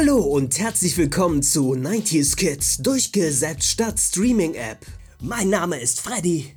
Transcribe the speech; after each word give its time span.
Hallo 0.00 0.16
und 0.16 0.58
herzlich 0.58 0.96
willkommen 0.96 1.42
zu 1.42 1.74
90s 1.74 2.34
Kids 2.34 2.78
durchgesetzt 2.78 3.64
statt 3.64 4.00
Streaming 4.00 4.54
App. 4.54 4.78
Mein 5.20 5.50
Name 5.50 5.78
ist 5.78 6.00
Freddy 6.00 6.56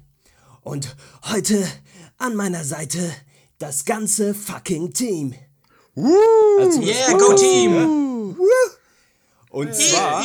und 0.61 0.95
heute 1.23 1.67
an 2.17 2.37
meiner 2.37 2.63
Seite 2.63 3.11
das 3.59 3.83
ganze 3.83 4.33
fucking 4.33 4.93
Team. 4.93 5.33
Also 6.57 6.83
yeah, 6.83 7.17
go 7.17 7.33
Team! 7.33 8.37
Und 9.49 9.75
zwar 9.75 10.23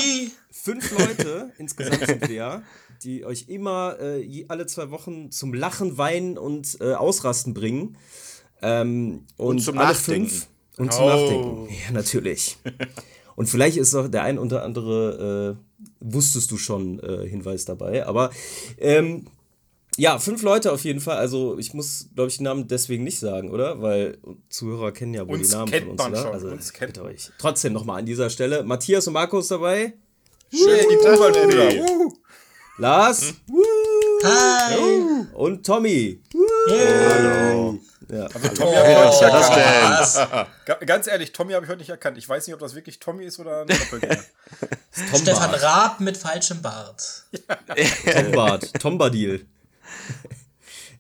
fünf 0.53 0.97
Leute 0.97 1.53
insgesamt 1.59 2.07
sind 2.07 2.29
wir, 2.29 2.63
die 3.03 3.25
euch 3.25 3.47
immer 3.49 3.99
äh, 4.01 4.45
alle 4.47 4.67
zwei 4.67 4.93
Wochen 4.93 5.33
zum 5.33 5.55
Lachen, 5.55 5.99
Weinen 5.99 6.39
und 6.39 6.81
äh, 6.81 6.95
Ausrasten 6.95 7.53
bringen. 7.53 7.97
Ähm, 8.63 9.27
und, 9.37 9.57
Und 9.57 9.59
zum 9.59 9.77
alle 9.77 9.89
Nachdenken. 9.89 10.31
fünf 10.31 10.47
und 10.79 10.93
zum 10.93 11.05
Oh. 11.05 11.09
Nachdenken. 11.09 11.69
Ja, 11.87 11.93
natürlich. 11.93 12.57
und 13.37 13.47
vielleicht 13.49 13.77
ist 13.77 13.95
auch 13.95 14.09
der 14.09 14.23
ein 14.23 14.39
oder 14.39 14.63
andere, 14.65 15.57
äh, 15.59 15.85
wusstest 16.01 16.51
du 16.51 16.57
schon, 16.57 16.99
äh, 17.01 17.29
Hinweis 17.29 17.65
dabei. 17.65 18.07
Aber 18.07 18.31
ähm, 18.79 19.27
ja, 19.97 20.19
fünf 20.21 20.43
Leute 20.43 20.71
auf 20.73 20.85
jeden 20.85 21.01
Fall. 21.01 21.17
Also 21.17 21.59
ich 21.59 21.75
muss, 21.75 22.09
glaube 22.15 22.31
ich, 22.31 22.37
die 22.39 22.45
Namen 22.45 22.69
deswegen 22.69 23.03
nicht 23.03 23.19
sagen, 23.19 23.51
oder? 23.51 23.83
Weil 23.83 24.19
Zuhörer 24.49 24.93
kennen 24.93 25.13
ja 25.15 25.27
wohl 25.27 25.35
Uns 25.39 25.49
die 25.49 25.55
Namen 25.57 25.71
kennt 25.71 25.83
von 25.87 25.91
uns, 25.93 26.03
man 26.03 26.13
oder? 26.13 26.23
schon, 26.23 26.33
Also 26.33 26.49
uns 26.49 26.73
kennt 26.73 26.93
bitte 26.95 27.05
euch. 27.05 27.31
Trotzdem 27.39 27.73
nochmal 27.73 27.99
an 27.99 28.07
dieser 28.07 28.31
Stelle. 28.31 28.63
Matthias 28.63 29.07
und 29.09 29.15
Markus 29.15 29.49
dabei. 29.49 29.95
Schön, 30.55 30.79
die 30.91 30.97
Kuhbandella. 30.97 31.85
Lars 32.79 33.35
Hi! 34.23 35.27
und 35.35 35.67
Tommy. 35.67 36.21
Ja. 38.11 38.29
Tommy 38.29 38.75
habe 38.75 39.11
ich 39.11 39.21
heute 39.21 39.37
nicht 39.37 39.51
Oh, 39.51 39.59
erkannt. 39.59 40.49
was? 40.67 40.87
Ganz 40.87 41.07
ehrlich, 41.07 41.33
Tommy 41.33 41.53
habe 41.53 41.65
ich 41.67 41.71
heute 41.71 41.81
nicht 41.81 41.91
erkannt. 41.91 42.17
Ich 42.19 42.29
weiß 42.29 42.47
nicht, 42.47 42.55
ob 42.55 42.61
das 42.61 42.75
wirklich 42.75 42.99
Tommy 42.99 43.25
ist 43.25 43.39
oder 43.39 43.63
ein 43.63 43.67
Doppelgänger. 43.69 44.23
Stefan 45.15 45.55
Raab 45.55 46.01
mit 46.01 46.17
falschem 46.17 46.63
Bart. 46.63 47.25
Tombard. 48.13 48.73
Tombadil. 48.81 49.47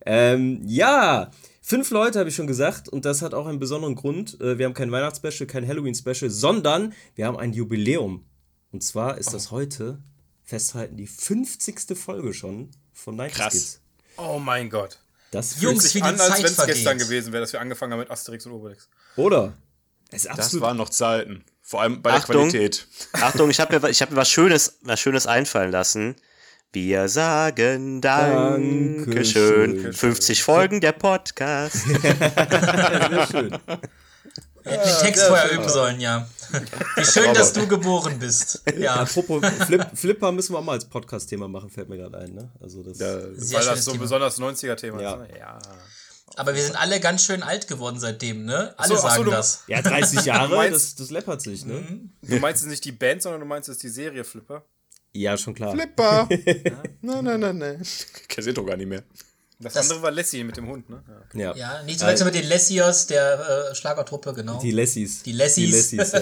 ähm, 0.04 0.60
ja. 0.66 1.30
Fünf 1.62 1.90
Leute 1.90 2.18
habe 2.18 2.30
ich 2.30 2.34
schon 2.36 2.46
gesagt 2.46 2.88
und 2.88 3.04
das 3.04 3.20
hat 3.20 3.34
auch 3.34 3.46
einen 3.46 3.58
besonderen 3.58 3.94
Grund. 3.94 4.40
Äh, 4.40 4.58
Wir 4.58 4.64
haben 4.66 4.72
kein 4.74 4.90
Weihnachtsspecial, 4.90 5.46
kein 5.46 5.66
Halloween-Special, 5.68 6.30
sondern 6.30 6.94
wir 7.14 7.26
haben 7.26 7.36
ein 7.38 7.52
Jubiläum. 7.52 8.24
Und 8.72 8.82
zwar 8.82 9.18
ist 9.18 9.34
das 9.34 9.50
heute, 9.50 9.98
festhalten, 10.44 10.96
die 10.96 11.06
50. 11.06 11.96
Folge 11.96 12.32
schon 12.32 12.70
von 12.94 13.16
Night 13.16 13.32
Krass. 13.34 13.52
Kids. 13.52 13.80
Oh 14.16 14.38
mein 14.38 14.70
Gott. 14.70 14.98
Das 15.30 15.60
Jungs, 15.60 15.62
fühlt 15.62 15.76
wie 15.76 15.80
Sich 15.80 15.92
die 15.92 16.02
an, 16.02 16.20
als 16.20 16.38
wenn 16.38 16.44
es 16.44 16.66
gestern 16.66 16.98
gewesen 16.98 17.32
wäre, 17.32 17.42
dass 17.42 17.52
wir 17.52 17.60
angefangen 17.60 17.92
haben 17.92 18.00
mit 18.00 18.10
Asterix 18.10 18.46
und 18.46 18.52
Obelix. 18.52 18.88
Oder? 19.16 19.54
Es 20.10 20.24
ist 20.24 20.30
Das 20.30 20.38
absolut 20.38 20.62
waren 20.62 20.76
noch 20.76 20.88
Zeiten. 20.88 21.44
Vor 21.62 21.82
allem 21.82 22.00
bei 22.00 22.10
der 22.10 22.20
Achtung. 22.20 22.48
Qualität. 22.48 22.86
Achtung, 23.12 23.50
ich 23.50 23.60
habe 23.60 23.78
mir, 23.78 23.90
ich 23.90 24.00
hab 24.00 24.10
mir 24.10 24.16
was 24.16 24.30
Schönes, 24.30 24.78
was 24.82 24.98
Schönes 24.98 25.26
einfallen 25.26 25.70
lassen. 25.70 26.16
Wir 26.72 27.08
sagen 27.08 28.00
Dankeschön. 28.00 29.04
Dankeschön. 29.04 29.92
50 29.92 30.42
Folgen 30.42 30.80
der 30.80 30.92
Podcast. 30.92 31.76
sehr 32.02 33.26
schön. 33.30 33.58
Hätten 34.68 34.88
den 34.88 34.98
Text 35.00 35.24
vorher 35.24 35.50
üben 35.52 35.68
sollen, 35.68 36.00
ja. 36.00 36.28
Wie 36.96 37.04
schön, 37.04 37.34
dass 37.34 37.52
du 37.52 37.66
geboren 37.66 38.18
bist. 38.18 38.62
Ja, 38.78 38.94
Apropos 38.96 39.42
Flip, 39.66 39.84
Flipper 39.94 40.32
müssen 40.32 40.54
wir 40.54 40.58
auch 40.58 40.64
mal 40.64 40.72
als 40.72 40.84
Podcast-Thema 40.86 41.46
machen, 41.48 41.68
fällt 41.70 41.88
mir 41.88 41.96
gerade 41.98 42.18
ein. 42.18 42.34
Ne? 42.34 42.50
Also 42.60 42.82
das, 42.82 42.96
sehr 42.98 43.58
Weil 43.60 43.66
das 43.66 43.84
so 43.84 43.92
ein 43.92 43.98
besonders 43.98 44.38
90er-Thema 44.38 45.00
Ja. 45.02 45.14
ist. 45.14 45.18
Ne? 45.32 45.38
Ja. 45.38 45.58
Aber 46.36 46.54
wir 46.54 46.62
sind 46.62 46.76
alle 46.76 47.00
ganz 47.00 47.24
schön 47.24 47.42
alt 47.42 47.66
geworden 47.68 47.98
seitdem, 47.98 48.44
ne? 48.44 48.72
Alle 48.76 48.88
so, 48.88 48.96
so, 48.96 49.08
sagen 49.08 49.24
du- 49.24 49.30
das. 49.30 49.64
Ja, 49.66 49.82
30 49.82 50.20
Jahre, 50.24 50.54
meinst- 50.56 50.74
das, 50.74 50.94
das 50.96 51.10
läppert 51.10 51.42
sich, 51.42 51.64
ne? 51.66 51.82
Du 52.22 52.36
meinst 52.38 52.62
jetzt 52.62 52.70
nicht 52.70 52.84
die 52.84 52.92
Band, 52.92 53.22
sondern 53.22 53.40
du 53.40 53.46
meinst 53.46 53.68
jetzt 53.68 53.82
die 53.82 53.88
Serie 53.88 54.24
Flipper. 54.24 54.64
Ja, 55.12 55.36
schon 55.36 55.54
klar. 55.54 55.72
Flipper. 55.72 56.28
nein, 57.02 57.24
nein, 57.24 57.40
nein, 57.40 57.58
nein. 57.58 57.82
Kennt 58.28 58.46
ihr 58.46 58.54
doch 58.54 58.64
gar 58.66 58.76
nicht 58.76 58.86
mehr. 58.88 59.02
Das, 59.60 59.72
Das- 59.72 59.82
andere 59.90 60.02
war 60.02 60.10
Lassie 60.12 60.44
mit 60.44 60.56
dem 60.56 60.68
Hund, 60.68 60.88
ne? 60.88 61.02
Ja. 61.34 61.40
Ja. 61.40 61.56
Ja, 61.56 61.82
nicht 61.82 61.98
zu 61.98 62.06
wechseln 62.06 62.26
mit 62.26 62.34
den 62.36 62.46
Lessios 62.46 63.06
der 63.08 63.70
äh, 63.70 63.74
Schlagertruppe, 63.74 64.32
genau. 64.32 64.60
Die 64.60 64.70
Lessies. 64.70 65.22
Die 65.24 65.32
Lessies. 65.32 65.90
Die 65.90 65.96
Lessies, 65.96 66.12
ja. 66.12 66.20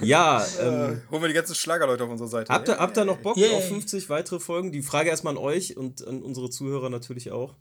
ja, 0.00 0.46
ähm, 0.60 1.02
Holen 1.10 1.22
wir 1.22 1.28
die 1.28 1.34
ganzen 1.34 1.54
Schlagerleute 1.54 2.02
auf 2.04 2.10
unserer 2.10 2.26
Seite. 2.28 2.52
habt, 2.52 2.68
ihr, 2.68 2.76
habt 2.78 2.96
ihr 2.96 3.04
noch 3.04 3.18
Bock 3.18 3.36
Yay. 3.36 3.54
auf 3.54 3.68
50 3.68 4.08
weitere 4.08 4.40
Folgen? 4.40 4.72
Die 4.72 4.82
Frage 4.82 5.10
erstmal 5.10 5.34
an 5.34 5.38
euch 5.38 5.76
und 5.76 6.04
an 6.06 6.22
unsere 6.22 6.50
Zuhörer 6.50 6.90
natürlich 6.90 7.30
auch. 7.30 7.54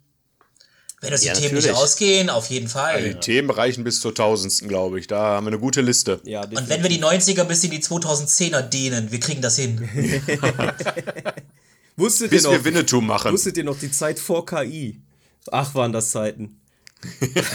Wenn 1.01 1.11
uns 1.11 1.21
die 1.21 1.27
Ja, 1.27 1.33
Themen 1.33 1.53
nicht 1.53 1.65
natürlich. 1.65 1.77
ausgehen, 1.77 2.29
auf 2.31 2.47
jeden 2.49 2.69
Fall. 2.69 3.03
Die 3.03 3.13
Themen 3.19 3.49
reichen 3.51 3.83
bis 3.83 3.99
zur 3.99 4.15
tausendsten, 4.15 4.67
glaube 4.69 4.99
ich. 4.99 5.05
Da 5.07 5.17
haben 5.21 5.45
wir 5.45 5.49
eine 5.51 5.59
gute 5.59 5.81
Liste. 5.81 6.19
Ja, 6.23 6.41
Und 6.45 6.69
wenn 6.69 6.81
wir 6.81 6.89
die 6.89 7.03
90er 7.03 7.43
bis 7.43 7.63
in 7.63 7.71
die 7.71 7.83
2010er 7.83 8.61
dehnen, 8.61 9.11
wir 9.11 9.19
kriegen 9.19 9.41
das 9.41 9.57
hin. 9.57 9.87
wusstet 11.95 12.31
Bis 12.31 12.43
ihr 12.43 12.51
wir 12.51 12.57
noch, 12.57 12.65
Winnetou 12.65 13.01
machen. 13.01 13.31
wusstet 13.31 13.57
ihr 13.57 13.63
noch 13.63 13.77
die 13.79 13.91
Zeit 13.91 14.19
vor 14.19 14.45
KI? 14.45 15.01
Ach, 15.51 15.73
waren 15.75 15.91
das 15.91 16.11
Zeiten. 16.11 16.59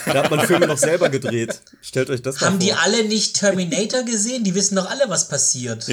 da 0.04 0.24
hat 0.24 0.30
man 0.30 0.46
Filme 0.46 0.66
noch 0.66 0.76
selber 0.76 1.08
gedreht. 1.08 1.62
Stellt 1.80 2.10
euch 2.10 2.20
das 2.20 2.38
mal 2.38 2.48
Haben 2.48 2.60
vor. 2.60 2.66
die 2.66 2.74
alle 2.74 3.04
nicht 3.08 3.34
Terminator 3.36 4.02
gesehen? 4.02 4.44
Die 4.44 4.54
wissen 4.54 4.76
doch 4.76 4.90
alle, 4.90 5.08
was 5.08 5.28
passiert. 5.28 5.88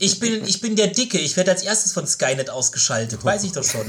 Ich, 0.00 0.18
bin, 0.18 0.44
ich 0.44 0.60
bin 0.60 0.74
der 0.74 0.88
Dicke, 0.88 1.16
ich 1.18 1.36
werde 1.36 1.52
als 1.52 1.62
erstes 1.62 1.92
von 1.92 2.08
Skynet 2.08 2.50
ausgeschaltet, 2.50 3.24
weiß 3.24 3.44
ich 3.44 3.52
doch 3.52 3.62
schon. 3.62 3.86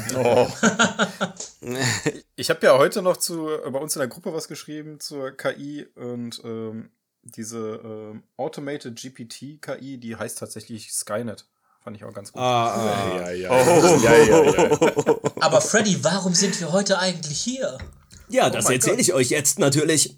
Ich 2.36 2.50
habe 2.50 2.66
ja 2.66 2.78
heute 2.78 3.02
noch 3.02 3.18
zu, 3.18 3.50
äh, 3.50 3.70
bei 3.70 3.80
uns 3.80 3.96
in 3.96 4.00
der 4.00 4.08
Gruppe 4.08 4.34
was 4.34 4.48
geschrieben 4.48 5.00
zur 5.00 5.32
KI 5.36 5.88
und 5.96 6.42
ähm, 6.44 6.90
diese 7.24 7.82
ähm, 7.84 8.24
Automated 8.38 8.96
GPT 8.96 9.62
KI, 9.62 9.98
die 9.98 10.16
heißt 10.16 10.38
tatsächlich 10.38 10.92
Skynet. 10.94 11.46
Fand 11.90 11.98
ich 11.98 12.04
auch 12.04 12.14
ganz 12.14 12.32
gut. 12.32 12.40
Ah, 12.40 12.68
ah. 12.76 13.18
Ja, 13.18 13.32
ja, 13.32 13.64
ja. 13.64 13.98
ja, 13.98 14.18
ja, 14.24 14.44
ja. 14.44 15.20
Aber 15.40 15.60
Freddy, 15.60 15.98
warum 16.04 16.36
sind 16.36 16.60
wir 16.60 16.72
heute 16.72 17.00
eigentlich 17.00 17.40
hier? 17.42 17.80
Ja, 18.28 18.52
das 18.52 18.66
mein 18.66 18.76
erzähle 18.76 19.02
ich 19.02 19.12
euch 19.16 19.32
jetzt 19.32 19.58
natürlich. 19.58 20.16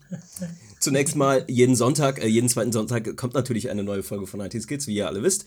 Zunächst 0.81 1.15
mal, 1.15 1.45
jeden 1.47 1.77
Sonntag, 1.77 2.21
äh, 2.21 2.27
jeden 2.27 2.49
zweiten 2.49 2.73
Sonntag 2.73 3.15
kommt 3.15 3.35
natürlich 3.35 3.69
eine 3.69 3.85
neue 3.85 4.03
Folge 4.03 4.27
von 4.27 4.41
90s 4.41 4.67
Kids, 4.67 4.87
wie 4.87 4.95
ihr 4.95 5.07
alle 5.07 5.23
wisst. 5.23 5.45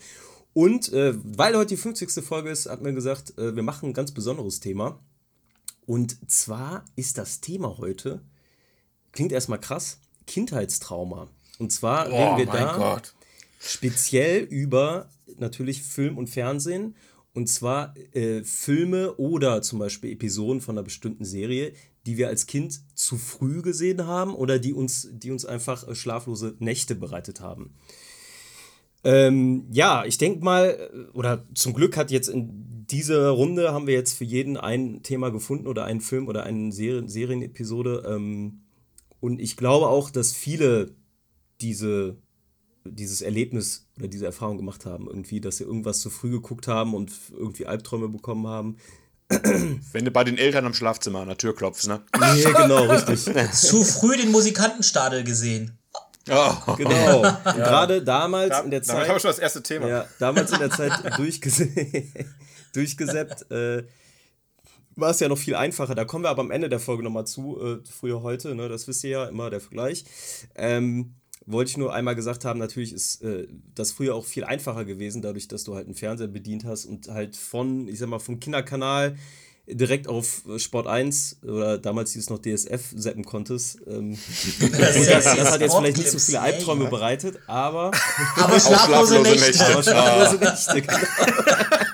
Und 0.53 0.91
äh, 0.93 1.13
weil 1.15 1.55
heute 1.55 1.75
die 1.75 1.77
50. 1.77 2.25
Folge 2.25 2.49
ist, 2.49 2.65
hat 2.67 2.81
man 2.81 2.95
gesagt, 2.95 3.37
äh, 3.37 3.55
wir 3.55 3.61
machen 3.61 3.89
ein 3.89 3.93
ganz 3.93 4.11
besonderes 4.11 4.59
Thema. 4.59 4.99
Und 5.85 6.31
zwar 6.31 6.85
ist 6.95 7.19
das 7.19 7.39
Thema 7.39 7.77
heute, 7.77 8.23
klingt 9.11 9.31
erstmal 9.31 9.59
krass, 9.59 9.99
Kindheitstrauma. 10.25 11.27
Und 11.59 11.71
zwar 11.71 12.07
reden 12.07 12.33
oh 12.33 12.37
wir 12.39 12.47
mein 12.47 12.63
da 12.63 12.77
Gott. 12.77 13.13
Speziell 13.59 14.43
über 14.43 15.09
natürlich 15.37 15.83
Film 15.83 16.17
und 16.17 16.29
Fernsehen. 16.29 16.95
Und 17.33 17.47
zwar 17.47 17.93
äh, 18.13 18.43
Filme 18.43 19.15
oder 19.17 19.61
zum 19.61 19.79
Beispiel 19.79 20.13
Episoden 20.13 20.61
von 20.61 20.77
einer 20.77 20.83
bestimmten 20.83 21.25
Serie, 21.25 21.73
die 22.05 22.17
wir 22.17 22.29
als 22.29 22.45
Kind 22.45 22.79
zu 22.93 23.17
früh 23.17 23.61
gesehen 23.61 24.07
haben 24.07 24.33
oder 24.33 24.57
die 24.57 24.73
uns, 24.73 25.09
die 25.11 25.31
uns 25.31 25.43
einfach 25.43 25.85
äh, 25.87 25.95
schlaflose 25.95 26.55
Nächte 26.59 26.95
bereitet 26.95 27.41
haben. 27.41 27.75
Ähm, 29.03 29.65
ja, 29.71 30.05
ich 30.05 30.17
denke 30.17 30.43
mal, 30.43 30.89
äh, 30.93 31.11
oder 31.11 31.45
zum 31.53 31.73
Glück 31.73 31.97
hat 31.97 32.09
jetzt 32.09 32.29
in 32.29 32.85
dieser 32.89 33.29
Runde 33.29 33.73
haben 33.73 33.87
wir 33.87 33.95
jetzt 33.95 34.13
für 34.13 34.23
jeden 34.23 34.57
ein 34.57 35.03
Thema 35.03 35.29
gefunden 35.29 35.67
oder 35.67 35.85
einen 35.85 36.01
Film 36.01 36.27
oder 36.27 36.43
eine 36.43 36.71
Serien 36.71 37.09
Serienepisode. 37.09 38.03
Ähm, 38.07 38.61
und 39.19 39.41
ich 39.41 39.57
glaube 39.57 39.87
auch, 39.87 40.09
dass 40.09 40.33
viele 40.33 40.95
diese 41.61 42.17
dieses 42.85 43.21
Erlebnis 43.21 43.87
oder 43.97 44.07
diese 44.07 44.25
Erfahrung 44.25 44.57
gemacht 44.57 44.85
haben, 44.85 45.07
irgendwie, 45.07 45.41
dass 45.41 45.57
sie 45.57 45.63
irgendwas 45.63 45.99
zu 45.99 46.09
früh 46.09 46.29
geguckt 46.29 46.67
haben 46.67 46.93
und 46.93 47.11
irgendwie 47.31 47.65
Albträume 47.65 48.09
bekommen 48.09 48.47
haben. 48.47 48.77
Wenn 49.91 50.05
du 50.05 50.11
bei 50.11 50.23
den 50.23 50.37
Eltern 50.37 50.65
am 50.65 50.73
Schlafzimmer 50.73 51.21
an 51.21 51.27
der 51.27 51.37
Tür 51.37 51.55
klopfst, 51.55 51.87
ne? 51.87 52.01
Nee, 52.19 52.43
genau, 52.43 52.83
richtig. 52.85 53.23
Zu 53.53 53.83
früh 53.83 54.17
den 54.17 54.31
Musikantenstadel 54.31 55.23
gesehen. 55.23 55.77
Oh. 56.29 56.75
Genau. 56.75 57.19
Und 57.25 57.43
Gerade 57.43 58.03
damals 58.03 58.49
Da, 58.49 58.59
in 58.61 58.71
der 58.71 58.81
damit 58.81 58.89
haben 58.89 59.07
wir 59.07 59.13
Zeit, 59.13 59.21
schon 59.21 59.29
das 59.29 59.39
erste 59.39 59.63
Thema. 59.63 59.87
ja, 59.87 60.05
damals 60.19 60.51
in 60.51 60.59
der 60.59 60.69
Zeit 60.69 60.91
durchges 61.17 61.63
durchgesäppt, 62.73 63.51
äh, 63.51 63.83
war 64.95 65.11
es 65.11 65.19
ja 65.19 65.27
noch 65.27 65.37
viel 65.37 65.55
einfacher. 65.55 65.95
Da 65.95 66.05
kommen 66.05 66.23
wir 66.23 66.29
aber 66.29 66.41
am 66.41 66.51
Ende 66.51 66.69
der 66.69 66.79
Folge 66.79 67.03
nochmal 67.03 67.25
zu, 67.25 67.59
äh, 67.61 67.77
früher 67.89 68.21
heute, 68.21 68.55
ne, 68.55 68.69
das 68.69 68.87
wisst 68.87 69.03
ihr 69.03 69.09
ja, 69.09 69.25
immer 69.25 69.49
der 69.49 69.59
Vergleich. 69.59 70.05
Ähm, 70.55 71.15
wollte 71.45 71.71
ich 71.71 71.77
nur 71.77 71.93
einmal 71.93 72.15
gesagt 72.15 72.45
haben, 72.45 72.59
natürlich 72.59 72.93
ist 72.93 73.21
äh, 73.21 73.47
das 73.75 73.91
früher 73.91 74.15
auch 74.15 74.25
viel 74.25 74.43
einfacher 74.43 74.85
gewesen, 74.85 75.21
dadurch, 75.21 75.47
dass 75.47 75.63
du 75.63 75.75
halt 75.75 75.85
einen 75.85 75.95
Fernseher 75.95 76.27
bedient 76.27 76.65
hast 76.65 76.85
und 76.85 77.07
halt 77.07 77.35
von, 77.35 77.87
ich 77.87 77.99
sag 77.99 78.09
mal, 78.09 78.19
vom 78.19 78.39
Kinderkanal 78.39 79.15
direkt 79.67 80.07
auf 80.07 80.43
äh, 80.47 80.59
Sport 80.59 80.87
1 80.87 81.39
oder 81.43 81.77
damals 81.77 82.13
hieß 82.13 82.23
es 82.23 82.29
noch 82.29 82.39
DSF 82.39 82.95
zappen 82.97 83.25
konntest. 83.25 83.79
Ähm, 83.87 84.17
Das, 84.59 85.05
das, 85.07 85.23
das 85.23 85.51
hat 85.51 85.61
jetzt 85.61 85.75
vielleicht 85.75 85.97
nicht 85.97 86.11
so 86.11 86.19
viele 86.19 86.41
Albträume 86.41 86.85
bereitet, 86.85 87.39
aber, 87.47 87.91
Aber 88.37 88.59
schlaflose 88.59 89.15
schlaflose 89.15 89.21
Nächte. 89.21 89.45
Nächte. 89.47 89.65
aber 89.65 89.83
schlaflose 89.83 90.35
Nächte, 90.37 90.81
genau. 90.81 90.97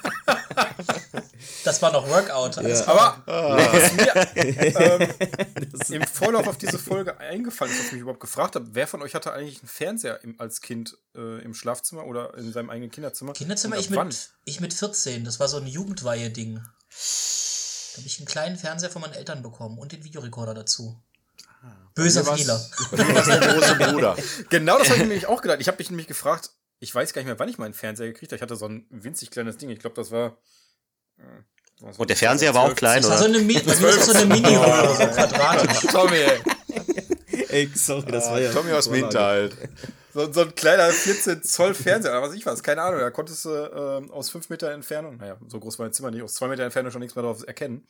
Das 1.64 1.82
war 1.82 1.92
noch 1.92 2.10
Workout. 2.10 2.58
Ja. 2.58 2.88
Aber 2.88 3.24
was 3.26 3.94
mir 3.94 4.16
ähm, 5.92 6.02
im 6.02 6.08
Vorlauf 6.08 6.48
auf 6.48 6.58
diese 6.58 6.80
Folge 6.80 7.20
eingefallen 7.20 7.72
ist, 7.74 7.80
was 7.80 7.86
ich 7.88 7.92
mich 7.94 8.02
überhaupt 8.02 8.20
gefragt 8.20 8.56
habe, 8.56 8.68
wer 8.72 8.88
von 8.88 9.02
euch 9.02 9.16
hatte 9.16 9.34
eigentlich 9.34 9.60
einen 9.60 9.70
Fernseher 9.70 10.24
im, 10.24 10.40
als 10.40 10.62
Kind 10.62 10.98
äh, 11.16 11.42
im 11.44 11.54
Schlafzimmer 11.54 12.06
oder 12.06 12.38
in 12.38 12.52
seinem 12.52 12.70
eigenen 12.70 12.92
Kinderzimmer? 12.92 13.34
Kinderzimmer, 13.34 13.78
ich 13.78 13.94
wann? 13.96 14.08
mit, 14.08 14.30
ich 14.46 14.60
mit 14.60 14.74
14. 14.74 15.24
Das 15.24 15.40
war 15.40 15.48
so 15.48 15.58
ein 15.58 15.68
Jugendweihe-Ding. 15.68 16.56
Da 16.56 17.98
habe 17.98 18.08
ich 18.08 18.20
einen 18.20 18.28
kleinen 18.28 18.58
Fernseher 18.58 18.90
von 18.90 19.02
meinen 19.02 19.14
Eltern 19.14 19.42
bekommen 19.44 19.78
und 19.78 19.92
den 19.92 20.04
Videorekorder 20.04 20.54
dazu. 20.54 21.02
Böser 21.94 22.24
Bei 22.24 22.32
mir 22.32 22.38
Fehler. 22.38 22.70
große 23.54 23.76
Bruder. 23.76 24.16
Genau 24.50 24.78
das 24.78 24.88
habe 24.88 24.98
ich 24.98 25.04
mir 25.04 25.10
nämlich 25.10 25.28
auch 25.28 25.42
gedacht. 25.42 25.60
Ich 25.60 25.68
habe 25.68 25.78
mich 25.78 25.90
nämlich 25.90 26.08
gefragt, 26.08 26.52
ich 26.80 26.94
weiß 26.94 27.14
gar 27.14 27.22
nicht 27.22 27.28
mehr, 27.28 27.40
wann 27.40 27.50
ich 27.50 27.58
meinen 27.58 27.74
Fernseher 27.74 28.08
gekriegt 28.08 28.32
habe. 28.32 28.38
Ich 28.38 28.42
hatte 28.42 28.56
so 28.56 28.68
ein 28.68 28.86
winzig 28.90 29.30
kleines 29.30 29.58
Ding. 29.58 29.70
Ich 29.70 29.80
glaube, 29.80 29.96
das 29.96 30.12
war. 30.12 30.38
Äh, 31.22 31.44
was 31.82 31.98
Und 31.98 32.10
der 32.10 32.18
Fernseher 32.18 32.54
war 32.54 32.64
auch 32.64 32.68
12, 32.68 32.78
klein, 32.78 33.02
Das 33.02 33.12
war 33.12 33.18
so 33.18 33.26
oder? 33.26 33.40
Mi 33.40 33.54
das 33.54 34.06
so 34.06 34.14
eine 34.14 34.26
Mini-Röhre, 34.26 34.96
so 34.96 35.08
quadratisch. 35.16 35.92
Tommy, 35.92 36.18
ey. 36.18 36.42
Ey, 37.50 37.72
sorry, 37.74 38.12
das 38.12 38.30
war 38.30 38.40
ja. 38.40 38.52
Tommy 38.52 38.72
aus 38.72 38.86
dem. 38.86 38.96
Hinterhalt. 38.96 39.56
So, 40.14 40.32
so 40.32 40.42
ein 40.42 40.56
kleiner 40.56 40.90
14 40.90 41.42
Zoll 41.44 41.74
Fernseher, 41.74 42.12
oder 42.12 42.22
was 42.22 42.36
ich 42.36 42.46
weiß, 42.46 42.62
keine 42.64 42.82
Ahnung. 42.82 43.00
Da 43.00 43.10
konntest 43.12 43.46
du 43.46 43.50
ähm, 43.50 44.12
aus 44.12 44.30
5 44.30 44.50
Meter 44.50 44.72
Entfernung, 44.72 45.18
naja, 45.18 45.38
so 45.48 45.60
groß 45.60 45.80
war 45.80 45.86
mein 45.86 45.94
Zimmer 45.94 46.12
nicht, 46.12 46.22
aus 46.22 46.34
2 46.34 46.50
Meter 46.50 46.64
Entfernung 46.64 46.92
schon 46.92 47.02
nichts 47.02 47.16
mehr 47.16 47.24
drauf 47.24 47.44
erkennen. 47.48 47.88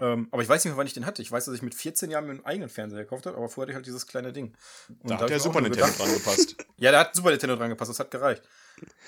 Ähm, 0.00 0.28
aber 0.30 0.42
ich 0.42 0.48
weiß 0.48 0.64
nicht 0.64 0.70
mehr, 0.72 0.76
wann 0.78 0.86
ich 0.86 0.92
den 0.94 1.06
hatte. 1.06 1.22
Ich 1.22 1.32
weiß, 1.32 1.46
dass 1.46 1.54
ich 1.54 1.62
mit 1.62 1.74
14 1.74 2.10
Jahren 2.10 2.24
mir 2.26 2.30
einen 2.30 2.44
eigenen 2.44 2.68
Fernseher 2.68 3.00
gekauft 3.02 3.26
habe, 3.26 3.36
aber 3.36 3.48
vorher 3.48 3.62
hatte 3.66 3.72
ich 3.72 3.76
halt 3.76 3.86
dieses 3.86 4.06
kleine 4.06 4.32
Ding. 4.32 4.54
Und 5.00 5.10
Da 5.10 5.14
hab 5.14 5.22
hat 5.22 5.30
der 5.30 5.40
Super 5.40 5.60
Nintendo 5.60 5.88
dran 5.96 6.12
gepasst. 6.12 6.54
Ja, 6.76 6.92
da 6.92 7.00
hat 7.00 7.16
Super 7.16 7.30
Nintendo 7.30 7.56
dran 7.56 7.70
gepasst, 7.70 7.90
das 7.90 7.98
hat 7.98 8.10
gereicht. 8.12 8.42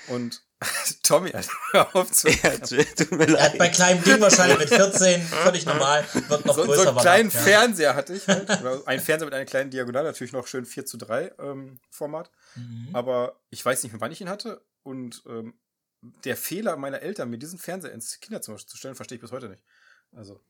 Und 0.09 0.43
Tommy, 1.05 1.31
hör 1.71 1.95
auf 1.95 2.11
zu. 2.11 2.29
Ja, 2.43 2.57
tut 2.59 3.13
mir 3.13 3.29
Er 3.29 3.45
hat 3.45 3.59
bei 3.59 3.67
leid. 3.67 3.75
kleinem 3.75 4.03
Ding 4.03 4.21
wahrscheinlich 4.21 4.59
mit 4.59 4.69
14, 4.69 5.23
völlig 5.23 5.65
normal, 5.67 6.05
wird 6.29 6.45
noch 6.45 6.57
so, 6.57 6.65
größer. 6.65 6.83
so 6.83 6.89
einen 6.89 6.99
kleinen 6.99 7.31
ja. 7.31 7.39
Fernseher 7.39 7.95
hatte 7.95 8.15
ich 8.15 8.27
halt. 8.27 8.51
Ein 8.87 8.99
Fernseher 8.99 9.27
mit 9.27 9.35
einer 9.35 9.45
kleinen 9.45 9.71
Diagonal, 9.71 10.03
natürlich 10.03 10.33
noch 10.33 10.49
schön 10.49 10.65
4 10.67 10.87
zu 10.87 10.97
3 10.97 11.35
ähm, 11.39 11.79
Format. 11.91 12.33
Mhm. 12.57 12.89
Aber 12.93 13.41
ich 13.51 13.65
weiß 13.65 13.85
nicht 13.85 13.93
mehr, 13.93 14.01
wann 14.01 14.11
ich 14.11 14.21
ihn 14.21 14.29
hatte. 14.29 14.65
Und 14.83 15.23
ähm, 15.29 15.55
der 16.25 16.37
Fehler 16.37 16.77
meiner 16.77 17.01
Eltern, 17.03 17.31
mir 17.31 17.39
diesen 17.39 17.61
Fernseher 17.61 17.93
ins 17.93 18.19
Kinderzimmer 18.19 18.59
zu 18.59 18.77
stellen, 18.77 18.97
verstehe 18.97 19.17
ich 19.17 19.23
bis 19.23 19.31
heute 19.31 19.49
nicht. 19.49 19.63
Also 20.13 20.41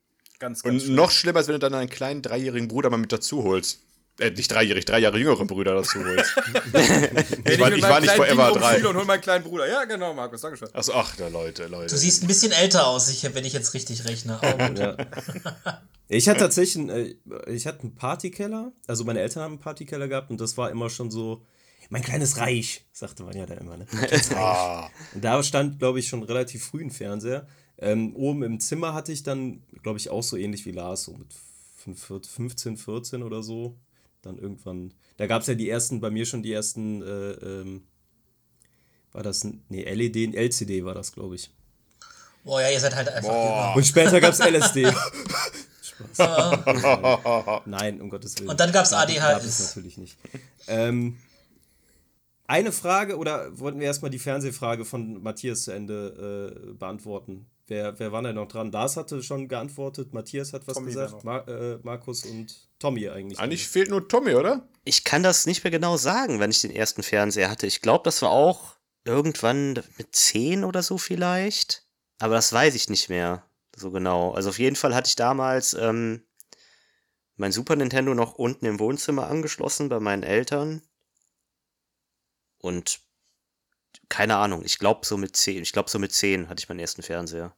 ganz, 0.40 0.62
ganz 0.62 0.74
Und 0.74 0.80
schlimm. 0.82 0.94
noch 0.96 1.10
schlimmer 1.12 1.38
ist, 1.40 1.46
wenn 1.46 1.54
du 1.54 1.58
dann 1.60 1.74
einen 1.74 1.88
kleinen 1.90 2.22
dreijährigen 2.22 2.66
Bruder 2.66 2.90
mal 2.90 2.96
mit 2.96 3.12
dazu 3.12 3.44
holst. 3.44 3.80
Äh, 4.18 4.32
nicht 4.32 4.50
dreijährig, 4.52 4.84
drei 4.84 4.98
Jahre 4.98 5.16
jüngere 5.18 5.44
Brüder 5.46 5.74
dazu 5.76 5.98
holst. 6.04 6.36
Wenn 6.72 6.84
ich 7.54 7.60
war- 7.60 7.72
ich 7.72 7.82
war 7.82 8.00
nicht 8.00 8.10
forever 8.12 8.50
Ding 8.52 8.60
drei. 8.60 8.86
und 8.88 8.96
hol 8.96 9.04
meinen 9.06 9.20
kleinen 9.22 9.44
Bruder. 9.44 9.66
Ja, 9.68 9.84
genau, 9.84 10.12
Markus, 10.12 10.40
Dankeschön. 10.42 10.68
Achso, 10.74 10.92
ach, 10.94 11.16
da 11.16 11.28
Leute, 11.28 11.68
Leute. 11.68 11.94
Du 11.94 11.96
siehst 11.98 12.22
ein 12.22 12.26
bisschen 12.26 12.52
älter 12.52 12.86
aus, 12.86 13.08
ich, 13.08 13.22
wenn 13.34 13.44
ich 13.44 13.52
jetzt 13.54 13.72
richtig 13.72 14.04
rechne. 14.06 14.38
Ja. 14.76 14.96
Ich 16.12 16.28
hatte 16.28 16.40
tatsächlich 16.40 16.76
einen, 16.76 16.90
äh, 16.90 17.14
ich 17.52 17.68
hatte 17.68 17.82
einen 17.82 17.94
Partykeller, 17.94 18.72
also 18.88 19.04
meine 19.04 19.20
Eltern 19.20 19.44
haben 19.44 19.52
einen 19.52 19.60
Partykeller 19.60 20.08
gehabt 20.08 20.28
und 20.32 20.40
das 20.40 20.56
war 20.56 20.68
immer 20.68 20.90
schon 20.90 21.08
so, 21.08 21.46
mein 21.88 22.02
kleines 22.02 22.36
Reich, 22.36 22.84
sagte 22.92 23.22
man 23.22 23.36
ja 23.36 23.46
da 23.46 23.54
immer. 23.54 23.76
Ne? 23.76 23.86
Mein 23.92 24.06
kleines 24.08 24.30
Reich. 24.32 24.36
Ah, 24.38 24.90
Und 25.14 25.22
da 25.24 25.40
stand, 25.44 25.78
glaube 25.78 26.00
ich, 26.00 26.08
schon 26.08 26.24
relativ 26.24 26.64
früh 26.66 26.82
ein 26.82 26.90
Fernseher. 26.90 27.46
Ähm, 27.80 28.14
oben 28.14 28.42
im 28.42 28.60
Zimmer 28.60 28.92
hatte 28.94 29.10
ich 29.12 29.22
dann, 29.22 29.62
glaube 29.82 29.98
ich, 29.98 30.10
auch 30.10 30.22
so 30.22 30.36
ähnlich 30.36 30.66
wie 30.66 30.72
Lars, 30.72 31.04
so 31.04 31.12
mit 31.14 31.28
5 31.76 32.26
15, 32.28 32.76
14 32.76 33.22
oder 33.22 33.42
so. 33.42 33.74
Dann 34.22 34.36
irgendwann, 34.38 34.92
da 35.16 35.26
gab 35.26 35.40
es 35.42 35.48
ja 35.48 35.54
die 35.54 35.68
ersten, 35.70 36.00
bei 36.00 36.10
mir 36.10 36.26
schon 36.26 36.42
die 36.42 36.52
ersten, 36.52 37.00
äh, 37.02 37.30
ähm, 37.32 37.82
war 39.12 39.22
das, 39.22 39.44
ein- 39.44 39.62
nee, 39.70 39.82
LED, 39.82 40.16
ein 40.28 40.34
LCD 40.34 40.84
war 40.84 40.94
das, 40.94 41.12
glaube 41.12 41.36
ich. 41.36 41.50
Boah, 42.44 42.60
ja, 42.60 42.70
ihr 42.70 42.80
seid 42.80 42.94
halt 42.94 43.08
einfach 43.08 43.30
Boah. 43.30 43.72
Und 43.76 43.86
später 43.86 44.20
gab 44.20 44.32
es 44.34 44.40
LSD. 44.40 44.92
Spaß. 45.82 47.62
Nein, 47.66 48.00
um 48.00 48.08
Gottes 48.10 48.38
Willen. 48.38 48.48
Und 48.50 48.60
dann 48.60 48.72
Gab- 48.72 48.90
ADHS. 48.92 49.18
Gab 49.20 49.42
es 49.44 49.66
natürlich 49.76 49.98
nicht. 49.98 50.16
Ähm, 50.68 51.16
eine 52.46 52.72
Frage, 52.72 53.16
oder 53.16 53.58
wollten 53.58 53.78
wir 53.80 53.86
erstmal 53.86 54.10
die 54.10 54.18
Fernsehfrage 54.18 54.84
von 54.84 55.22
Matthias 55.22 55.62
zu 55.64 55.70
Ende 55.72 56.54
äh, 56.68 56.72
beantworten? 56.74 57.46
Wer, 57.70 57.96
wer 58.00 58.10
war 58.10 58.20
denn 58.20 58.34
noch 58.34 58.48
dran? 58.48 58.72
Lars 58.72 58.96
hatte 58.96 59.22
schon 59.22 59.46
geantwortet, 59.46 60.12
Matthias 60.12 60.52
hat 60.52 60.66
was 60.66 60.74
Tommy 60.74 60.88
gesagt, 60.88 61.22
Mar 61.22 61.46
äh, 61.46 61.78
Markus 61.84 62.24
und 62.24 62.68
Tommy 62.80 63.08
eigentlich. 63.08 63.38
Eigentlich 63.38 63.68
fehlt 63.68 63.90
nur 63.90 64.08
Tommy, 64.08 64.34
oder? 64.34 64.68
Ich 64.82 65.04
kann 65.04 65.22
das 65.22 65.46
nicht 65.46 65.62
mehr 65.62 65.70
genau 65.70 65.96
sagen, 65.96 66.40
wenn 66.40 66.50
ich 66.50 66.62
den 66.62 66.72
ersten 66.72 67.04
Fernseher 67.04 67.48
hatte. 67.48 67.68
Ich 67.68 67.80
glaube, 67.80 68.02
das 68.02 68.22
war 68.22 68.30
auch 68.30 68.74
irgendwann 69.04 69.74
mit 69.98 70.16
10 70.16 70.64
oder 70.64 70.82
so 70.82 70.98
vielleicht. 70.98 71.86
Aber 72.18 72.34
das 72.34 72.52
weiß 72.52 72.74
ich 72.74 72.90
nicht 72.90 73.08
mehr 73.08 73.44
so 73.76 73.92
genau. 73.92 74.32
Also 74.32 74.48
auf 74.48 74.58
jeden 74.58 74.74
Fall 74.74 74.92
hatte 74.92 75.06
ich 75.06 75.14
damals 75.14 75.72
ähm, 75.74 76.24
mein 77.36 77.52
Super 77.52 77.76
Nintendo 77.76 78.14
noch 78.14 78.34
unten 78.34 78.66
im 78.66 78.80
Wohnzimmer 78.80 79.28
angeschlossen 79.28 79.88
bei 79.88 80.00
meinen 80.00 80.24
Eltern. 80.24 80.82
Und 82.58 82.98
keine 84.08 84.38
Ahnung, 84.38 84.64
ich 84.64 84.80
glaube 84.80 85.06
so 85.06 85.16
mit 85.16 85.36
10, 85.36 85.62
ich 85.62 85.72
glaube 85.72 85.88
so 85.88 86.00
mit 86.00 86.12
10 86.12 86.48
hatte 86.48 86.58
ich 86.58 86.68
meinen 86.68 86.80
ersten 86.80 87.02
Fernseher. 87.02 87.54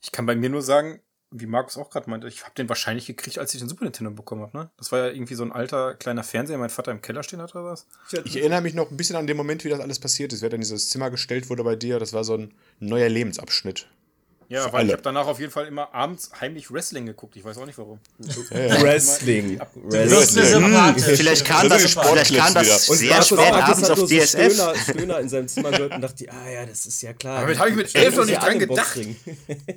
Ich 0.00 0.12
kann 0.12 0.26
bei 0.26 0.34
mir 0.34 0.50
nur 0.50 0.62
sagen, 0.62 1.00
wie 1.32 1.46
Markus 1.46 1.76
auch 1.76 1.90
gerade 1.90 2.10
meinte, 2.10 2.26
ich 2.26 2.42
habe 2.42 2.54
den 2.54 2.68
wahrscheinlich 2.68 3.06
gekriegt, 3.06 3.38
als 3.38 3.54
ich 3.54 3.60
den 3.60 3.68
Super 3.68 3.84
Nintendo 3.84 4.10
bekommen 4.10 4.42
habe. 4.42 4.56
Ne? 4.56 4.70
Das 4.76 4.90
war 4.90 4.98
ja 4.98 5.06
irgendwie 5.08 5.34
so 5.34 5.44
ein 5.44 5.52
alter 5.52 5.94
kleiner 5.94 6.24
Fernseher, 6.24 6.58
mein 6.58 6.70
Vater 6.70 6.90
im 6.90 7.02
Keller 7.02 7.22
stehen 7.22 7.40
hat 7.40 7.54
oder 7.54 7.64
was. 7.64 7.86
Ich 8.24 8.36
erinnere 8.36 8.62
mich 8.62 8.74
noch 8.74 8.90
ein 8.90 8.96
bisschen 8.96 9.16
an 9.16 9.28
den 9.28 9.36
Moment, 9.36 9.64
wie 9.64 9.68
das 9.68 9.80
alles 9.80 10.00
passiert 10.00 10.32
ist. 10.32 10.42
Wer 10.42 10.48
dann 10.50 10.60
dieses 10.60 10.88
Zimmer 10.88 11.10
gestellt 11.10 11.48
wurde 11.48 11.62
bei 11.62 11.76
dir, 11.76 12.00
das 12.00 12.12
war 12.12 12.24
so 12.24 12.36
ein 12.36 12.54
neuer 12.80 13.08
Lebensabschnitt. 13.08 13.86
Ja, 14.50 14.64
weil 14.64 14.66
ich 14.66 14.74
alle. 14.74 14.92
habe 14.94 15.02
danach 15.02 15.28
auf 15.28 15.38
jeden 15.38 15.52
Fall 15.52 15.68
immer 15.68 15.94
abends 15.94 16.32
heimlich 16.40 16.72
Wrestling 16.72 17.06
geguckt. 17.06 17.36
Ich 17.36 17.44
weiß 17.44 17.56
auch 17.58 17.66
nicht 17.66 17.78
warum. 17.78 18.00
Wrestling. 18.18 19.60
Wrestling. 19.76 20.98
Vielleicht 20.98 21.44
kam 21.44 21.68
das, 21.68 21.96
eine 21.96 22.04
vielleicht 22.04 22.34
kam 22.34 22.54
das 22.54 22.88
Und 22.88 22.96
sehr 22.96 23.22
spät 23.22 23.38
abends 23.38 23.82
hat 23.88 23.90
auf 23.90 24.08
DSF. 24.08 24.54
Stöhner, 24.54 24.74
Stöhner 24.74 25.20
in 25.20 25.28
seinem 25.28 25.46
Zimmer 25.46 25.70
gehört 25.70 25.94
und 25.94 26.00
dachte, 26.00 26.26
ah 26.32 26.50
ja, 26.50 26.66
das 26.66 26.84
ist 26.84 27.00
ja 27.00 27.12
klar. 27.12 27.42
Damit 27.42 27.60
hab 27.60 27.68
ich 27.68 27.76
mit 27.76 27.94
elf 27.94 28.16
noch 28.16 28.24
nicht 28.24 28.40
an 28.40 28.44
dran 28.46 28.58
gedacht. 28.58 28.98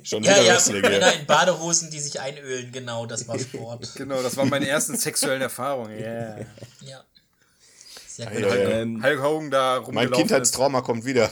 Schon 0.02 0.24
Ja, 0.24 0.32
wieder 0.32 0.42
ja, 0.42 0.54
Wrestling, 0.54 0.82
Männer 0.82 0.98
ja. 0.98 1.10
in 1.10 1.26
Badehosen, 1.26 1.90
die 1.90 2.00
sich 2.00 2.20
einölen, 2.20 2.72
genau, 2.72 3.06
das 3.06 3.28
war 3.28 3.38
Sport. 3.38 3.92
Genau, 3.94 4.22
das 4.22 4.36
waren 4.36 4.48
meine 4.48 4.66
ersten 4.66 4.96
sexuellen 4.96 5.40
Erfahrungen. 5.42 5.96
Yeah. 5.96 6.38
Ja. 6.80 7.04
Sehr 8.08 8.26
gut. 8.26 8.44
Hulk, 8.44 9.02
Hulk 9.04 9.22
Hogan 9.22 9.50
da 9.52 9.76
rumgelaufen 9.76 9.94
Mein. 9.94 10.10
Kindheitstrauma 10.10 10.80
kommt 10.80 11.04
wieder. 11.04 11.30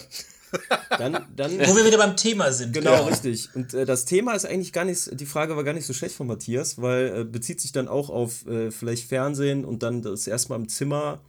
Dann, 0.90 1.26
dann 1.34 1.52
Wo 1.52 1.76
wir 1.76 1.86
wieder 1.86 1.98
beim 1.98 2.16
Thema 2.16 2.52
sind. 2.52 2.72
Genau, 2.72 3.04
richtig. 3.04 3.48
Und 3.54 3.74
äh, 3.74 3.84
das 3.84 4.04
Thema 4.04 4.34
ist 4.34 4.44
eigentlich 4.44 4.72
gar 4.72 4.84
nicht, 4.84 5.18
die 5.18 5.26
Frage 5.26 5.56
war 5.56 5.64
gar 5.64 5.72
nicht 5.72 5.86
so 5.86 5.92
schlecht 5.92 6.14
von 6.14 6.26
Matthias, 6.26 6.80
weil 6.80 7.20
äh, 7.20 7.24
bezieht 7.24 7.60
sich 7.60 7.72
dann 7.72 7.88
auch 7.88 8.10
auf 8.10 8.46
äh, 8.46 8.70
vielleicht 8.70 9.08
Fernsehen 9.08 9.64
und 9.64 9.82
dann 9.82 10.02
das 10.02 10.26
erstmal 10.26 10.58
im 10.58 10.68
Zimmer 10.68 11.20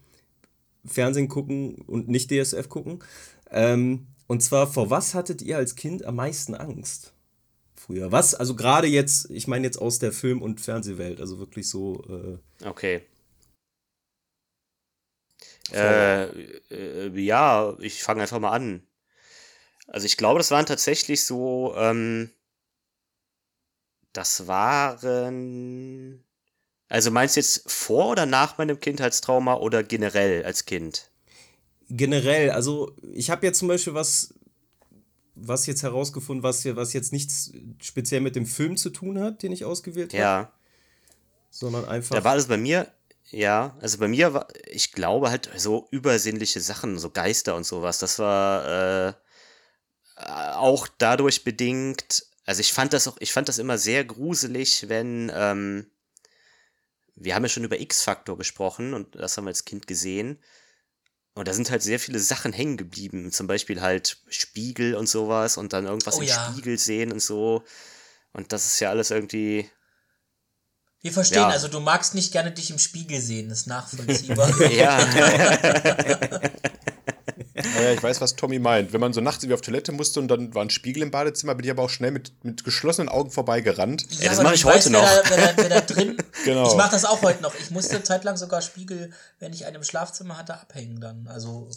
Fernsehen 0.86 1.29
gucken 1.29 1.75
und 1.88 2.09
nicht 2.09 2.29
DSF 2.29 2.67
gucken. 2.67 3.00
Ähm, 3.50 4.07
und 4.27 4.41
zwar, 4.41 4.67
vor 4.67 4.89
was 4.89 5.13
hattet 5.13 5.41
ihr 5.41 5.57
als 5.57 5.75
Kind 5.75 6.05
am 6.05 6.15
meisten 6.15 6.55
Angst? 6.55 7.13
Früher. 7.75 8.12
Was? 8.12 8.33
Also 8.33 8.55
gerade 8.55 8.88
jetzt, 8.88 9.29
ich 9.29 9.48
meine 9.48 9.65
jetzt 9.65 9.77
aus 9.77 10.00
der 10.00 10.12
Film- 10.12 10.41
und 10.41 10.62
Fernsehwelt, 10.62 11.19
also 11.19 11.39
wirklich 11.39 11.69
so. 11.69 12.03
Äh, 12.09 12.67
Okay. 12.67 13.01
Äh, 15.71 16.25
äh, 16.71 17.19
ja, 17.19 17.75
ich 17.79 18.03
fange 18.03 18.21
einfach 18.21 18.39
mal 18.39 18.51
an. 18.51 18.83
Also 19.87 20.05
ich 20.05 20.17
glaube, 20.17 20.39
das 20.39 20.51
waren 20.51 20.65
tatsächlich 20.65 21.25
so, 21.25 21.73
ähm, 21.77 22.31
das 24.13 24.47
waren, 24.47 26.23
also 26.87 27.11
meinst 27.11 27.35
du 27.35 27.39
jetzt 27.39 27.69
vor 27.69 28.11
oder 28.11 28.25
nach 28.25 28.57
meinem 28.57 28.79
Kindheitstrauma 28.79 29.55
oder 29.55 29.83
generell 29.83 30.43
als 30.45 30.65
Kind? 30.65 31.09
generell, 31.89 32.49
also 32.49 32.95
ich 33.11 33.29
habe 33.29 33.45
jetzt 33.45 33.59
zum 33.59 33.67
Beispiel 33.67 33.93
was, 33.93 34.33
was 35.35 35.65
jetzt 35.67 35.83
herausgefunden, 35.83 36.41
was, 36.41 36.61
hier- 36.63 36.75
was 36.75 36.93
jetzt 36.93 37.11
nichts 37.11 37.51
speziell 37.81 38.21
mit 38.21 38.35
dem 38.35 38.45
Film 38.47 38.77
zu 38.77 38.89
tun 38.89 39.19
hat, 39.19 39.43
den 39.43 39.51
ich 39.51 39.65
ausgewählt 39.65 40.13
habe. 40.13 40.21
Ja. 40.21 40.53
sondern 41.51 41.85
einfach. 41.85 42.15
Da 42.15 42.23
war 42.23 42.35
das 42.35 42.47
bei 42.47 42.57
mir, 42.57 42.91
ja, 43.29 43.77
also 43.79 43.99
bei 43.99 44.07
mir 44.07 44.33
war, 44.33 44.47
ich 44.65 44.91
glaube 44.91 45.29
halt 45.29 45.51
so 45.55 45.87
übersinnliche 45.91 46.61
Sachen, 46.61 46.97
so 46.97 47.11
Geister 47.11 47.55
und 47.55 47.65
sowas, 47.65 47.99
das 47.99 48.17
war 48.17 49.09
äh, 49.09 49.13
auch 50.15 50.88
dadurch 50.98 51.43
bedingt, 51.43 52.25
also 52.46 52.62
ich 52.62 52.74
fand 52.74 52.93
das 52.93 53.08
auch, 53.08 53.17
ich 53.20 53.32
fand 53.34 53.50
das 53.50 53.58
immer 53.58 53.77
sehr 53.77 54.03
gruselig, 54.05 54.89
wenn, 54.89 55.32
ähm, 55.34 55.89
wir 57.15 57.36
haben 57.36 57.43
ja 57.43 57.50
schon 57.50 57.63
über 57.63 57.79
X-Faktor 57.79 58.38
gesprochen 58.38 58.93
und 58.93 59.15
das 59.15 59.38
haben 59.38 59.46
wir 59.46 59.50
als 59.50 59.65
Kind 59.65 59.88
gesehen. 59.88 60.39
Und 61.36 61.48
da 61.48 61.53
sind 61.53 61.72
halt 61.72 61.82
sehr 61.82 62.00
viele 62.00 62.20
Sachen 62.20 62.53
hängen 62.53 62.77
geblieben. 62.77 63.32
Zum 63.32 63.48
Beispiel 63.48 63.82
halt 63.82 64.17
Spiegel 64.29 64.93
und 64.96 65.08
sowas 65.08 65.58
und 65.58 65.74
dann 65.74 65.86
irgendwas 65.86 66.17
Oh 66.17 66.22
im 66.22 66.27
ja. 66.27 66.51
Spiegel 66.51 66.77
sehen 66.77 67.12
und 67.12 67.22
so. 67.22 67.63
Und 68.34 68.51
das 68.51 68.65
ist 68.65 68.79
ja 68.79 68.89
alles 68.89 69.10
irgendwie. 69.10 69.70
Wir 71.01 71.12
verstehen, 71.12 71.41
Ja. 71.41 71.50
also 71.50 71.67
du 71.67 71.79
magst 71.79 72.13
nicht 72.13 72.32
gerne 72.32 72.51
dich 72.51 72.70
im 72.72 72.79
Spiegel 72.79 73.20
sehen, 73.20 73.50
ist 73.50 73.67
nachvollziehbar. 73.67 74.72
Ja. 74.72 75.00
Naja, 77.75 77.91
ich 77.93 78.01
weiß, 78.03 78.22
was 78.22 78.36
Tommy 78.36 78.60
meint. 78.60 78.93
Wenn 78.93 79.00
man 79.01 79.13
so 79.13 79.22
nachts 79.22 79.43
irgendwie 79.43 79.55
auf 79.55 79.62
Toilette 79.62 79.91
musste 79.91 80.20
und 80.20 80.27
dann 80.27 80.53
war 80.53 80.63
ein 80.63 80.70
Spiegel 80.70 81.03
im 81.03 81.12
Badezimmer, 81.12 81.55
bin 81.55 81.65
ich 81.65 81.72
aber 81.72 81.84
auch 81.84 81.89
schnell 81.89 82.12
mit, 82.12 82.32
mit 82.43 82.63
geschlossenen 82.63 83.10
Augen 83.10 83.32
vorbeigerannt. 83.32 84.05
Ja, 84.20 84.29
das 84.29 84.41
mache 84.41 84.55
ich 84.55 84.65
heute 84.65 84.77
weißt, 84.77 84.89
noch. 84.91 85.01
Wer 85.03 85.24
da, 85.24 85.29
wer 85.29 85.38
da, 85.48 85.53
wer 85.58 85.70
da 85.70 85.82
drin. 85.82 86.17
Genau. 86.46 86.67
Ich 86.70 86.75
mache 86.75 86.91
das 86.91 87.05
auch 87.05 87.22
heute 87.22 87.41
noch. 87.41 87.53
Ich 87.55 87.72
musste 87.72 88.03
zeitlang 88.03 88.36
sogar 88.36 88.62
Spiegel, 88.62 89.12
wenn 89.39 89.53
ich 89.53 89.65
einen 89.65 89.77
im 89.77 89.84
Schlafzimmer 89.84 90.38
hatte, 90.38 90.53
abhängen 90.55 91.00
dann. 91.00 91.27
Also 91.27 91.70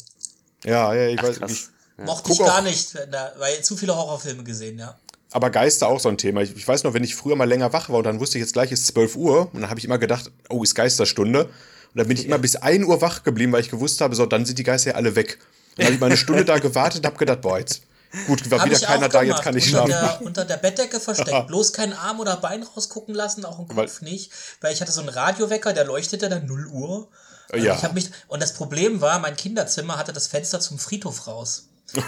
Ja, 0.65 0.93
ja, 0.93 1.09
ich 1.09 1.23
weiß. 1.23 1.39
krass. 1.39 1.53
Ich, 1.53 2.05
mochte 2.05 2.31
Guck 2.31 2.41
ich 2.41 2.47
gar 2.47 2.59
auch- 2.59 2.63
nicht, 2.65 2.95
da, 3.13 3.33
weil 3.39 3.63
zu 3.63 3.77
viele 3.77 3.95
Horrorfilme 3.97 4.43
gesehen, 4.43 4.79
ja. 4.79 4.99
aber 5.31 5.51
Geister 5.51 5.87
auch 5.89 6.01
so 6.01 6.09
ein 6.09 6.19
Thema. 6.19 6.41
Ich, 6.43 6.57
ich 6.57 6.67
weiß 6.67 6.83
noch, 6.85 6.95
wenn 6.95 7.05
ich 7.05 7.15
früher 7.15 7.37
mal 7.37 7.49
länger 7.49 7.73
wach 7.73 7.89
war 7.91 7.99
und 7.99 8.05
dann 8.05 8.19
wusste 8.21 8.39
ich 8.39 8.43
jetzt 8.43 8.55
gleich 8.55 8.73
ist 8.73 8.87
12 8.89 9.15
Uhr 9.17 9.51
und 9.53 9.61
dann 9.61 9.71
habe 9.71 9.79
ich 9.79 9.85
immer 9.85 9.99
gedacht, 9.99 10.31
oh, 10.49 10.63
ist 10.65 10.75
Geisterstunde. 10.75 11.45
Und 11.45 11.51
dann 11.95 12.09
bin 12.09 12.17
ich 12.17 12.27
immer 12.27 12.39
bis 12.39 12.57
1 12.57 12.85
Uhr 12.85 13.01
wach 13.01 13.23
geblieben, 13.23 13.53
weil 13.53 13.61
ich 13.61 13.71
gewusst 13.71 14.01
habe, 14.01 14.15
so, 14.17 14.27
dann 14.27 14.45
sind 14.45 14.59
die 14.59 14.65
Geister 14.65 14.91
ja 14.91 14.97
alle 14.97 15.15
weg. 15.17 15.39
Dann 15.77 15.87
habe 15.87 15.95
ich 15.95 16.01
mal 16.01 16.07
eine 16.07 16.17
Stunde 16.17 16.45
da 16.45 16.59
gewartet 16.59 17.01
und 17.01 17.07
habe 17.07 17.17
gedacht, 17.17 17.41
boah, 17.43 17.59
jetzt 17.59 17.83
gut, 18.27 18.51
war 18.51 18.61
Hab 18.61 18.67
wieder 18.67 18.79
keiner 18.81 19.09
da, 19.09 19.23
jetzt 19.23 19.43
kann 19.43 19.57
ich 19.57 19.67
unter 19.75 19.87
schlafen. 19.87 20.19
Der, 20.19 20.27
unter 20.27 20.45
der 20.45 20.57
Bettdecke 20.57 21.01
versteckt. 21.01 21.47
Bloß 21.49 21.73
keinen 21.73 21.93
Arm 21.93 22.21
oder 22.21 22.37
Bein 22.37 22.63
rausgucken 22.63 23.15
lassen, 23.15 23.45
auch 23.45 23.59
im 23.59 23.69
Kopf 23.69 24.01
nicht. 24.01 24.33
Weil 24.61 24.73
ich 24.73 24.81
hatte 24.81 24.93
so 24.93 25.01
einen 25.01 25.11
Radiowecker, 25.11 25.73
der 25.73 25.85
leuchtete 25.85 26.29
dann 26.29 26.47
0 26.47 26.67
Uhr. 26.67 27.09
Ja. 27.55 27.77
Ich 27.77 27.93
mich, 27.93 28.11
und 28.27 28.43
das 28.43 28.55
Problem 28.55 29.01
war, 29.01 29.19
mein 29.21 29.37
Kinderzimmer 29.37 29.97
hatte 29.99 30.13
das 30.13 30.27
Fenster 30.27 30.61
zum 30.61 30.79
Friedhof 30.79 31.27
raus. 31.27 31.69
Es 31.95 32.03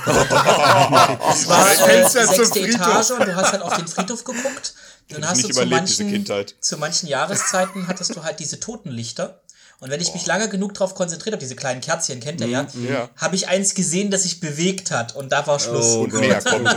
war 1.46 1.70
äh, 1.70 2.08
sechste 2.08 2.46
Friedhof. 2.46 2.56
Etage 2.56 3.10
und 3.12 3.26
du 3.26 3.36
hast 3.36 3.52
halt 3.52 3.62
auf 3.62 3.76
den 3.76 3.86
Friedhof 3.86 4.24
geguckt. 4.24 4.74
Dann 5.08 5.26
hast 5.26 5.44
du 5.44 5.48
zu 5.48 5.64
manchen, 5.66 6.26
zu 6.60 6.76
manchen 6.76 7.08
Jahreszeiten 7.08 7.86
hattest 7.86 8.16
du 8.16 8.24
halt 8.24 8.40
diese 8.40 8.60
Totenlichter. 8.60 9.40
Und 9.80 9.90
wenn 9.90 10.00
ich 10.00 10.12
mich 10.12 10.26
lange 10.26 10.48
genug 10.48 10.74
darauf 10.74 10.94
konzentriert 10.94 11.34
habe, 11.34 11.40
diese 11.40 11.54
kleinen 11.54 11.80
Kerzchen, 11.80 12.18
kennt 12.20 12.40
ihr 12.40 12.48
ja, 12.48 12.66
Ja. 12.88 13.10
habe 13.16 13.36
ich 13.36 13.46
eins 13.48 13.74
gesehen, 13.74 14.10
das 14.10 14.24
sich 14.24 14.40
bewegt 14.40 14.90
hat. 14.90 15.14
Und 15.14 15.30
da 15.30 15.46
war 15.46 15.60
Schluss. 15.60 15.94
Oh 15.94 16.00
Und 16.02 16.10
Gott. 16.10 16.20
mehr 16.20 16.40
kommt. 16.44 16.68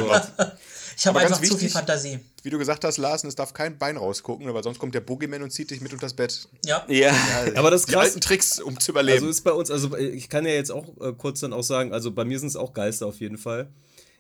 Ich 0.98 1.08
habe 1.08 1.20
einfach 1.20 1.38
zu 1.38 1.42
viel 1.44 1.52
wichtig- 1.54 1.72
Fantasie. 1.74 2.20
Wie 2.44 2.50
du 2.52 2.60
gesagt 2.60 2.84
hast, 2.84 2.98
Larsen, 2.98 3.28
es 3.28 3.36
darf 3.36 3.54
kein 3.54 3.78
Bein 3.80 3.98
rausgucken, 3.98 4.52
weil 4.54 4.64
sonst 4.64 4.78
kommt 4.80 4.94
der 4.94 5.02
Boogeyman 5.02 5.42
und 5.42 5.52
zieht 5.52 5.72
dich 5.72 5.82
mit 5.82 5.94
unters 5.94 6.14
Bett. 6.14 6.48
Ja. 6.66 6.86
Ja. 6.88 7.12
Aber 7.56 7.72
das 7.72 7.82
ist 7.82 7.90
Die 7.90 7.94
krass. 7.94 8.06
alten 8.06 8.22
Tricks, 8.22 8.60
um 8.60 8.74
zu 8.80 8.80
Also 8.80 8.92
überleben. 8.92 9.30
ist 9.30 9.42
bei 9.42 9.52
uns, 9.52 9.72
also 9.72 9.96
ich 9.98 10.30
kann 10.30 10.46
ja 10.46 10.52
jetzt 10.54 10.72
auch 10.72 10.86
äh, 11.02 11.14
kurz 11.18 11.40
dann 11.40 11.54
auch 11.54 11.64
sagen, 11.64 11.94
also 11.94 12.12
bei 12.12 12.24
mir 12.26 12.38
sind 12.40 12.50
es 12.50 12.56
auch 12.56 12.74
Geister 12.74 13.08
auf 13.08 13.20
jeden 13.20 13.38
Fall. 13.38 13.70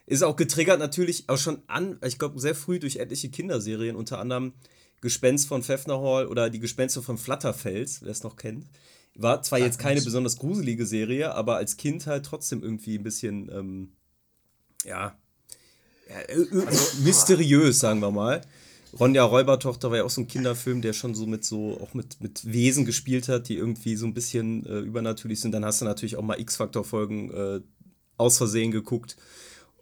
Ist 0.08 0.24
auch 0.24 0.36
getriggert 0.36 0.80
natürlich 0.80 1.26
auch 1.30 1.38
schon 1.38 1.62
an, 1.68 2.00
ich 2.04 2.18
glaube, 2.20 2.40
sehr 2.40 2.56
früh 2.56 2.80
durch 2.80 2.96
etliche 2.98 3.30
Kinderserien, 3.30 3.96
unter 3.96 4.18
anderem 4.20 4.54
Gespenst 5.02 5.48
von 5.48 5.64
Pfeffner 5.64 6.00
Hall 6.00 6.28
oder 6.28 6.50
die 6.50 6.60
Gespenster 6.60 7.02
von 7.02 7.18
Flatterfels, 7.18 8.02
wer 8.04 8.12
es 8.12 8.24
noch 8.24 8.36
kennt. 8.36 8.68
War 9.16 9.42
zwar 9.42 9.60
jetzt 9.60 9.78
keine 9.78 10.02
besonders 10.02 10.38
gruselige 10.38 10.86
Serie, 10.86 11.34
aber 11.34 11.58
als 11.58 11.76
Kind 11.76 12.08
halt 12.08 12.26
trotzdem 12.26 12.64
irgendwie 12.64 12.98
ein 12.98 13.04
bisschen, 13.04 13.52
ähm, 13.52 13.92
ja, 14.86 15.18
ja 16.08 16.20
äh, 16.28 16.42
äh, 16.42 16.66
mysteriös, 17.04 17.80
sagen 17.80 18.00
wir 18.00 18.12
mal. 18.12 18.42
Ronja 19.00 19.24
Räubertochter 19.24 19.90
war 19.90 19.98
ja 19.98 20.04
auch 20.04 20.10
so 20.10 20.22
ein 20.22 20.28
Kinderfilm, 20.28 20.82
der 20.82 20.94
schon 20.94 21.16
so 21.16 21.26
mit 21.26 21.46
so, 21.46 21.80
auch 21.82 21.94
mit, 21.94 22.22
mit 22.22 22.52
Wesen 22.52 22.86
gespielt 22.86 23.28
hat, 23.30 23.48
die 23.50 23.56
irgendwie 23.56 23.96
so 23.96 24.06
ein 24.06 24.14
bisschen 24.14 24.66
äh, 24.66 24.80
übernatürlich 24.80 25.40
sind. 25.40 25.54
Dann 25.54 25.66
hast 25.66 25.82
du 25.82 25.86
natürlich 25.86 26.18
auch 26.18 26.24
mal 26.24 26.40
X-Factor-Folgen 26.40 27.32
äh, 27.32 27.62
aus 28.18 28.38
Versehen 28.38 28.72
geguckt. 28.72 29.16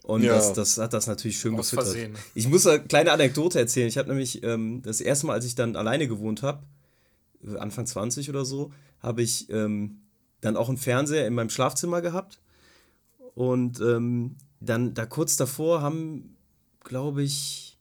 Und 0.02 0.22
Ja. 0.22 0.34
das, 0.34 0.52
das 0.54 0.78
hat 0.78 0.92
das 0.92 1.06
natürlich 1.06 1.38
schön 1.38 1.54
Aus 1.58 1.70
gefüttert. 1.70 1.92
Versehen. 1.94 2.14
Ich 2.34 2.48
muss 2.48 2.66
eine 2.66 2.82
kleine 2.82 3.12
Anekdote 3.12 3.58
erzählen. 3.58 3.88
Ich 3.88 3.98
habe 3.98 4.08
nämlich 4.08 4.42
ähm, 4.42 4.82
das 4.82 5.00
erste 5.00 5.26
Mal, 5.26 5.34
als 5.34 5.44
ich 5.44 5.54
dann 5.54 5.76
alleine 5.76 6.08
gewohnt 6.08 6.42
habe, 6.42 6.62
Anfang 7.58 7.86
20 7.86 8.28
oder 8.30 8.44
so, 8.44 8.72
habe 9.00 9.22
ich 9.22 9.48
ähm, 9.50 10.00
dann 10.40 10.56
auch 10.56 10.68
einen 10.68 10.78
Fernseher 10.78 11.26
in 11.26 11.34
meinem 11.34 11.50
Schlafzimmer 11.50 12.00
gehabt. 12.02 12.40
Und 13.34 13.80
ähm, 13.80 14.36
dann 14.60 14.94
da 14.94 15.06
kurz 15.06 15.36
davor 15.36 15.80
haben, 15.82 16.36
glaube 16.82 17.22
ich, 17.22 17.78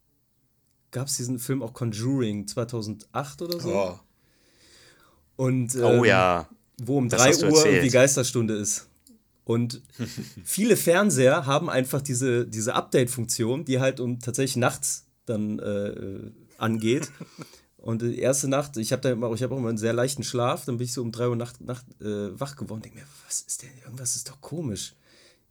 gab 0.92 1.08
es 1.08 1.18
diesen 1.18 1.40
Film 1.40 1.62
auch 1.64 1.74
Conjuring 1.74 2.48
2008 2.48 3.42
oder 3.42 3.60
so. 3.60 3.74
Oh. 3.74 4.00
Und, 5.38 5.74
ähm, 5.76 5.84
Oh 5.84 6.04
ja. 6.04 6.50
wo 6.82 6.98
um 6.98 7.08
Das 7.10 7.22
3 7.22 7.30
hast 7.30 7.42
du 7.42 7.48
Uhr 7.48 7.66
irgendwie 7.66 7.90
Geisterstunde 7.90 8.56
ist. 8.56 8.89
Und 9.50 9.82
viele 10.44 10.78
Fernseher 10.78 11.48
haben 11.48 11.72
einfach 11.72 12.04
diese, 12.04 12.46
diese 12.46 12.76
Update-Funktion, 12.76 13.66
die 13.66 13.80
halt 13.80 14.00
um 14.00 14.20
tatsächlich 14.20 14.58
nachts 14.58 15.08
dann 15.26 15.58
äh, 15.58 16.30
angeht. 16.60 17.10
Und 17.78 18.04
die 18.04 18.20
erste 18.20 18.48
Nacht, 18.48 18.78
ich 18.78 18.92
habe 18.92 19.10
habe 19.10 19.26
auch 19.28 19.58
immer 19.58 19.70
einen 19.70 19.80
sehr 19.80 19.94
leichten 19.94 20.24
Schlaf, 20.24 20.66
dann 20.66 20.78
bin 20.78 20.86
ich 20.86 20.94
so 20.94 21.02
um 21.02 21.12
3 21.12 21.30
Uhr 21.30 21.36
Nacht, 21.36 21.62
Nacht 21.62 21.84
äh, 22.00 22.40
wach 22.40 22.58
geworden, 22.58 22.84
denke 22.84 23.00
mir, 23.00 23.06
was 23.26 23.42
ist 23.42 23.64
denn, 23.64 23.72
irgendwas 23.84 24.16
ist 24.16 24.30
doch 24.30 24.40
komisch. 24.40 24.94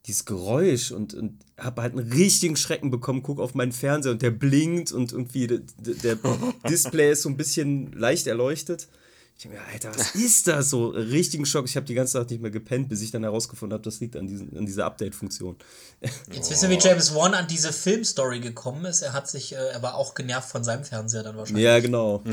Dieses 0.06 0.24
Geräusch 0.24 0.92
und, 0.92 1.14
und 1.14 1.40
habe 1.58 1.82
halt 1.82 1.98
einen 1.98 2.12
richtigen 2.12 2.54
Schrecken 2.54 2.92
bekommen, 2.92 3.24
guck 3.24 3.40
auf 3.40 3.56
meinen 3.56 3.72
Fernseher 3.72 4.12
und 4.12 4.22
der 4.22 4.30
blinkt 4.30 4.92
und 4.92 5.10
irgendwie 5.10 5.48
der, 5.48 5.60
der 5.76 6.18
Display 6.68 7.10
ist 7.10 7.22
so 7.22 7.30
ein 7.30 7.36
bisschen 7.36 7.90
leicht 7.94 8.28
erleuchtet. 8.28 8.86
Ich 9.38 9.44
denke 9.44 9.58
mir, 9.58 9.64
Alter, 9.72 9.96
was 9.96 10.16
ist 10.16 10.48
das? 10.48 10.70
So 10.70 10.88
richtigen 10.88 11.46
Schock. 11.46 11.64
Ich 11.66 11.76
habe 11.76 11.86
die 11.86 11.94
ganze 11.94 12.18
Nacht 12.18 12.28
nicht 12.30 12.42
mehr 12.42 12.50
gepennt, 12.50 12.88
bis 12.88 13.02
ich 13.02 13.12
dann 13.12 13.22
herausgefunden 13.22 13.72
habe, 13.72 13.84
das 13.84 14.00
liegt 14.00 14.16
an, 14.16 14.26
diesen, 14.26 14.56
an 14.58 14.66
dieser 14.66 14.84
Update-Funktion. 14.84 15.54
Jetzt 16.32 16.50
wissen 16.50 16.68
wir, 16.68 16.76
wie 16.76 16.82
James 16.82 17.14
Wan 17.14 17.34
an 17.34 17.46
diese 17.46 17.72
Filmstory 17.72 18.40
gekommen 18.40 18.84
ist. 18.84 19.02
Er 19.02 19.12
hat 19.12 19.28
sich, 19.28 19.52
äh, 19.52 19.58
er 19.58 19.80
war 19.80 19.94
auch 19.94 20.14
genervt 20.16 20.50
von 20.50 20.64
seinem 20.64 20.82
Fernseher 20.82 21.22
dann 21.22 21.36
wahrscheinlich. 21.36 21.64
Ja, 21.64 21.78
genau. 21.78 22.24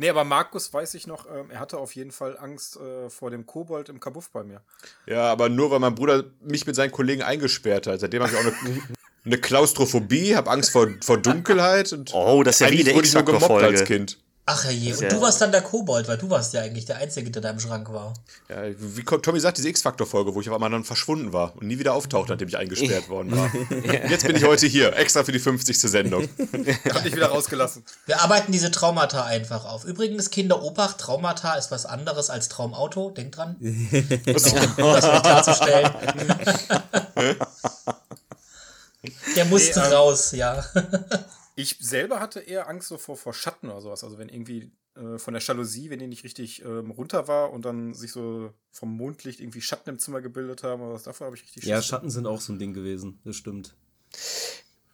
Nee, 0.00 0.10
aber 0.10 0.22
Markus 0.22 0.72
weiß 0.72 0.94
ich 0.94 1.08
noch, 1.08 1.26
ähm, 1.28 1.50
er 1.50 1.58
hatte 1.58 1.76
auf 1.76 1.96
jeden 1.96 2.12
Fall 2.12 2.38
Angst 2.38 2.76
äh, 2.76 3.10
vor 3.10 3.32
dem 3.32 3.46
Kobold 3.46 3.88
im 3.88 3.98
Kabuff 3.98 4.30
bei 4.30 4.44
mir. 4.44 4.62
Ja, 5.06 5.22
aber 5.22 5.48
nur 5.48 5.72
weil 5.72 5.80
mein 5.80 5.96
Bruder 5.96 6.22
mich 6.40 6.68
mit 6.68 6.76
seinen 6.76 6.92
Kollegen 6.92 7.22
eingesperrt 7.22 7.88
hat. 7.88 7.98
Seitdem 7.98 8.22
habe 8.22 8.30
ich 8.30 8.38
auch 8.38 8.44
eine, 8.44 8.80
eine 9.24 9.38
Klaustrophobie, 9.38 10.36
habe 10.36 10.50
Angst 10.50 10.70
vor, 10.70 10.88
vor 11.02 11.18
Dunkelheit 11.18 11.92
und 11.92 12.12
Oh, 12.14 12.42
das 12.42 12.56
ist 12.56 12.60
ja 12.60 12.70
wie 12.70 12.84
eine 12.84 12.94
wurde 12.94 13.06
ich 13.06 13.14
nur 13.14 13.24
gemobbt 13.24 13.44
als 13.50 13.80
X-Factor-Folge. 13.80 13.84
Kind. 13.84 14.18
Ach 14.50 14.64
je, 14.70 14.94
und 14.94 15.12
du 15.12 15.20
warst 15.20 15.42
dann 15.42 15.52
der 15.52 15.60
Kobold, 15.60 16.08
weil 16.08 16.16
du 16.16 16.30
warst 16.30 16.54
ja 16.54 16.62
eigentlich 16.62 16.86
der 16.86 16.96
Einzige, 16.96 17.30
der 17.30 17.42
da 17.42 17.50
im 17.50 17.60
Schrank 17.60 17.92
war. 17.92 18.14
Ja, 18.48 18.62
wie 18.78 19.02
kommt- 19.02 19.22
Tommy 19.22 19.40
sagt, 19.40 19.58
diese 19.58 19.68
X-Factor-Folge, 19.68 20.34
wo 20.34 20.40
ich 20.40 20.48
auf 20.48 20.54
einmal 20.54 20.70
dann 20.70 20.84
verschwunden 20.84 21.34
war 21.34 21.52
und 21.56 21.66
nie 21.66 21.78
wieder 21.78 21.92
auftauchte, 21.92 22.32
nachdem 22.32 22.48
ich 22.48 22.56
eingesperrt 22.56 23.10
worden 23.10 23.36
war. 23.36 23.52
Jetzt 24.08 24.26
bin 24.26 24.34
ich 24.36 24.44
heute 24.44 24.66
hier, 24.66 24.96
extra 24.96 25.22
für 25.22 25.32
die 25.32 25.38
50. 25.38 25.78
Sendung. 25.78 26.22
Hat 26.94 27.04
dich 27.04 27.14
wieder 27.14 27.26
rausgelassen. 27.26 27.84
Wir 28.06 28.22
arbeiten 28.22 28.50
diese 28.50 28.70
Traumata 28.70 29.22
einfach 29.26 29.66
auf. 29.66 29.84
Übrigens, 29.84 30.30
Kinder, 30.30 30.62
Obacht, 30.62 30.96
Traumata 30.96 31.52
ist 31.56 31.70
was 31.70 31.84
anderes 31.84 32.30
als 32.30 32.48
Traumauto. 32.48 33.10
Denkt 33.10 33.36
dran. 33.36 33.56
genau, 33.60 33.92
das 34.94 35.02
noch 35.02 35.22
klarzustellen. 35.22 35.90
Der 39.38 39.44
musste 39.46 39.80
Nee, 39.80 39.86
ähm, 39.86 39.92
raus, 39.92 40.32
ja. 40.32 40.64
Ich 41.54 41.76
selber 41.80 42.20
hatte 42.20 42.38
eher 42.38 42.68
Angst 42.68 42.86
so 42.86 42.98
vor, 42.98 43.16
vor 43.16 43.34
Schatten 43.34 43.68
oder 43.68 43.80
sowas. 43.80 44.04
Also 44.04 44.16
wenn 44.16 44.28
irgendwie 44.28 44.70
äh, 44.94 45.18
von 45.18 45.34
der 45.34 45.42
Jalousie, 45.42 45.90
wenn 45.90 45.98
die 45.98 46.06
nicht 46.06 46.22
richtig 46.22 46.64
ähm, 46.64 46.92
runter 46.92 47.26
war 47.26 47.52
und 47.52 47.64
dann 47.64 47.94
sich 47.94 48.12
so 48.12 48.52
vom 48.70 48.96
Mondlicht 48.96 49.40
irgendwie 49.40 49.60
Schatten 49.60 49.90
im 49.90 49.98
Zimmer 49.98 50.20
gebildet 50.20 50.62
haben, 50.62 50.82
oder 50.82 50.94
was 50.94 51.02
davor 51.02 51.26
habe 51.26 51.36
ich 51.36 51.42
richtig 51.42 51.64
Ja, 51.64 51.78
Schiss. 51.78 51.86
Schatten 51.86 52.10
sind 52.10 52.28
auch 52.28 52.40
so 52.40 52.52
ein 52.52 52.60
Ding 52.60 52.74
gewesen, 52.74 53.20
das 53.24 53.34
stimmt. 53.34 53.74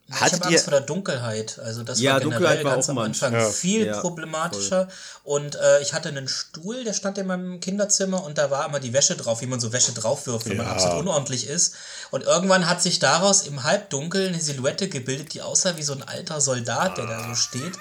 Ich 0.07 0.15
Hattet 0.21 0.41
habe 0.41 0.51
ihr- 0.51 0.57
Angst 0.59 0.65
vor 0.65 0.71
der 0.73 0.81
Dunkelheit. 0.83 1.59
Also 1.65 1.83
das 1.83 1.99
Ja, 1.99 2.13
war 2.15 2.21
generell 2.21 2.39
Dunkelheit 2.41 2.65
war 2.65 2.73
ganz 2.75 2.89
am 2.91 2.99
Anfang 2.99 3.33
Ja. 3.33 3.49
viel 3.49 3.87
Ja, 3.87 4.01
problematischer. 4.01 4.89
Und 5.23 5.57
äh, 5.57 5.81
ich 5.81 5.95
hatte 5.95 6.11
einen 6.11 6.29
Stuhl, 6.29 6.85
der 6.85 6.93
stand 6.93 7.17
in 7.17 7.27
meinem 7.27 7.59
Kinderzimmer 7.61 8.23
und 8.23 8.37
da 8.37 8.51
war 8.51 8.67
immer 8.67 8.81
die 8.81 8.93
Wäsche 8.93 9.17
drauf, 9.17 9.41
wie 9.41 9.47
man 9.47 9.61
so 9.61 9.73
Wäsche 9.73 9.93
draufwirft, 9.93 10.47
wenn 10.49 10.59
man 10.59 10.67
absolut 10.67 10.99
unordentlich 11.01 11.49
ist. 11.49 11.75
Und 12.11 12.23
irgendwann 12.25 12.69
hat 12.69 12.83
sich 12.83 12.99
daraus 12.99 13.43
im 13.47 13.65
Halbdunkel 13.65 14.29
eine 14.29 14.41
Silhouette 14.41 14.89
gebildet, 14.91 15.33
die 15.33 15.41
aussah 15.41 15.77
wie 15.79 15.83
so 15.83 15.95
ein 15.95 16.03
alter 16.03 16.41
Soldat, 16.43 16.99
der 16.99 17.07
da 17.07 17.27
so 17.29 17.35
steht 17.35 17.73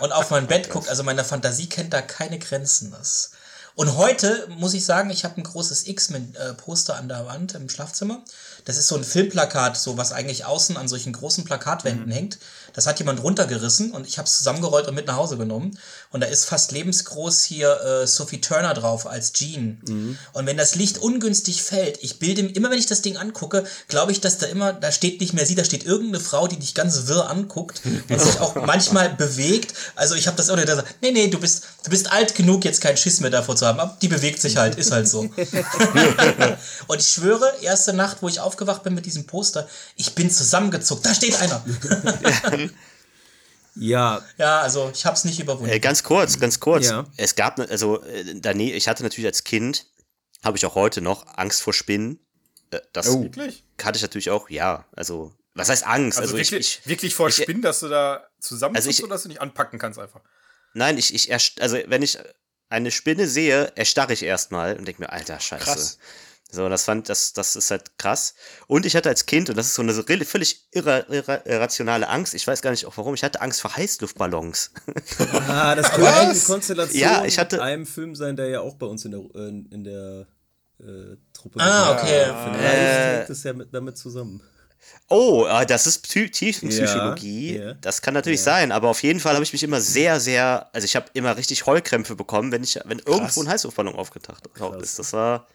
und 0.00 0.12
auf 0.12 0.30
mein 0.30 0.46
Bett 0.46 0.68
guckt. 0.68 0.88
Also 0.90 1.02
meine 1.02 1.24
Fantasie 1.24 1.68
kennt 1.68 1.94
da 1.94 2.02
keine 2.02 2.38
Grenzen. 2.38 2.90
Das 2.96 3.30
und 3.76 3.96
heute 3.96 4.46
muss 4.58 4.74
ich 4.74 4.84
sagen, 4.84 5.08
ich 5.08 5.24
habe 5.24 5.38
ein 5.40 5.44
großes 5.44 5.86
X-Men-Poster 5.86 6.96
an 6.96 7.08
der 7.08 7.24
Wand 7.26 7.54
im 7.54 7.68
Schlafzimmer. 7.70 8.20
Das 8.64 8.76
ist 8.76 8.88
so 8.88 8.96
ein 8.96 9.04
Filmplakat, 9.04 9.76
so 9.76 9.96
was 9.96 10.12
eigentlich 10.12 10.44
außen 10.44 10.76
an 10.76 10.88
solchen 10.88 11.12
großen 11.12 11.44
Plakatwänden 11.44 12.10
hängt. 12.10 12.38
Das 12.74 12.86
hat 12.86 12.98
jemand 12.98 13.22
runtergerissen 13.22 13.92
und 13.92 14.06
ich 14.06 14.18
habe 14.18 14.26
es 14.26 14.38
zusammengerollt 14.38 14.88
und 14.88 14.94
mit 14.94 15.06
nach 15.06 15.16
Hause 15.16 15.36
genommen. 15.36 15.78
Und 16.10 16.20
da 16.20 16.26
ist 16.26 16.44
fast 16.44 16.72
lebensgroß 16.72 17.42
hier 17.42 17.80
äh, 17.80 18.06
Sophie 18.06 18.40
Turner 18.40 18.74
drauf 18.74 19.06
als 19.06 19.32
Jean. 19.32 20.18
Und 20.32 20.46
wenn 20.46 20.56
das 20.56 20.74
Licht 20.74 20.98
ungünstig 20.98 21.62
fällt, 21.62 22.02
ich 22.02 22.18
bilde 22.18 22.42
immer 22.42 22.70
wenn 22.70 22.78
ich 22.78 22.86
das 22.86 23.02
Ding 23.02 23.16
angucke, 23.16 23.64
glaube 23.88 24.12
ich, 24.12 24.20
dass 24.20 24.38
da 24.38 24.46
immer, 24.46 24.72
da 24.72 24.92
steht 24.92 25.20
nicht 25.20 25.34
mehr 25.34 25.46
sie, 25.46 25.54
da 25.54 25.64
steht 25.64 25.84
irgendeine 25.84 26.22
Frau, 26.22 26.46
die 26.46 26.58
dich 26.58 26.74
ganz 26.74 27.06
wirr 27.06 27.28
anguckt 27.28 27.82
und 28.08 28.20
sich 28.20 28.40
auch 28.40 28.54
manchmal 28.66 29.10
bewegt. 29.10 29.74
Also 29.96 30.14
ich 30.14 30.26
habe 30.26 30.36
das 30.36 30.48
immer 30.48 30.64
gesagt, 30.64 30.96
nee, 31.02 31.10
nee, 31.10 31.28
du 31.28 31.38
bist, 31.38 31.64
du 31.84 31.90
bist 31.90 32.10
alt 32.10 32.34
genug, 32.34 32.64
jetzt 32.64 32.80
keinen 32.80 32.96
Schiss 32.96 33.20
mehr 33.20 33.30
davor 33.30 33.56
zu 33.56 33.66
haben. 33.66 33.80
Aber 33.80 33.96
die 34.00 34.08
bewegt 34.08 34.40
sich 34.40 34.56
halt, 34.56 34.76
ist 34.76 34.92
halt 34.92 35.08
so. 35.08 35.20
und 36.86 37.00
ich 37.00 37.08
schwöre, 37.08 37.52
erste 37.60 37.92
Nacht, 37.92 38.18
wo 38.20 38.28
ich 38.28 38.40
aufgewacht 38.40 38.82
bin 38.82 38.94
mit 38.94 39.06
diesem 39.06 39.26
Poster, 39.26 39.68
ich 39.96 40.14
bin 40.14 40.30
zusammengezuckt. 40.30 41.04
Da 41.04 41.14
steht 41.14 41.40
einer. 41.40 41.64
Ja, 43.76 44.24
ja, 44.36 44.60
also 44.60 44.90
ich 44.92 45.06
habe 45.06 45.16
es 45.16 45.24
nicht 45.24 45.38
überwunden. 45.38 45.70
Äh, 45.72 45.78
ganz 45.80 46.02
kurz, 46.02 46.38
ganz 46.38 46.58
kurz. 46.60 46.86
Ja. 46.88 47.06
Es 47.16 47.36
gab, 47.36 47.56
ne- 47.58 47.68
also, 47.70 48.02
äh, 48.02 48.34
dane- 48.40 48.72
ich 48.72 48.88
hatte 48.88 49.02
natürlich 49.02 49.26
als 49.26 49.44
Kind 49.44 49.86
Habe 50.42 50.56
ich 50.56 50.64
auch 50.64 50.74
heute 50.74 51.02
noch. 51.02 51.26
Angst 51.36 51.60
vor 51.62 51.72
Spinnen. 51.74 52.18
Äh, 52.70 52.80
Das 52.94 53.08
Oh. 53.08 53.22
Wirklich? 53.22 53.62
hatte 53.82 53.96
ich 53.96 54.02
natürlich 54.02 54.30
auch, 54.30 54.48
ja. 54.48 54.86
Also, 54.96 55.34
was 55.54 55.68
heißt 55.68 55.84
Angst? 55.86 56.18
Also, 56.18 56.32
Also, 56.32 56.38
ich, 56.40 56.50
wirklich, 56.50 56.80
ich, 56.82 56.86
wirklich 56.88 57.14
vor 57.14 57.28
ich- 57.28 57.36
Spinnen, 57.36 57.60
dass 57.62 57.80
du 57.80 57.88
da 57.88 58.26
zusammen 58.40 58.74
Also 58.74 58.88
ich- 58.88 59.02
oder 59.04 59.12
dass 59.14 59.22
du 59.24 59.28
nicht 59.28 59.40
anpacken 59.42 59.78
kannst 59.78 59.98
einfach. 59.98 60.20
nein, 60.72 60.96
ich, 60.96 61.12
ich, 61.14 61.28
erst- 61.28 61.60
also, 61.60 61.76
wenn 61.86 62.00
ich 62.02 62.18
eine 62.70 62.90
Spinne 62.90 63.26
sehe, 63.28 63.72
erstarre 63.76 64.14
ich 64.14 64.22
erstmal 64.22 64.76
und 64.78 64.86
denke 64.86 65.02
mir, 65.02 65.10
alter 65.12 65.38
Scheiße. 65.40 65.64
Krass. 65.64 65.98
So, 66.52 66.68
das 66.68 66.84
fand, 66.84 67.08
das, 67.08 67.32
das 67.32 67.54
ist 67.56 67.70
halt 67.70 67.96
krass. 67.98 68.34
Und 68.66 68.84
ich 68.86 68.96
hatte 68.96 69.08
als 69.08 69.26
Kind, 69.26 69.48
und 69.50 69.56
das 69.56 69.66
ist 69.66 69.74
so 69.74 69.82
eine 69.82 69.92
so 69.94 70.02
völlig 70.02 70.66
irra, 70.72 71.04
irra, 71.08 71.46
irrationale 71.46 72.08
Angst, 72.08 72.34
ich 72.34 72.46
weiß 72.46 72.60
gar 72.62 72.70
nicht 72.72 72.86
auch 72.86 72.96
warum, 72.96 73.14
ich 73.14 73.22
hatte 73.22 73.40
Angst 73.40 73.60
vor 73.60 73.76
Heißluftballons. 73.76 74.72
Ah, 75.48 75.74
das 75.74 75.90
könnte 75.92 76.10
eine 76.18 76.38
Konstellation 76.38 77.00
Ja, 77.00 77.24
ich 77.24 77.38
hatte- 77.38 77.56
mit 77.56 77.64
einem 77.64 77.86
Film 77.86 78.14
sein, 78.14 78.36
der 78.36 78.48
ja 78.48 78.60
auch 78.60 78.74
bei 78.74 78.86
uns 78.86 79.04
in 79.04 79.12
der, 79.12 79.20
äh, 79.20 79.48
in 79.48 79.84
der 79.84 80.26
äh, 80.80 81.16
Truppe 81.32 81.60
Ah, 81.60 81.92
okay. 81.92 82.24
Vielleicht 82.44 83.18
hängt 83.18 83.30
es 83.30 83.42
ja 83.44 83.52
mit, 83.52 83.72
damit 83.72 83.96
zusammen. 83.98 84.42
Oh, 85.08 85.44
ah, 85.48 85.64
das 85.64 85.86
ist 85.86 85.98
Psy 86.04 86.30
Tiefenpsychologie. 86.30 87.56
Ja, 87.58 87.64
ja. 87.66 87.74
Das 87.74 88.00
kann 88.00 88.14
natürlich 88.14 88.40
sein, 88.40 88.72
aber 88.72 88.88
auf 88.88 89.02
jeden 89.02 89.20
Fall 89.20 89.34
habe 89.34 89.44
ich 89.44 89.52
mich 89.52 89.62
immer 89.62 89.80
sehr, 89.80 90.20
sehr, 90.20 90.68
also 90.72 90.84
ich 90.84 90.96
habe 90.96 91.06
immer 91.12 91.36
richtig 91.36 91.66
Heulkrämpfe 91.66 92.16
bekommen, 92.16 92.50
wenn 92.52 92.62
ich, 92.62 92.78
wenn 92.84 92.98
irgendwo 93.00 93.42
ein 93.42 93.48
Heißluftballon 93.48 93.94
aufgetaucht 93.94 94.46
ist. 94.80 94.98
Das 94.98 95.12
war, 95.12 95.46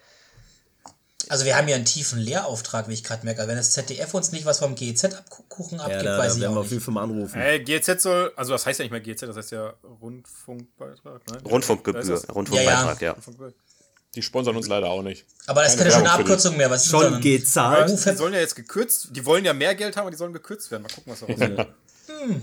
Also 1.30 1.46
wir 1.46 1.56
haben 1.58 1.68
ja 1.68 1.76
einen 1.76 1.86
tiefen 1.86 2.20
Lehrauftrag, 2.20 2.88
wie 2.88 2.94
ich 2.94 3.04
gerade 3.04 3.26
merke. 3.26 3.40
Also 3.42 3.50
wenn 3.50 3.58
das 3.58 3.72
ZDF 3.72 4.14
uns 4.14 4.32
nicht 4.32 4.46
was 4.46 4.60
vom 4.60 4.76
GEZ-Kuchen 4.76 5.78
Ja, 5.80 5.86
abgibt, 5.86 6.06
da, 6.06 6.18
weiß 6.18 6.34
da 6.34 6.36
ich 6.36 6.42
werden 6.42 6.54
wir 6.54 6.60
auch 6.60 6.62
auf 6.62 6.66
jeden 6.66 6.76
nicht. 6.76 6.84
Fall 6.86 6.94
mal 6.94 7.04
anrufen. 7.04 7.42
Äh, 7.42 7.60
GZ 7.60 8.02
soll, 8.02 8.32
also 8.36 8.52
das 8.54 8.66
heißt 8.66 8.80
ja 8.80 8.84
nicht 8.86 8.92
mehr 8.92 9.02
GZ, 9.02 9.24
das 9.24 9.36
heißt 9.38 9.52
ja 9.52 9.74
Rundfunkbeitrag. 10.02 11.22
Nein? 11.32 11.42
Rundfunkgebühr, 11.46 12.02
ist. 12.02 12.34
Rundfunkbeitrag, 12.34 13.02
ja. 13.02 13.12
Rundfunkgebühr. 13.14 13.54
Die 14.16 14.22
sponsern 14.22 14.56
uns 14.56 14.68
leider 14.68 14.88
auch 14.90 15.02
nicht. 15.02 15.26
Aber 15.46 15.62
das 15.62 15.74
ist 15.74 15.78
keine 15.78 15.92
schöne. 15.92 16.10
Abkürzung 16.10 16.56
mehr. 16.56 16.70
Was 16.70 16.86
ist 16.86 16.92
Schon 16.92 17.02
das 17.02 17.12
denn? 17.14 17.22
gezahlt. 17.22 17.90
Die 17.90 18.16
sollen 18.16 18.34
ja 18.34 18.40
jetzt 18.40 18.56
gekürzt, 18.56 19.10
die 19.12 19.26
wollen 19.26 19.44
ja 19.44 19.54
mehr 19.54 19.76
Geld 19.76 19.98
haben, 19.98 20.04
aber 20.04 20.12
die 20.12 20.18
sollen 20.18 20.32
gekürzt 20.32 20.72
werden. 20.72 20.84
Mal 20.84 20.90
gucken, 20.94 21.12
was 21.12 21.20
da 21.20 21.26
rauskommt. 21.26 21.76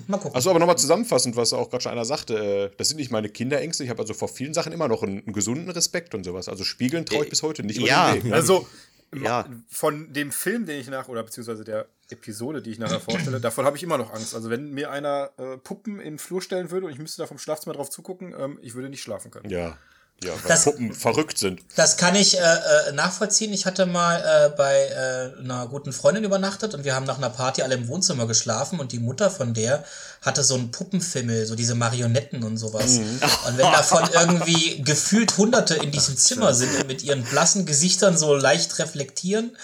Mal 0.06 0.18
gucken. 0.18 0.36
Achso, 0.36 0.50
aber 0.50 0.58
nochmal 0.58 0.78
zusammenfassend, 0.78 1.36
was 1.36 1.52
auch 1.52 1.70
gerade 1.70 1.82
schon 1.82 1.92
einer 1.92 2.04
sagte, 2.04 2.34
äh, 2.72 2.76
das 2.76 2.88
sind 2.88 2.96
nicht 2.98 3.10
meine 3.10 3.28
Kinderängste. 3.28 3.84
Ich 3.84 3.90
habe 3.90 4.00
also 4.02 4.14
vor 4.14 4.28
vielen 4.28 4.54
Sachen 4.54 4.72
immer 4.72 4.88
noch 4.88 5.02
einen, 5.02 5.18
einen 5.24 5.32
gesunden 5.32 5.70
Respekt 5.70 6.14
und 6.14 6.24
sowas. 6.24 6.48
Also 6.48 6.64
Spiegeln 6.64 7.06
traue 7.06 7.24
ich 7.24 7.30
bis 7.30 7.42
heute 7.42 7.62
nicht. 7.62 7.80
ja. 7.80 8.14
Weg. 8.14 8.32
Also, 8.32 8.66
Ja. 9.14 9.46
von 9.68 10.12
dem 10.12 10.32
Film, 10.32 10.64
den 10.66 10.80
ich 10.80 10.88
nach, 10.88 11.08
oder 11.08 11.22
beziehungsweise 11.22 11.64
der 11.64 11.86
Episode, 12.10 12.62
die 12.62 12.70
ich 12.70 12.78
nachher 12.78 13.00
vorstelle, 13.00 13.40
davon 13.40 13.64
habe 13.66 13.76
ich 13.76 13.82
immer 13.82 13.98
noch 13.98 14.12
Angst. 14.12 14.34
Also, 14.34 14.48
wenn 14.50 14.70
mir 14.72 14.90
einer 14.90 15.30
äh, 15.36 15.56
Puppen 15.58 15.98
in 16.00 16.14
den 16.14 16.18
Flur 16.18 16.40
stellen 16.42 16.70
würde 16.70 16.86
und 16.86 16.92
ich 16.92 16.98
müsste 16.98 17.20
da 17.22 17.26
vom 17.26 17.38
Schlafzimmer 17.38 17.74
drauf 17.74 17.90
zugucken, 17.90 18.34
ähm, 18.38 18.58
ich 18.62 18.74
würde 18.74 18.88
nicht 18.88 19.02
schlafen 19.02 19.30
können. 19.30 19.50
Ja, 19.50 19.76
ja, 20.24 20.32
weil 20.32 20.48
Das- 20.48 20.64
Puppen 20.64 20.92
verrückt 20.94 21.38
sind. 21.38 21.60
Das 21.76 21.96
kann 21.96 22.14
ich 22.14 22.38
äh, 22.38 22.40
äh, 22.40 22.92
nachvollziehen. 22.92 23.52
Ich 23.52 23.66
hatte 23.66 23.86
mal 23.86 24.16
äh, 24.20 24.56
bei 24.56 24.86
äh, 24.86 25.40
einer 25.40 25.66
guten 25.68 25.92
Freundin 25.92 26.24
übernachtet 26.24 26.74
und 26.74 26.84
wir 26.84 26.94
haben 26.94 27.06
nach 27.06 27.18
einer 27.18 27.30
Party 27.30 27.62
alle 27.62 27.74
im 27.74 27.88
Wohnzimmer 27.88 28.26
geschlafen 28.26 28.80
und 28.80 28.92
die 28.92 28.98
Mutter 28.98 29.30
von 29.30 29.54
der 29.54 29.84
hatte 30.20 30.44
so 30.44 30.54
einen 30.54 30.70
Puppenfimmel, 30.70 31.46
so 31.46 31.54
diese 31.56 31.74
Marionetten 31.74 32.42
und 32.44 32.56
sowas. 32.56 32.98
Und 32.98 33.58
wenn 33.58 33.72
davon 33.72 34.08
irgendwie 34.14 34.82
gefühlt 34.82 35.36
Hunderte 35.36 35.74
in 35.74 35.90
diesem 35.90 36.16
Zimmer 36.16 36.54
sind 36.54 36.74
und 36.80 36.86
mit 36.86 37.02
ihren 37.02 37.24
blassen 37.24 37.66
Gesichtern 37.66 38.16
so 38.16 38.34
leicht 38.34 38.78
reflektieren, 38.78 39.56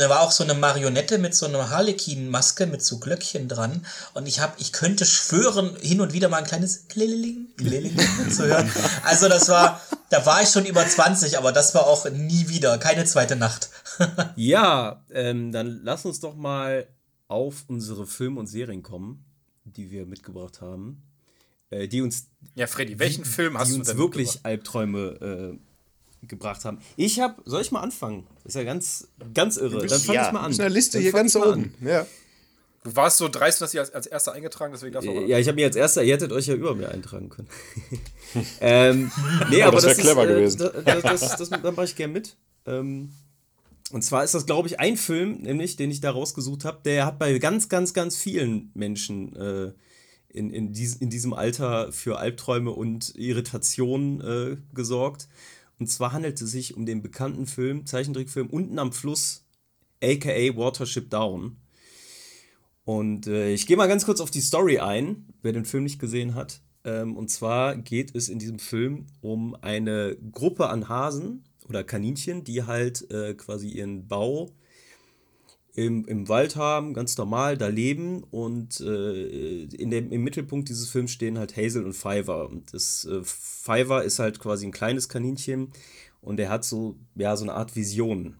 da 0.00 0.08
war 0.10 0.20
auch 0.20 0.30
so 0.32 0.44
eine 0.44 0.54
Marionette 0.54 1.18
mit 1.18 1.34
so 1.34 1.46
einer 1.46 1.70
Harlequin-Maske 1.70 2.66
mit 2.66 2.82
so 2.82 2.98
Glöckchen 2.98 3.48
dran. 3.48 3.84
Und 4.14 4.26
ich 4.26 4.40
hab, 4.40 4.60
ich 4.60 4.72
könnte 4.72 5.04
schwören, 5.04 5.76
hin 5.80 6.00
und 6.00 6.12
wieder 6.12 6.28
mal 6.28 6.38
ein 6.38 6.44
kleines 6.44 6.88
Klilling, 6.88 7.48
Klilling 7.56 7.96
zu 8.30 8.46
hören. 8.46 8.70
Also 9.04 9.28
das 9.28 9.48
war, 9.48 9.80
da 10.10 10.24
war 10.26 10.42
ich 10.42 10.48
schon 10.48 10.66
über 10.66 10.86
20, 10.86 11.38
aber 11.38 11.52
das 11.52 11.74
war 11.74 11.86
auch 11.86 12.08
nie 12.10 12.48
wieder, 12.48 12.78
keine 12.78 13.04
zweite 13.04 13.36
Nacht. 13.36 13.70
Ja, 14.36 15.04
ähm, 15.10 15.52
dann 15.52 15.80
lass 15.84 16.06
uns 16.06 16.20
doch 16.20 16.34
mal 16.34 16.86
auf 17.28 17.64
unsere 17.68 18.06
Filme 18.06 18.40
und 18.40 18.46
Serien 18.46 18.82
kommen, 18.82 19.24
die 19.64 19.90
wir 19.90 20.06
mitgebracht 20.06 20.62
haben. 20.62 21.02
Äh, 21.68 21.86
die 21.86 22.00
uns, 22.00 22.28
Ja, 22.54 22.66
Freddy, 22.66 22.98
welchen 22.98 23.24
Film 23.24 23.58
hast 23.58 23.68
die 23.68 23.72
du 23.74 23.78
uns 23.80 23.88
denn 23.88 23.98
wirklich? 23.98 24.40
Albträume 24.42 24.98
äh, 25.54 25.58
gebracht 26.22 26.64
haben. 26.64 26.78
Ich 26.96 27.20
habe, 27.20 27.40
soll 27.44 27.62
ich 27.62 27.70
mal 27.70 27.80
anfangen? 27.80 28.26
Ist 28.44 28.56
ja 28.56 28.64
ganz, 28.64 29.08
ganz 29.34 29.56
irre. 29.56 29.86
Dann 29.86 30.00
fange 30.00 30.16
ja, 30.16 30.26
ich 30.26 30.32
mal 30.32 30.40
an. 30.40 30.46
Das 30.46 30.54
ist 30.54 30.60
eine 30.60 30.74
Liste 30.74 30.98
Dann 30.98 31.02
hier 31.02 31.12
ganz 31.12 31.34
ich 31.34 31.42
oben. 31.42 31.74
Ja. 31.80 32.06
Du 32.82 32.96
warst 32.96 33.18
so 33.18 33.28
dreist, 33.28 33.60
dass 33.60 33.72
sie 33.72 33.78
als, 33.78 33.92
als 33.92 34.06
erster 34.06 34.32
eingetragen, 34.32 34.72
deswegen 34.72 34.94
darfst 34.94 35.06
du 35.06 35.12
Ja, 35.12 35.38
ich 35.38 35.46
habe 35.48 35.56
mir 35.56 35.66
als 35.66 35.76
erster, 35.76 36.02
ihr 36.02 36.14
hättet 36.14 36.32
euch 36.32 36.46
ja 36.46 36.54
über 36.54 36.74
mir 36.74 36.88
eintragen 36.88 37.28
können. 37.28 37.48
ähm, 38.60 39.12
nee, 39.50 39.62
aber 39.62 39.80
das 39.80 39.96
das, 39.96 39.98
clever 39.98 40.24
ist, 40.24 40.30
äh, 40.30 40.34
gewesen. 40.34 40.84
Das, 40.86 41.02
das, 41.02 41.20
das, 41.20 41.50
das, 41.50 41.62
da 41.62 41.72
mache 41.72 41.84
ich 41.84 41.96
gerne 41.96 42.14
mit. 42.14 42.36
Ähm, 42.64 43.10
und 43.92 44.02
zwar 44.02 44.24
ist 44.24 44.34
das, 44.34 44.46
glaube 44.46 44.68
ich, 44.68 44.80
ein 44.80 44.96
Film, 44.96 45.42
nämlich, 45.42 45.76
den 45.76 45.90
ich 45.90 46.00
da 46.00 46.10
rausgesucht 46.10 46.64
habe, 46.64 46.80
der 46.84 47.04
hat 47.04 47.18
bei 47.18 47.38
ganz, 47.38 47.68
ganz, 47.68 47.92
ganz 47.92 48.16
vielen 48.16 48.70
Menschen 48.72 49.36
äh, 49.36 49.72
in, 50.28 50.50
in, 50.50 50.72
dies, 50.72 50.96
in 50.96 51.10
diesem 51.10 51.34
Alter 51.34 51.92
für 51.92 52.18
Albträume 52.18 52.70
und 52.70 53.14
Irritationen 53.16 54.20
äh, 54.20 54.56
gesorgt. 54.74 55.28
Und 55.80 55.86
zwar 55.86 56.12
handelt 56.12 56.40
es 56.40 56.50
sich 56.50 56.76
um 56.76 56.84
den 56.84 57.02
bekannten 57.02 57.46
Film, 57.46 57.86
Zeichentrickfilm 57.86 58.48
Unten 58.48 58.78
am 58.78 58.92
Fluss, 58.92 59.46
aka 60.02 60.56
Watership 60.56 61.08
Down. 61.08 61.56
Und 62.84 63.26
äh, 63.26 63.52
ich 63.52 63.66
gehe 63.66 63.78
mal 63.78 63.88
ganz 63.88 64.04
kurz 64.04 64.20
auf 64.20 64.30
die 64.30 64.42
Story 64.42 64.78
ein, 64.78 65.32
wer 65.40 65.52
den 65.52 65.64
Film 65.64 65.84
nicht 65.84 65.98
gesehen 65.98 66.34
hat. 66.34 66.60
Ähm, 66.84 67.16
und 67.16 67.30
zwar 67.30 67.76
geht 67.76 68.14
es 68.14 68.28
in 68.28 68.38
diesem 68.38 68.58
Film 68.58 69.06
um 69.22 69.54
eine 69.54 70.18
Gruppe 70.32 70.68
an 70.68 70.90
Hasen 70.90 71.44
oder 71.66 71.82
Kaninchen, 71.82 72.44
die 72.44 72.64
halt 72.64 73.10
äh, 73.10 73.32
quasi 73.32 73.68
ihren 73.68 74.06
Bau 74.06 74.50
im, 75.74 76.04
im 76.06 76.28
Wald 76.28 76.56
haben, 76.56 76.94
ganz 76.94 77.16
normal, 77.16 77.56
da 77.56 77.68
leben. 77.68 78.22
Und 78.24 78.80
äh, 78.80 79.64
in 79.64 79.90
dem, 79.90 80.12
im 80.12 80.24
Mittelpunkt 80.24 80.68
dieses 80.68 80.90
Films 80.90 81.12
stehen 81.12 81.38
halt 81.38 81.56
Hazel 81.56 81.84
und 81.84 81.94
Fiverr. 81.94 82.48
Und 82.48 82.74
das 82.74 83.04
äh, 83.04 83.20
Fiverr 83.22 84.02
ist 84.02 84.18
halt 84.18 84.38
quasi 84.38 84.66
ein 84.66 84.72
kleines 84.72 85.08
Kaninchen 85.08 85.72
und 86.20 86.38
er 86.40 86.50
hat 86.50 86.64
so, 86.64 86.96
ja, 87.14 87.36
so 87.36 87.44
eine 87.44 87.54
Art 87.54 87.76
Vision. 87.76 88.36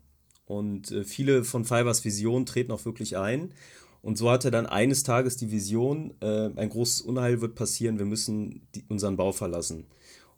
Und 0.46 0.90
äh, 0.90 1.04
viele 1.04 1.44
von 1.44 1.64
Fivers 1.64 2.04
Visionen 2.04 2.46
treten 2.46 2.72
auch 2.72 2.84
wirklich 2.84 3.16
ein. 3.16 3.54
Und 4.02 4.16
so 4.16 4.30
hat 4.30 4.44
er 4.44 4.50
dann 4.50 4.66
eines 4.66 5.02
Tages 5.02 5.36
die 5.36 5.52
Vision, 5.52 6.14
äh, 6.20 6.50
ein 6.56 6.70
großes 6.70 7.02
Unheil 7.02 7.40
wird 7.40 7.54
passieren, 7.54 7.98
wir 7.98 8.06
müssen 8.06 8.66
die, 8.74 8.84
unseren 8.88 9.16
Bau 9.16 9.32
verlassen. 9.32 9.86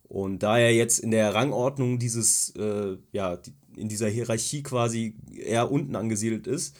Und 0.03 0.43
da 0.43 0.59
er 0.59 0.75
jetzt 0.75 0.99
in 0.99 1.11
der 1.13 1.35
Rangordnung 1.35 1.99
dieses, 1.99 2.51
äh, 2.57 2.99
ja, 3.13 3.37
die, 3.37 3.53
in 3.77 3.89
dieser 3.89 4.09
Hierarchie 4.09 4.63
quasi 4.63 5.17
eher 5.35 5.71
unten 5.71 5.97
angesiedelt 5.97 6.47
ist, 6.47 6.77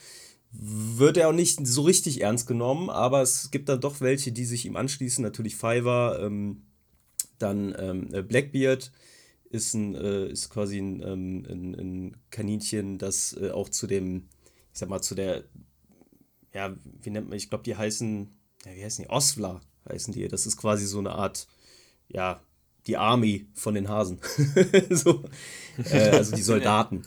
wird 0.53 1.17
er 1.17 1.29
auch 1.29 1.35
nicht 1.35 1.67
so 1.67 1.83
richtig 1.83 2.21
ernst 2.21 2.47
genommen, 2.47 2.91
aber 2.91 3.23
es 3.23 3.51
gibt 3.51 3.69
dann 3.69 3.81
doch 3.81 4.01
welche, 4.01 4.33
die 4.33 4.45
sich 4.45 4.67
ihm 4.67 4.77
anschließen. 4.77 5.23
Natürlich 5.23 5.57
Fiverr, 5.57 6.21
ähm, 6.21 6.63
dann 7.39 7.75
ähm, 7.79 8.09
äh, 8.13 8.23
Blackbeard 8.23 8.93
ist, 9.49 9.75
ein, 9.75 9.95
äh, 9.95 10.29
ist 10.29 10.51
quasi 10.51 10.79
ein, 10.79 11.03
ähm, 11.03 11.47
ein, 11.49 11.75
ein 11.75 12.17
Kaninchen, 12.31 12.99
das 12.99 13.37
äh, 13.41 13.51
auch 13.51 13.69
zu 13.69 13.87
dem, 13.87 14.29
ich 14.73 14.79
sag 14.79 14.89
mal, 14.89 15.03
zu 15.03 15.15
der, 15.15 15.45
ja, 16.53 16.75
wie 17.03 17.11
nennt 17.11 17.29
man, 17.29 17.37
ich 17.37 17.49
glaube, 17.49 17.65
die 17.65 17.77
heißen, 17.77 18.31
ja, 18.67 18.75
wie 18.75 18.85
heißen 18.85 19.05
die? 19.05 19.11
Osler 19.11 19.61
heißen 19.89 20.13
die. 20.13 20.29
Das 20.29 20.47
ist 20.47 20.57
quasi 20.57 20.87
so 20.87 20.99
eine 20.99 21.13
Art, 21.13 21.47
ja, 22.09 22.43
die 22.87 22.97
Army 22.97 23.47
von 23.55 23.75
den 23.75 23.89
Hasen. 23.89 24.19
so, 24.91 25.25
äh, 25.91 26.11
also 26.11 26.35
die 26.35 26.43
Soldaten. 26.43 27.03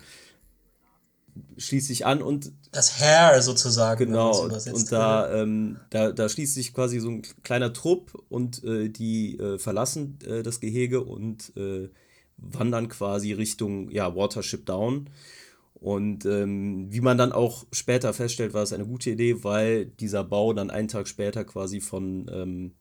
Schließt 1.57 1.87
sich 1.87 2.05
an 2.05 2.21
und 2.21 2.51
Das 2.71 2.99
Hair 2.99 3.41
sozusagen. 3.41 4.05
Genau, 4.05 4.45
und 4.45 4.91
da, 4.91 5.33
ähm, 5.33 5.79
da, 5.89 6.11
da 6.11 6.29
schließt 6.29 6.53
sich 6.53 6.73
quasi 6.73 6.99
so 6.99 7.09
ein 7.09 7.23
kleiner 7.43 7.73
Trupp 7.73 8.23
und 8.29 8.63
äh, 8.63 8.89
die 8.89 9.37
äh, 9.37 9.57
verlassen 9.57 10.17
äh, 10.25 10.43
das 10.43 10.59
Gehege 10.61 11.01
und 11.01 11.55
äh, 11.57 11.89
wandern 12.37 12.87
quasi 12.89 13.33
Richtung 13.33 13.89
ja, 13.91 14.15
Watership 14.15 14.65
Down. 14.65 15.09
Und 15.73 16.25
ähm, 16.25 16.87
wie 16.89 17.01
man 17.01 17.17
dann 17.17 17.31
auch 17.31 17.65
später 17.71 18.13
feststellt, 18.13 18.53
war 18.53 18.63
es 18.63 18.73
eine 18.73 18.85
gute 18.85 19.11
Idee, 19.11 19.43
weil 19.43 19.85
dieser 19.85 20.23
Bau 20.23 20.53
dann 20.53 20.71
einen 20.71 20.87
Tag 20.87 21.07
später 21.07 21.43
quasi 21.43 21.81
von, 21.81 22.29
ähm, 22.31 22.71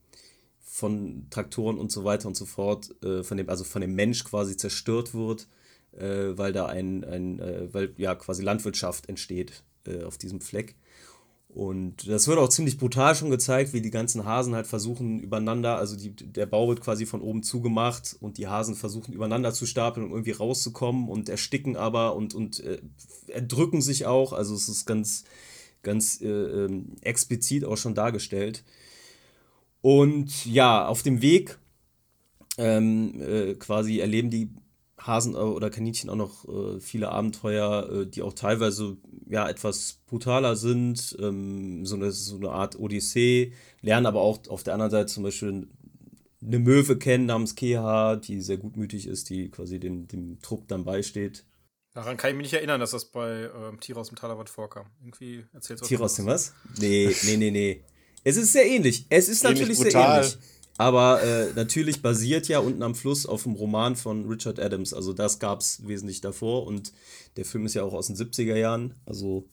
von 0.75 1.29
Traktoren 1.31 1.79
und 1.79 1.93
so 1.93 2.03
weiter 2.03 2.27
und 2.27 2.37
so 2.37 2.47
fort, 2.47 2.97
äh, 3.05 3.23
von 3.23 3.37
dem, 3.37 3.49
also 3.49 3.63
von 3.63 3.81
dem 3.81 3.95
Mensch 3.95 4.25
quasi 4.25 4.57
zerstört 4.57 5.15
wird, 5.15 5.47
äh, 5.93 6.37
weil 6.37 6.53
da 6.53 6.67
ein, 6.67 7.05
ein 7.05 7.39
äh, 7.39 7.73
weil 7.73 7.95
ja 7.97 8.17
quasi 8.17 8.43
Landwirtschaft 8.43 9.09
entsteht 9.09 9.63
äh, 9.87 10.03
auf 10.03 10.19
diesem 10.19 10.41
Fleck. 10.41 10.75
Und 11.47 12.09
das 12.09 12.27
wird 12.27 12.39
auch 12.39 12.49
ziemlich 12.49 12.77
brutal 12.77 13.15
schon 13.15 13.31
gezeigt, 13.31 13.73
wie 13.73 13.83
die 13.83 13.93
ganzen 13.93 14.25
Hasen 14.25 14.57
halt 14.57 14.67
versuchen 14.67 15.21
übereinander, 15.21 15.77
also 15.77 15.95
die, 15.95 16.11
der 16.11 16.47
Bau 16.47 16.67
wird 16.67 16.81
quasi 16.81 17.07
von 17.07 17.21
oben 17.21 17.45
zugemacht 17.45 18.17
und 18.19 18.39
die 18.39 18.49
Hasen 18.49 18.75
versuchen 18.75 19.15
übereinander 19.15 19.53
zu 19.53 19.67
stapeln, 19.67 20.07
um 20.07 20.11
irgendwie 20.13 20.33
rauszukommen 20.33 21.09
und 21.09 21.29
ersticken 21.29 21.77
aber 21.77 22.17
und, 22.17 22.35
und 22.35 22.59
äh, 22.59 22.83
erdrücken 23.29 23.81
sich 23.81 24.07
auch. 24.07 24.33
Also 24.33 24.57
es 24.57 24.69
ist 24.69 24.87
ganz, 24.87 25.23
ganz 25.85 26.21
äh, 26.21 26.27
ähm, 26.27 26.97
explizit 27.03 27.65
auch 27.65 27.77
schon 27.77 27.95
dargestellt. 27.95 28.65
Und 29.85 30.47
ja, 30.47 30.87
auf 30.87 31.03
dem 31.03 31.21
Weg 31.21 31.59
ähm, 32.57 33.21
äh, 33.21 33.53
quasi 33.53 33.99
erleben 33.99 34.31
die 34.31 34.49
Hasen 34.99 35.35
äh, 35.35 35.37
oder 35.37 35.69
Kaninchen 35.69 36.09
auch 36.09 36.17
noch 36.17 36.49
äh, 36.49 36.81
viele 36.81 37.11
Abenteuer, 37.11 37.91
äh, 37.91 38.07
die 38.07 38.23
auch 38.23 38.33
teilweise 38.33 38.97
ja 39.29 39.47
etwas 39.47 40.01
brutaler 40.07 40.57
sind, 40.57 41.15
ähm, 41.21 41.85
so, 41.85 41.97
eine, 41.97 42.13
so 42.13 42.37
eine 42.37 42.49
Art 42.49 42.79
Odyssee, 42.79 43.53
lernen 43.83 44.07
aber 44.07 44.23
auch 44.23 44.49
auf 44.49 44.63
der 44.63 44.73
anderen 44.73 44.91
Seite 44.91 45.13
zum 45.13 45.23
Beispiel 45.23 45.69
eine 46.41 46.59
Möwe 46.61 46.97
kennen 46.97 47.27
namens 47.27 47.55
Keha, 47.55 48.17
die 48.17 48.41
sehr 48.41 48.57
gutmütig 48.57 49.07
ist, 49.07 49.29
die 49.29 49.51
quasi 49.51 49.79
dem, 49.79 50.09
dem 50.09 50.41
Trupp 50.41 50.67
dann 50.67 50.87
beisteht. 50.87 51.45
Daran 51.93 52.17
kann 52.17 52.31
ich 52.31 52.37
mich 52.37 52.45
nicht 52.45 52.55
erinnern, 52.55 52.81
dass 52.81 52.93
das 52.93 53.05
bei 53.05 53.51
ähm, 53.55 53.81
Tiere 53.81 54.01
aus 54.01 54.09
dem 54.09 54.17
Talerwald 54.17 54.49
vorkam. 54.49 54.87
Irgendwie 55.03 55.45
erzählt 55.53 55.83
Tiere 55.83 56.05
aus 56.05 56.15
dem 56.15 56.25
was? 56.25 56.55
Nee, 56.81 57.15
nee, 57.25 57.37
nee, 57.37 57.51
nee. 57.51 57.85
Es 58.25 58.37
ist 58.37 58.53
sehr 58.53 58.67
ähnlich. 58.67 59.07
Es 59.11 59.29
ist 59.29 59.45
ähnlich 59.45 59.61
natürlich 59.61 59.79
brutal. 59.79 60.25
sehr 60.25 60.33
ähnlich. 60.33 60.39
Aber 60.77 61.23
äh, 61.23 61.53
natürlich 61.55 62.03
basiert 62.03 62.49
ja 62.49 62.59
unten 62.59 62.83
am 62.83 62.95
Fluss 62.95 63.27
auf 63.27 63.45
dem 63.45 63.53
Roman 63.53 63.95
von 63.95 64.27
Richard 64.27 64.59
Adams. 64.59 64.93
Also 64.93 65.13
das 65.13 65.39
gab 65.39 65.61
es 65.61 65.87
wesentlich 65.87 66.21
davor. 66.21 66.67
Und 66.67 66.93
der 67.37 67.45
Film 67.45 67.65
ist 67.67 67.75
ja 67.75 67.85
auch 67.85 67.93
aus 67.93 68.09
den 68.09 68.17
70er 68.17 68.57
Jahren. 68.57 68.95
Also 69.07 69.49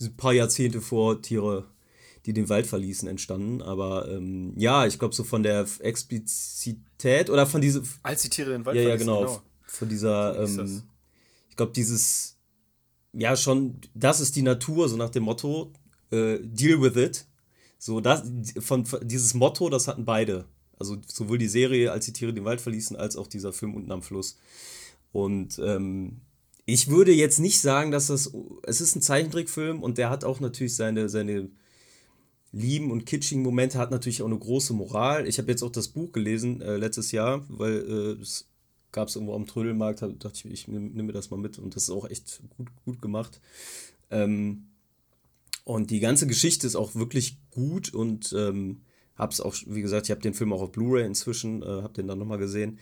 ein 0.00 0.16
paar 0.16 0.32
Jahrzehnte 0.32 0.80
vor 0.80 1.20
Tiere, 1.20 1.66
die 2.26 2.32
den 2.32 2.48
Wald 2.48 2.66
verließen, 2.66 3.08
entstanden. 3.08 3.60
Aber 3.60 4.08
ähm, 4.08 4.52
ja, 4.56 4.86
ich 4.86 5.00
glaube 5.00 5.14
so 5.14 5.24
von 5.24 5.42
der 5.42 5.66
Explizität 5.80 7.28
oder 7.28 7.46
von 7.46 7.60
dieser... 7.60 7.82
Als 8.04 8.22
die 8.22 8.30
Tiere 8.30 8.50
den 8.50 8.64
Wald 8.64 8.76
ja, 8.76 8.82
verließen, 8.82 9.08
Ja, 9.08 9.14
genau. 9.16 9.26
genau. 9.26 9.42
Von 9.66 9.88
dieser... 9.88 10.44
Ähm, 10.44 10.82
ich 11.48 11.56
glaube 11.56 11.72
dieses... 11.72 12.36
Ja, 13.14 13.36
schon, 13.36 13.78
das 13.94 14.20
ist 14.20 14.36
die 14.36 14.42
Natur, 14.42 14.88
so 14.88 14.96
nach 14.96 15.10
dem 15.10 15.24
Motto, 15.24 15.72
äh, 16.10 16.38
deal 16.40 16.80
with 16.80 16.96
it. 16.96 17.26
So, 17.84 18.00
das, 18.00 18.22
von, 18.60 18.86
von, 18.86 19.00
dieses 19.02 19.34
Motto, 19.34 19.68
das 19.68 19.88
hatten 19.88 20.04
beide. 20.04 20.44
Also 20.78 20.98
sowohl 21.04 21.36
die 21.36 21.48
Serie, 21.48 21.90
als 21.90 22.04
die 22.04 22.12
Tiere 22.12 22.32
den 22.32 22.44
Wald 22.44 22.60
verließen, 22.60 22.94
als 22.94 23.16
auch 23.16 23.26
dieser 23.26 23.52
Film 23.52 23.74
unten 23.74 23.90
am 23.90 24.02
Fluss. 24.02 24.38
Und 25.10 25.58
ähm, 25.58 26.20
ich 26.64 26.86
würde 26.86 27.10
jetzt 27.10 27.40
nicht 27.40 27.60
sagen, 27.60 27.90
dass 27.90 28.06
das. 28.06 28.30
Es 28.62 28.80
ist 28.80 28.94
ein 28.94 29.02
Zeichentrickfilm 29.02 29.82
und 29.82 29.98
der 29.98 30.10
hat 30.10 30.22
auch 30.22 30.38
natürlich 30.38 30.76
seine, 30.76 31.08
seine 31.08 31.50
lieben 32.52 32.92
und 32.92 33.04
kitschigen 33.04 33.42
Momente, 33.42 33.78
hat 33.78 33.90
natürlich 33.90 34.22
auch 34.22 34.26
eine 34.26 34.38
große 34.38 34.74
Moral. 34.74 35.26
Ich 35.26 35.38
habe 35.38 35.50
jetzt 35.50 35.64
auch 35.64 35.72
das 35.72 35.88
Buch 35.88 36.12
gelesen 36.12 36.60
äh, 36.60 36.76
letztes 36.76 37.10
Jahr, 37.10 37.44
weil 37.48 37.78
äh, 37.78 38.22
es 38.22 38.46
gab 38.92 39.08
es 39.08 39.16
irgendwo 39.16 39.34
am 39.34 39.48
Trödelmarkt, 39.48 40.02
da 40.02 40.06
dachte 40.06 40.46
ich, 40.46 40.52
ich 40.52 40.68
nehme 40.68 40.88
nehm 40.90 41.06
mir 41.06 41.12
das 41.12 41.30
mal 41.30 41.36
mit 41.36 41.58
und 41.58 41.74
das 41.74 41.82
ist 41.82 41.90
auch 41.90 42.08
echt 42.08 42.42
gut, 42.56 42.68
gut 42.84 43.02
gemacht. 43.02 43.40
Ähm, 44.12 44.68
und 45.64 45.90
die 45.90 46.00
ganze 46.00 46.26
Geschichte 46.26 46.66
ist 46.66 46.76
auch 46.76 46.94
wirklich 46.94 47.38
gut 47.50 47.92
und 47.94 48.34
ähm, 48.36 48.82
hab's 49.16 49.40
auch, 49.40 49.54
wie 49.66 49.82
gesagt, 49.82 50.06
ich 50.06 50.10
habe 50.10 50.20
den 50.20 50.34
Film 50.34 50.52
auch 50.52 50.62
auf 50.62 50.72
Blu-ray 50.72 51.06
inzwischen, 51.06 51.62
äh, 51.62 51.66
habe 51.66 51.92
den 51.92 52.08
dann 52.08 52.18
nochmal 52.18 52.38
gesehen. 52.38 52.78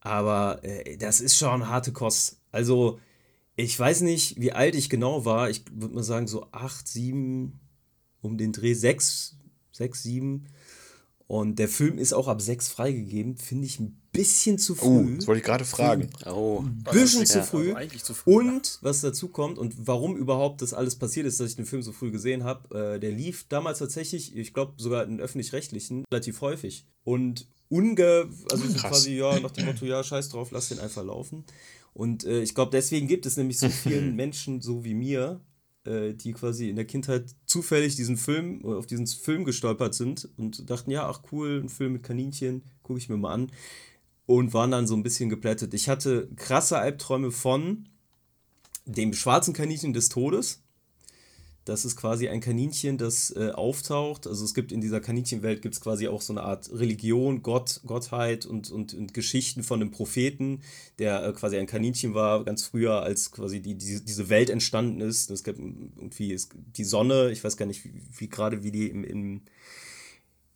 Aber 0.00 0.60
äh, 0.62 0.96
das 0.96 1.20
ist 1.20 1.36
schon 1.36 1.68
harte 1.68 1.92
Kost. 1.92 2.40
Also, 2.50 2.98
ich 3.56 3.78
weiß 3.78 4.02
nicht, 4.02 4.40
wie 4.40 4.52
alt 4.52 4.74
ich 4.74 4.88
genau 4.88 5.24
war. 5.24 5.50
Ich 5.50 5.64
würde 5.72 5.94
mal 5.94 6.02
sagen, 6.02 6.28
so 6.28 6.46
acht, 6.52 6.86
sieben, 6.86 7.60
um 8.20 8.38
den 8.38 8.52
Dreh, 8.52 8.74
sechs, 8.74 9.36
sechs, 9.72 10.02
sieben. 10.02 10.46
Und 11.28 11.58
der 11.58 11.68
Film 11.68 11.98
ist 11.98 12.14
auch 12.14 12.26
ab 12.26 12.40
6 12.40 12.68
freigegeben, 12.68 13.36
finde 13.36 13.66
ich 13.66 13.78
ein 13.78 14.00
bisschen 14.12 14.58
zu 14.58 14.72
oh, 14.72 14.76
früh. 14.76 15.12
Oh, 15.12 15.16
das 15.16 15.26
wollte 15.26 15.38
ich 15.40 15.44
gerade 15.44 15.64
fragen. 15.66 16.08
Oh, 16.24 16.64
ein 16.64 16.82
bisschen 16.90 17.26
zu, 17.26 17.42
früh. 17.42 17.74
Also 17.74 17.98
zu 17.98 18.14
früh. 18.14 18.32
Und 18.32 18.78
was 18.80 19.02
dazu 19.02 19.28
kommt 19.28 19.58
und 19.58 19.74
warum 19.86 20.16
überhaupt 20.16 20.62
das 20.62 20.72
alles 20.72 20.96
passiert 20.96 21.26
ist, 21.26 21.38
dass 21.38 21.50
ich 21.50 21.56
den 21.56 21.66
Film 21.66 21.82
so 21.82 21.92
früh 21.92 22.10
gesehen 22.10 22.44
habe, 22.44 22.94
äh, 22.94 22.98
der 22.98 23.12
lief 23.12 23.44
damals 23.46 23.78
tatsächlich, 23.78 24.34
ich 24.34 24.54
glaube 24.54 24.72
sogar 24.78 25.04
in 25.04 25.20
öffentlich-rechtlichen, 25.20 26.04
relativ 26.10 26.40
häufig. 26.40 26.86
Und 27.04 27.46
unge, 27.68 28.30
also 28.50 28.66
so 28.66 28.78
quasi, 28.78 29.18
ja, 29.18 29.38
nach 29.38 29.50
dem 29.50 29.66
Motto, 29.66 29.84
ja, 29.84 30.02
scheiß 30.02 30.30
drauf, 30.30 30.50
lass 30.50 30.70
den 30.70 30.78
einfach 30.78 31.04
laufen. 31.04 31.44
Und 31.92 32.24
äh, 32.24 32.40
ich 32.40 32.54
glaube, 32.54 32.70
deswegen 32.70 33.06
gibt 33.06 33.26
es 33.26 33.36
nämlich 33.36 33.58
so 33.58 33.68
vielen 33.68 34.16
Menschen 34.16 34.62
so 34.62 34.82
wie 34.82 34.94
mir, 34.94 35.42
äh, 35.88 36.14
die 36.14 36.32
quasi 36.32 36.68
in 36.68 36.76
der 36.76 36.84
Kindheit 36.84 37.34
zufällig 37.46 37.96
diesen 37.96 38.16
Film, 38.16 38.64
auf 38.64 38.86
diesen 38.86 39.06
Film 39.06 39.44
gestolpert 39.44 39.94
sind 39.94 40.28
und 40.36 40.68
dachten, 40.68 40.90
ja, 40.90 41.08
ach 41.08 41.22
cool, 41.32 41.62
ein 41.64 41.68
Film 41.68 41.94
mit 41.94 42.02
Kaninchen, 42.02 42.62
gucke 42.82 42.98
ich 42.98 43.08
mir 43.08 43.16
mal 43.16 43.32
an. 43.32 43.50
Und 44.26 44.52
waren 44.52 44.70
dann 44.70 44.86
so 44.86 44.94
ein 44.94 45.02
bisschen 45.02 45.30
geplättet. 45.30 45.72
Ich 45.72 45.88
hatte 45.88 46.28
krasse 46.36 46.78
Albträume 46.78 47.30
von 47.30 47.88
dem 48.84 49.14
schwarzen 49.14 49.54
Kaninchen 49.54 49.94
des 49.94 50.10
Todes. 50.10 50.62
Das 51.68 51.84
ist 51.84 51.96
quasi 51.96 52.28
ein 52.28 52.40
Kaninchen, 52.40 52.96
das 52.96 53.30
äh, 53.36 53.50
auftaucht. 53.50 54.26
Also 54.26 54.42
es 54.42 54.54
gibt 54.54 54.72
in 54.72 54.80
dieser 54.80 55.00
Kaninchenwelt 55.00 55.60
gibt 55.60 55.74
es 55.74 55.82
quasi 55.82 56.08
auch 56.08 56.22
so 56.22 56.32
eine 56.32 56.42
Art 56.42 56.70
Religion, 56.72 57.42
Gott, 57.42 57.82
Gottheit 57.84 58.46
und, 58.46 58.70
und, 58.70 58.94
und 58.94 59.12
Geschichten 59.12 59.62
von 59.62 59.82
einem 59.82 59.90
Propheten, 59.90 60.62
der 60.98 61.22
äh, 61.22 61.32
quasi 61.34 61.58
ein 61.58 61.66
Kaninchen 61.66 62.14
war, 62.14 62.42
ganz 62.44 62.64
früher, 62.64 63.02
als 63.02 63.32
quasi 63.32 63.60
die, 63.60 63.74
die, 63.74 64.02
diese 64.02 64.30
Welt 64.30 64.48
entstanden 64.48 65.02
ist. 65.02 65.30
Es 65.30 65.44
gibt 65.44 65.58
irgendwie 65.58 66.32
es, 66.32 66.48
die 66.54 66.84
Sonne, 66.84 67.30
ich 67.32 67.44
weiß 67.44 67.58
gar 67.58 67.66
nicht, 67.66 67.84
wie, 67.84 67.92
wie 68.16 68.28
gerade 68.30 68.62
wie 68.62 68.72
die 68.72 68.88
im, 68.88 69.04
im 69.04 69.42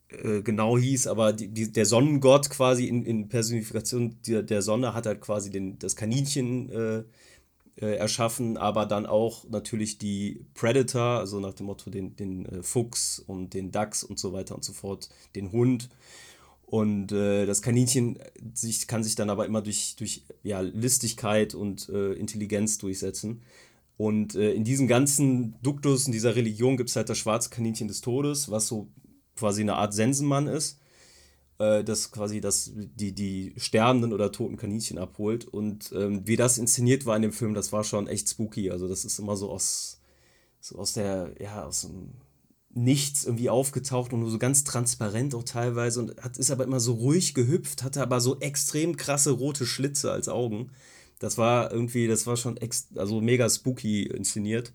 äh, 0.09 0.41
genau 0.41 0.79
hieß, 0.79 1.09
aber 1.09 1.35
die, 1.35 1.49
die, 1.49 1.71
der 1.71 1.85
Sonnengott 1.85 2.49
quasi 2.49 2.87
in, 2.87 3.05
in 3.05 3.29
Personifikation 3.29 4.17
der, 4.27 4.43
der 4.43 4.63
Sonne 4.63 4.95
hat 4.95 5.05
halt 5.05 5.21
quasi 5.21 5.51
den, 5.51 5.79
das 5.79 5.95
Kaninchen 5.95 6.71
äh, 6.71 7.05
äh, 7.77 7.97
erschaffen, 7.97 8.57
aber 8.57 8.87
dann 8.87 9.07
auch 9.07 9.49
natürlich 9.49 9.99
die 9.99 10.45
Predator, 10.55 11.19
also 11.19 11.41
nach 11.41 11.55
dem 11.55 11.67
Motto 11.67 11.91
den, 11.91 12.17
den 12.17 12.47
äh, 12.47 12.63
Fuchs 12.63 13.19
und 13.19 13.55
den 13.55 13.71
Dachs 13.71 14.05
und 14.05 14.19
so 14.19 14.33
weiter 14.33 14.55
und 14.55 14.65
so 14.65 14.73
fort, 14.73 15.09
den 15.35 15.53
Hund. 15.53 15.89
Und 16.67 17.13
äh, 17.13 17.47
das 17.47 17.63
Kaninchen 17.63 18.19
sich, 18.55 18.87
kann 18.87 19.05
sich 19.05 19.15
dann 19.15 19.31
aber 19.31 19.47
immer 19.47 19.63
durch, 19.63 19.97
durch 19.97 20.23
ja, 20.43 20.61
Listigkeit 20.61 21.55
und 21.55 21.89
äh, 21.89 22.13
Intelligenz 22.13 22.79
durchsetzen. 22.79 23.43
Und 23.97 24.35
äh, 24.35 24.53
in 24.53 24.65
diesem 24.65 24.89
ganzen 24.89 25.55
Duktus, 25.63 26.07
in 26.07 26.13
dieser 26.13 26.35
Religion 26.35 26.77
gibt 26.77 26.91
es 26.91 26.97
halt 26.97 27.09
das 27.09 27.19
schwarze 27.19 27.51
Kaninchen 27.51 27.89
des 27.89 28.01
Todes, 28.01 28.51
was 28.51 28.69
so 28.69 28.89
quasi 29.37 29.63
eine 29.63 29.75
Art 29.75 29.95
Sensenmann 29.95 30.47
ist 30.47 30.82
äh, 31.63 31.85
das 31.85 32.11
quasi 32.11 32.41
das, 32.41 32.73
die, 32.75 33.13
die 33.13 33.55
sterbenden 33.57 34.13
oder 34.13 34.33
toten 34.33 34.57
Kaninchen 34.57 34.99
abholt. 34.99 35.47
Und 35.47 35.93
ähm, 35.95 36.27
wie 36.27 36.37
das 36.37 36.59
inszeniert 36.59 37.07
war 37.07 37.17
in 37.17 37.23
dem 37.23 37.33
Film, 37.33 37.55
das 37.55 37.73
war 37.73 37.85
schon 37.85 38.09
echt 38.09 38.29
spooky. 38.29 38.71
Also 38.71 38.89
das 38.89 39.05
ist 39.05 39.19
immer 39.19 39.37
so 39.37 39.51
aus, 39.51 40.01
so 40.61 40.79
aus 40.79 40.93
der, 40.95 41.35
ja, 41.41 41.65
aus 41.65 41.83
dem 41.83 42.15
Nichts 42.75 43.25
irgendwie 43.25 43.51
aufgetaucht 43.51 44.15
und 44.15 44.21
nur 44.21 44.31
so 44.31 44.39
ganz 44.39 44.65
transparent 44.65 45.35
auch 45.35 45.43
teilweise 45.45 46.01
und 46.01 46.17
hat, 46.23 46.39
ist 46.39 46.51
aber 46.51 46.65
immer 46.65 46.81
so 46.81 46.95
ruhig 46.95 47.35
gehüpft, 47.35 47.83
hatte 47.83 48.01
aber 48.01 48.19
so 48.19 48.41
extrem 48.41 48.97
krasse 48.97 49.31
rote 49.33 49.67
Schlitze 49.67 50.11
als 50.11 50.31
Augen. 50.31 50.71
Das 51.19 51.37
war 51.37 51.71
irgendwie, 51.71 52.09
das 52.09 52.27
war 52.27 52.39
schon 52.39 52.57
ex, 52.57 52.89
also 52.97 53.21
mega 53.21 53.49
spooky 53.51 54.05
inszeniert. 54.05 54.73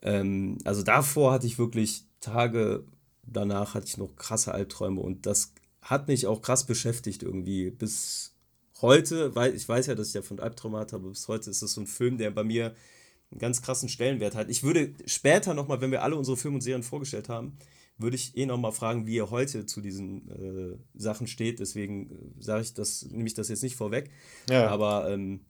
Ähm, 0.00 0.56
also 0.64 0.82
davor 0.82 1.32
hatte 1.32 1.46
ich 1.46 1.58
wirklich 1.58 2.06
Tage 2.20 2.86
danach 3.24 3.74
hatte 3.74 3.86
ich 3.86 3.96
noch 3.96 4.16
krasse 4.16 4.52
Albträume 4.52 5.00
und 5.00 5.26
das 5.26 5.52
hat 5.82 6.08
mich 6.08 6.26
auch 6.26 6.40
krass 6.40 6.64
beschäftigt 6.64 7.22
irgendwie. 7.22 7.70
Bis 7.70 8.34
heute, 8.80 9.34
weil 9.34 9.54
ich 9.54 9.68
weiß 9.68 9.86
ja, 9.86 9.94
dass 9.94 10.08
ich 10.08 10.14
ja 10.14 10.22
von 10.22 10.40
Albtraumat 10.40 10.92
habe, 10.92 11.08
bis 11.08 11.28
heute 11.28 11.50
ist 11.50 11.62
das 11.62 11.72
so 11.72 11.80
ein 11.80 11.86
Film, 11.86 12.18
der 12.18 12.30
bei 12.30 12.44
mir 12.44 12.74
einen 13.30 13.40
ganz 13.40 13.62
krassen 13.62 13.88
Stellenwert 13.88 14.34
hat. 14.34 14.48
Ich 14.48 14.62
würde 14.62 14.94
später 15.06 15.54
nochmal, 15.54 15.80
wenn 15.80 15.90
wir 15.90 16.02
alle 16.02 16.16
unsere 16.16 16.36
Filme 16.36 16.56
und 16.56 16.60
Serien 16.60 16.82
vorgestellt 16.82 17.28
haben, 17.28 17.58
würde 17.98 18.16
ich 18.16 18.36
eh 18.36 18.46
nochmal 18.46 18.72
fragen, 18.72 19.06
wie 19.06 19.14
ihr 19.14 19.30
heute 19.30 19.66
zu 19.66 19.80
diesen 19.80 20.28
äh, 20.30 20.78
Sachen 20.94 21.26
steht. 21.26 21.60
Deswegen 21.60 22.10
äh, 22.10 22.42
sage 22.42 22.62
ich 22.62 22.74
das, 22.74 23.02
nehme 23.04 23.26
ich 23.26 23.34
das 23.34 23.48
jetzt 23.48 23.62
nicht 23.62 23.76
vorweg. 23.76 24.10
Ja. 24.48 24.68
Aber 24.68 25.10
ähm, 25.10 25.40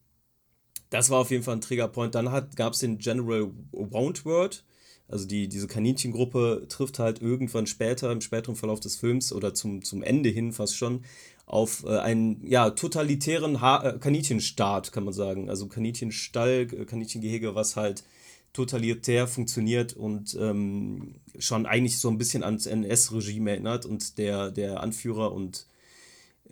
das 0.90 1.10
war 1.10 1.20
auf 1.20 1.30
jeden 1.30 1.42
Fall 1.42 1.56
ein 1.56 1.60
Triggerpoint. 1.60 2.14
Dann 2.14 2.26
gab 2.54 2.72
es 2.74 2.80
den 2.80 2.98
General 2.98 3.50
Woundword 3.72 4.64
also 5.12 5.26
die, 5.26 5.48
diese 5.48 5.66
Kaninchengruppe 5.66 6.66
trifft 6.68 6.98
halt 6.98 7.20
irgendwann 7.20 7.66
später, 7.66 8.10
im 8.10 8.22
späteren 8.22 8.56
Verlauf 8.56 8.80
des 8.80 8.96
Films 8.96 9.32
oder 9.32 9.52
zum, 9.54 9.82
zum 9.84 10.02
Ende 10.02 10.30
hin 10.30 10.52
fast 10.52 10.76
schon, 10.76 11.04
auf 11.44 11.84
äh, 11.84 11.98
einen 11.98 12.46
ja, 12.46 12.70
totalitären 12.70 13.60
ha 13.60 13.82
äh, 13.82 13.98
Kaninchenstaat, 13.98 14.90
kann 14.90 15.04
man 15.04 15.12
sagen. 15.12 15.50
Also 15.50 15.66
Kaninchenstall, 15.66 16.66
äh, 16.72 16.84
Kaninchengehege, 16.86 17.54
was 17.54 17.76
halt 17.76 18.04
totalitär 18.54 19.26
funktioniert 19.26 19.94
und 19.94 20.36
ähm, 20.40 21.16
schon 21.38 21.66
eigentlich 21.66 21.98
so 21.98 22.08
ein 22.08 22.18
bisschen 22.18 22.42
ans 22.42 22.66
NS-Regime 22.66 23.50
erinnert. 23.50 23.84
Und 23.84 24.16
der, 24.18 24.50
der 24.50 24.82
Anführer 24.82 25.32
und 25.32 25.66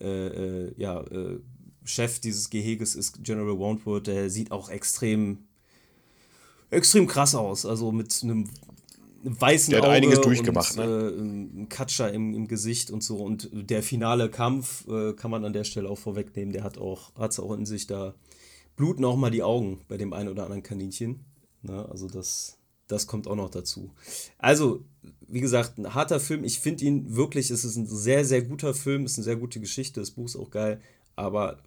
äh, 0.00 0.26
äh 0.26 0.72
ja, 0.76 1.00
äh, 1.00 1.38
Chef 1.84 2.18
dieses 2.20 2.50
Geheges 2.50 2.94
ist 2.94 3.24
General 3.24 3.58
Wondwood, 3.58 4.06
der 4.06 4.28
sieht 4.28 4.52
auch 4.52 4.68
extrem 4.68 5.46
extrem 6.70 7.06
krass 7.06 7.34
aus. 7.34 7.66
Also 7.66 7.92
mit 7.92 8.20
einem 8.22 8.48
weißen 9.22 9.70
der 9.70 9.80
hat 9.80 9.88
Auge 9.88 9.96
einiges 9.96 10.20
durchgemacht, 10.20 10.78
und, 10.78 10.86
ne? 10.86 11.10
äh, 11.10 11.62
ein 11.62 11.68
Katscher 11.68 12.12
im, 12.12 12.34
im 12.34 12.48
Gesicht 12.48 12.90
und 12.90 13.02
so. 13.02 13.18
Und 13.18 13.50
der 13.52 13.82
finale 13.82 14.30
Kampf 14.30 14.86
äh, 14.88 15.12
kann 15.12 15.30
man 15.30 15.44
an 15.44 15.52
der 15.52 15.64
Stelle 15.64 15.88
auch 15.88 15.98
vorwegnehmen. 15.98 16.52
Der 16.52 16.64
hat 16.64 16.78
auch, 16.78 17.14
hat's 17.16 17.38
auch 17.38 17.52
in 17.52 17.66
sich, 17.66 17.86
da 17.86 18.14
bluten 18.76 19.04
auch 19.04 19.16
mal 19.16 19.30
die 19.30 19.42
Augen 19.42 19.80
bei 19.88 19.96
dem 19.96 20.12
einen 20.12 20.28
oder 20.28 20.44
anderen 20.44 20.62
Kaninchen. 20.62 21.24
Ne? 21.62 21.86
Also 21.90 22.08
das, 22.08 22.58
das 22.86 23.06
kommt 23.06 23.26
auch 23.26 23.36
noch 23.36 23.50
dazu. 23.50 23.90
Also, 24.38 24.84
wie 25.28 25.40
gesagt, 25.40 25.78
ein 25.78 25.94
harter 25.94 26.20
Film. 26.20 26.44
Ich 26.44 26.60
finde 26.60 26.84
ihn 26.84 27.14
wirklich, 27.14 27.50
es 27.50 27.64
ist 27.64 27.76
ein 27.76 27.86
sehr, 27.86 28.24
sehr 28.24 28.42
guter 28.42 28.74
Film, 28.74 29.04
es 29.04 29.12
ist 29.12 29.18
eine 29.18 29.24
sehr 29.24 29.36
gute 29.36 29.60
Geschichte. 29.60 30.00
Das 30.00 30.12
Buch 30.12 30.26
ist 30.26 30.36
auch 30.36 30.50
geil. 30.50 30.80
Aber 31.14 31.58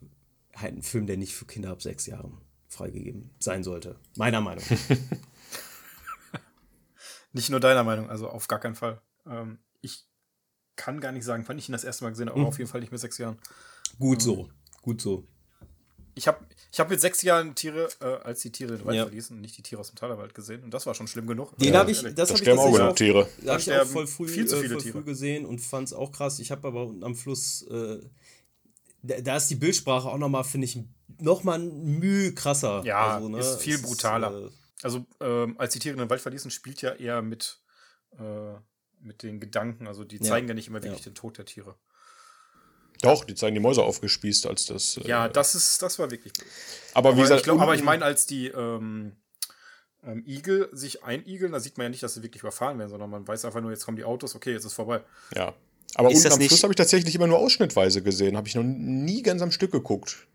halt 0.55 0.75
ein 0.75 0.83
Film, 0.83 1.05
der 1.05 1.17
nicht 1.17 1.33
für 1.33 1.45
Kinder 1.45 1.69
ab 1.69 1.81
sechs 1.81 2.07
Jahren 2.07 2.37
freigegeben 2.73 3.29
sein 3.39 3.63
sollte. 3.63 3.95
Meiner 4.17 4.41
Meinung. 4.41 4.63
Nicht 7.31 7.49
nur 7.49 7.59
deiner 7.59 7.83
Meinung, 7.83 8.09
also 8.09 8.29
auf 8.29 8.47
gar 8.47 8.59
keinen 8.59 8.75
Fall. 8.75 9.01
Ähm, 9.25 9.57
ich 9.81 10.05
kann 10.75 10.99
gar 10.99 11.11
nicht 11.11 11.23
sagen, 11.23 11.43
wann 11.47 11.57
ich 11.57 11.67
ihn 11.69 11.71
das 11.71 11.83
erste 11.83 12.03
Mal 12.03 12.11
gesehen 12.11 12.29
habe, 12.29 12.39
aber 12.39 12.49
auf 12.49 12.57
jeden 12.59 12.69
Fall 12.69 12.81
nicht 12.81 12.91
mit 12.91 13.01
sechs 13.01 13.17
Jahren. 13.17 13.37
Gut 13.99 14.21
so. 14.21 14.49
Gut 14.81 15.01
so. 15.01 15.25
Ich 16.15 16.27
habe 16.27 16.45
ich 16.71 16.79
hab 16.79 16.91
mit 16.91 17.01
sechs 17.01 17.23
Jahren 17.23 17.55
Tiere, 17.55 17.89
äh, 18.01 18.05
als 18.05 18.41
die 18.41 18.51
Tiere 18.51 18.77
den 18.77 18.85
Wald 18.85 18.95
Ja. 18.97 19.03
verließen, 19.05 19.39
nicht 19.41 19.57
die 19.57 19.63
Tiere 19.63 19.81
aus 19.81 19.87
dem 19.89 19.95
Talerwald 19.95 20.35
gesehen. 20.35 20.63
Und 20.63 20.71
das 20.71 20.85
war 20.85 20.93
schon 20.93 21.07
schlimm 21.07 21.25
genug. 21.25 21.57
Den 21.57 21.73
Äh, 21.73 21.77
habe 21.77 21.89
ich, 21.91 22.01
das 22.01 22.13
Da 22.13 22.27
habe 22.35 22.43
ich 22.43 22.51
auch 22.51 22.71
genug 22.71 22.95
Tiere. 22.95 23.27
Da 23.43 23.53
habe 23.53 23.61
ich 23.61 23.73
auch 23.73 23.85
voll 23.85 24.05
früh, 24.05 24.27
viel 24.27 24.45
zu 24.45 24.57
äh, 24.57 24.61
viele 24.61 24.73
voll 24.75 24.83
Tiere. 24.83 24.97
früh 24.99 25.03
gesehen 25.03 25.45
und 25.47 25.59
fand 25.59 25.87
es 25.87 25.93
auch 25.93 26.11
krass. 26.11 26.37
Ich 26.37 26.51
habe 26.51 26.67
aber 26.67 26.85
unten 26.85 27.03
am 27.03 27.15
Fluss, 27.15 27.63
äh, 27.63 27.99
da, 29.01 29.21
da 29.21 29.37
ist 29.37 29.47
die 29.47 29.55
Bildsprache 29.55 30.07
auch 30.07 30.19
nochmal, 30.19 30.43
finde 30.43 30.65
ich, 30.65 30.79
nochmal 31.19 31.59
ein 31.59 31.99
Mühe 31.99 32.33
krasser. 32.33 32.81
Ja, 32.85 33.15
Also, 33.15 33.29
ne, 33.29 33.39
ist 33.39 33.61
viel 33.61 33.77
brutaler. 33.79 34.47
äh, 34.47 34.49
Also, 34.83 35.05
ähm, 35.21 35.55
als 35.59 35.73
die 35.73 35.79
Tiere 35.79 35.95
den 35.97 36.09
Wald 36.09 36.21
verließen, 36.21 36.51
spielt 36.51 36.81
ja 36.81 36.91
eher 36.93 37.21
mit, 37.21 37.59
äh, 38.19 38.53
mit 38.99 39.23
den 39.23 39.39
Gedanken. 39.39 39.87
Also, 39.87 40.03
die 40.03 40.17
Ja. 40.17 40.23
zeigen 40.23 40.47
ja 40.47 40.53
nicht 40.53 40.67
immer 40.67 40.81
wirklich 40.83 41.05
Ja. 41.05 41.11
den 41.11 41.15
Tod 41.15 41.37
der 41.37 41.45
Tiere. 41.45 41.75
Doch, 43.01 43.25
die 43.25 43.35
zeigen 43.35 43.53
die 43.55 43.59
Mäuse 43.61 43.83
aufgespießt, 43.83 44.45
als 44.47 44.65
das. 44.65 44.97
äh, 44.97 45.07
Ja, 45.07 45.27
das 45.27 45.55
ist, 45.55 45.81
das 45.81 45.99
war 45.99 46.09
wirklich 46.11 46.31
aber 46.93 47.15
wie 47.17 47.21
gesagt, 47.21 47.39
ich, 47.41 47.43
glaub, 47.43 47.59
aber 47.59 47.75
ich 47.75 47.83
meine, 47.83 48.05
als 48.05 48.25
die 48.27 48.47
ähm, 48.47 49.17
ähm, 50.05 50.23
Igel 50.25 50.69
sich 50.73 51.03
einigeln, 51.03 51.51
da 51.51 51.59
sieht 51.59 51.77
man 51.77 51.85
ja 51.85 51.89
nicht, 51.89 52.03
dass 52.03 52.13
sie 52.13 52.23
wirklich 52.23 52.41
überfahren 52.43 52.77
werden, 52.77 52.89
sondern 52.89 53.09
man 53.09 53.27
weiß 53.27 53.43
einfach 53.45 53.61
nur, 53.61 53.71
jetzt 53.71 53.83
kommen 53.85 53.97
die 53.97 54.03
Autos, 54.05 54.35
okay, 54.35 54.51
jetzt 54.53 54.65
ist 54.65 54.73
vorbei. 54.73 55.01
Ja. 55.35 55.53
Aber 55.95 56.09
Ist 56.09 56.15
unten 56.17 56.23
das 56.23 56.33
am 56.33 56.39
nicht- 56.39 56.63
habe 56.63 56.73
ich 56.73 56.77
tatsächlich 56.77 57.13
immer 57.15 57.27
nur 57.27 57.37
ausschnittweise 57.39 58.01
gesehen. 58.01 58.35
Habe 58.37 58.47
ich 58.47 58.55
noch 58.55 58.63
nie 58.63 59.21
ganz 59.21 59.41
am 59.41 59.51
Stück 59.51 59.71
geguckt. 59.71 60.27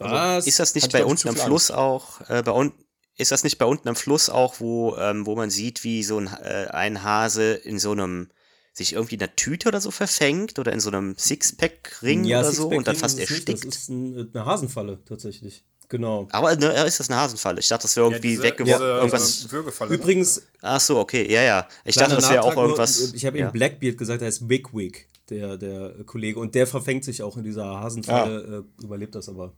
Was? 0.00 0.46
Ist 0.46 0.58
das 0.58 0.74
nicht 0.74 0.84
hat, 0.84 0.92
bei 0.92 1.04
unten 1.04 1.28
am 1.28 1.36
Fluss 1.36 1.70
auch, 1.70 2.20
äh, 2.28 2.42
bei 2.42 2.52
un 2.52 2.72
ist 3.16 3.32
das 3.32 3.42
nicht 3.42 3.58
bei 3.58 3.66
unten 3.66 3.88
am 3.88 3.96
Fluss 3.96 4.30
auch, 4.30 4.60
wo, 4.60 4.96
ähm, 4.96 5.26
wo 5.26 5.34
man 5.34 5.50
sieht, 5.50 5.82
wie 5.82 6.04
so 6.04 6.18
ein, 6.18 6.28
äh, 6.28 6.68
ein 6.70 7.02
Hase 7.02 7.54
in 7.54 7.80
so 7.80 7.90
einem, 7.90 8.28
sich 8.72 8.92
irgendwie 8.92 9.16
in 9.16 9.22
einer 9.22 9.34
Tüte 9.34 9.68
oder 9.68 9.80
so 9.80 9.90
verfängt 9.90 10.58
oder 10.60 10.72
in 10.72 10.78
so 10.78 10.88
einem 10.88 11.18
Sixpack-Ring 11.18 12.26
oder 12.26 12.44
so 12.44 12.52
Sixpack 12.52 12.78
und 12.78 12.86
dann 12.86 12.94
fast 12.94 13.18
es 13.18 13.28
nicht, 13.28 13.30
erstickt? 13.30 13.66
Das 13.66 13.76
ist 13.76 13.88
ein, 13.88 14.30
eine 14.32 14.46
Hasenfalle, 14.46 15.00
tatsächlich. 15.04 15.64
Genau. 15.88 16.28
Aber 16.30 16.54
ne, 16.54 16.74
äh, 16.74 16.86
ist 16.86 17.00
das 17.00 17.08
eine 17.10 17.18
Hasenfalle? 17.18 17.60
Ich 17.60 17.68
dachte, 17.68 17.82
das 17.82 17.96
wäre 17.96 18.06
irgendwie 18.06 18.28
diese, 18.28 18.42
weggeworfen. 18.42 18.78
diese, 18.78 18.96
irgendwas. 18.96 19.44
äh, 19.46 19.52
Würgefalle. 19.52 19.90
ne? 19.90 19.96
Übrigens, 19.96 20.42
Ach 20.60 20.80
so, 20.80 20.98
okay, 20.98 21.32
ja, 21.32 21.42
ja. 21.42 21.68
Ich 21.84 21.96
dachte, 21.96 22.14
das 22.14 22.30
wäre 22.30 22.42
auch 22.42 22.56
irgendwas. 22.56 23.14
Ich 23.14 23.24
habe 23.24 23.38
ja. 23.38 23.46
eben 23.46 23.52
Blackbeard 23.52 23.96
gesagt, 23.96 24.22
er 24.22 24.28
ist 24.28 24.48
Wigwig, 24.48 25.08
der, 25.30 25.56
der 25.56 25.94
Kollege. 26.04 26.38
Und 26.38 26.54
der 26.54 26.66
verfängt 26.66 27.04
sich 27.04 27.22
auch 27.22 27.36
in 27.38 27.44
dieser 27.44 27.80
Hasenfalle, 27.80 28.64
äh, 28.80 28.84
überlebt 28.84 29.14
das 29.14 29.28
aber. 29.28 29.54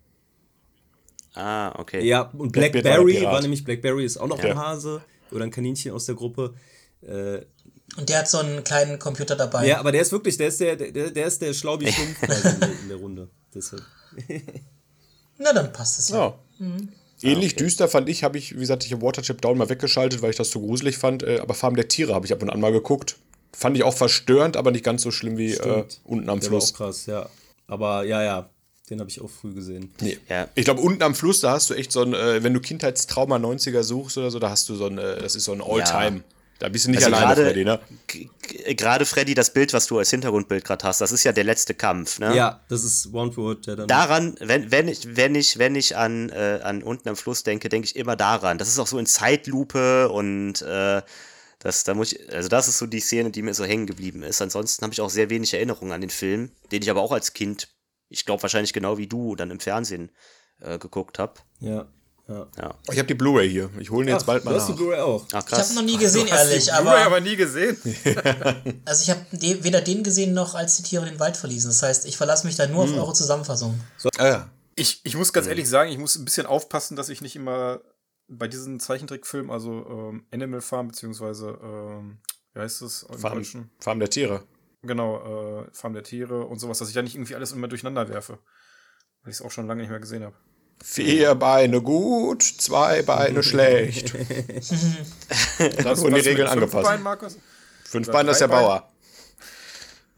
Ah, 1.35 1.79
okay. 1.79 2.05
Ja, 2.05 2.23
und 2.23 2.55
war 2.57 2.69
Blackberry 2.71 3.23
war, 3.23 3.41
nämlich, 3.41 3.65
Blackberry 3.65 4.05
ist 4.05 4.17
auch 4.17 4.27
noch 4.27 4.43
Ja. 4.43 4.51
ein 4.51 4.59
Hase 4.59 5.03
oder 5.31 5.45
ein 5.45 5.51
Kaninchen 5.51 5.93
aus 5.93 6.07
der 6.07 6.15
Gruppe. 6.17 6.55
Äh, 7.03 7.43
Und 7.97 8.09
der 8.09 8.19
hat 8.21 8.29
so 8.29 8.39
einen 8.39 8.63
kleinen 8.65 8.99
Computer 8.99 9.37
dabei. 9.37 9.67
ja, 9.67 9.79
aber 9.79 9.93
der 9.93 10.03
ist 10.03 10.13
wirklich, 10.13 10.37
der 10.37 10.49
ist 10.49 10.61
der, 10.61 10.77
der, 10.77 11.11
der 11.11 11.27
ist 11.27 11.41
der 11.41 11.55
schlau 11.55 11.79
wie 11.81 11.87
Schlumpf 11.93 12.21
quasi 12.21 12.49
in, 12.49 12.61
der, 12.61 12.69
in 12.83 12.89
der 12.89 12.97
Runde. 12.97 13.29
Deshalb. 13.55 13.83
Na, 15.39 15.53
dann 15.53 15.73
passt 15.73 15.99
es 15.99 16.09
ja. 16.11 16.35
Ja. 16.59 16.69
Ähnlich 17.23 17.55
düster 17.57 17.89
fand 17.89 18.09
ich, 18.09 18.25
habe 18.25 18.39
ich, 18.39 18.55
wie 18.55 18.61
gesagt, 18.61 18.85
ich 18.85 18.93
habe 18.93 19.03
Waterchip 19.03 19.41
Down 19.43 19.59
mal 19.59 19.69
weggeschaltet, 19.69 20.23
weil 20.23 20.31
ich 20.31 20.37
das 20.37 20.51
zu 20.51 20.61
gruselig 20.61 20.99
fand. 20.99 21.23
Äh, 21.23 21.39
aber 21.41 21.55
Farm 21.55 21.77
der 21.77 21.89
Tiere 21.89 22.15
habe 22.15 22.27
ich 22.27 22.33
ab 22.33 22.43
und 22.43 22.51
an 22.51 22.61
mal 22.61 22.73
geguckt. 22.73 23.17
Fand 23.53 23.77
ich 23.77 23.83
auch 23.83 23.95
verstörend, 23.95 24.57
aber 24.57 24.71
nicht 24.71 24.85
ganz 24.85 25.03
so 25.03 25.11
schlimm 25.11 25.37
wie 25.37 25.53
äh, 25.55 25.85
unten 26.05 26.29
am 26.31 26.41
Der 26.41 26.51
war 26.51 26.61
Fluss. 26.61 26.73
auch 26.73 26.77
krass, 26.77 27.07
ja. 27.07 27.29
Aber 27.67 28.05
ja, 28.05 28.23
ja, 28.23 28.51
den 28.91 29.01
habe 29.01 29.09
ich 29.09 29.21
auch 29.21 29.31
früh 29.31 29.55
gesehen. 29.55 29.93
Nee. 30.01 30.19
Ja. 30.29 30.49
Ich 30.55 30.65
glaube, 30.65 30.81
unten 30.81 31.03
am 31.03 31.15
Fluss, 31.15 31.41
da 31.41 31.53
hast 31.53 31.71
du 31.71 31.75
echt 31.75 31.93
so 31.93 32.03
ein, 32.03 32.13
äh, 32.13 32.43
wenn 32.43 32.53
du 32.53 32.61
Kindheitstrauma 32.61 33.37
90er 33.37 33.83
suchst 33.83 34.19
oder 34.19 34.31
so, 34.31 34.39
da 34.39 34.51
hast 34.51 34.69
du 34.69 34.75
so 34.75 34.87
ein, 34.87 34.99
äh, 34.99 35.21
das 35.21 35.37
ist 35.37 35.45
so 35.45 35.53
ein 35.53 35.63
All-Time. 35.63 36.23
Da 36.59 36.69
bist 36.69 36.85
du 36.87 36.91
nicht 36.91 37.03
Also 37.03 37.17
alleine, 37.17 37.35
gerade- 37.35 37.45
Freddy, 37.47 37.65
ne? 37.65 37.81
Gerade 38.77 39.07
Freddy, 39.07 39.35
das 39.35 39.53
Bild, 39.55 39.73
was 39.73 39.87
du 39.87 39.97
als 39.99 40.11
Hintergrundbild 40.11 40.63
gerade 40.65 40.87
hast, 40.87 41.01
das 41.01 41.11
ist 41.13 41.25
ja 41.25 41.33
der 41.33 41.45
letzte 41.45 41.73
Kampf, 41.73 42.19
ne? 42.19 42.37
Ja, 42.37 42.61
das 42.69 42.85
ist 42.85 43.13
Wandwood, 43.15 43.67
der 43.67 43.77
dann. 43.77 43.89
Daran, 43.89 44.35
wenn, 44.41 44.71
wenn 44.71 44.87
ich, 44.89 45.17
wenn 45.17 45.35
ich, 45.35 45.59
wenn 45.59 45.75
ich 45.75 45.97
an, 45.97 46.29
äh, 46.29 46.61
an 46.63 46.83
unten 46.83 47.09
am 47.09 47.17
Fluss 47.17 47.45
denke, 47.45 47.71
denke 47.71 47.87
ich 47.87 47.97
immer 47.97 48.15
daran. 48.17 48.59
Das 48.59 48.69
ist 48.69 48.79
auch 48.79 48.87
so 48.87 48.99
in 48.99 49.07
Zeitlupe 49.07 50.11
und 50.11 50.61
äh, 50.63 51.01
das, 51.61 51.85
da 51.85 51.95
muss 51.95 52.13
ich, 52.13 52.31
also 52.35 52.49
das 52.49 52.69
ist 52.69 52.77
so 52.79 52.87
die 52.87 53.01
Szene, 53.01 53.31
die 53.31 53.41
mir 53.43 53.55
so 53.55 53.65
hängen 53.65 53.87
geblieben 53.87 54.23
ist. 54.23 54.43
Ansonsten 54.43 54.83
habe 54.83 54.93
ich 54.93 55.01
auch 55.01 55.11
sehr 55.11 55.31
wenig 55.31 55.55
Erinnerungen 55.55 55.93
an 55.93 56.01
den 56.03 56.11
Film, 56.11 56.51
den 56.73 56.83
ich 56.83 56.91
aber 56.91 57.01
auch 57.01 57.13
als 57.13 57.33
Kind, 57.33 57.69
ich 58.11 58.27
glaube 58.27 58.43
wahrscheinlich 58.43 58.75
genau 58.75 58.99
wie 58.99 59.07
du, 59.07 59.35
dann 59.37 59.51
im 59.51 59.61
Fernsehen 59.61 60.11
äh, 60.61 60.79
geguckt 60.79 61.19
habe. 61.19 61.35
ja, 61.61 61.87
ja. 62.29 62.47
Ja. 62.59 62.79
Ich 62.93 62.99
habe 62.99 63.09
die 63.09 63.15
Blu-ray 63.15 63.51
hier. 63.51 63.71
Ich 63.81 63.91
hole 63.91 64.05
ihn 64.05 64.09
jetzt 64.11 64.23
Ach, 64.23 64.27
bald 64.27 64.45
mal 64.45 64.53
du 64.53 64.57
hast 64.61 64.69
die 64.69 64.73
nach. 64.73 64.79
Blu-ray 64.79 65.01
auch. 65.01 65.27
Ah, 65.33 65.39
Ich 65.41 65.47
krass. 65.47 65.71
habe 65.71 65.75
noch 65.81 65.83
nie 65.83 65.97
gesehen, 65.99 66.27
Du 66.27 66.33
hast 66.33 66.45
die 66.47 66.51
ehrlich, 66.53 66.67
Blu-ray 66.67 66.87
aber, 66.87 66.99
aber 67.07 67.21
nie 67.21 67.35
gesehen. 67.35 67.77
also 68.85 69.03
ich 69.03 69.11
habe 69.11 69.25
de 69.33 69.65
weder 69.65 69.81
den 69.81 70.05
gesehen 70.05 70.33
noch 70.33 70.55
als 70.55 70.77
die 70.77 70.85
Tiere 70.85 71.07
den 71.07 71.19
Wald 71.19 71.37
verließen. 71.37 71.71
Das 71.71 71.83
heißt, 71.83 72.07
ich 72.07 72.17
verlasse 72.17 72.47
mich 72.47 72.55
da 72.55 72.69
nur 72.69 72.85
Hm. 72.85 72.93
auf 72.95 72.99
eure 73.01 73.13
Zusammenfassung. 73.15 73.81
Ah, 74.19 74.27
ja. 74.29 74.51
Ich, 74.77 75.01
ich 75.05 75.17
muss 75.17 75.33
ganz 75.33 75.49
ehrlich 75.49 75.69
sagen, 75.69 75.91
ich 75.91 75.99
muss 75.99 76.17
ein 76.17 76.25
bisschen 76.25 76.47
aufpassen, 76.47 76.95
dass 76.97 77.09
ich 77.09 77.21
nicht 77.21 77.35
immer 77.35 77.81
bei 78.29 78.47
diesen 78.47 78.79
Zeichentrickfilmen, 78.79 79.51
also 79.51 79.85
ähm, 79.89 80.25
Animal 80.33 80.61
Farm, 80.61 80.87
beziehungsweise, 80.87 81.59
ähm, 81.61 82.19
wie 82.55 82.61
heißt 82.61 82.83
es 82.83 83.03
im 83.03 83.19
Farm, 83.19 83.35
Deutschen? 83.39 83.71
Farm 83.81 83.99
der 83.99 84.09
Tiere. 84.09 84.45
Genau, 84.83 85.63
äh, 85.63 85.67
Farm 85.73 85.93
der 85.93 86.03
Tiere 86.03 86.47
und 86.47 86.59
sowas, 86.59 86.79
dass 86.79 86.89
ich 86.89 86.95
da 86.95 87.03
nicht 87.03 87.15
irgendwie 87.15 87.35
alles 87.35 87.53
immer 87.53 87.69
durcheinander 87.69 88.09
werfe. 88.09 88.39
Weil 89.23 89.33
ich 89.33 89.39
es 89.39 89.43
auch 89.43 89.51
schon 89.51 89.67
lange 89.67 89.83
nicht 89.83 89.91
mehr 89.91 90.01
gesehen 90.01 90.25
habe. 90.25 90.35
Vier 90.83 91.35
Beine 91.35 91.83
gut, 91.83 92.43
zwei 92.43 93.03
Beine 93.03 93.43
schlecht. 93.43 94.15
Da 95.59 95.99
wurden 95.99 96.15
die 96.15 96.21
Regeln 96.21 96.49
angepasst. 96.49 96.89
Bein, 96.89 97.03
Markus? 97.03 97.37
Fünf 97.85 98.09
Oder 98.09 98.19
Beine, 98.19 98.27
das 98.29 98.37
ist 98.37 98.41
der 98.41 98.49
Beine? 98.49 98.63
Bauer. 98.63 98.93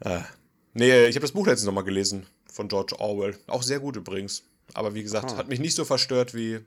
Ah. 0.05 0.23
Nee, 0.73 1.05
ich 1.07 1.15
habe 1.15 1.23
das 1.23 1.33
Buch 1.33 1.45
letztens 1.47 1.65
nochmal 1.65 1.83
gelesen 1.83 2.25
von 2.51 2.69
George 2.69 2.95
Orwell. 2.99 3.37
Auch 3.47 3.63
sehr 3.63 3.81
gut 3.81 3.97
übrigens. 3.97 4.43
Aber 4.73 4.93
wie 4.93 5.03
gesagt, 5.03 5.35
hat 5.35 5.49
mich 5.49 5.59
nicht 5.59 5.75
so 5.75 5.83
verstört 5.83 6.33
wie, 6.33 6.61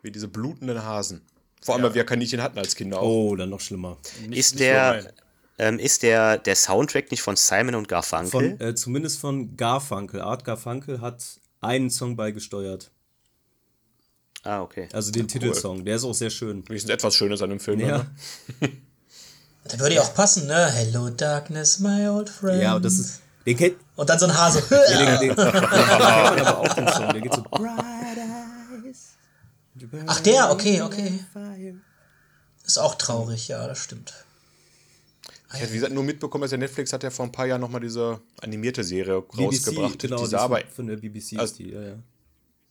wie 0.00 0.10
diese 0.10 0.28
blutenden 0.28 0.82
Hasen. 0.82 1.26
Vor 1.60 1.74
allem, 1.74 1.84
weil 1.84 1.94
wir 1.94 2.04
Kaninchen 2.04 2.42
hatten 2.42 2.58
als 2.58 2.74
Kinder 2.74 3.00
auch. 3.00 3.06
Oh, 3.06 3.36
dann 3.36 3.50
noch 3.50 3.60
schlimmer. 3.60 3.98
Nicht, 4.26 4.38
Ist 4.38 4.54
nicht 4.54 4.64
der. 4.64 5.12
Ähm, 5.58 5.78
ist 5.78 6.02
der, 6.02 6.38
der 6.38 6.56
Soundtrack 6.56 7.10
nicht 7.10 7.22
von 7.22 7.36
Simon 7.36 7.74
und 7.74 7.88
Garfunkel? 7.88 8.56
Von, 8.56 8.60
äh, 8.60 8.74
zumindest 8.74 9.18
von 9.18 9.56
Garfunkel. 9.56 10.20
Art 10.20 10.44
Garfunkel 10.44 11.00
hat 11.00 11.22
einen 11.60 11.90
Song 11.90 12.16
beigesteuert. 12.16 12.90
ah, 14.44 14.62
okay. 14.62 14.88
Also 14.92 15.10
den 15.12 15.28
Titelsong. 15.28 15.84
Der 15.84 15.96
ist 15.96 16.04
auch 16.04 16.14
sehr 16.14 16.30
schön. 16.30 16.68
Wenigstens 16.68 16.90
etwas 16.90 17.14
Schönes 17.14 17.42
an 17.42 17.50
dem 17.50 17.60
Film. 17.60 17.80
Ja, 17.80 18.06
Ne? 18.60 18.70
Da 19.64 19.78
würde 19.78 19.94
ja 19.94 20.02
auch 20.02 20.12
passen, 20.12 20.48
ne? 20.48 20.72
Hello 20.72 21.08
Darkness, 21.08 21.78
my 21.78 22.08
old 22.08 22.28
friend. 22.28 22.60
ja 22.60 22.74
und 22.74 22.84
das 22.84 22.94
ist. 22.94 23.20
Den 23.46 23.56
kennt, 23.56 23.76
Und 23.94 24.10
dann 24.10 24.18
so 24.18 24.26
ein 24.26 24.36
Hase. 24.36 24.60
den, 24.70 25.06
den, 25.06 25.20
den 25.20 25.36
kennt 25.36 25.62
man 25.62 26.40
aber 26.40 26.58
auch 26.58 26.74
den 26.74 26.88
Song. 26.88 27.12
Der 27.12 27.20
geht 27.20 27.32
so. 27.32 27.44
Ach, 30.06 30.20
der, 30.20 30.50
okay, 30.50 30.82
okay. 30.82 31.20
Ist 32.64 32.78
auch 32.78 32.94
traurig, 32.96 33.48
ja, 33.48 33.66
das 33.66 33.78
stimmt. 33.78 34.21
Ich 35.54 35.60
hatte, 35.60 35.70
wie 35.72 35.76
gesagt, 35.76 35.92
nur 35.92 36.04
mitbekommen, 36.04 36.42
dass 36.42 36.50
der 36.50 36.58
Netflix 36.58 36.92
hat 36.92 37.02
ja 37.02 37.10
vor 37.10 37.26
ein 37.26 37.32
paar 37.32 37.46
Jahren 37.46 37.60
nochmal 37.60 37.80
diese 37.80 38.20
animierte 38.40 38.84
Serie 38.84 39.22
BBC, 39.22 39.38
rausgebracht. 39.40 39.98
genau, 39.98 40.18
die 40.22 40.26
sah 40.26 40.38
aber 40.38 40.60
von 40.74 40.86
der 40.86 40.96
BBC 40.96 41.38
also- 41.38 41.44
ist 41.44 41.58
die, 41.58 41.70
ja, 41.70 41.82
ja. 41.82 41.94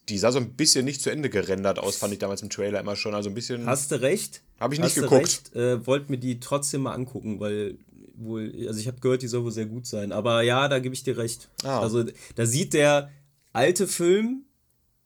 die 0.10 0.18
sah 0.18 0.32
so 0.32 0.40
ein 0.40 0.54
bisschen 0.54 0.86
nicht 0.86 1.02
zu 1.02 1.10
Ende 1.10 1.30
gerendert 1.30 1.80
aus, 1.80 1.98
fand 1.98 2.14
ich 2.14 2.20
damals 2.20 2.42
im 2.42 2.50
Trailer 2.50 2.80
immer 2.80 2.96
schon. 2.96 3.14
Also 3.14 3.30
ein 3.30 3.36
bisschen. 3.36 3.66
Hast 3.66 3.92
du 3.92 4.02
recht? 4.02 4.42
Hab 4.60 4.74
ich 4.74 4.80
nicht 4.80 4.96
geguckt. 4.96 5.14
Recht, 5.22 5.56
äh, 5.56 5.86
wollt 5.86 6.10
mir 6.10 6.18
die 6.18 6.40
trotzdem 6.40 6.82
mal 6.82 6.94
angucken, 6.94 7.40
weil 7.40 7.78
wohl, 8.16 8.52
also 8.68 8.80
ich 8.80 8.88
habe 8.88 9.00
gehört, 9.00 9.22
die 9.22 9.28
soll 9.28 9.44
wohl 9.44 9.52
sehr 9.52 9.66
gut 9.66 9.86
sein. 9.86 10.12
Aber 10.12 10.42
ja, 10.42 10.68
da 10.68 10.80
gebe 10.80 10.94
ich 10.94 11.04
dir 11.04 11.18
recht. 11.18 11.50
Ah. 11.64 11.80
Also 11.80 12.06
da 12.36 12.46
sieht 12.46 12.74
der 12.74 13.10
alte 13.54 13.88
Film 13.88 14.46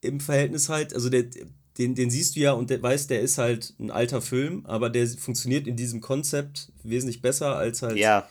im 0.02 0.20
Verhältnis 0.20 0.70
halt, 0.70 0.94
also 0.94 1.10
der, 1.10 1.26
den, 1.78 1.94
den 1.96 2.10
siehst 2.10 2.36
du 2.36 2.40
ja 2.40 2.54
und 2.54 2.70
der 2.70 2.82
weißt, 2.82 3.10
der 3.10 3.22
ist 3.22 3.38
halt 3.38 3.74
ein 3.80 3.92
alter 3.92 4.22
Film, 4.22 4.66
aber 4.66 4.90
der 4.90 5.08
funktioniert 5.08 5.68
in 5.68 5.76
diesem 5.76 6.02
Konzept 6.02 6.72
wesentlich 6.84 7.22
besser 7.22 7.56
als 7.56 7.82
halt 7.82 7.98
Ja, 7.98 8.28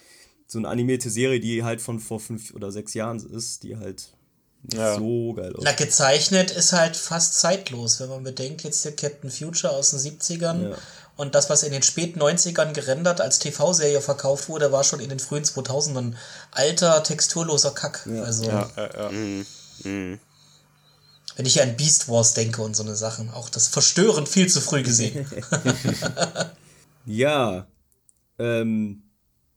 so 0.47 0.59
eine 0.59 0.69
animierte 0.69 1.11
Serie, 1.11 1.41
die 1.41 1.63
halt 1.63 1.81
von 1.81 2.01
vor 2.01 2.21
fünf 2.21 2.55
oder 2.55 2.71
sechs 2.73 2.95
Jahren 2.95 3.19
ist, 3.19 3.63
die 3.63 3.77
halt 3.77 4.13
nicht 4.63 4.79
Ja. 4.79 4.97
so 4.97 5.35
geil 5.35 5.53
Na, 5.61 5.71
aussieht. 5.71 5.77
gezeichnet 5.77 6.51
ist 6.51 6.73
halt 6.73 6.97
fast 6.97 7.35
zeitlos, 7.39 8.01
wenn 8.01 8.09
man 8.09 8.23
bedenkt, 8.25 8.63
jetzt 8.63 8.83
hier 8.83 8.93
Captain 8.97 9.31
Future 9.31 9.73
aus 9.75 9.91
den 9.91 9.99
70ern 10.01 10.71
Ja. 10.71 10.77
und 11.17 11.35
das, 11.35 11.51
was 11.51 11.65
in 11.65 11.73
den 11.73 11.83
späten 11.83 12.19
90ern 12.21 12.73
gerendert 12.73 13.21
als 13.21 13.39
TV-Serie 13.41 14.01
verkauft 14.01 14.49
wurde, 14.49 14.73
war 14.73 14.85
schon 14.85 15.01
in 15.01 15.11
den 15.11 15.19
frühen 15.19 15.45
2000ern 15.45 16.15
alter, 16.51 17.03
texturloser 17.03 17.73
Kack. 17.73 18.07
Also, 18.25 18.45
ja, 18.45 18.71
ja, 18.77 18.91
ja. 18.97 19.11
mhm. 19.11 20.19
Wenn 21.37 21.47
ich 21.47 21.55
hier 21.55 21.63
an 21.65 21.77
Beast 21.77 22.09
Wars 22.09 22.35
denke 22.35 22.63
und 22.63 22.75
so 22.77 22.83
eine 22.83 22.95
Sachen, 22.97 23.31
auch 23.31 23.49
das 23.49 23.69
verstörend 23.69 24.29
viel 24.29 24.49
zu 24.49 24.61
früh 24.61 24.83
gesehen. 24.83 25.27
Ja. 27.07 27.67
Ähm, 28.39 29.03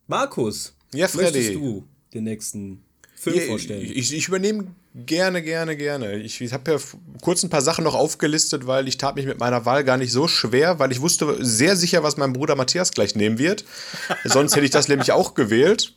Markus, 0.06 0.74
Ja, 0.92 1.08
Freddy. 1.08 1.38
möchtest 1.38 1.54
du 1.54 1.84
den 2.14 2.24
nächsten 2.24 2.84
Film 3.14 3.40
vorstellen. 3.48 3.82
Ich, 3.82 4.12
ich 4.12 4.28
übernehme 4.28 4.66
gerne, 4.94 5.42
gerne, 5.42 5.76
gerne. 5.76 6.16
Ich, 6.18 6.40
ich 6.40 6.52
habe 6.52 6.72
ja 6.72 6.78
kurz 7.22 7.42
ein 7.42 7.50
paar 7.50 7.62
Sachen 7.62 7.84
noch 7.84 7.94
aufgelistet, 7.94 8.66
weil 8.66 8.86
ich 8.86 8.98
tat 8.98 9.16
mich 9.16 9.26
mit 9.26 9.38
meiner 9.38 9.64
Wahl 9.64 9.82
gar 9.84 9.96
nicht 9.96 10.12
so 10.12 10.28
schwer, 10.28 10.78
weil 10.78 10.92
ich 10.92 11.00
wusste 11.00 11.36
sehr 11.44 11.74
sicher, 11.76 12.02
was 12.02 12.16
mein 12.16 12.32
Bruder 12.32 12.54
Matthias 12.54 12.92
gleich 12.92 13.14
nehmen 13.14 13.38
wird. 13.38 13.64
Sonst 14.24 14.54
hätte 14.54 14.64
ich 14.66 14.70
das 14.70 14.88
nämlich 14.88 15.12
auch 15.12 15.34
gewählt. 15.34 15.94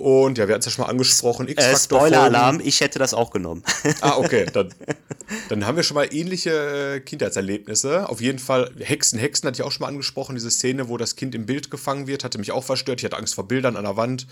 Und 0.00 0.38
ja, 0.38 0.48
wir 0.48 0.54
hatten 0.54 0.60
es 0.60 0.66
ja 0.66 0.72
schon 0.72 0.84
mal 0.84 0.90
angesprochen. 0.90 1.46
Äh, 1.46 1.52
X-Factor 1.52 2.00
Spoiler-Alarm, 2.00 2.60
ich 2.64 2.80
hätte 2.80 2.98
das 2.98 3.12
auch 3.12 3.30
genommen. 3.30 3.62
Ah, 4.00 4.16
okay. 4.16 4.46
Dann, 4.50 4.74
dann 5.50 5.66
haben 5.66 5.76
wir 5.76 5.82
schon 5.82 5.94
mal 5.94 6.08
ähnliche 6.10 6.96
äh, 6.96 7.00
Kindheitserlebnisse. 7.00 8.08
Auf 8.08 8.22
jeden 8.22 8.38
Fall, 8.38 8.72
Hexen, 8.78 9.18
Hexen 9.18 9.46
hatte 9.46 9.60
ich 9.60 9.66
auch 9.66 9.72
schon 9.72 9.82
mal 9.82 9.88
angesprochen. 9.88 10.34
Diese 10.34 10.50
Szene, 10.50 10.88
wo 10.88 10.96
das 10.96 11.16
Kind 11.16 11.34
im 11.34 11.44
Bild 11.44 11.70
gefangen 11.70 12.06
wird, 12.06 12.24
hatte 12.24 12.38
mich 12.38 12.50
auch 12.50 12.64
verstört. 12.64 13.00
Ich 13.00 13.04
hatte 13.04 13.18
Angst 13.18 13.34
vor 13.34 13.46
Bildern 13.46 13.76
an 13.76 13.84
der 13.84 13.98
Wand. 13.98 14.26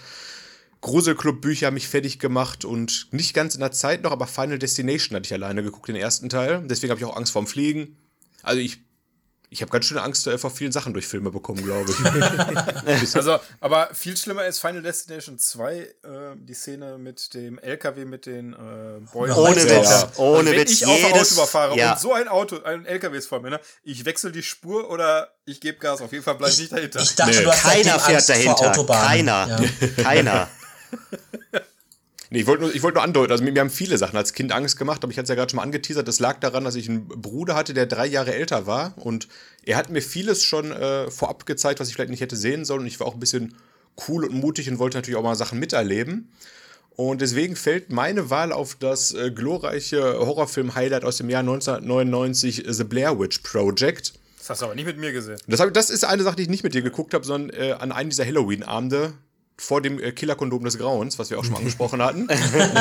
Gruselclub-Bücher 0.81 1.67
haben 1.67 1.75
mich 1.75 1.89
fertig 1.89 2.19
gemacht 2.19 2.65
und 2.65 3.09
nicht 3.11 3.35
ganz 3.35 3.55
in 3.55 3.61
der 3.61 3.73
Zeit 3.73 4.03
noch, 4.03 4.13
aber 4.13 4.27
Final 4.27 4.59
Destination 4.59 5.17
hatte 5.17 5.27
ich 5.27 5.35
alleine 5.35 5.63
geguckt, 5.63 5.89
den 5.89 5.97
ersten 5.97 6.31
Teil. 6.31 6.63
Deswegen 6.65 6.91
habe 6.91 7.01
ich 7.01 7.05
auch 7.05 7.17
Angst 7.17 7.33
vorm 7.33 7.47
Fliegen. 7.47 7.97
Also 8.43 8.61
ich, 8.61 8.79
ich 9.51 9.63
habe 9.63 9.71
ganz 9.71 9.87
schöne 9.87 10.03
Angst 10.03 10.29
vor 10.37 10.51
vielen 10.51 10.73
Sachen 10.73 10.93
durch 10.93 11.07
Filme 11.07 11.31
bekommen, 11.31 11.65
glaube 11.65 11.91
ich. 11.91 11.97
Also, 13.17 13.39
aber 13.61 13.89
viel 13.95 14.17
schlimmer 14.17 14.45
ist 14.47 14.59
Final 14.61 14.83
Destination 14.83 15.39
2, 15.39 15.77
äh, 15.79 15.89
die 16.37 16.55
Szene 16.55 16.99
mit 16.99 17.33
dem 17.35 17.59
LKW 17.59 18.05
mit 18.05 18.27
den 18.27 18.53
äh, 18.53 19.01
Boys. 19.13 19.37
Ohne 19.37 19.57
Ja. 19.57 19.65
Witz. 19.81 19.89
Also 19.91 20.07
Ohne 20.23 20.51
wenn 20.51 20.61
Witz. 20.61 20.71
ich 20.73 20.87
auf 20.87 20.93
ein 20.93 20.99
Jedes- 21.15 21.21
Auto 21.33 21.35
überfahre 21.35 21.77
ja. 21.77 21.93
und 21.93 22.01
so 22.01 22.13
ein 22.13 22.29
Auto, 22.29 22.63
ein 22.63 22.85
LKW 22.87 23.17
ist 23.17 23.27
vor 23.29 23.41
mir, 23.41 23.51
ne? 23.51 23.61
ich 23.83 24.05
wechsle 24.05 24.31
die 24.33 24.43
Spur 24.43 24.91
oder 24.91 25.33
ich 25.45 25.61
gebe 25.61 25.79
Gas. 25.79 26.01
Auf 26.03 26.13
jeden 26.13 26.25
Fall 26.25 26.35
bleibe 26.35 26.53
ich 26.53 26.59
nicht 26.61 26.73
dahinter. 26.73 27.01
Ich 27.01 27.15
dachte, 27.15 27.37
Nee. 27.37 27.43
du 27.45 27.51
hast 27.51 27.63
Keiner 27.63 27.99
fährt 27.99 28.17
Angst 28.17 28.29
dahinter. 28.29 28.85
Keiner. 28.87 29.49
Ja. 29.97 30.03
Keiner. 30.03 30.49
Nee, 32.31 32.41
ich 32.41 32.47
wollte 32.47 32.65
nur, 32.65 32.75
ich 32.75 32.83
wollte 32.83 32.97
nur 32.97 33.05
andeuten, 33.05 33.33
also 33.33 33.43
mir, 33.43 33.53
mir 33.53 33.61
haben 33.61 33.71
viele 33.71 33.97
Sachen 33.97 34.17
als 34.17 34.35
Kind 34.35 34.53
Angst 34.53 34.79
gemacht, 34.79 35.03
aber 35.03 35.11
ich 35.11 35.19
hatte 35.19 35.25
es 35.25 35.29
ja 35.31 35.35
gerade 35.35 35.51
schon 35.51 35.57
mal 35.57 35.63
angeteasert, 35.63 36.07
das 36.07 36.21
lag 36.21 36.39
daran, 36.41 36.65
dass 36.65 36.75
ich 36.75 36.89
einen 36.89 37.09
Bruder 37.09 37.55
hatte, 37.55 37.73
der 37.73 37.87
drei 37.87 38.07
Jahre 38.07 38.35
älter 38.35 38.67
war 38.67 38.93
und 38.97 39.29
er 39.65 39.77
hat 39.77 39.91
mir 39.91 40.03
vieles 40.03 40.43
schon 40.43 40.71
äh, 40.73 41.11
vorab 41.11 41.47
gezeigt, 41.47 41.81
was 41.81 41.89
ich 41.89 41.95
vielleicht 41.95 42.11
nicht 42.11 42.21
hätte 42.21 42.37
sehen 42.37 42.65
sollen 42.65 42.81
und 42.81 42.87
ich 42.87 43.01
war 43.01 43.07
auch 43.07 43.15
ein 43.15 43.21
bisschen 43.21 43.55
cool 44.09 44.25
und 44.25 44.35
mutig 44.35 44.71
und 44.71 44.79
wollte 44.79 44.99
natürlich 44.99 45.17
auch 45.17 45.23
mal 45.23 45.35
Sachen 45.35 45.59
miterleben. 45.59 46.31
Und 46.99 47.21
deswegen 47.21 47.55
fällt 47.55 47.93
meine 47.93 48.29
Wahl 48.29 48.53
auf 48.53 48.75
das 48.75 49.15
äh, 49.15 49.31
glorreiche 49.31 50.19
Horrorfilm-Highlight 50.19 51.05
aus 51.05 51.19
dem 51.19 51.31
Jahr 51.31 51.41
1999, 51.41 52.65
The 52.67 52.83
Blair 52.83 53.21
Witch 53.21 53.39
Project. 53.39 54.15
Das 54.39 54.51
hast 54.51 54.63
du 54.63 54.67
aber 54.67 54.75
nicht 54.75 54.87
mit 54.87 54.99
mir 54.99 55.13
gesehen. 55.13 55.39
Das, 55.47 55.61
hab, 55.61 55.73
das 55.75 55.91
ist 55.91 56.05
eine 56.05 56.25
Sache, 56.25 56.35
die 56.37 56.43
ich 56.43 56.49
nicht 56.49 56.65
mit 56.65 56.75
dir 56.75 56.83
geguckt 56.83 57.15
habe, 57.15 57.25
sondern 57.25 57.57
äh, 57.57 57.73
an 57.73 57.93
einem 57.93 58.11
dieser 58.11 58.27
Halloween-Abende 58.27 59.13
vor 59.59 59.83
dem 59.83 60.01
äh, 60.01 60.13
Killerkondom 60.13 60.65
des 60.65 60.79
Grauens, 60.79 61.19
was 61.19 61.31
wir 61.31 61.39
auch 61.39 61.45
schon 61.45 61.53
mal 61.53 61.59
angesprochen 61.61 62.01
hatten. 62.01 62.29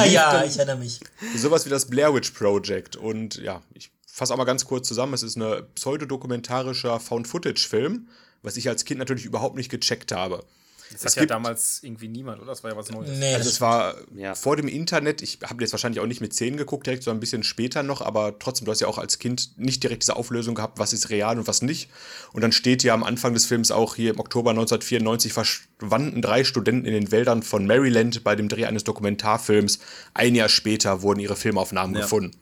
ja, 0.10 0.44
ich 0.44 0.58
erinnere 0.58 0.78
mich. 0.78 1.00
Sowas 1.36 1.66
wie 1.66 1.70
das 1.70 1.88
Blair 1.88 2.14
Witch 2.14 2.32
Project. 2.32 2.96
Und 2.96 3.38
ja, 3.38 3.62
ich 3.74 3.92
fasse 4.06 4.34
auch 4.34 4.38
mal 4.38 4.46
ganz 4.46 4.66
kurz 4.66 4.88
zusammen. 4.88 5.14
Es 5.14 5.24
ist 5.24 5.36
ein 5.36 5.64
pseudodokumentarischer 5.76 7.00
Found-Footage-Film, 7.00 8.08
was 8.44 8.58
ich 8.58 8.70
als 8.70 8.86
Kind 8.86 9.00
natürlich 9.00 9.26
überhaupt 9.26 9.56
nicht 9.56 9.70
gecheckt 9.70 10.12
habe. 10.12 10.44
Das 10.92 11.04
Es 11.04 11.12
hat 11.18 11.24
ja 11.24 11.26
damals 11.26 11.80
irgendwie 11.84 12.08
niemand, 12.08 12.40
oder? 12.42 12.48
Das 12.52 12.64
war 12.64 12.72
ja 12.72 12.78
was 12.78 12.90
Neues. 12.90 13.10
Nee, 13.20 13.26
Also 13.34 13.40
das 13.46 13.54
es 13.54 13.62
war 13.62 13.96
Ja. 14.16 14.36
vor 14.36 14.56
dem 14.56 14.68
Internet, 14.68 15.22
ich 15.22 15.40
habe 15.44 15.62
jetzt 15.64 15.72
wahrscheinlich 15.74 16.00
auch 16.00 16.06
nicht 16.08 16.22
mit 16.22 16.34
10 16.34 16.56
geguckt, 16.58 16.86
direkt 16.88 17.04
so 17.04 17.12
ein 17.12 17.20
bisschen 17.20 17.44
später 17.44 17.84
noch, 17.84 18.02
aber 18.02 18.40
trotzdem, 18.40 18.66
du 18.66 18.72
hast 18.72 18.80
ja 18.80 18.88
auch 18.88 18.98
als 18.98 19.20
Kind 19.20 19.52
nicht 19.58 19.84
direkt 19.84 20.04
diese 20.04 20.16
Auflösung 20.16 20.56
gehabt, 20.56 20.80
was 20.80 20.94
ist 20.94 21.10
real 21.10 21.38
und 21.38 21.48
was 21.48 21.62
nicht. 21.62 21.90
Und 22.34 22.42
dann 22.42 22.52
steht 22.52 22.84
ja 22.84 22.94
am 22.94 23.04
Anfang 23.04 23.34
des 23.34 23.46
Films 23.46 23.72
auch 23.72 23.96
hier 23.96 24.12
im 24.12 24.20
Oktober 24.20 24.52
1994 24.52 25.34
verschwanden 25.34 26.22
drei 26.22 26.44
Studenten 26.44 26.86
in 26.86 26.94
den 26.94 27.12
Wäldern 27.12 27.44
von 27.44 27.66
Maryland 27.68 28.24
bei 28.24 28.36
dem 28.36 28.48
Dreh 28.50 28.66
eines 28.66 28.84
Dokumentarfilms. 28.84 29.80
Ein 30.14 30.36
Jahr 30.36 30.50
später 30.50 31.02
wurden 31.02 31.20
ihre 31.20 31.36
Filmaufnahmen 31.36 31.96
Ja. 31.96 32.02
gefunden. 32.04 32.38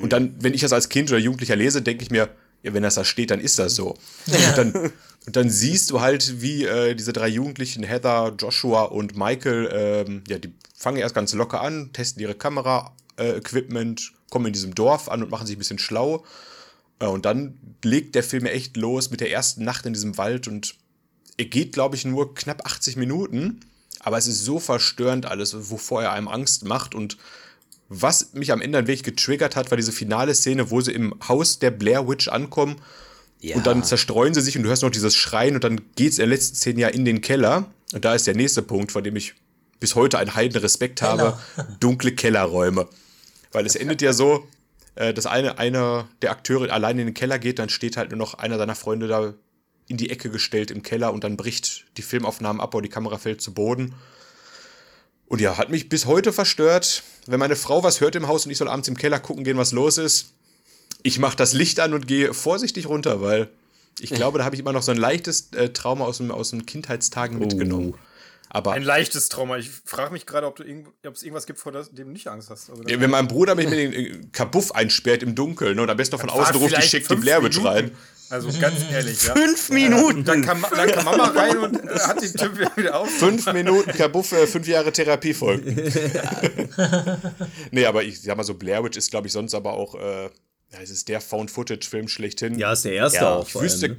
Und 0.00 0.12
dann, 0.12 0.34
wenn 0.40 0.54
ich 0.54 0.60
das 0.60 0.72
als 0.72 0.88
Kind 0.88 1.10
oder 1.10 1.18
Jugendlicher 1.20 1.54
lese, 1.54 1.80
denke 1.80 2.02
ich 2.02 2.10
mir, 2.10 2.28
ja, 2.64 2.72
wenn 2.72 2.82
das 2.82 2.94
da 2.94 3.04
steht, 3.04 3.30
dann 3.30 3.40
ist 3.40 3.58
das 3.58 3.76
so. 3.76 3.90
Und, 4.26 4.56
dann, 4.56 4.72
und 5.26 5.36
dann 5.36 5.50
siehst 5.50 5.90
du 5.90 6.00
halt, 6.00 6.40
wie 6.40 6.64
äh, 6.64 6.94
diese 6.94 7.12
drei 7.12 7.28
Jugendlichen, 7.28 7.84
Heather, 7.84 8.34
Joshua 8.38 8.84
und 8.84 9.16
Michael, 9.16 9.68
ähm, 9.70 10.24
ja, 10.26 10.38
die 10.38 10.52
fangen 10.74 10.96
erst 10.96 11.14
ganz 11.14 11.34
locker 11.34 11.60
an, 11.60 11.92
testen 11.92 12.22
ihre 12.22 12.34
Kamera-Equipment, 12.34 14.12
kommen 14.30 14.46
in 14.46 14.54
diesem 14.54 14.74
Dorf 14.74 15.08
an 15.10 15.22
und 15.22 15.30
machen 15.30 15.46
sich 15.46 15.56
ein 15.56 15.58
bisschen 15.58 15.78
schlau. 15.78 16.24
Äh, 17.00 17.06
und 17.06 17.26
dann 17.26 17.58
legt 17.84 18.14
der 18.14 18.24
Film 18.24 18.46
echt 18.46 18.78
los 18.78 19.10
mit 19.10 19.20
der 19.20 19.30
ersten 19.30 19.62
Nacht 19.62 19.84
in 19.84 19.92
diesem 19.92 20.16
Wald 20.16 20.48
und 20.48 20.74
er 21.36 21.44
geht, 21.44 21.74
glaube 21.74 21.96
ich, 21.96 22.06
nur 22.06 22.34
knapp 22.34 22.64
80 22.64 22.96
Minuten. 22.96 23.60
Aber 24.00 24.16
es 24.16 24.26
ist 24.26 24.44
so 24.44 24.58
verstörend 24.58 25.26
alles, 25.26 25.70
wovor 25.70 26.02
er 26.02 26.12
einem 26.12 26.28
Angst 26.28 26.64
macht. 26.64 26.94
Und 26.94 27.18
was 27.88 28.32
mich 28.32 28.52
am 28.52 28.60
Ende 28.60 28.78
ein 28.78 28.86
wenig 28.86 29.02
getriggert 29.02 29.56
hat, 29.56 29.70
war 29.70 29.76
diese 29.76 29.92
finale 29.92 30.34
Szene, 30.34 30.70
wo 30.70 30.80
sie 30.80 30.92
im 30.92 31.14
Haus 31.28 31.58
der 31.58 31.70
Blair 31.70 32.08
Witch 32.08 32.28
ankommen. 32.28 32.76
Ja. 33.40 33.56
Und 33.56 33.66
dann 33.66 33.84
zerstreuen 33.84 34.32
sie 34.32 34.40
sich 34.40 34.56
und 34.56 34.62
du 34.62 34.70
hörst 34.70 34.82
noch 34.82 34.90
dieses 34.90 35.14
Schreien 35.14 35.54
und 35.54 35.64
dann 35.64 35.80
geht's 35.96 36.18
in 36.18 36.22
der 36.22 36.28
letzten 36.28 36.56
Szene 36.56 36.80
ja 36.80 36.88
in 36.88 37.04
den 37.04 37.20
Keller. 37.20 37.66
Und 37.92 38.04
da 38.04 38.14
ist 38.14 38.26
der 38.26 38.34
nächste 38.34 38.62
Punkt, 38.62 38.92
vor 38.92 39.02
dem 39.02 39.16
ich 39.16 39.34
bis 39.80 39.94
heute 39.94 40.18
einen 40.18 40.34
heiden 40.34 40.58
Respekt 40.60 41.02
habe. 41.02 41.38
Dunkle 41.80 42.12
Kellerräume. 42.12 42.88
Weil 43.52 43.66
es 43.66 43.76
endet 43.76 44.00
ja 44.00 44.14
so, 44.14 44.48
äh, 44.94 45.12
dass 45.12 45.26
eine, 45.26 45.58
einer 45.58 46.08
der 46.22 46.30
Akteure 46.30 46.72
alleine 46.72 47.02
in 47.02 47.08
den 47.08 47.14
Keller 47.14 47.38
geht, 47.38 47.58
dann 47.58 47.68
steht 47.68 47.96
halt 47.96 48.10
nur 48.10 48.18
noch 48.18 48.34
einer 48.34 48.56
seiner 48.56 48.74
Freunde 48.74 49.08
da 49.08 49.34
in 49.86 49.96
die 49.96 50.10
Ecke 50.10 50.30
gestellt 50.30 50.70
im 50.70 50.82
Keller 50.82 51.12
und 51.12 51.24
dann 51.24 51.36
bricht 51.36 51.84
die 51.98 52.02
Filmaufnahmen 52.02 52.60
ab 52.60 52.74
und 52.74 52.82
die 52.82 52.88
Kamera 52.88 53.18
fällt 53.18 53.42
zu 53.42 53.52
Boden. 53.52 53.94
Und 55.26 55.40
ja, 55.40 55.58
hat 55.58 55.70
mich 55.70 55.88
bis 55.88 56.06
heute 56.06 56.32
verstört. 56.32 57.02
Wenn 57.26 57.40
meine 57.40 57.56
Frau 57.56 57.82
was 57.82 58.00
hört 58.00 58.14
im 58.16 58.28
Haus 58.28 58.44
und 58.46 58.52
ich 58.52 58.58
soll 58.58 58.68
abends 58.68 58.88
im 58.88 58.96
Keller 58.96 59.18
gucken 59.20 59.44
gehen, 59.44 59.56
was 59.56 59.72
los 59.72 59.98
ist, 59.98 60.32
ich 61.02 61.18
mache 61.18 61.36
das 61.36 61.52
Licht 61.52 61.80
an 61.80 61.94
und 61.94 62.06
gehe 62.06 62.32
vorsichtig 62.34 62.86
runter, 62.86 63.20
weil 63.20 63.48
ich 64.00 64.10
glaube, 64.10 64.38
da 64.38 64.44
habe 64.44 64.56
ich 64.56 64.60
immer 64.60 64.72
noch 64.72 64.82
so 64.82 64.90
ein 64.90 64.96
leichtes 64.98 65.48
äh, 65.52 65.68
Trauma 65.70 66.04
aus, 66.04 66.18
dem, 66.18 66.30
aus 66.30 66.50
den 66.50 66.66
Kindheitstagen 66.66 67.38
mitgenommen. 67.38 67.94
Aber 68.50 68.72
Ein 68.72 68.82
leichtes 68.84 69.28
Trauma. 69.28 69.56
Ich 69.58 69.68
frage 69.84 70.12
mich 70.12 70.26
gerade, 70.26 70.46
ob, 70.46 70.54
du 70.54 70.62
irgend- 70.62 70.86
ob 71.04 71.14
es 71.14 71.24
irgendwas 71.24 71.46
gibt, 71.46 71.58
vor 71.58 71.72
dem 71.72 71.84
du 71.92 72.04
nicht 72.12 72.28
Angst 72.28 72.50
hast. 72.50 72.70
Also, 72.70 72.84
Ja, 72.84 73.00
wenn 73.00 73.10
mein 73.10 73.26
Bruder 73.26 73.54
mich 73.56 73.68
mit 73.68 73.78
den 73.78 73.92
äh, 73.92 74.20
Kabuff 74.32 74.70
einsperrt 74.72 75.22
im 75.24 75.34
Dunkeln 75.34 75.74
ne, 75.76 75.82
und 75.82 75.90
am 75.90 75.96
besten 75.96 76.14
noch 76.14 76.20
von 76.20 76.30
außen 76.30 76.54
ruft, 76.56 76.76
ich 76.78 76.84
schick 76.84 77.02
die 77.02 77.06
fünf 77.08 77.22
Blair 77.22 77.42
Witch 77.42 77.56
Minuten. 77.56 77.74
rein. 77.74 77.90
Also 78.30 78.48
ganz 78.58 78.80
ehrlich, 78.90 79.26
ja. 79.26 79.34
Fünf 79.34 79.70
Minuten. 79.70 80.24
Dann 80.24 80.42
kam, 80.42 80.64
dann 80.74 80.90
kam 80.90 81.04
Mama 81.04 81.24
rein 81.28 81.58
und 81.58 81.76
äh, 81.76 81.98
hat 82.00 82.22
den 82.22 82.32
Typ 82.32 82.76
wieder 82.76 82.98
auf. 82.98 83.10
Fünf 83.10 83.52
Minuten 83.52 83.92
Kabuff, 83.92 84.32
äh, 84.32 84.46
fünf 84.46 84.66
Jahre 84.66 84.92
Therapie 84.92 85.34
folgen. 85.34 85.76
nee, 87.70 87.84
aber 87.86 88.02
ich 88.02 88.20
sag 88.22 88.36
mal 88.36 88.44
so, 88.44 88.54
Blair 88.54 88.82
Witch 88.82 88.96
ist, 88.96 89.10
glaube 89.10 89.26
ich, 89.26 89.32
sonst 89.32 89.54
aber 89.54 89.74
auch, 89.74 89.94
äh, 89.94 90.24
ja, 90.24 90.80
es 90.82 90.90
ist 90.90 91.08
der 91.08 91.20
Found-Footage-Film 91.20 92.08
schlechthin. 92.08 92.58
Ja, 92.58 92.72
ist 92.72 92.84
der 92.84 92.94
erste 92.94 93.18
Ja, 93.18 93.34
auch. 93.34 93.46
ich 93.46 93.52
vor 93.52 93.60
allem, 93.60 93.70
wüsste, 93.70 93.88
ne? 93.90 93.96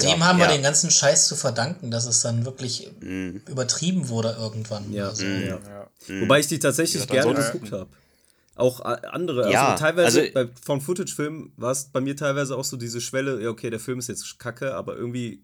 Dem 0.00 0.24
haben 0.24 0.38
wir 0.38 0.46
ja. 0.46 0.52
den 0.52 0.62
ganzen 0.62 0.90
Scheiß 0.90 1.28
zu 1.28 1.36
verdanken, 1.36 1.90
dass 1.90 2.06
es 2.06 2.20
dann 2.20 2.44
wirklich 2.44 2.90
übertrieben 3.00 4.08
wurde 4.08 4.36
irgendwann. 4.40 4.92
Ja, 4.92 5.08
Also, 5.08 5.26
ja. 5.26 5.58
Wobei 6.20 6.40
ich 6.40 6.46
die 6.46 6.58
tatsächlich 6.58 7.04
Ja, 7.04 7.22
gerne 7.22 7.34
geguckt 7.34 7.72
habe. 7.72 7.88
Auch 8.54 8.80
äh, 8.80 8.98
andere, 9.10 9.50
Ja, 9.50 9.68
also 9.70 9.84
teilweise 9.84 10.20
also- 10.20 10.32
bei 10.34 10.48
von 10.62 10.80
Footage-Filmen 10.80 11.52
war 11.56 11.70
es 11.72 11.84
bei 11.86 12.00
mir 12.00 12.16
teilweise 12.16 12.56
auch 12.56 12.64
so 12.64 12.76
diese 12.76 13.00
Schwelle, 13.00 13.42
ja, 13.42 13.48
okay, 13.48 13.70
der 13.70 13.80
Film 13.80 13.98
ist 13.98 14.08
jetzt 14.08 14.38
kacke, 14.38 14.74
aber 14.74 14.96
irgendwie, 14.96 15.42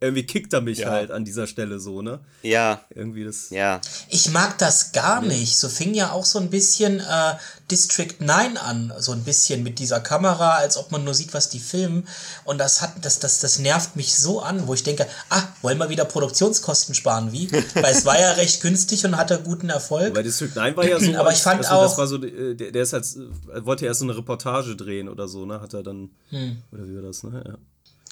irgendwie 0.00 0.24
kickt 0.26 0.52
er 0.52 0.60
mich 0.60 0.78
Ja. 0.80 0.90
halt 0.90 1.10
an 1.10 1.24
dieser 1.24 1.46
Stelle 1.46 1.78
so, 1.80 2.02
ne? 2.02 2.20
Ja, 2.42 2.82
Irgendwie 2.94 3.24
das. 3.24 3.48
ja. 3.50 3.80
Ich 4.10 4.30
mag 4.30 4.58
das 4.58 4.92
gar 4.92 5.22
nicht. 5.22 5.56
So 5.58 5.68
fing 5.70 5.94
ja 5.94 6.10
auch 6.12 6.24
so 6.26 6.38
ein 6.38 6.50
bisschen 6.50 7.00
äh, 7.00 7.34
District 7.70 8.12
9 8.20 8.58
an, 8.58 8.92
so 8.98 9.12
ein 9.12 9.24
bisschen 9.24 9.62
mit 9.62 9.78
dieser 9.78 10.00
Kamera, 10.00 10.56
als 10.56 10.76
ob 10.76 10.90
man 10.92 11.04
nur 11.04 11.14
sieht, 11.14 11.32
was 11.32 11.48
die 11.48 11.58
filmen. 11.60 12.06
Und 12.44 12.58
das 12.58 12.82
hat, 12.82 12.92
das, 13.02 13.18
das, 13.18 13.38
das 13.40 13.58
nervt 13.58 13.96
mich 13.96 14.14
so 14.14 14.40
an, 14.42 14.66
wo 14.66 14.74
ich 14.74 14.82
denke, 14.82 15.06
ah, 15.30 15.42
wollen 15.62 15.78
wir 15.78 15.88
wieder 15.88 16.04
Produktionskosten 16.04 16.94
sparen, 16.94 17.32
wie? 17.32 17.50
Weil 17.74 17.94
es 17.94 18.04
war 18.04 18.20
ja 18.20 18.32
recht 18.32 18.60
günstig 18.60 19.06
und 19.06 19.16
hatte 19.16 19.40
guten 19.42 19.70
Erfolg. 19.70 20.14
Weil 20.14 20.22
District 20.24 20.50
9 20.54 20.76
war 20.76 20.86
ja 20.86 21.00
so, 21.00 21.14
Aber 21.16 21.32
ich 21.32 21.38
fand 21.42 21.60
also, 21.64 21.80
das 21.80 21.92
auch- 21.92 21.98
war 21.98 22.06
so, 22.08 22.22
äh, 22.22 22.54
der, 22.54 22.72
der 22.72 22.82
ist 22.82 22.92
halt, 22.92 23.06
wollte 23.64 23.86
erst 23.86 24.00
so 24.00 24.06
eine 24.06 24.16
Reportage 24.16 24.76
drehen 24.76 25.08
oder 25.08 25.28
so, 25.28 25.46
ne? 25.46 25.60
Hat 25.62 25.72
er 25.72 25.82
dann, 25.82 26.10
Hm. 26.28 26.58
oder 26.72 26.86
wie 26.86 26.94
war 26.96 27.02
das, 27.02 27.22
ne? 27.22 27.42
Ja. 27.46 27.54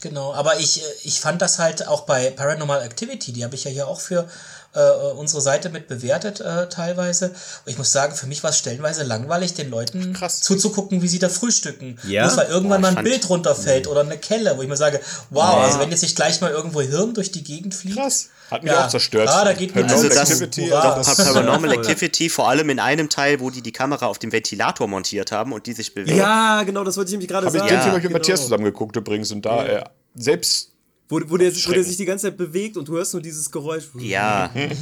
Genau, 0.03 0.35
aber 0.35 0.59
ich, 0.59 0.83
äh, 0.83 0.85
ich 1.05 1.21
fand 1.21 1.41
das 1.41 1.59
halt 1.59 1.87
auch 1.87 2.03
bei 2.03 2.31
Paranormal 2.31 2.83
Activity, 2.83 3.33
die 3.33 3.45
habe 3.45 3.55
ich 3.55 3.65
ja 3.65 3.71
hier 3.71 3.87
auch 3.87 4.01
für 4.01 4.29
äh, 4.75 4.81
unsere 5.17 5.41
Seite 5.41 5.71
mit 5.71 5.87
bewertet 5.87 6.41
äh, 6.41 6.69
teilweise. 6.69 7.29
Und 7.29 7.37
ich 7.67 7.79
muss 7.79 7.93
sagen, 7.93 8.15
für 8.15 8.27
mich 8.27 8.43
war 8.43 8.51
es 8.51 8.59
stellenweise 8.59 9.05
langweilig, 9.05 9.55
den 9.55 9.71
Leuten 9.71 10.13
Krass. 10.13 10.41
zuzugucken, 10.41 11.03
wie 11.03 11.09
sie 11.09 11.21
da 11.21 11.29
frühstücken. 11.29 11.99
Ja? 12.07 12.25
Bloß 12.25 12.37
weil 12.37 12.49
irgendwann 12.49 12.83
Boah, 12.83 12.91
mal 12.91 12.99
ein 12.99 13.05
Bild 13.05 13.29
runterfällt 13.29 13.87
oder 13.87 14.01
eine 14.01 14.19
Kelle, 14.19 14.57
wo 14.57 14.63
ich 14.63 14.69
mir 14.69 14.77
sage, 14.77 15.01
wow, 15.31 15.63
also 15.63 15.79
wenn 15.79 15.91
jetzt 15.91 16.03
nicht 16.03 16.17
gleich 16.17 16.41
mal 16.41 16.51
irgendwo 16.51 16.81
Hirn 16.81 17.15
durch 17.15 17.31
die 17.31 17.45
Gegend 17.45 17.75
fliegt. 17.75 17.97
krass. 17.97 18.29
Hat 18.53 18.63
mich 18.63 18.71
Ja. 18.73 18.85
auch 18.85 18.89
zerstört. 18.91 19.29
Ah, 19.29 19.45
da 19.45 19.53
geht 19.53 19.75
mir 19.75 19.83
Paranormal 19.83 20.05
Also 20.05 20.21
das- 20.21 20.31
Activity, 20.31 20.69
Hurra. 20.69 20.97
das- 20.97 21.17
Paranormal. 21.17 21.73
Activity, 21.73 22.29
vor 22.31 22.49
allem 22.49 22.71
in 22.71 22.79
einem 22.79 23.09
Teil, 23.09 23.41
wo 23.41 23.51
die 23.51 23.63
die 23.63 23.73
Kamera 23.73 24.07
auf 24.07 24.19
dem 24.19 24.31
Ventilator 24.31 24.87
montiert 24.87 25.33
haben 25.33 25.53
und 25.53 25.67
die 25.67 25.73
sich 25.73 25.95
bewegt. 25.95 26.17
ja, 26.17 26.63
genau, 26.65 26.85
das 26.85 26.97
wollte 26.97 27.09
ich 27.09 27.13
nämlich 27.13 27.29
gerade 27.29 27.47
Habe 27.47 27.57
ich 27.57 27.63
sagen. 27.63 27.75
den 27.75 27.81
Film 27.83 27.95
mit 27.95 28.03
genau. 28.03 28.13
Matthias 28.13 28.43
zusammen 28.43 28.65
geguckt 28.65 28.95
übrigens 28.97 29.33
und 29.33 29.43
da 29.45 29.65
äh, 29.65 29.85
selbst 30.15 30.71
Wo, 31.09 31.21
wo, 31.27 31.37
der, 31.37 31.53
wo 31.55 31.73
der 31.73 31.85
sich 31.85 31.97
die 31.97 32.05
ganze 32.05 32.27
Zeit 32.29 32.37
bewegt 32.37 32.77
und 32.77 32.87
du 32.89 32.95
hörst 32.97 33.13
nur 33.15 33.23
dieses 33.23 33.51
Geräusch. 33.51 33.85
Ja, 33.99 34.51
Junge. 34.55 34.77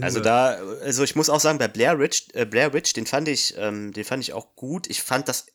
Also 0.00 0.20
da, 0.20 0.58
also 0.84 1.02
ich 1.02 1.16
muss 1.16 1.28
auch 1.28 1.40
sagen, 1.40 1.58
bei 1.58 1.68
Blair 1.68 1.98
Witch, 1.98 2.26
äh, 2.34 2.44
Blair 2.46 2.72
Witch, 2.72 2.92
den 2.92 3.06
fand 3.06 3.28
ich, 3.28 3.54
ähm, 3.58 3.92
den 3.92 4.04
fand 4.04 4.22
ich 4.22 4.32
auch 4.32 4.54
gut. 4.54 4.88
Ich 4.88 5.02
fand 5.02 5.28
das 5.28 5.46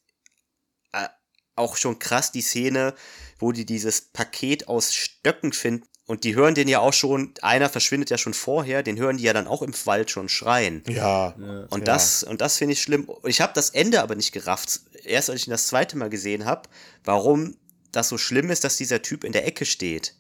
äh, 0.92 1.08
auch 1.56 1.78
schon 1.78 2.00
krass, 2.00 2.32
die 2.32 2.42
Szene, 2.42 2.94
wo 3.40 3.52
die 3.52 3.66
dieses 3.66 4.02
Paket 4.02 4.68
aus 4.68 4.94
Stöcken 4.94 5.54
finden. 5.54 5.86
Und 6.08 6.24
die 6.24 6.36
hören 6.36 6.56
den 6.56 6.70
ja 6.70 6.80
auch 6.80 6.94
schon, 6.94 7.34
einer 7.42 7.68
verschwindet 7.70 8.10
ja 8.10 8.18
schon 8.18 8.34
vorher, 8.34 8.82
den 8.82 8.98
hören 8.98 9.18
die 9.18 9.24
ja 9.26 9.34
dann 9.34 9.46
auch 9.46 9.62
im 9.62 9.74
Wald 9.86 10.10
schon 10.10 10.30
schreien. 10.30 10.82
Ja. 10.88 11.36
Und 11.70 11.80
Ja. 11.80 11.86
das, 11.86 12.24
und 12.24 12.40
das 12.40 12.58
finde 12.58 12.74
ich 12.74 12.82
schlimm. 12.82 13.10
Ich 13.26 13.42
habe 13.42 13.52
das 13.54 13.72
Ende 13.72 14.02
aber 14.02 14.16
nicht 14.16 14.32
gerafft. 14.32 14.80
Erst 15.04 15.30
als 15.30 15.42
ich 15.42 15.48
ihn 15.48 15.52
das 15.52 15.68
zweite 15.68 15.98
Mal 15.98 16.10
gesehen 16.10 16.46
habe, 16.46 16.70
warum 17.04 17.58
das 17.92 18.08
so 18.08 18.18
schlimm 18.18 18.50
ist, 18.52 18.64
dass 18.64 18.78
dieser 18.78 19.02
Typ 19.02 19.26
in 19.26 19.34
der 19.34 19.46
Ecke 19.46 19.66
steht. 19.66 20.16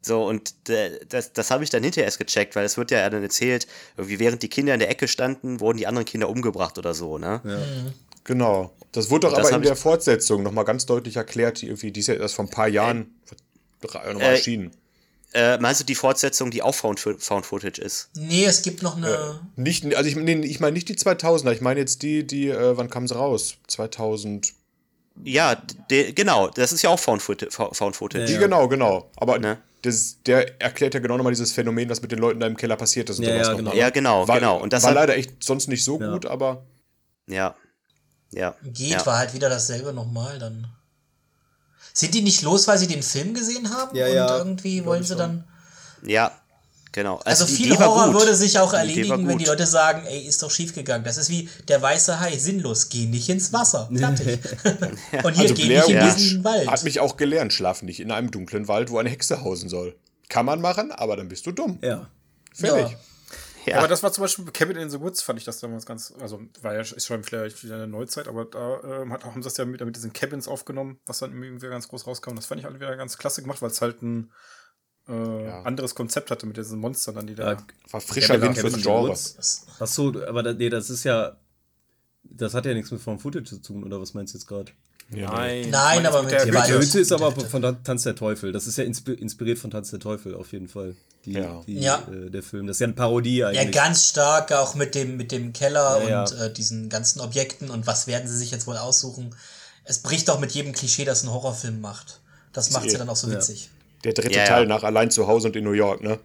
So, 0.00 0.24
und 0.24 0.54
äh, 0.68 1.00
das, 1.08 1.32
das 1.32 1.50
habe 1.50 1.64
ich 1.64 1.70
dann 1.70 1.82
hinterher 1.82 2.04
erst 2.04 2.20
gecheckt, 2.20 2.54
weil 2.54 2.64
es 2.64 2.76
wird 2.76 2.92
ja 2.92 3.10
dann 3.10 3.22
erzählt, 3.22 3.66
irgendwie 3.96 4.20
während 4.20 4.44
die 4.44 4.48
Kinder 4.48 4.72
in 4.72 4.78
der 4.78 4.88
Ecke 4.88 5.08
standen, 5.08 5.58
wurden 5.58 5.78
die 5.78 5.88
anderen 5.88 6.04
Kinder 6.04 6.28
umgebracht 6.28 6.78
oder 6.78 6.94
so, 6.94 7.18
ne? 7.18 7.42
Genau. 8.22 8.72
Das 8.92 9.10
wurde 9.10 9.26
doch 9.26 9.34
Das 9.36 9.48
aber 9.48 9.56
in 9.56 9.62
der 9.62 9.74
Fortsetzung 9.74 10.44
nochmal 10.44 10.64
ganz 10.64 10.86
deutlich 10.86 11.16
erklärt. 11.16 11.62
Irgendwie, 11.62 11.90
die 11.90 12.00
ist 12.00 12.06
ja 12.06 12.14
erst 12.14 12.36
vor 12.36 12.44
ein 12.44 12.50
paar 12.50 12.68
Jahren 12.68 13.16
nochmal 13.82 14.20
äh, 14.20 14.30
erschienen. 14.36 14.68
Äh, 14.68 14.87
meinst 15.60 15.80
du 15.80 15.84
die 15.84 15.94
Fortsetzung, 15.94 16.50
die 16.50 16.62
auch 16.62 16.74
Found, 16.74 17.00
Found 17.00 17.44
Footage 17.46 17.80
ist? 17.80 18.08
Nee, 18.14 18.44
es 18.44 18.62
gibt 18.62 18.82
noch 18.82 18.96
eine. 18.96 19.40
Nicht, 19.56 19.84
also 19.94 20.08
ich, 20.08 20.16
nee, 20.16 20.34
ich 20.46 20.60
meine 20.60 20.72
nicht 20.72 20.88
die 20.88 20.96
2000er, 20.96 21.52
ich 21.52 21.60
meine 21.60 21.80
jetzt 21.80 22.02
die, 22.02 22.26
die, 22.26 22.48
äh, 22.48 22.76
wann 22.76 22.88
kam 22.90 23.06
sie 23.06 23.14
raus? 23.14 23.56
2000. 23.66 24.52
Ja, 25.24 25.56
de, 25.90 26.12
genau, 26.12 26.48
das 26.48 26.72
ist 26.72 26.82
ja 26.82 26.90
auch 26.90 26.98
Found, 27.00 27.20
Foot, 27.22 27.46
Found 27.52 27.96
Footage. 27.96 28.26
Die, 28.26 28.38
genau, 28.38 28.68
genau. 28.68 29.10
Aber 29.16 29.38
Ne? 29.38 29.58
das, 29.82 30.16
der 30.26 30.60
erklärt 30.62 30.94
ja 30.94 31.00
genau 31.00 31.16
nochmal 31.16 31.32
dieses 31.32 31.52
Phänomen, 31.52 31.88
was 31.90 32.00
mit 32.02 32.10
den 32.12 32.18
Leuten 32.20 32.40
da 32.40 32.46
im 32.46 32.56
Keller 32.56 32.76
passiert 32.76 33.10
ist. 33.10 33.18
Und 33.18 33.24
Ja, 33.26 33.32
sowas 33.34 33.46
ja, 33.48 33.52
noch 33.52 33.58
genau. 33.58 33.74
Ja, 33.74 33.90
genau, 33.90 34.28
war, 34.28 34.38
genau. 34.38 34.56
Und 34.58 34.72
das 34.72 34.82
war 34.84 34.90
hat- 34.90 34.96
leider 34.96 35.16
echt 35.16 35.42
sonst 35.44 35.68
nicht 35.68 35.84
so 35.84 36.00
Ja. 36.00 36.12
gut, 36.12 36.24
aber 36.26 36.64
Ja. 37.28 37.54
Ja. 38.30 38.54
Geht, 38.62 38.90
ja. 38.90 39.06
war 39.06 39.18
halt 39.18 39.34
wieder 39.34 39.48
dasselbe 39.48 39.92
nochmal 39.92 40.38
dann. 40.38 40.68
Sind 41.98 42.14
die 42.14 42.22
nicht 42.22 42.42
los, 42.42 42.68
weil 42.68 42.78
sie 42.78 42.86
den 42.86 43.02
Film 43.02 43.34
gesehen 43.34 43.70
haben? 43.74 43.96
Ja, 43.96 44.06
und 44.06 44.14
ja, 44.14 44.38
irgendwie 44.38 44.84
wollen 44.84 45.02
sie 45.02 45.08
schon. 45.08 45.18
dann. 45.18 45.44
Ja, 46.04 46.30
genau. 46.92 47.18
Also, 47.24 47.44
die 47.44 47.54
viel 47.56 47.76
Horror 47.76 48.14
würde 48.14 48.36
sich 48.36 48.56
auch 48.60 48.70
Die 48.70 48.76
erledigen, 48.76 49.26
wenn 49.26 49.36
die 49.36 49.46
Leute 49.46 49.66
sagen, 49.66 50.06
ey, 50.06 50.20
ist 50.20 50.40
doch 50.40 50.50
schief 50.52 50.72
gegangen. 50.72 51.02
Das 51.02 51.16
ist 51.16 51.28
wie 51.28 51.48
der 51.66 51.82
weiße 51.82 52.20
Hai, 52.20 52.38
sinnlos, 52.38 52.88
geh 52.88 53.06
nicht 53.06 53.28
ins 53.28 53.52
Wasser. 53.52 53.90
Fertig. 53.92 54.38
und 55.24 55.32
hier 55.34 55.42
Also 55.42 55.54
geh 55.54 55.66
Blair 55.66 55.86
nicht 55.88 55.90
in 55.90 56.14
diesen 56.14 56.44
Wald. 56.44 56.68
hat 56.68 56.84
mich 56.84 57.00
auch 57.00 57.16
gelernt, 57.16 57.52
schlaf 57.52 57.82
nicht 57.82 57.98
in 57.98 58.12
einem 58.12 58.30
dunklen 58.30 58.68
Wald, 58.68 58.90
wo 58.90 58.98
eine 58.98 59.10
Hexe 59.10 59.42
hausen 59.42 59.68
soll. 59.68 59.96
Kann 60.28 60.46
man 60.46 60.60
machen, 60.60 60.92
aber 60.92 61.16
dann 61.16 61.26
bist 61.26 61.46
du 61.46 61.50
dumm. 61.50 61.80
ja. 61.82 62.08
Fertig. 62.54 62.92
Ja. 62.92 62.98
Ja. 63.68 63.78
Aber 63.78 63.88
das 63.88 64.02
war 64.02 64.12
zum 64.12 64.22
Beispiel 64.22 64.44
Cabin 64.52 64.76
in 64.76 64.90
the 64.90 65.00
Woods, 65.00 65.22
fand 65.22 65.38
ich 65.38 65.44
das 65.44 65.60
damals 65.60 65.86
ganz, 65.86 66.12
also 66.20 66.40
war 66.62 66.74
ja 66.74 66.80
ist 66.80 67.06
schon 67.06 67.22
vielleicht 67.24 67.62
wieder 67.64 67.74
eine 67.76 67.86
Neuzeit, 67.86 68.28
aber 68.28 68.44
da 68.44 69.02
ähm, 69.02 69.12
hat, 69.12 69.24
haben 69.24 69.42
sie 69.42 69.46
das 69.46 69.56
ja 69.56 69.64
mit, 69.64 69.80
mit 69.84 69.96
diesen 69.96 70.12
Cabins 70.12 70.48
aufgenommen, 70.48 70.98
was 71.06 71.18
dann 71.18 71.32
irgendwie 71.42 71.68
ganz 71.68 71.88
groß 71.88 72.06
rauskam. 72.06 72.34
Das 72.36 72.46
fand 72.46 72.60
ich 72.60 72.66
alle 72.66 72.76
wieder 72.76 72.96
ganz 72.96 73.18
klasse 73.18 73.42
gemacht, 73.42 73.62
weil 73.62 73.70
es 73.70 73.80
halt 73.80 74.02
ein 74.02 74.32
äh, 75.08 75.12
anderes 75.12 75.94
Konzept 75.94 76.30
hatte 76.30 76.46
mit 76.46 76.56
diesen 76.56 76.78
Monstern 76.78 77.14
dann, 77.14 77.26
die 77.26 77.34
da. 77.34 77.52
Ja, 77.54 77.66
War 77.90 78.00
frischer 78.00 78.38
Cabin- 78.38 78.56
Wind 78.56 78.64
in 78.64 78.70
the 78.74 78.82
Genre. 78.82 79.08
Woods. 79.08 79.66
Ach 79.80 79.86
so, 79.86 80.08
aber 80.26 80.42
da, 80.42 80.52
nee, 80.52 80.68
das 80.68 80.90
ist 80.90 81.04
ja. 81.04 81.36
Das 82.24 82.52
hat 82.52 82.66
ja 82.66 82.74
nichts 82.74 82.90
mit 82.90 83.00
Found 83.00 83.22
Footage 83.22 83.46
zu 83.48 83.62
tun, 83.62 83.84
oder 83.84 84.00
was 84.00 84.12
meinst 84.12 84.34
du 84.34 84.38
jetzt 84.38 84.46
gerade? 84.46 84.70
Nein, 85.10 85.70
Nein, 85.70 86.04
aber 86.06 86.22
mit 86.22 86.32
der 86.32 86.46
Ja, 86.46 86.52
Wald. 86.54 86.68
Hütte 86.70 87.00
ist 87.00 87.12
aber 87.12 87.32
von 87.32 87.62
Tan- 87.62 87.82
Tanz 87.82 88.02
der 88.02 88.14
Teufel. 88.14 88.52
Das 88.52 88.66
ist 88.66 88.76
ja 88.76 88.84
inspi 88.84 89.12
inspiriert 89.12 89.58
von 89.58 89.70
Tanz 89.70 89.90
der 89.90 90.00
Teufel 90.00 90.34
auf 90.34 90.52
jeden 90.52 90.68
Fall. 90.68 90.96
Die, 91.24 91.32
Ja. 91.32 91.62
Die, 91.66 91.78
Ja. 91.78 92.02
Äh, 92.12 92.30
der 92.30 92.42
Film. 92.42 92.66
Das 92.66 92.76
ist 92.76 92.80
ja 92.80 92.86
eine 92.88 92.92
Parodie 92.94 93.38
Ja, 93.38 93.48
eigentlich. 93.48 93.72
ganz 93.72 94.06
stark, 94.08 94.52
auch 94.52 94.74
mit 94.74 94.94
dem, 94.94 95.16
mit 95.16 95.32
dem 95.32 95.54
Keller 95.54 96.02
Ja, 96.06 96.22
und 96.24 96.30
ja. 96.38 96.44
Äh, 96.46 96.52
diesen 96.52 96.90
ganzen 96.90 97.20
Objekten 97.20 97.70
und 97.70 97.86
was 97.86 98.06
werden 98.06 98.28
sie 98.28 98.36
sich 98.36 98.50
jetzt 98.50 98.66
wohl 98.66 98.76
aussuchen. 98.76 99.34
Es 99.84 99.98
bricht 100.00 100.28
auch 100.28 100.40
mit 100.40 100.52
jedem 100.52 100.72
Klischee, 100.74 101.06
das 101.06 101.22
ein 101.22 101.30
Horrorfilm 101.32 101.80
macht. 101.80 102.20
Das 102.52 102.70
macht 102.72 102.84
eh- 102.84 102.90
sie 102.90 102.98
dann 102.98 103.08
auch 103.08 103.16
so 103.16 103.28
ja. 103.28 103.34
witzig. 103.36 103.70
Der 104.04 104.12
dritte 104.12 104.34
Ja, 104.34 104.40
ja. 104.42 104.46
Teil 104.46 104.66
nach 104.66 104.82
Allein 104.82 105.10
zu 105.10 105.26
Hause 105.26 105.48
und 105.48 105.56
in 105.56 105.64
New 105.64 105.72
York, 105.72 106.02
ne? 106.02 106.18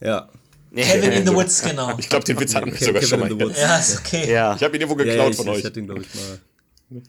ja. 0.00 0.28
Kevin 0.72 1.10
in 1.10 1.26
the 1.26 1.34
Woods, 1.34 1.62
genau. 1.62 1.98
Ich 1.98 2.08
glaube, 2.08 2.24
den 2.24 2.38
Witz 2.38 2.54
hatten 2.54 2.66
wir 2.66 2.74
Kevin 2.74 2.86
sogar 2.86 3.02
schon 3.02 3.14
in 3.14 3.20
mal. 3.22 3.28
the 3.30 3.36
hier. 3.36 3.46
Woods. 3.48 3.60
Ja, 3.60 3.76
ist 3.78 3.98
okay. 3.98 4.32
ja. 4.32 4.54
Ich 4.54 4.62
habe 4.62 4.76
ihn 4.76 4.82
irgendwo 4.82 4.96
Ja, 5.02 5.04
geklaut 5.04 5.24
ja, 5.26 5.30
ich, 5.30 5.36
von 5.36 5.46
ich 5.48 5.52
euch. 5.52 5.64
hatte 5.64 5.80
ihn, 5.80 5.86
glaube 5.86 6.02
ich, 6.02 6.08
mal. 6.14 7.02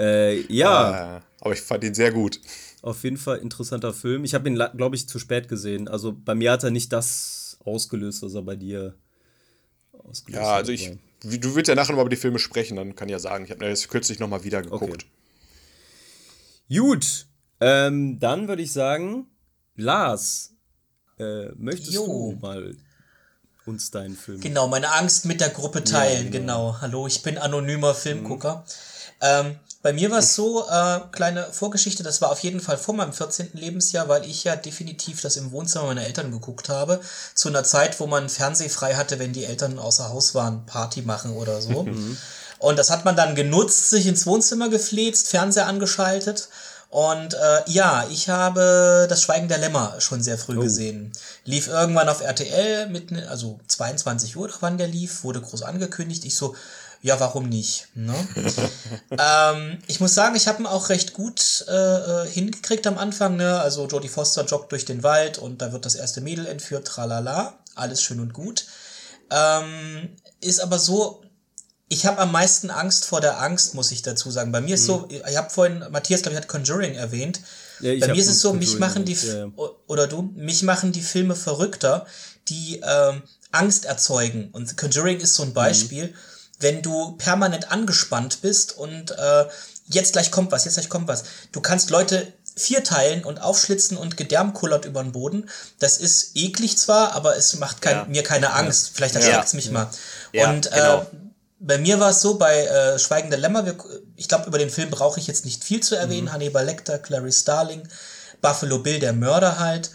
Äh, 0.00 0.40
ja, 0.52 1.18
Äh, 1.18 1.20
aber 1.40 1.52
ich 1.52 1.60
fand 1.60 1.84
ihn 1.84 1.94
sehr 1.94 2.10
gut. 2.12 2.40
auf 2.82 3.04
jeden 3.04 3.18
Fall 3.18 3.38
interessanter 3.38 3.92
Film. 3.92 4.24
Ich 4.24 4.34
habe 4.34 4.48
ihn, 4.48 4.54
glaube 4.76 4.96
ich, 4.96 5.06
zu 5.08 5.18
spät 5.18 5.48
gesehen. 5.48 5.86
Also 5.88 6.12
bei 6.12 6.34
mir 6.34 6.52
hat 6.52 6.64
er 6.64 6.70
nicht 6.70 6.92
das 6.92 7.58
ausgelöst, 7.64 8.22
was 8.22 8.34
er 8.34 8.42
bei 8.42 8.56
dir 8.56 8.94
ausgelöst 9.92 10.42
Ja, 10.42 10.48
hat. 10.52 10.56
also 10.60 10.72
ich, 10.72 10.92
du 11.22 11.54
willst 11.54 11.68
ja 11.68 11.74
nachher 11.74 11.92
nochmal 11.92 12.06
über 12.06 12.10
die 12.10 12.16
Filme 12.16 12.38
sprechen, 12.38 12.76
dann 12.76 12.96
kann 12.96 13.08
ich 13.08 13.12
ja 13.12 13.18
sagen, 13.18 13.44
ich 13.44 13.50
habe 13.50 13.62
mir 13.62 13.68
das 13.70 13.86
kürzlich 13.88 14.18
nochmal 14.18 14.42
wieder 14.44 14.62
geguckt. 14.62 15.04
Gut, 16.72 17.26
ähm, 17.60 18.18
dann 18.20 18.48
würde 18.48 18.62
ich 18.62 18.72
sagen, 18.72 19.26
Lars, 19.76 20.54
äh, 21.18 21.48
möchtest 21.56 21.92
Jo. 21.92 22.06
du 22.06 22.38
mal 22.40 22.76
uns 23.66 23.90
deinen 23.90 24.16
Film 24.16 24.40
Genau, 24.40 24.68
meine 24.68 24.90
Angst 24.92 25.26
mit 25.26 25.40
der 25.40 25.50
Gruppe 25.50 25.84
teilen, 25.84 26.30
genau. 26.30 26.76
Hallo, 26.80 27.06
ich 27.06 27.22
bin 27.22 27.36
anonymer 27.38 27.94
Filmgucker. 27.94 28.64
Ähm, 29.20 29.56
bei 29.82 29.92
mir 29.94 30.10
war 30.10 30.18
es 30.18 30.34
so, 30.34 30.66
äh, 30.68 31.00
kleine 31.10 31.46
Vorgeschichte, 31.52 32.02
das 32.02 32.20
war 32.20 32.30
auf 32.30 32.40
jeden 32.40 32.60
Fall 32.60 32.76
vor 32.76 32.94
meinem 32.94 33.14
14. 33.14 33.50
Lebensjahr, 33.54 34.08
weil 34.08 34.26
ich 34.26 34.44
ja 34.44 34.54
definitiv 34.56 35.22
das 35.22 35.36
im 35.36 35.52
Wohnzimmer 35.52 35.86
meiner 35.86 36.04
Eltern 36.04 36.30
geguckt 36.30 36.68
habe. 36.68 37.00
Zu 37.34 37.48
einer 37.48 37.64
Zeit, 37.64 37.98
wo 37.98 38.06
man 38.06 38.28
fernsehfrei 38.28 38.94
hatte, 38.94 39.18
wenn 39.18 39.32
die 39.32 39.44
Eltern 39.46 39.78
außer 39.78 40.10
Haus 40.10 40.34
waren, 40.34 40.66
Party 40.66 41.02
machen 41.02 41.32
oder 41.34 41.60
so. 41.62 41.86
Und 42.58 42.78
das 42.78 42.90
hat 42.90 43.06
man 43.06 43.16
dann 43.16 43.34
genutzt, 43.34 43.88
sich 43.88 44.06
ins 44.06 44.26
Wohnzimmer 44.26 44.68
gefläzt, 44.68 45.28
Fernseher 45.28 45.66
angeschaltet. 45.66 46.50
Und 46.90 47.32
äh, 47.34 47.62
ja, 47.68 48.04
ich 48.10 48.28
habe 48.28 49.06
das 49.08 49.22
Schweigen 49.22 49.48
der 49.48 49.58
Lämmer 49.58 49.94
schon 50.00 50.22
sehr 50.22 50.36
früh 50.36 50.56
gesehen. 50.64 51.12
Lief 51.44 51.68
irgendwann 51.68 52.08
auf 52.10 52.20
RTL, 52.20 52.88
mit, 52.88 53.12
ne- 53.12 53.28
also 53.30 53.60
22 53.68 54.36
Uhr, 54.36 54.50
wann 54.60 54.76
der 54.76 54.88
lief, 54.88 55.22
wurde 55.24 55.40
groß 55.40 55.62
angekündigt. 55.62 56.24
Ich 56.26 56.36
so, 56.36 56.54
ja, 57.02 57.18
warum 57.18 57.48
nicht? 57.48 57.88
Ne? 57.94 58.14
ähm, 59.10 59.78
ich 59.86 60.00
muss 60.00 60.14
sagen, 60.14 60.36
ich 60.36 60.46
habe 60.48 60.62
ihn 60.62 60.66
auch 60.66 60.90
recht 60.90 61.14
gut 61.14 61.64
äh, 61.68 61.72
äh, 61.72 62.28
hingekriegt 62.28 62.86
am 62.86 62.98
Anfang. 62.98 63.36
Ne? 63.36 63.58
Also 63.60 63.86
Jodie 63.86 64.08
Foster 64.08 64.44
joggt 64.44 64.70
durch 64.72 64.84
den 64.84 65.02
Wald 65.02 65.38
und 65.38 65.62
da 65.62 65.72
wird 65.72 65.86
das 65.86 65.94
erste 65.94 66.20
Mädel 66.20 66.46
entführt, 66.46 66.86
tralala. 66.86 67.58
Alles 67.74 68.02
schön 68.02 68.20
und 68.20 68.34
gut. 68.34 68.66
Ähm, 69.30 70.16
ist 70.40 70.60
aber 70.60 70.78
so, 70.78 71.22
ich 71.88 72.06
habe 72.06 72.18
am 72.18 72.32
meisten 72.32 72.70
Angst 72.70 73.04
vor 73.04 73.20
der 73.20 73.40
Angst, 73.40 73.74
muss 73.74 73.90
ich 73.92 74.02
dazu 74.02 74.30
sagen. 74.30 74.52
Bei 74.52 74.60
mir 74.60 74.74
ist 74.74 74.86
so, 74.86 75.08
ich 75.10 75.36
habe 75.36 75.50
vorhin, 75.50 75.84
Matthias, 75.90 76.22
glaube 76.22 76.34
ich, 76.34 76.40
hat 76.40 76.48
Conjuring 76.48 76.94
erwähnt. 76.94 77.40
Ja, 77.80 77.98
Bei 77.98 78.12
mir 78.12 78.20
ist 78.20 78.28
es 78.28 78.40
so, 78.40 78.52
mich 78.52 78.78
machen 78.78 79.04
die, 79.04 79.14
ja, 79.14 79.48
oder 79.86 80.06
du, 80.06 80.22
mich 80.36 80.62
machen 80.62 80.92
die 80.92 81.00
Filme 81.00 81.34
verrückter, 81.34 82.06
die 82.48 82.80
ähm, 82.84 83.22
Angst 83.50 83.86
erzeugen. 83.86 84.50
Und 84.52 84.76
Conjuring 84.76 85.18
ist 85.18 85.34
so 85.34 85.42
ein 85.42 85.52
Beispiel, 85.52 86.14
wenn 86.60 86.82
du 86.82 87.12
permanent 87.12 87.72
angespannt 87.72 88.42
bist 88.42 88.76
und 88.76 89.10
äh, 89.12 89.46
jetzt 89.86 90.12
gleich 90.12 90.30
kommt 90.30 90.52
was, 90.52 90.64
jetzt 90.64 90.74
gleich 90.74 90.88
kommt 90.88 91.08
was. 91.08 91.24
Du 91.52 91.60
kannst 91.60 91.90
Leute 91.90 92.32
vierteilen 92.54 93.24
und 93.24 93.40
aufschlitzen 93.40 93.96
und 93.96 94.16
Gedärm 94.16 94.52
kullert 94.52 94.84
über 94.84 95.02
den 95.02 95.12
Boden. 95.12 95.48
Das 95.78 95.96
ist 95.98 96.32
eklig 96.34 96.76
zwar, 96.78 97.12
aber 97.12 97.36
es 97.36 97.56
macht 97.58 97.80
kein, 97.80 97.96
Ja. 97.96 98.04
mir 98.04 98.22
keine 98.22 98.52
Angst. 98.52 98.90
Vielleicht 98.94 99.16
erschreckt's 99.16 99.54
mich 99.54 99.70
mal. 99.70 99.88
Ja, 100.32 100.50
und 100.50 100.70
genau. 100.70 101.02
äh, 101.02 101.06
bei 101.60 101.78
mir 101.78 102.00
war 102.00 102.10
es 102.10 102.20
so, 102.20 102.38
bei 102.38 102.64
äh, 102.66 102.98
Schweigende 102.98 103.36
Lämmer, 103.36 103.64
wir, 103.66 103.76
ich 104.16 104.28
glaube, 104.28 104.46
über 104.46 104.58
den 104.58 104.70
Film 104.70 104.90
brauche 104.90 105.20
ich 105.20 105.26
jetzt 105.26 105.44
nicht 105.44 105.62
viel 105.64 105.80
zu 105.82 105.94
erwähnen. 105.94 106.26
Mhm. 106.26 106.32
Hannibal 106.32 106.64
Lecter, 106.64 106.98
Clarice 106.98 107.40
Starling, 107.40 107.86
Buffalo 108.40 108.78
Bill, 108.78 108.98
der 108.98 109.12
Mörder 109.12 109.58
halt. 109.58 109.90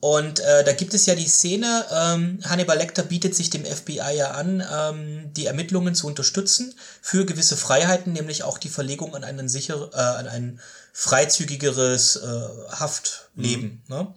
Und 0.00 0.38
äh, 0.40 0.62
da 0.62 0.72
gibt 0.72 0.94
es 0.94 1.06
ja 1.06 1.16
die 1.16 1.26
Szene, 1.26 1.84
ähm, 1.90 2.38
Hannibal 2.44 2.78
Lecter 2.78 3.02
bietet 3.02 3.34
sich 3.34 3.50
dem 3.50 3.64
FBI 3.64 4.14
ja 4.16 4.30
an, 4.30 4.64
ähm, 4.72 5.32
die 5.34 5.46
Ermittlungen 5.46 5.96
zu 5.96 6.06
unterstützen 6.06 6.72
für 7.02 7.26
gewisse 7.26 7.56
Freiheiten, 7.56 8.12
nämlich 8.12 8.44
auch 8.44 8.58
die 8.58 8.68
Verlegung 8.68 9.16
an 9.16 9.24
einen 9.24 9.48
sicher, 9.48 9.90
äh, 9.92 9.96
an 9.96 10.28
ein 10.28 10.60
freizügigeres 10.92 12.16
äh, 12.16 12.40
Haftleben. 12.70 13.82
Ne? 13.88 14.14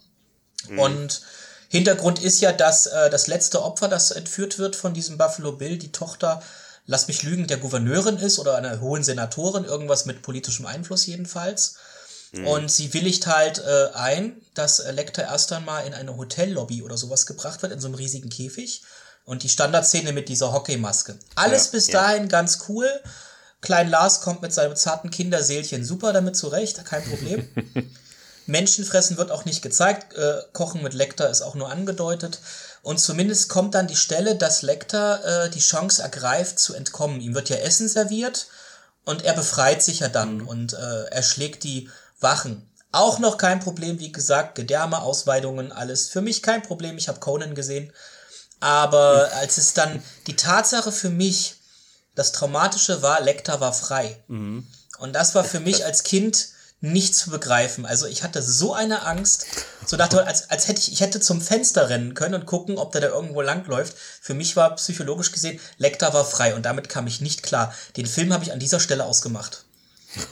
Und 0.78 1.22
Hintergrund 1.70 2.22
ist 2.22 2.42
ja, 2.42 2.52
dass 2.52 2.86
äh, 2.86 3.10
das 3.10 3.28
letzte 3.28 3.64
Opfer, 3.64 3.88
das 3.88 4.12
entführt 4.12 4.60
wird 4.60 4.76
von 4.76 4.94
diesem 4.94 5.18
Buffalo 5.18 5.54
Bill, 5.54 5.78
die 5.78 5.92
Tochter, 5.92 6.44
lass 6.86 7.08
mich 7.08 7.24
lügen, 7.24 7.48
der 7.48 7.58
Gouverneurin 7.58 8.18
ist 8.18 8.38
oder 8.40 8.56
einer 8.56 8.82
hohen 8.82 9.04
Senatorin, 9.04 9.66
irgendwas 9.66 10.06
mit 10.06 10.22
politischem 10.22 10.66
Einfluss 10.66 11.06
jedenfalls. 11.06 11.78
Und 12.34 12.72
sie 12.72 12.94
willigt 12.94 13.28
halt 13.28 13.60
äh, 13.60 13.90
ein, 13.94 14.42
dass 14.54 14.80
äh, 14.80 14.92
Lecter 14.92 15.24
erst 15.24 15.52
einmal 15.52 15.86
in 15.86 15.94
eine 15.94 16.16
Hotellobby 16.16 16.82
oder 16.82 16.98
sowas 16.98 17.26
gebracht 17.26 17.62
wird, 17.62 17.74
in 17.74 17.82
so 17.82 17.88
einem 17.88 17.96
riesigen 17.96 18.30
Käfig. 18.30 18.84
Und 19.26 19.44
die 19.44 19.50
Standardszene 19.50 20.14
mit 20.14 20.30
dieser 20.30 20.52
Hockeymaske. 20.52 21.18
Alles 21.36 21.66
Ja, 21.66 21.72
bis 21.72 21.88
ja. 21.88 22.02
dahin 22.02 22.28
ganz 22.28 22.60
cool. 22.70 22.90
Klein 23.60 23.90
Lars 23.90 24.22
kommt 24.22 24.42
mit 24.42 24.54
seinem 24.54 24.76
zarten 24.76 25.12
Kinderseelchen 25.12 25.86
super 25.86 26.14
damit 26.14 26.36
zurecht, 26.36 26.84
kein 26.86 27.04
Problem. 27.04 27.48
Menschenfressen 28.48 29.18
wird 29.18 29.30
auch 29.30 29.46
nicht 29.46 29.62
gezeigt. 29.62 30.16
Äh, 30.16 30.42
Kochen 30.54 30.82
mit 30.82 30.94
Lecter 30.94 31.30
ist 31.30 31.42
auch 31.42 31.56
nur 31.56 31.70
angedeutet. 31.70 32.40
Und 32.82 33.00
zumindest 33.00 33.50
kommt 33.50 33.76
dann 33.76 33.88
die 33.88 33.96
Stelle, 33.96 34.36
dass 34.36 34.64
Lecter 34.64 35.46
äh, 35.46 35.50
die 35.50 35.60
Chance 35.60 36.02
ergreift 36.02 36.60
zu 36.60 36.74
entkommen. 36.74 37.22
Ihm 37.22 37.36
wird 37.36 37.50
ja 37.50 37.58
Essen 37.58 37.88
serviert 37.88 38.48
und 39.06 39.24
er 39.24 39.34
befreit 39.34 39.84
sich 39.84 40.00
ja 40.00 40.10
dann 40.10 40.42
und 40.42 40.74
äh, 40.74 41.04
erschlägt 41.12 41.64
die 41.64 41.90
Wachen. 42.22 42.70
Auch 42.92 43.20
noch 43.20 43.38
kein 43.38 43.60
Problem, 43.60 44.00
wie 44.00 44.12
gesagt, 44.12 44.56
Gedärme, 44.56 45.02
Ausweidungen, 45.02 45.72
alles. 45.72 46.10
Für 46.10 46.22
mich 46.22 46.42
kein 46.42 46.62
Problem, 46.62 46.98
ich 46.98 47.08
habe 47.08 47.20
Conan 47.20 47.56
gesehen. 47.56 47.92
Aber 48.60 49.32
als 49.36 49.58
es 49.58 49.74
dann 49.74 50.04
die 50.28 50.36
Tatsache 50.36 50.92
für 50.92 51.10
mich, 51.10 51.56
das 52.16 52.32
Traumatische 52.32 53.02
war, 53.02 53.22
Lecter 53.22 53.60
war 53.60 53.74
frei. 53.74 54.24
Und 55.00 55.14
das 55.14 55.34
war 55.34 55.44
für 55.44 55.60
mich 55.60 55.86
als 55.86 56.04
Kind 56.04 56.50
nicht 56.82 57.16
zu 57.16 57.30
begreifen. 57.30 57.86
Also 57.86 58.08
ich 58.08 58.24
hatte 58.24 58.42
so 58.42 58.74
eine 58.74 59.06
Angst, 59.06 59.46
so 59.86 59.98
dachte, 59.98 60.26
als, 60.26 60.50
als 60.50 60.68
hätte 60.68 60.82
ich, 60.82 60.92
ich 60.92 61.00
hätte 61.00 61.20
zum 61.20 61.40
Fenster 61.40 61.90
rennen 61.90 62.16
können 62.16 62.36
und 62.36 62.46
gucken, 62.48 62.78
ob 62.78 62.92
der 62.92 63.02
da 63.02 63.08
irgendwo 63.08 63.42
langläuft. 63.42 63.96
Für 64.20 64.34
mich 64.34 64.56
war 64.56 64.76
psychologisch 64.76 65.32
gesehen, 65.32 65.60
Lecter 65.78 66.14
war 66.14 66.26
frei 66.26 66.56
und 66.56 66.66
damit 66.66 66.90
kam 66.90 67.08
ich 67.08 67.22
nicht 67.22 67.44
klar. 67.44 67.74
Den 67.98 68.08
Film 68.08 68.34
habe 68.34 68.44
ich 68.44 68.52
an 68.52 68.60
dieser 68.60 68.80
Stelle 68.80 69.06
ausgemacht. 69.06 69.66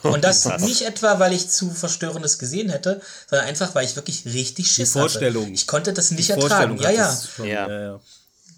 Und 0.04 0.24
das 0.24 0.46
nicht 0.60 0.82
etwa, 0.82 1.20
weil 1.20 1.34
ich 1.34 1.50
zu 1.50 1.72
Verstörendes 1.72 2.40
gesehen 2.40 2.70
hätte, 2.70 3.02
sondern 3.30 3.48
einfach, 3.48 3.76
weil 3.76 3.86
ich 3.86 3.96
wirklich 3.96 4.26
richtig 4.26 4.68
Die 4.68 4.74
Schiss 4.74 4.94
Vorstellung. 4.94 5.44
hatte. 5.44 5.54
Ich 5.54 5.68
konnte 5.68 5.94
das 5.94 6.12
nicht 6.12 6.28
Die 6.28 6.34
ertragen. 6.34 6.78
Vorstellung 6.78 6.80
Ja, 6.80 6.92
ja. 6.92 7.22
Schon, 7.36 7.48
Ja. 7.48 7.68
ja, 7.70 7.82
ja. 7.82 8.00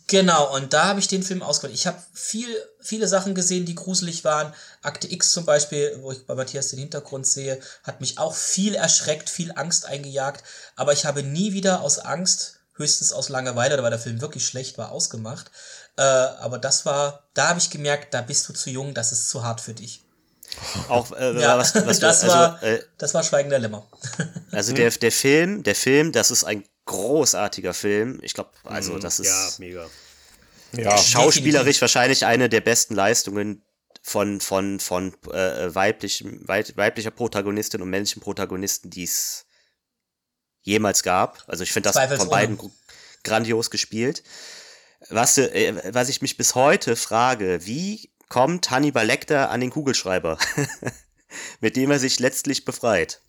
Genau, 0.07 0.53
und 0.53 0.73
da 0.73 0.87
habe 0.87 0.99
ich 0.99 1.07
den 1.07 1.23
Film 1.23 1.41
ausgewählt. 1.41 1.73
Ich 1.79 1.87
habe 1.87 1.97
viel, 2.13 2.49
viele 2.81 3.07
Sachen 3.07 3.33
gesehen, 3.33 3.65
die 3.65 3.75
gruselig 3.75 4.25
waren. 4.25 4.53
Akte 4.81 5.09
X 5.09 5.31
zum 5.31 5.45
Beispiel, 5.45 5.97
wo 6.01 6.11
ich 6.11 6.25
bei 6.25 6.35
Matthias 6.35 6.67
den 6.67 6.79
Hintergrund 6.79 7.25
sehe, 7.25 7.61
hat 7.83 8.01
mich 8.01 8.17
auch 8.17 8.35
viel 8.35 8.75
erschreckt, 8.75 9.29
viel 9.29 9.53
Angst 9.55 9.85
eingejagt. 9.85 10.43
Aber 10.75 10.91
ich 10.91 11.05
habe 11.05 11.23
nie 11.23 11.53
wieder 11.53 11.79
aus 11.79 11.97
Angst, 11.97 12.59
höchstens 12.75 13.13
aus 13.13 13.29
Langeweile, 13.29 13.81
weil 13.81 13.89
der 13.89 13.99
Film 13.99 14.19
wirklich 14.19 14.45
schlecht 14.45 14.77
war, 14.77 14.91
ausgemacht. 14.91 15.49
Äh, 15.95 16.01
aber 16.01 16.57
das 16.57 16.85
war, 16.85 17.23
da 17.33 17.47
habe 17.47 17.59
ich 17.59 17.69
gemerkt, 17.69 18.13
da 18.13 18.21
bist 18.21 18.49
du 18.49 18.53
zu 18.53 18.69
jung, 18.69 18.93
das 18.93 19.13
ist 19.13 19.29
zu 19.29 19.43
hart 19.45 19.61
für 19.61 19.73
dich. 19.73 20.03
Auch 20.89 21.11
äh, 21.11 21.39
Ja, 21.39 21.57
was, 21.57 21.73
was 21.75 21.99
du, 21.99 22.05
das 22.05 22.23
also, 22.23 22.35
war, 22.35 22.63
äh, 22.63 22.81
das 22.97 23.13
war 23.13 23.23
Schweigen 23.23 23.49
der 23.49 23.59
Lämmer. 23.59 23.87
also 24.51 24.73
der, 24.73 24.89
der 24.91 25.11
Film, 25.11 25.63
der 25.63 25.75
Film, 25.75 26.11
das 26.11 26.31
ist 26.31 26.43
ein 26.43 26.63
großartiger 26.85 27.73
Film. 27.73 28.19
Ich 28.21 28.33
glaube, 28.33 28.51
also 28.63 28.97
das 28.99 29.19
ist 29.19 29.27
Ja, 29.27 29.49
mega. 29.59 29.89
Ja, 30.73 30.97
schauspielerisch 30.97 31.81
wahrscheinlich 31.81 32.25
eine 32.25 32.47
der 32.49 32.61
besten 32.61 32.95
Leistungen 32.95 33.63
von, 34.01 34.41
von, 34.41 34.79
von 34.79 35.13
äh, 35.31 35.73
weiblichen, 35.75 36.47
weib, 36.47 36.75
weiblicher 36.77 37.11
Protagonistin 37.11 37.81
und 37.81 37.89
männlichen 37.89 38.21
Protagonisten, 38.21 38.89
die 38.89 39.03
es 39.03 39.45
jemals 40.61 41.03
gab. 41.03 41.43
Also 41.47 41.63
ich 41.63 41.71
finde 41.71 41.91
das 41.91 42.17
von 42.17 42.29
beiden 42.29 42.57
gr- 42.57 42.71
grandios 43.23 43.69
gespielt. 43.69 44.23
Was, 45.09 45.37
äh, 45.37 45.93
was 45.93 46.09
ich 46.09 46.21
mich 46.21 46.37
bis 46.37 46.55
heute 46.55 46.95
frage, 46.95 47.65
wie 47.65 48.10
kommt 48.31 48.71
Hannibal 48.71 49.05
Lecter 49.05 49.51
an 49.51 49.59
den 49.59 49.69
Kugelschreiber, 49.71 50.37
mit 51.59 51.75
dem 51.75 51.91
er 51.91 51.99
sich 51.99 52.17
letztlich 52.19 52.63
befreit? 52.63 53.19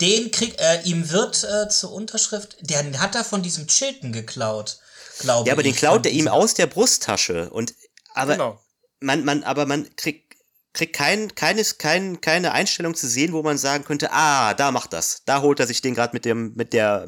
Den 0.00 0.30
krieg, 0.32 0.56
äh, 0.58 0.82
ihm 0.82 1.10
wird 1.10 1.44
äh, 1.44 1.68
zur 1.68 1.92
Unterschrift, 1.92 2.56
der 2.60 3.00
hat 3.00 3.14
er 3.14 3.24
von 3.24 3.42
diesem 3.42 3.68
Chilton 3.68 4.12
geklaut, 4.12 4.80
glaube 5.20 5.42
ich. 5.42 5.46
Ja, 5.46 5.52
aber 5.52 5.62
den 5.62 5.76
klaut 5.76 6.04
er 6.06 6.12
ihm 6.12 6.26
aus 6.26 6.54
der 6.54 6.66
Brusttasche 6.66 7.50
und 7.50 7.72
aber 8.14 8.32
Genau. 8.32 8.60
man, 8.98 9.24
man, 9.24 9.44
aber 9.44 9.64
man 9.64 9.94
kriegt, 9.94 10.34
kriegt 10.72 10.96
kein, 10.96 11.32
keines, 11.36 11.78
kein, 11.78 12.20
keine 12.20 12.50
Einstellung 12.50 12.96
zu 12.96 13.06
sehen, 13.06 13.32
wo 13.32 13.44
man 13.44 13.58
sagen 13.58 13.84
könnte, 13.84 14.10
ah, 14.10 14.54
da 14.54 14.72
macht 14.72 14.92
das. 14.92 15.22
Da 15.24 15.40
holt 15.40 15.60
er 15.60 15.68
sich 15.68 15.82
den 15.82 15.94
gerade 15.94 16.14
mit 16.16 16.24
dem, 16.24 16.52
mit 16.56 16.72
der, 16.72 17.06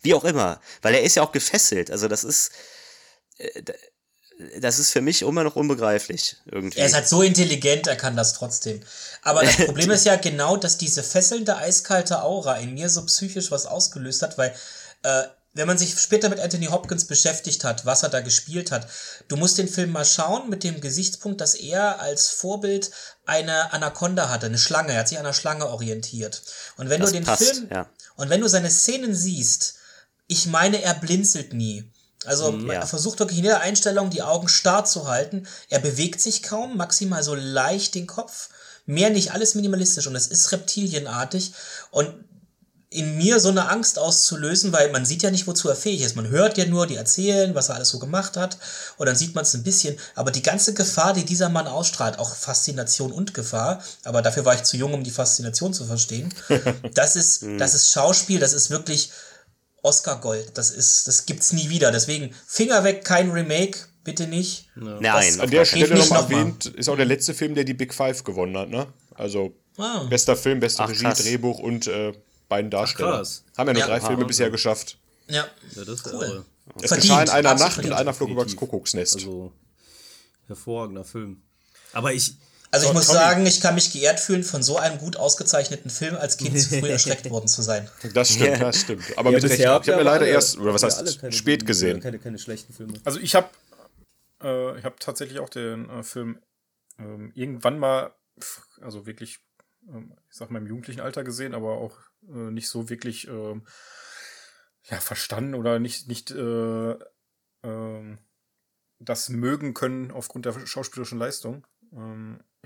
wie 0.00 0.14
auch 0.14 0.24
immer. 0.24 0.62
Weil 0.80 0.94
er 0.94 1.02
ist 1.02 1.16
ja 1.16 1.22
auch 1.22 1.32
gefesselt. 1.32 1.90
Also 1.90 2.08
das 2.08 2.24
ist, 2.24 2.52
äh, 3.36 3.62
das 4.60 4.78
ist 4.78 4.92
für 4.92 5.00
mich 5.00 5.22
immer 5.22 5.44
noch 5.44 5.56
unbegreiflich. 5.56 6.36
Irgendwie. 6.46 6.78
Er 6.78 6.86
ist 6.86 6.94
halt 6.94 7.08
so 7.08 7.22
intelligent, 7.22 7.86
er 7.86 7.96
kann 7.96 8.16
das 8.16 8.34
trotzdem. 8.34 8.80
Aber 9.22 9.42
das 9.42 9.56
Problem 9.64 9.90
ist 9.90 10.04
ja 10.04 10.16
genau, 10.16 10.56
dass 10.56 10.76
diese 10.76 11.02
fesselnde, 11.02 11.56
eiskalte 11.56 12.22
Aura 12.22 12.56
in 12.56 12.74
mir 12.74 12.88
so 12.88 13.04
psychisch 13.06 13.50
was 13.50 13.66
ausgelöst 13.66 14.22
hat, 14.22 14.36
weil 14.36 14.54
äh, 15.02 15.22
wenn 15.54 15.66
man 15.66 15.78
sich 15.78 15.98
später 15.98 16.28
mit 16.28 16.38
Anthony 16.38 16.66
Hopkins 16.66 17.06
beschäftigt 17.06 17.64
hat, 17.64 17.86
was 17.86 18.02
er 18.02 18.10
da 18.10 18.20
gespielt 18.20 18.70
hat, 18.70 18.88
du 19.28 19.36
musst 19.36 19.56
den 19.56 19.68
Film 19.68 19.90
mal 19.90 20.04
schauen 20.04 20.50
mit 20.50 20.64
dem 20.64 20.82
Gesichtspunkt, 20.82 21.40
dass 21.40 21.54
er 21.54 21.98
als 22.00 22.28
Vorbild 22.28 22.90
eine 23.24 23.72
Anaconda 23.72 24.28
hatte, 24.28 24.46
eine 24.46 24.58
Schlange. 24.58 24.92
Er 24.92 25.00
hat 25.00 25.08
sich 25.08 25.18
an 25.18 25.24
einer 25.24 25.32
Schlange 25.32 25.66
orientiert. 25.66 26.42
Und 26.76 26.90
wenn 26.90 27.00
Das 27.00 27.10
du 27.10 27.16
den 27.16 27.24
passt, 27.24 27.42
Film 27.42 27.68
ja. 27.72 27.88
und 28.16 28.28
wenn 28.28 28.42
du 28.42 28.48
seine 28.48 28.70
Szenen 28.70 29.14
siehst, 29.14 29.76
ich 30.26 30.46
meine, 30.46 30.82
er 30.82 30.92
blinzelt 30.92 31.54
nie. 31.54 31.90
Also 32.26 32.52
ja. 32.52 32.74
er 32.74 32.86
versucht 32.86 33.18
wirklich 33.18 33.38
in 33.38 33.44
jeder 33.44 33.60
Einstellung 33.60 34.10
die 34.10 34.22
Augen 34.22 34.48
starr 34.48 34.84
zu 34.84 35.08
halten. 35.08 35.46
Er 35.68 35.78
bewegt 35.78 36.20
sich 36.20 36.42
kaum, 36.42 36.76
maximal 36.76 37.22
so 37.22 37.34
leicht 37.34 37.94
den 37.94 38.06
Kopf. 38.06 38.48
Mehr 38.86 39.10
nicht, 39.10 39.32
alles 39.32 39.54
minimalistisch 39.54 40.06
und 40.06 40.14
es 40.14 40.28
ist 40.28 40.52
reptilienartig. 40.52 41.52
Und 41.90 42.14
in 42.88 43.18
mir 43.18 43.40
so 43.40 43.48
eine 43.48 43.68
Angst 43.68 43.98
auszulösen, 43.98 44.72
weil 44.72 44.90
man 44.92 45.04
sieht 45.04 45.22
ja 45.22 45.30
nicht, 45.30 45.46
wozu 45.46 45.68
er 45.68 45.74
fähig 45.74 46.02
ist. 46.02 46.14
Man 46.14 46.28
hört 46.28 46.56
ja 46.56 46.66
nur, 46.66 46.86
die 46.86 46.96
erzählen, 46.96 47.54
was 47.54 47.68
er 47.68 47.74
alles 47.74 47.88
so 47.88 47.98
gemacht 47.98 48.36
hat. 48.36 48.58
Und 48.96 49.06
dann 49.06 49.16
sieht 49.16 49.34
man 49.34 49.42
es 49.42 49.54
ein 49.54 49.64
bisschen. 49.64 49.98
Aber 50.14 50.30
die 50.30 50.42
ganze 50.42 50.72
Gefahr, 50.72 51.12
die 51.12 51.24
dieser 51.24 51.48
Mann 51.48 51.66
ausstrahlt, 51.66 52.18
auch 52.18 52.34
Faszination 52.34 53.10
und 53.12 53.34
Gefahr, 53.34 53.82
aber 54.04 54.22
dafür 54.22 54.44
war 54.44 54.54
ich 54.54 54.62
zu 54.62 54.76
jung, 54.76 54.94
um 54.94 55.02
die 55.02 55.10
Faszination 55.10 55.74
zu 55.74 55.84
verstehen. 55.84 56.32
Das 56.94 57.16
ist, 57.16 57.44
das 57.58 57.74
ist 57.74 57.90
Schauspiel, 57.90 58.38
das 58.38 58.52
ist 58.52 58.70
wirklich 58.70 59.10
Oscar 59.86 60.20
Gold. 60.20 60.52
Das 60.54 60.70
ist, 60.70 61.06
das 61.08 61.26
gibt's 61.26 61.52
nie 61.52 61.68
wieder. 61.70 61.90
Deswegen 61.92 62.34
Finger 62.46 62.84
weg, 62.84 63.04
kein 63.04 63.30
Remake, 63.30 63.78
bitte 64.04 64.26
nicht. 64.26 64.68
Nein, 64.74 65.04
An 65.06 65.40
auf 65.40 65.50
der 65.50 65.64
Stelle 65.64 65.94
nicht 65.94 66.10
noch 66.10 66.16
erwähnt, 66.30 66.66
ist 66.66 66.88
auch 66.88 66.96
der 66.96 67.04
letzte 67.06 67.34
Film, 67.34 67.54
der 67.54 67.64
die 67.64 67.74
Big 67.74 67.94
Five 67.94 68.24
gewonnen 68.24 68.56
hat, 68.58 68.68
ne? 68.68 68.86
Also 69.14 69.54
Ah. 69.78 70.04
bester 70.08 70.36
Film, 70.36 70.58
beste 70.60 70.82
Ach, 70.82 70.88
Regie, 70.88 71.02
krass. 71.04 71.18
Drehbuch 71.18 71.58
und 71.58 71.86
äh, 71.86 72.12
beiden 72.48 72.70
Darsteller. 72.70 73.18
krass. 73.18 73.44
Haben 73.56 73.68
ja 73.68 73.72
nur 73.74 73.80
Ja. 73.80 73.86
drei 73.88 74.00
Filme 74.00 74.24
bisher 74.24 74.50
geschafft. 74.50 74.98
Ja, 75.28 75.46
Ja, 75.74 75.84
das 75.84 75.88
ist 76.00 76.06
Cool. 76.06 76.44
Es 76.82 76.88
Verdient, 76.88 77.02
geschah 77.02 77.22
in 77.22 77.28
einer 77.30 77.54
Nacht 77.54 77.78
und 77.78 77.92
einer 77.92 78.12
flog 78.14 78.28
übers 78.30 78.44
Definitiv. 78.46 78.58
Kuckucksnest. 78.70 79.14
Also, 79.16 79.52
hervorragender 80.48 81.04
Film. 81.04 81.42
Aber 81.92 82.12
ich, 82.12 82.34
Also 82.72 82.88
ich 82.88 82.92
muss 82.92 83.06
Tommy. 83.06 83.18
sagen, 83.18 83.46
ich 83.46 83.60
kann 83.60 83.74
mich 83.74 83.92
geehrt 83.92 84.20
fühlen, 84.20 84.42
von 84.42 84.62
so 84.62 84.76
einem 84.76 84.98
gut 84.98 85.16
ausgezeichneten 85.16 85.90
Film 85.90 86.16
als 86.16 86.36
Kind 86.36 86.58
zu 86.60 86.78
früh 86.80 86.88
erschreckt 86.90 87.28
worden 87.30 87.48
zu 87.48 87.62
sein. 87.62 87.88
das 88.12 88.32
stimmt, 88.32 88.60
das 88.60 88.80
stimmt. 88.80 89.04
Aber 89.16 89.30
ja, 89.30 89.36
mit 89.36 89.44
Recht. 89.50 89.60
Ich 89.60 89.66
habe 89.66 89.90
mir 89.96 90.02
leider 90.02 90.24
alle- 90.24 90.26
erst, 90.28 90.58
oder 90.58 90.74
was 90.74 90.82
heißt, 90.82 91.20
keine 91.20 91.32
spät 91.32 91.60
guten- 91.60 91.66
gesehen. 91.66 92.00
Keine, 92.00 92.18
keine 92.18 92.38
schlechten 92.38 92.72
Filme. 92.72 92.94
Also 93.04 93.20
ich 93.20 93.34
habe 93.34 93.48
äh, 94.42 94.78
ich 94.78 94.84
habe 94.84 94.96
tatsächlich 94.98 95.38
auch 95.38 95.48
den 95.48 95.88
äh, 95.88 96.02
Film 96.02 96.40
ähm, 96.98 97.32
irgendwann 97.34 97.78
mal, 97.78 98.14
also 98.80 99.06
wirklich, 99.06 99.38
ähm, 99.88 100.14
ich 100.30 100.36
sag 100.36 100.50
mal 100.50 100.58
im 100.60 100.66
jugendlichen 100.66 101.00
Alter 101.00 101.24
gesehen, 101.24 101.54
aber 101.54 101.78
auch 101.78 101.96
äh, 102.28 102.50
nicht 102.50 102.68
so 102.68 102.88
wirklich 102.90 103.28
ähm, 103.28 103.66
ja, 104.90 104.98
verstanden 105.00 105.54
oder 105.54 105.78
nicht, 105.78 106.08
nicht 106.08 106.30
äh, 106.32 106.94
ähm, 107.62 108.18
das 108.98 109.28
mögen 109.28 109.74
können 109.74 110.10
aufgrund 110.10 110.46
der 110.46 110.66
schauspielerischen 110.66 111.18
Leistung. 111.18 111.66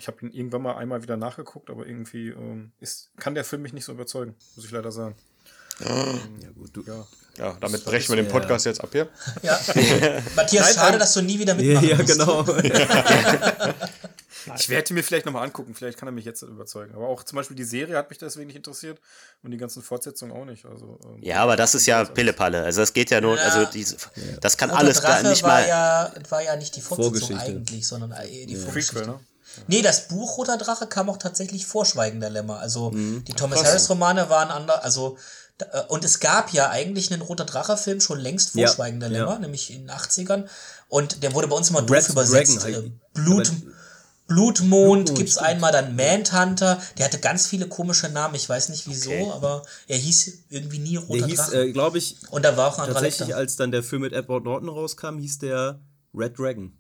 Ich 0.01 0.07
habe 0.09 0.25
ihn 0.25 0.33
irgendwann 0.33 0.63
mal 0.63 0.77
einmal 0.77 1.03
wieder 1.03 1.19
nachgeguckt, 1.19 1.69
aber 1.69 1.87
irgendwie 1.87 2.29
ähm, 2.29 2.73
ist, 2.81 3.11
kann 3.19 3.35
der 3.35 3.45
Film 3.45 3.61
mich 3.63 3.75
nicht 3.75 3.85
so 3.85 3.93
überzeugen, 3.93 4.35
muss 4.57 4.65
ich 4.65 4.71
leider 4.71 4.91
sagen. 4.91 5.15
Ja, 5.79 6.51
gut, 6.57 6.71
du, 6.75 6.83
Ja. 6.87 7.07
Ja, 7.39 7.57
damit 7.61 7.85
brechen 7.85 8.09
wir 8.09 8.17
den 8.17 8.29
Podcast 8.29 8.67
jetzt 8.67 8.83
ab 8.83 8.91
hier. 8.93 9.09
Ja. 9.43 9.59
Matthias, 10.37 10.67
Nein, 10.67 10.75
schade, 10.75 10.93
ähm, 10.95 10.99
dass 10.99 11.15
du 11.15 11.23
nie 11.23 11.39
wieder 11.39 11.55
ja, 11.59 11.81
mitmachen 11.81 11.89
ja, 11.89 12.03
genau. 12.03 12.45
Ich 14.57 14.69
werde 14.69 14.93
ihn 14.93 14.95
mir 14.95 15.03
vielleicht 15.03 15.27
nochmal 15.27 15.45
angucken, 15.45 15.75
vielleicht 15.75 15.99
kann 15.99 16.09
er 16.09 16.13
mich 16.13 16.25
jetzt 16.25 16.43
überzeugen. 16.43 16.95
Aber 16.95 17.09
auch 17.09 17.23
zum 17.25 17.37
Beispiel 17.37 17.57
die 17.57 17.65
Serie 17.65 17.97
hat 17.97 18.09
mich 18.11 18.19
deswegen 18.19 18.47
nicht 18.47 18.57
interessiert 18.57 18.99
und 19.43 19.51
die 19.51 19.57
ganzen 19.59 19.83
Fortsetzungen 19.83 20.35
auch 20.35 20.45
nicht. 20.45 20.65
Also, 20.65 20.99
ähm, 21.05 21.23
Ja, 21.23 21.43
aber 21.43 21.57
das 21.57 21.75
ist 21.75 21.87
ja 21.87 22.05
Pillepalle. 22.05 22.63
Also 22.63 22.81
das 22.81 22.93
geht 22.93 23.11
ja 23.11 23.21
nur, 23.21 23.37
Ja. 23.37 23.43
also 23.43 23.71
diese, 23.71 23.97
das 24.41 24.57
kann 24.57 24.71
Roter 24.71 24.81
alles 24.81 25.03
gar 25.03 25.21
Drache 25.21 25.29
nicht 25.29 25.43
war 25.43 25.61
mal. 25.61 25.69
ja, 25.69 26.13
war 26.31 26.43
ja 26.43 26.57
nicht 26.57 26.75
die 26.77 26.81
Fortsetzung 26.81 27.21
Vorgeschichte. 27.21 27.57
eigentlich, 27.59 27.87
sondern 27.87 28.13
äh, 28.13 28.47
die 28.47 28.57
Vorgeschichte. 28.57 28.95
Prequel, 28.95 29.15
ne? 29.15 29.21
Nee, 29.67 29.83
das 29.83 30.09
Buch 30.09 30.39
Roter 30.39 30.57
Drache 30.59 30.87
kam 30.87 31.09
auch 31.11 31.17
tatsächlich 31.19 31.67
vor 31.67 31.85
Schweigen 31.85 32.21
der 32.21 32.31
Lämmer. 32.31 32.59
Also 32.61 32.91
Mhm. 32.91 33.25
die 33.25 33.33
Thomas 33.33 33.65
Harris 33.65 33.89
Romane 33.91 34.29
waren 34.31 34.51
anders, 34.51 34.83
also 34.83 35.17
da- 35.59 35.67
äh, 35.67 35.85
und 35.89 36.05
es 36.05 36.21
gab 36.21 36.53
ja 36.53 36.71
eigentlich 36.71 37.13
einen 37.13 37.23
Roter 37.23 37.45
Drache 37.45 37.77
Film 37.77 38.01
schon 38.01 38.19
längst 38.21 38.51
vor 38.51 38.63
Ja, 38.63 38.69
Schweigen 38.69 39.01
der 39.01 39.11
ja. 39.11 39.19
Lämmer, 39.19 39.39
nämlich 39.39 39.71
in 39.71 39.83
den 39.83 39.91
80ern 39.91 40.49
und 40.89 41.23
der 41.23 41.35
wurde 41.35 41.49
bei 41.49 41.57
uns 41.57 41.71
immer 41.71 41.83
doof 41.83 42.09
übersetzt. 42.09 42.63
Dragon, 42.65 42.87
äh. 42.87 42.91
Blut 43.15 43.37
Blutmond 43.45 43.65
Blutmond, 44.29 45.15
gibt's 45.17 45.33
stimmt. 45.33 45.47
einmal 45.49 45.73
dann 45.73 45.97
Manhunter, 45.97 46.81
der 46.97 47.07
hatte 47.07 47.19
ganz 47.19 47.49
viele 47.49 47.67
komische 47.67 48.09
Namen, 48.09 48.37
ich 48.37 48.49
weiß 48.49 48.69
nicht 48.69 48.87
wieso, 48.87 49.11
Okay. 49.11 49.29
aber 49.33 49.65
er 49.89 49.97
hieß 49.99 50.45
irgendwie 50.51 50.79
nie 50.79 50.97
Roter 50.97 51.19
Der 51.19 51.27
hieß, 51.27 51.37
Drache. 51.39 51.63
äh, 51.65 51.73
glaube 51.73 51.99
ich, 51.99 52.17
und 52.31 52.45
da 52.45 52.57
war 52.57 52.69
auch 52.69 52.79
ein 52.79 52.93
tatsächlich, 52.93 53.35
als 53.35 53.57
dann 53.57 53.73
der 53.73 53.83
Film 53.83 54.03
mit 54.03 54.13
Edward 54.13 54.45
Norton 54.45 54.69
rauskam, 54.69 55.19
hieß 55.19 55.41
der 55.41 55.81
Red 56.15 56.39
Dragon. 56.39 56.73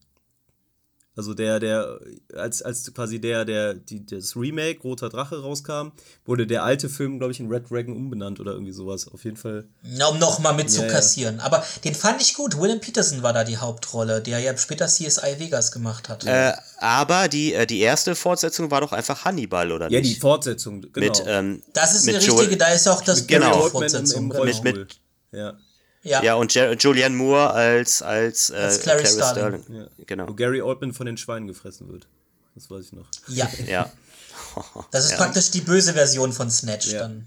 Also 1.16 1.34
der, 1.34 1.58
der, 1.58 1.98
als, 2.34 2.62
als 2.62 2.94
quasi 2.94 3.20
der, 3.20 3.44
der, 3.44 3.74
die, 3.74 4.06
das 4.06 4.36
Remake 4.36 4.80
Roter 4.82 5.08
Drache 5.08 5.42
rauskam, 5.42 5.88
wurde 6.24 6.46
der 6.46 6.62
alte 6.62 6.88
Film, 6.88 7.18
glaube 7.18 7.32
ich, 7.32 7.40
in 7.40 7.48
Red 7.52 7.68
Dragon 7.68 7.94
umbenannt 7.96 8.38
oder 8.40 8.52
irgendwie 8.52 8.72
sowas. 8.72 9.08
Auf 9.08 9.24
jeden 9.24 9.36
Fall. 9.36 9.66
Ja, 9.82 10.06
um 10.06 10.18
nochmal 10.18 10.54
mit 10.54 10.70
zu 10.70 10.80
Ja, 10.82 10.86
ja. 10.86 10.92
kassieren. 10.92 11.40
Aber 11.40 11.64
den 11.84 11.94
fand 11.96 12.22
ich 12.22 12.34
gut. 12.34 12.58
Willem 12.58 12.80
Peterson 12.80 13.22
war 13.24 13.32
da 13.32 13.42
die 13.44 13.56
Hauptrolle, 13.58 14.22
der 14.22 14.38
ja 14.38 14.56
später 14.56 14.86
CSI 14.86 15.38
Vegas 15.38 15.72
gemacht 15.72 16.08
hat. 16.08 16.24
Äh, 16.24 16.52
aber 16.78 17.26
die, 17.28 17.54
äh, 17.54 17.66
die 17.66 17.80
erste 17.80 18.14
Fortsetzung 18.14 18.70
war 18.70 18.80
doch 18.80 18.92
einfach 18.92 19.24
Hannibal, 19.24 19.72
oder 19.72 19.90
Ja, 19.90 20.00
die 20.00 20.08
nicht? 20.10 20.20
Fortsetzung, 20.20 20.80
genau. 20.92 21.06
Mit, 21.06 21.22
ähm, 21.26 21.62
das 21.74 21.94
ist 21.96 22.06
mit 22.06 22.14
eine 22.14 22.24
Joel- 22.24 22.38
richtige, 22.38 22.56
da 22.56 22.68
ist 22.68 22.86
auch 22.86 23.02
das 23.02 23.26
Genau. 23.26 23.50
Buch 23.50 23.74
Oldman 23.74 23.82
im, 23.82 23.90
Fortsetzung. 23.90 24.22
im 24.24 24.30
drin. 24.30 24.40
Rollstuhl. 24.42 24.72
mit- 24.72 25.00
ja. 25.32 25.54
Ja. 26.02 26.22
ja, 26.22 26.34
und 26.34 26.54
Je 26.54 26.72
Julianne 26.74 27.16
Moore 27.16 27.50
als, 27.50 28.02
als, 28.02 28.50
äh, 28.50 28.56
Als 28.56 28.80
Clarice 28.80 29.16
Clarice 29.16 29.30
Starling. 29.32 29.62
Starling. 29.62 29.88
Wo 29.96 30.04
Genau. 30.06 30.34
Gary 30.34 30.62
Oldman 30.62 30.92
von 30.92 31.06
den 31.06 31.16
Schweinen 31.16 31.46
gefressen 31.46 31.88
wird. 31.90 32.06
Das 32.54 32.70
weiß 32.70 32.86
ich 32.86 32.92
noch. 32.92 33.06
ja. 33.28 33.48
Ja. 33.66 33.90
Das 34.90 35.04
ist 35.04 35.12
Ja. 35.12 35.16
praktisch 35.18 35.50
die 35.50 35.60
böse 35.60 35.92
Version 35.92 36.32
von 36.32 36.50
Snatch 36.50 36.88
Ja. 36.92 37.00
dann. 37.00 37.26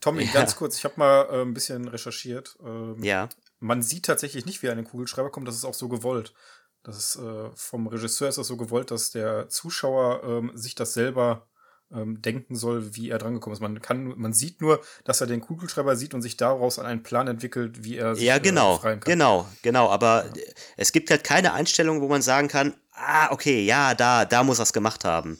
Tommy, 0.00 0.24
Ja. 0.24 0.32
ganz 0.32 0.56
kurz, 0.56 0.76
ich 0.78 0.84
habe 0.84 0.94
mal 0.96 1.28
äh, 1.30 1.42
ein 1.42 1.54
bisschen 1.54 1.86
recherchiert. 1.88 2.56
Ähm, 2.64 3.02
Ja. 3.02 3.28
Man 3.60 3.82
sieht 3.82 4.06
tatsächlich 4.06 4.46
nicht, 4.46 4.62
wie 4.62 4.70
ein 4.70 4.84
Kugelschreiber 4.84 5.30
kommt, 5.30 5.46
das 5.48 5.56
ist 5.56 5.64
auch 5.64 5.74
so 5.74 5.88
gewollt. 5.88 6.32
Das 6.84 6.96
ist 6.96 7.16
äh, 7.16 7.50
vom 7.54 7.86
Regisseur 7.88 8.28
ist 8.28 8.38
das 8.38 8.46
so 8.46 8.56
gewollt, 8.56 8.90
dass 8.92 9.10
der 9.10 9.48
Zuschauer 9.48 10.22
ähm, 10.24 10.52
sich 10.54 10.74
das 10.76 10.94
selber 10.94 11.46
ähm, 11.94 12.20
denken 12.20 12.54
soll, 12.56 12.94
wie 12.96 13.10
er 13.10 13.18
drangekommen 13.18 13.54
ist. 13.54 13.60
Man 13.60 13.80
kann, 13.80 14.12
man 14.16 14.32
sieht 14.32 14.60
nur, 14.60 14.80
dass 15.04 15.20
er 15.20 15.26
den 15.26 15.40
Kugelschreiber 15.40 15.96
sieht 15.96 16.14
und 16.14 16.22
sich 16.22 16.36
daraus 16.36 16.78
einen 16.78 17.02
Plan 17.02 17.28
entwickelt, 17.28 17.84
wie 17.84 17.96
er 17.96 18.14
sich 18.14 18.24
Ja, 18.24 18.36
äh, 18.36 18.40
genau, 18.40 18.76
befreien 18.76 19.00
kann. 19.00 19.10
genau, 19.12 19.46
genau. 19.62 19.88
Aber 19.88 20.26
es 20.76 20.92
gibt 20.92 21.10
halt 21.10 21.24
keine 21.24 21.52
Einstellung, 21.54 22.00
wo 22.00 22.08
man 22.08 22.22
sagen 22.22 22.48
kann, 22.48 22.74
ah, 22.92 23.30
okay, 23.32 23.64
ja, 23.64 23.94
da, 23.94 24.24
da 24.24 24.44
muss 24.44 24.58
er 24.58 24.64
es 24.64 24.72
gemacht 24.72 25.04
haben. 25.04 25.38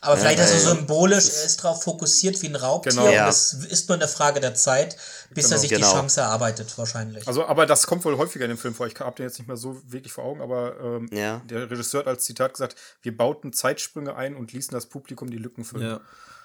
Aber 0.00 0.16
vielleicht 0.16 0.38
ist 0.38 0.52
er 0.52 0.60
symbolisch, 0.60 1.28
er 1.28 1.44
ist 1.44 1.64
darauf 1.64 1.82
fokussiert 1.82 2.40
wie 2.42 2.46
ein 2.48 2.56
Raubtier. 2.56 2.92
Genau. 2.92 3.06
Und 3.06 3.12
Ja. 3.12 3.28
es 3.28 3.52
ist 3.52 3.88
nur 3.88 3.96
eine 3.98 4.06
Frage 4.08 4.40
der 4.40 4.54
Zeit, 4.54 4.96
bis 5.30 5.46
er 5.46 5.50
Genau. 5.50 5.60
sich 5.60 5.70
Genau. 5.70 5.86
die 5.86 5.92
Chance 5.92 6.20
erarbeitet, 6.20 6.78
wahrscheinlich. 6.78 7.26
Also, 7.26 7.44
aber 7.46 7.66
das 7.66 7.86
kommt 7.86 8.04
wohl 8.04 8.16
häufiger 8.16 8.44
in 8.44 8.50
dem 8.52 8.58
Film 8.58 8.74
vor. 8.74 8.86
Ich 8.86 8.98
habe 9.00 9.16
den 9.16 9.26
jetzt 9.26 9.38
nicht 9.38 9.48
mehr 9.48 9.56
so 9.56 9.80
wirklich 9.86 10.12
vor 10.12 10.24
Augen, 10.24 10.40
aber 10.40 10.76
ähm, 10.80 11.08
Ja. 11.12 11.42
der 11.50 11.70
Regisseur 11.70 12.00
hat 12.00 12.06
als 12.06 12.24
Zitat 12.24 12.52
gesagt, 12.54 12.76
wir 13.02 13.16
bauten 13.16 13.52
Zeitsprünge 13.52 14.14
ein 14.14 14.36
und 14.36 14.52
ließen 14.52 14.72
das 14.72 14.86
Publikum 14.86 15.30
die 15.30 15.38
Lücken 15.38 15.64
füllen. 15.64 15.86
Ja. 15.90 16.00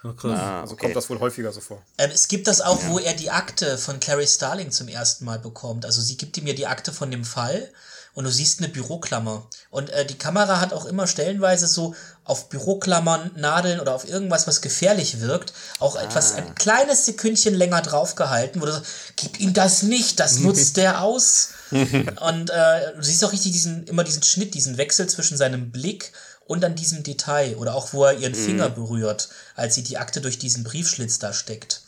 Ach, 0.06 0.16
krass. 0.18 0.38
Ah, 0.38 0.62
Also 0.62 0.74
okay. 0.74 0.86
kommt 0.86 0.96
das 0.98 1.10
wohl 1.10 1.20
häufiger 1.20 1.52
so 1.54 1.62
vor. 1.62 1.82
Ähm, 1.98 2.12
es 2.14 2.28
gibt 2.28 2.48
das 2.48 2.60
auch, 2.60 2.80
wo 2.88 3.00
er 3.00 3.14
die 3.14 3.30
Akte 3.32 3.78
von 3.78 4.00
Clarice 4.02 4.34
Starling 4.36 4.72
zum 4.72 4.90
ersten 4.90 5.24
Mal 5.24 5.40
bekommt. 5.40 5.86
Also 5.86 6.02
sie 6.02 6.18
gibt 6.18 6.38
ihm 6.38 6.46
ja 6.48 6.54
die 6.54 6.68
Akte 6.68 6.92
von 6.92 7.10
dem 7.10 7.24
Fall 7.24 7.72
und 8.14 8.26
du 8.26 8.32
siehst 8.32 8.60
eine 8.60 8.70
Büroklammer. 8.70 9.48
Und 9.72 9.90
äh, 9.90 10.06
die 10.06 10.18
Kamera 10.18 10.60
hat 10.60 10.72
auch 10.74 10.86
immer 10.86 11.08
stellenweise 11.08 11.68
so 11.68 11.96
auf 12.24 12.50
Büroklammern, 12.50 13.32
Nadeln 13.36 13.80
oder 13.80 13.96
auf 13.96 14.08
irgendwas, 14.08 14.48
was 14.48 14.62
gefährlich 14.62 15.20
wirkt, 15.20 15.54
auch 15.80 15.96
etwas 15.96 16.36
ein 16.36 16.56
kleines 16.56 17.06
Sekündchen 17.06 17.56
länger 17.56 17.82
draufgehalten, 17.82 18.62
wo 18.62 18.66
du 18.66 18.72
sagst, 18.72 18.92
gib 19.16 19.40
ihm 19.40 19.54
das 19.54 19.84
nicht, 19.84 20.20
das 20.20 20.40
nutzt 20.40 20.78
der 20.78 21.02
aus. 21.02 21.50
und 21.72 22.50
äh, 22.50 22.94
du 22.96 23.02
siehst 23.02 23.26
auch 23.26 23.32
richtig 23.32 23.52
diesen, 23.52 23.86
immer 23.88 24.04
diesen 24.04 24.24
Schnitt, 24.24 24.54
diesen 24.54 24.78
Wechsel 24.78 25.08
zwischen 25.08 25.38
seinem 25.38 25.72
Blick 25.72 26.12
und 26.46 26.62
dann 26.62 26.76
diesem 26.76 27.04
Detail 27.04 27.56
oder 27.58 27.74
auch 27.74 27.94
wo 27.94 28.06
er 28.06 28.14
ihren 28.14 28.36
Finger 28.36 28.70
berührt, 28.70 29.30
als 29.56 29.76
sie 29.76 29.84
die 29.84 29.98
Akte 29.98 30.22
durch 30.22 30.38
diesen 30.38 30.64
Briefschlitz 30.64 31.18
da 31.18 31.34
steckt. 31.34 31.82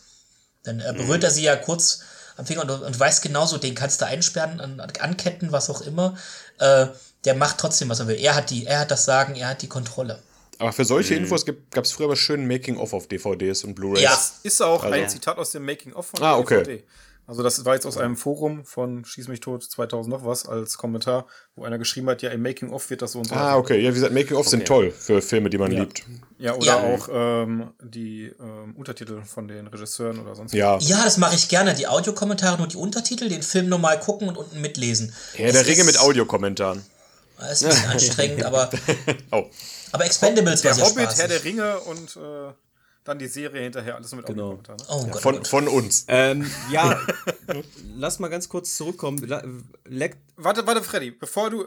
Dann 0.63 0.79
äh, 0.79 0.93
berührt 0.95 1.23
er 1.23 1.31
sie 1.31 1.43
ja 1.43 1.55
kurz 1.55 1.99
am 2.37 2.45
Finger 2.45 2.61
und, 2.61 2.69
und 2.69 2.99
weiß 2.99 3.21
genauso, 3.21 3.57
den 3.57 3.75
kannst 3.75 4.01
du 4.01 4.05
einsperren, 4.05 4.59
an, 4.59 4.79
anketten, 4.99 5.51
was 5.51 5.69
auch 5.69 5.81
immer. 5.81 6.17
Äh, 6.59 6.87
der 7.25 7.35
macht 7.35 7.57
trotzdem, 7.57 7.89
was 7.89 7.99
er 7.99 8.07
will. 8.07 8.17
Er 8.17 8.35
hat 8.35 8.49
die, 8.49 8.65
er 8.65 8.79
hat 8.79 8.91
das 8.91 9.05
Sagen, 9.05 9.35
er 9.35 9.49
hat 9.49 9.61
die 9.61 9.67
Kontrolle. 9.67 10.21
Aber 10.59 10.71
für 10.71 10.85
solche 10.85 11.15
Mhm. 11.15 11.21
Infos 11.23 11.45
gab 11.45 11.83
es 11.83 11.91
früher 11.91 12.05
aber 12.05 12.15
schön 12.15 12.47
Making-of 12.47 12.93
auf 12.93 13.07
DVDs 13.07 13.63
und 13.63 13.73
Blu-rays. 13.75 14.01
Ja. 14.03 14.11
Das 14.11 14.33
ist 14.43 14.61
auch 14.61 14.83
Also- 14.83 14.95
ein 14.95 15.09
Zitat 15.09 15.37
aus 15.37 15.51
dem 15.51 15.65
Making-of 15.65 16.07
von 16.07 16.21
Ah, 16.23 16.37
okay. 16.37 16.63
DVD. 16.63 16.83
Also 17.27 17.41
das 17.41 17.65
war 17.65 17.73
jetzt 17.73 17.85
aus 17.87 17.97
einem 17.97 18.15
Forum 18.17 18.65
von 18.65 19.03
Schieß 19.03 19.27
mich 19.29 19.39
tot 19.39 19.63
2000 19.63 20.15
noch 20.15 20.25
was 20.25 20.45
als 20.47 20.77
Kommentar, 20.77 21.25
wo 21.55 21.63
einer 21.65 21.79
geschrieben 21.79 22.07
hat, 22.09 22.21
ja 22.21 22.29
im 22.29 22.43
Making-of 22.43 22.87
wird 22.91 23.01
das 23.01 23.13
so 23.13 23.19
und 23.19 23.27
so. 23.27 23.33
Ah, 23.35 23.57
okay. 23.57 23.79
Ja, 23.81 23.89
wie 23.89 23.95
gesagt, 23.95 24.13
Making-of 24.13 24.47
sind 24.47 24.65
toll 24.67 24.91
für 24.91 25.21
Filme, 25.23 25.49
die 25.49 25.57
man 25.57 25.71
liebt. 25.71 26.03
Ja, 26.37 26.53
oder 26.53 26.65
Ja. 26.65 26.75
auch 26.83 27.09
ähm, 27.11 27.71
die 27.81 28.31
ähm, 28.39 28.75
Untertitel 28.77 29.23
von 29.23 29.47
den 29.47 29.65
Regisseuren 29.67 30.19
oder 30.19 30.35
sonst 30.35 30.53
Ja. 30.53 30.77
Ja, 30.79 31.03
das 31.03 31.17
mache 31.17 31.33
ich 31.35 31.49
gerne. 31.49 31.73
Die 31.73 31.87
Audiokommentare, 31.87 32.57
nur 32.59 32.67
die 32.67 32.77
Untertitel, 32.77 33.27
den 33.27 33.41
Film 33.41 33.69
normal 33.69 33.99
gucken 33.99 34.27
und 34.29 34.37
unten 34.37 34.61
mitlesen. 34.61 35.11
Ja, 35.37 35.51
der 35.51 35.65
Ringe 35.65 35.79
ist- 35.81 35.85
mit 35.87 35.99
Audiokommentaren. 35.99 36.83
Das 37.39 37.61
ist 37.61 37.63
ein 37.63 37.69
bisschen 37.71 37.89
anstrengend, 37.89 38.43
aber, 38.45 38.69
Oh. 39.31 39.45
aber 39.91 40.05
Expendables 40.05 40.63
war 40.63 40.69
Der 40.73 40.75
sehr 40.75 40.85
Hobbit, 40.85 41.03
spaßig. 41.03 41.19
Herr 41.19 41.27
der 41.27 41.43
Ringe 41.43 41.79
und 41.79 42.15
äh, 42.17 42.53
dann 43.05 43.19
die 43.19 43.27
Serie 43.27 43.61
hinterher, 43.61 43.95
alles 43.95 44.13
mit 44.13 44.25
Genau. 44.25 44.51
Audiokommentaren. 44.53 44.79
Ne? 44.79 44.85
oh 44.89 45.05
Gott, 45.07 45.15
oh 45.15 45.19
Von, 45.19 45.35
Gott. 45.37 45.47
von 45.47 45.67
uns. 45.69 46.05
Ähm, 46.09 46.51
ja, 46.71 46.99
lass 47.95 48.19
mal 48.19 48.27
ganz 48.29 48.49
kurz 48.49 48.75
zurückkommen. 48.75 49.17
Leck, 49.85 50.17
Warte, 50.35 50.67
warte, 50.67 50.83
Freddy, 50.83 51.11
bevor 51.11 51.49
du. 51.49 51.65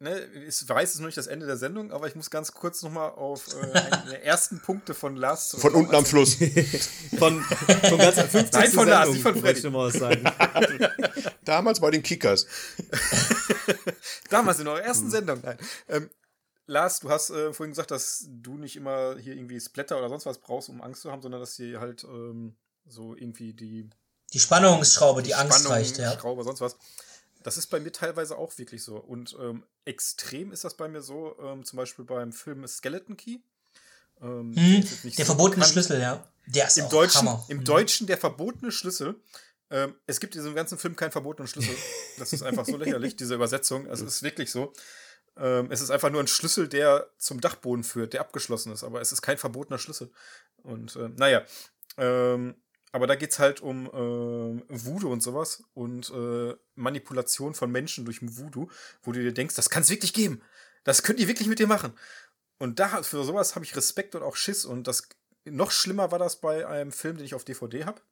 Ne, 0.00 0.18
ich 0.48 0.68
weiß, 0.68 0.88
es 0.88 0.94
ist 0.96 1.00
noch 1.00 1.06
nicht 1.06 1.16
das 1.16 1.28
Ende 1.28 1.46
der 1.46 1.56
Sendung, 1.56 1.92
aber 1.92 2.08
ich 2.08 2.16
muss 2.16 2.28
ganz 2.28 2.50
kurz 2.52 2.82
nochmal 2.82 3.10
auf 3.10 3.54
äh, 3.54 3.78
einen 3.78 4.08
der 4.10 4.24
ersten 4.24 4.60
Punkte 4.60 4.94
von 4.94 5.14
Lars 5.14 5.54
Von 5.56 5.74
unten 5.74 5.94
am 5.94 6.04
Fluss. 6.04 6.34
von, 7.18 7.40
von 7.40 7.98
ganz 7.98 8.20
50. 8.20 8.52
Nein, 8.52 8.72
von 8.72 8.88
Lars, 8.88 9.06
Sendung, 9.10 9.12
nicht 9.12 9.22
von 9.22 9.36
Freddy. 9.36 9.70
mal 9.70 9.92
sagen. 9.92 10.24
Damals 11.44 11.78
bei 11.78 11.92
den 11.92 12.02
Kickers. 12.02 12.48
Damals 14.28 14.58
in 14.58 14.66
eurer 14.66 14.82
ersten 14.82 15.08
Sendung. 15.08 15.38
Nein. 15.42 15.56
Ähm, 15.88 16.10
Lars, 16.72 17.00
du 17.00 17.10
hast 17.10 17.30
äh, 17.30 17.52
vorhin 17.52 17.72
gesagt, 17.72 17.90
dass 17.90 18.26
du 18.28 18.56
nicht 18.56 18.76
immer 18.76 19.16
hier 19.18 19.34
irgendwie 19.34 19.60
Splatter 19.60 19.98
oder 19.98 20.08
sonst 20.08 20.24
was 20.26 20.38
brauchst, 20.38 20.68
um 20.70 20.80
Angst 20.80 21.02
zu 21.02 21.12
haben, 21.12 21.20
sondern 21.22 21.40
dass 21.40 21.54
sie 21.54 21.76
halt 21.76 22.02
ähm, 22.04 22.56
so 22.86 23.14
irgendwie 23.14 23.52
die 23.52 23.90
Die 24.32 24.40
Spannungsschraube, 24.40 25.22
die 25.22 25.34
Angst 25.34 25.58
Spannung, 25.60 25.72
reicht, 25.72 25.98
ja. 25.98 26.18
Schraube, 26.18 26.42
sonst 26.44 26.60
was. 26.60 26.76
Das 27.42 27.58
ist 27.58 27.66
bei 27.66 27.78
mir 27.80 27.92
teilweise 27.92 28.38
auch 28.38 28.56
wirklich 28.56 28.82
so. 28.84 28.96
Und 28.96 29.36
ähm, 29.40 29.64
extrem 29.84 30.52
ist 30.52 30.64
das 30.64 30.74
bei 30.76 30.88
mir 30.88 31.02
so, 31.02 31.36
ähm, 31.42 31.64
zum 31.64 31.76
Beispiel 31.76 32.04
beim 32.04 32.32
Film 32.32 32.66
Skeleton 32.66 33.16
Key. 33.16 33.38
Ähm, 34.20 34.54
Hm, 34.56 34.80
der 35.04 35.10
so 35.12 35.24
verbotene 35.24 35.56
bekannt. 35.56 35.72
Schlüssel, 35.72 36.00
ja. 36.00 36.26
Der 36.46 36.66
ist 36.68 36.78
Im 36.78 36.86
auch 36.86 36.90
Deutschen, 36.90 37.28
Hammer. 37.28 37.44
Im 37.48 37.58
Mhm. 37.58 37.64
Deutschen 37.64 38.06
der 38.06 38.16
verbotene 38.16 38.72
Schlüssel. 38.72 39.20
Ähm, 39.70 39.94
es 40.06 40.20
gibt 40.20 40.34
in 40.36 40.40
diesem 40.42 40.54
ganzen 40.54 40.78
Film 40.78 40.96
keinen 40.96 41.12
verbotenen 41.12 41.48
Schlüssel. 41.48 41.76
Das 42.18 42.32
ist 42.32 42.42
einfach 42.42 42.64
so 42.64 42.76
lächerlich, 42.78 43.16
diese 43.16 43.34
Übersetzung. 43.34 43.86
Es 43.86 44.00
ist 44.00 44.22
wirklich 44.22 44.50
so. 44.50 44.72
Ähm, 45.36 45.68
es 45.70 45.80
ist 45.80 45.90
einfach 45.90 46.10
nur 46.10 46.20
ein 46.20 46.26
Schlüssel, 46.26 46.68
der 46.68 47.08
zum 47.18 47.40
Dachboden 47.40 47.84
führt, 47.84 48.12
der 48.12 48.20
abgeschlossen 48.20 48.72
ist, 48.72 48.84
aber 48.84 49.00
es 49.00 49.12
ist 49.12 49.22
kein 49.22 49.38
verbotener 49.38 49.78
Schlüssel. 49.78 50.10
Und 50.62 50.96
ähm, 50.96 51.14
naja, 51.16 51.42
ähm, 51.96 52.54
aber 52.92 53.06
da 53.06 53.14
geht 53.14 53.32
es 53.32 53.38
halt 53.38 53.60
um 53.60 53.90
ähm, 53.94 54.64
Voodoo 54.68 55.10
und 55.10 55.22
sowas 55.22 55.64
und 55.72 56.10
äh, 56.10 56.54
Manipulation 56.74 57.54
von 57.54 57.70
Menschen 57.70 58.04
durch 58.04 58.20
Voodoo, 58.20 58.68
wo 59.02 59.12
du 59.12 59.20
dir 59.20 59.32
denkst, 59.32 59.54
das 59.54 59.70
kann 59.70 59.82
es 59.82 59.90
wirklich 59.90 60.12
geben. 60.12 60.42
Das 60.84 61.02
könnt 61.02 61.18
ihr 61.18 61.28
wirklich 61.28 61.48
mit 61.48 61.58
dir 61.58 61.66
machen. 61.66 61.94
Und 62.58 62.78
da 62.78 63.02
für 63.02 63.24
sowas 63.24 63.54
habe 63.54 63.64
ich 63.64 63.74
Respekt 63.74 64.14
und 64.14 64.22
auch 64.22 64.36
Schiss. 64.36 64.66
Und 64.66 64.86
das 64.86 65.08
noch 65.44 65.70
schlimmer 65.70 66.12
war 66.12 66.18
das 66.18 66.40
bei 66.40 66.66
einem 66.66 66.92
Film, 66.92 67.16
den 67.16 67.24
ich 67.24 67.34
auf 67.34 67.44
DVD 67.44 67.86
habe. 67.86 68.02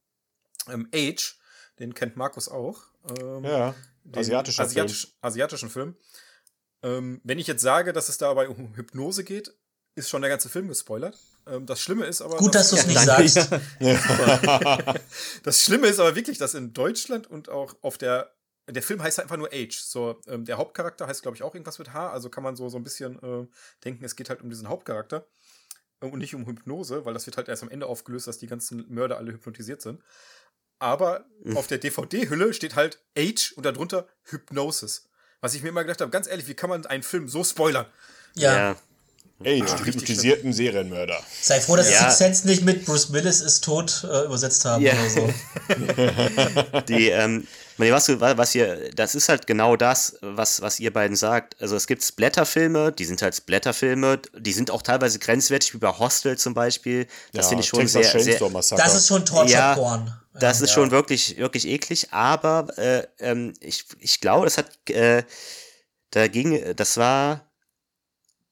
Ähm, 0.69 0.89
Age, 0.95 1.39
den 1.79 1.95
kennt 1.95 2.17
Markus 2.17 2.49
auch. 2.49 2.83
Ähm, 3.21 3.45
Ja. 3.45 3.75
Asiatischer 4.17 4.63
asiatisch, 4.63 5.15
asiatischen 5.21 5.69
Film. 5.69 5.95
Ähm, 6.83 7.21
wenn 7.25 7.39
ich 7.39 7.47
jetzt 7.47 7.63
sage, 7.63 7.93
dass 7.93 8.09
es 8.09 8.19
dabei 8.19 8.49
um 8.49 8.75
Hypnose 8.75 9.25
geht, 9.25 9.55
ist 9.97 10.09
schon 10.09 10.23
der 10.23 10.31
ganze 10.31 10.49
Film 10.49 10.69
gespoilert. 10.69 11.19
Ähm, 11.47 11.67
das 11.67 11.81
Schlimme 11.81 12.07
ist 12.07 12.23
aber. 12.23 12.37
Gut, 12.37 12.55
dass 12.55 12.71
du 12.71 12.77
es 12.77 12.87
nicht 12.87 13.07
danke. 13.07 13.29
sagst. 13.29 13.53
Das 15.43 15.63
Schlimme 15.63 15.89
ist 15.89 16.01
aber 16.01 16.15
wirklich, 16.15 16.39
dass 16.39 16.55
in 16.55 16.73
Deutschland 16.73 17.27
und 17.29 17.49
auch 17.49 17.75
auf 17.83 17.99
der. 17.99 18.35
Der 18.69 18.83
Film 18.85 19.03
heißt 19.03 19.19
einfach 19.19 19.37
nur 19.37 19.49
Age. 19.53 19.77
So, 19.81 20.21
ähm, 20.29 20.45
der 20.45 20.57
Hauptcharakter 20.57 21.09
heißt, 21.09 21.23
glaube 21.23 21.37
ich, 21.37 21.43
auch 21.43 21.55
irgendwas 21.55 21.81
mit 21.81 21.93
H. 21.93 22.11
Also 22.13 22.31
kann 22.31 22.45
man 22.45 22.55
so, 22.55 22.69
so 22.69 22.77
ein 22.77 22.85
bisschen 22.85 23.21
äh, 23.21 23.49
denken, 23.85 24.05
es 24.05 24.15
geht 24.15 24.31
halt 24.31 24.43
um 24.43 24.49
diesen 24.51 24.69
Hauptcharakter. 24.69 25.27
Äh, 26.01 26.07
Und 26.07 26.21
nicht 26.21 26.37
um 26.37 26.47
Hypnose, 26.47 27.05
weil 27.05 27.13
das 27.13 27.27
wird 27.27 27.37
halt 27.37 27.49
erst 27.49 27.65
am 27.65 27.69
Ende 27.71 27.87
aufgelöst, 27.87 28.29
dass 28.29 28.39
die 28.39 28.47
ganzen 28.47 28.87
Mörder 28.89 29.17
alle 29.17 29.33
hypnotisiert 29.33 29.83
sind. 29.83 30.01
Aber 30.79 31.27
auf 31.57 31.67
der 31.67 31.79
DVD-Hülle 31.79 32.55
steht 32.55 32.77
halt 32.77 33.03
Age 33.19 33.53
und 33.57 33.67
darunter 33.67 34.07
Hypnosis. 34.23 35.10
Was 35.41 35.55
ich 35.55 35.63
mir 35.63 35.71
immer 35.71 35.83
gedacht 35.85 36.01
habe, 36.01 36.11
ganz 36.11 36.27
ehrlich, 36.27 36.47
wie 36.49 36.55
kann 36.55 36.69
man 36.71 36.85
einen 36.87 37.03
Film 37.03 37.29
so 37.29 37.43
spoilern? 37.45 37.87
Ja. 38.35 38.57
Ja. 38.57 38.71
Ah, 38.73 38.77
die 39.45 39.49
richtig 39.63 39.87
hypnotisierten 39.87 40.53
Serienmörder. 40.53 41.19
Sei 41.41 41.61
froh, 41.61 41.77
dass 41.77 41.91
Ja. 41.91 42.01
Sixth 42.11 42.19
Sense 42.19 42.47
nicht 42.47 42.63
mit 42.63 42.85
Bruce 42.85 43.11
Willis 43.15 43.41
ist 43.41 43.65
tot 43.65 44.05
äh, 44.05 44.25
übersetzt 44.27 44.67
haben 44.67 44.83
Ja. 44.85 44.93
oder 44.93 45.09
so. 45.09 45.35
Die, 46.89 47.09
ähm, 47.09 47.47
was, 47.81 48.09
was 48.09 48.55
ihr, 48.55 48.91
das 48.95 49.15
ist 49.15 49.29
halt 49.29 49.47
genau 49.47 49.77
das, 49.77 50.19
was, 50.21 50.61
was 50.61 50.81
ihr 50.81 50.93
beiden 50.93 51.17
sagt. 51.17 51.61
Also 51.61 51.77
es 51.77 51.87
gibt 51.87 52.03
Splatterfilme, 52.03 52.93
die 52.93 53.05
sind 53.05 53.23
halt 53.23 53.35
Splatterfilme, 53.35 54.21
die 54.37 54.53
sind 54.53 54.71
auch 54.71 54.83
teilweise 54.83 55.19
grenzwertig, 55.19 55.73
wie 55.75 55.79
bei 55.79 55.89
Hostel 55.89 56.37
zum 56.37 56.53
Beispiel. 56.53 57.07
Das 57.33 57.47
Ja, 57.47 57.49
finde 57.49 57.63
ich 57.63 57.69
schon 57.69 57.81
Texas 57.81 58.13
sehr, 58.13 58.39
sehr. 58.39 58.51
Das 58.77 58.95
ist 58.95 59.07
schon 59.07 59.25
Torture-Porn. 59.25 60.13
Das 60.35 60.61
ist 60.61 60.73
schon 60.73 60.91
wirklich, 60.91 61.39
wirklich 61.39 61.67
eklig, 61.67 62.13
aber 62.13 62.67
äh, 62.79 63.07
ähm, 63.19 63.55
ich, 63.61 63.85
ich 63.99 64.21
glaube, 64.21 64.47
das 64.47 64.59
hat, 64.59 64.71
äh, 64.91 65.25
da 66.11 66.29
ging, 66.29 66.75
das 66.77 66.97
war 66.97 67.51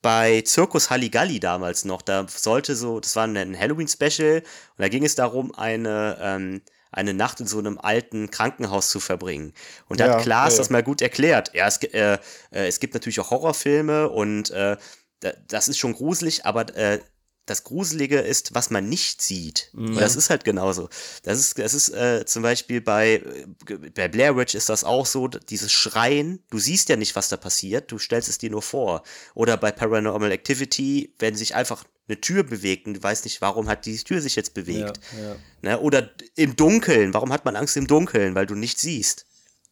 bei 0.03 0.43
Zirkus 0.43 0.91
Halligalli 0.91 1.41
damals 1.41 1.85
noch. 1.85 2.03
Da 2.03 2.27
sollte 2.29 2.77
so, 2.77 3.01
das 3.01 3.17
war 3.17 3.25
ein 3.27 3.59
Halloween-Special 3.59 4.39
und 4.41 4.79
da 4.79 4.89
ging 4.89 5.05
es 5.05 5.15
darum, 5.15 5.55
eine, 5.55 6.19
ähm, 6.21 6.63
eine 6.91 7.15
Nacht 7.15 7.41
in 7.41 7.47
so 7.47 7.59
einem 7.59 7.79
alten 7.79 8.31
Krankenhaus 8.31 8.91
zu 8.91 9.01
verbringen. 9.01 9.53
Und 9.89 10.01
da 10.01 10.07
Ja, 10.07 10.17
hat 10.17 10.23
Klaas 10.23 10.53
ja, 10.55 10.59
das 10.59 10.71
mal 10.71 10.83
gut 10.83 11.03
erklärt. 11.03 11.53
Ja, 11.55 11.67
es, 11.67 11.79
äh, 11.83 12.15
äh, 12.15 12.19
es 12.67 12.81
gibt 12.81 12.95
natürlich 12.95 13.21
auch 13.21 13.31
Horrorfilme 13.31 14.09
und 14.09 14.51
äh, 14.51 14.77
da- 15.21 15.33
das 15.49 15.69
ist 15.69 15.79
schon 15.79 15.95
gruselig, 15.95 16.45
aber 16.47 16.75
äh, 16.77 17.01
das 17.47 17.65
Gruselige 17.65 18.19
ist, 18.19 18.55
was 18.55 18.69
man 18.69 18.91
nicht 18.91 19.23
sieht. 19.23 19.71
Und 19.73 20.01
das 20.03 20.17
ist 20.17 20.29
halt 20.29 20.45
genauso. 20.45 20.91
Das 21.23 21.39
ist, 21.39 21.59
das 21.59 21.73
ist 21.73 21.89
äh, 21.89 22.27
zum 22.27 22.43
Beispiel 22.43 22.83
bei, 22.83 23.23
äh, 23.69 23.77
bei 23.95 24.07
Blair 24.09 24.37
Witch 24.37 24.55
ist 24.55 24.69
das 24.69 24.85
auch 24.85 25.07
so, 25.07 25.29
dieses 25.29 25.73
Schreien, 25.73 26.43
du 26.51 26.59
siehst 26.59 26.91
ja 26.91 26.97
nicht, 26.97 27.17
was 27.17 27.31
da 27.31 27.39
passiert, 27.39 27.91
du 27.91 27.99
stellst 27.99 28.29
es 28.29 28.37
dir 28.37 28.51
nur 28.51 28.61
vor. 28.61 29.03
Oder 29.35 29.57
bei 29.57 29.73
Paranormal 29.73 30.31
Activity, 30.31 31.15
wenn 31.19 31.35
sich 31.37 31.55
einfach 31.55 31.85
eine 32.09 32.21
Tür 32.21 32.43
bewegt 32.43 32.87
und 32.87 32.95
du 32.95 33.03
weißt 33.03 33.25
nicht, 33.25 33.41
warum 33.41 33.69
hat 33.69 33.85
die 33.87 33.97
Tür 33.99 34.21
sich 34.21 34.35
jetzt 34.37 34.55
bewegt. 34.55 35.01
Ja, 35.17 35.23
ja. 35.29 35.37
Ne? 35.63 35.81
Oder 35.81 36.11
im 36.37 36.57
Dunkeln, 36.57 37.13
warum 37.15 37.33
hat 37.33 37.45
man 37.45 37.57
Angst 37.57 37.77
im 37.77 37.87
Dunkeln? 37.87 38.35
Weil 38.35 38.47
du 38.47 38.55
nicht 38.55 38.79
siehst. 38.79 39.27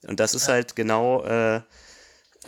Und 0.07 0.21
das 0.21 0.35
ist 0.35 0.49
halt 0.49 0.77
genau 0.77 1.25
äh, 1.25 1.63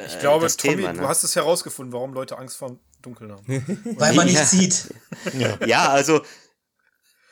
Ich 0.07 0.18
glaube, 0.20 0.45
das 0.45 0.57
Tommy, 0.57 0.76
Thema, 0.76 0.93
ne? 0.93 1.01
du 1.03 1.09
hast 1.09 1.24
es 1.24 1.34
herausgefunden, 1.34 1.93
warum 1.93 2.12
Leute 2.12 2.36
Angst 2.39 2.57
vor 2.57 2.68
dem 2.68 2.80
Dunkeln 3.03 3.32
haben. 3.32 3.45
Weil 3.99 4.14
man 4.14 4.28
Ja. 4.28 4.41
nicht 4.41 4.47
sieht. 4.51 4.89
Ja, 5.66 5.89
also, 5.91 6.22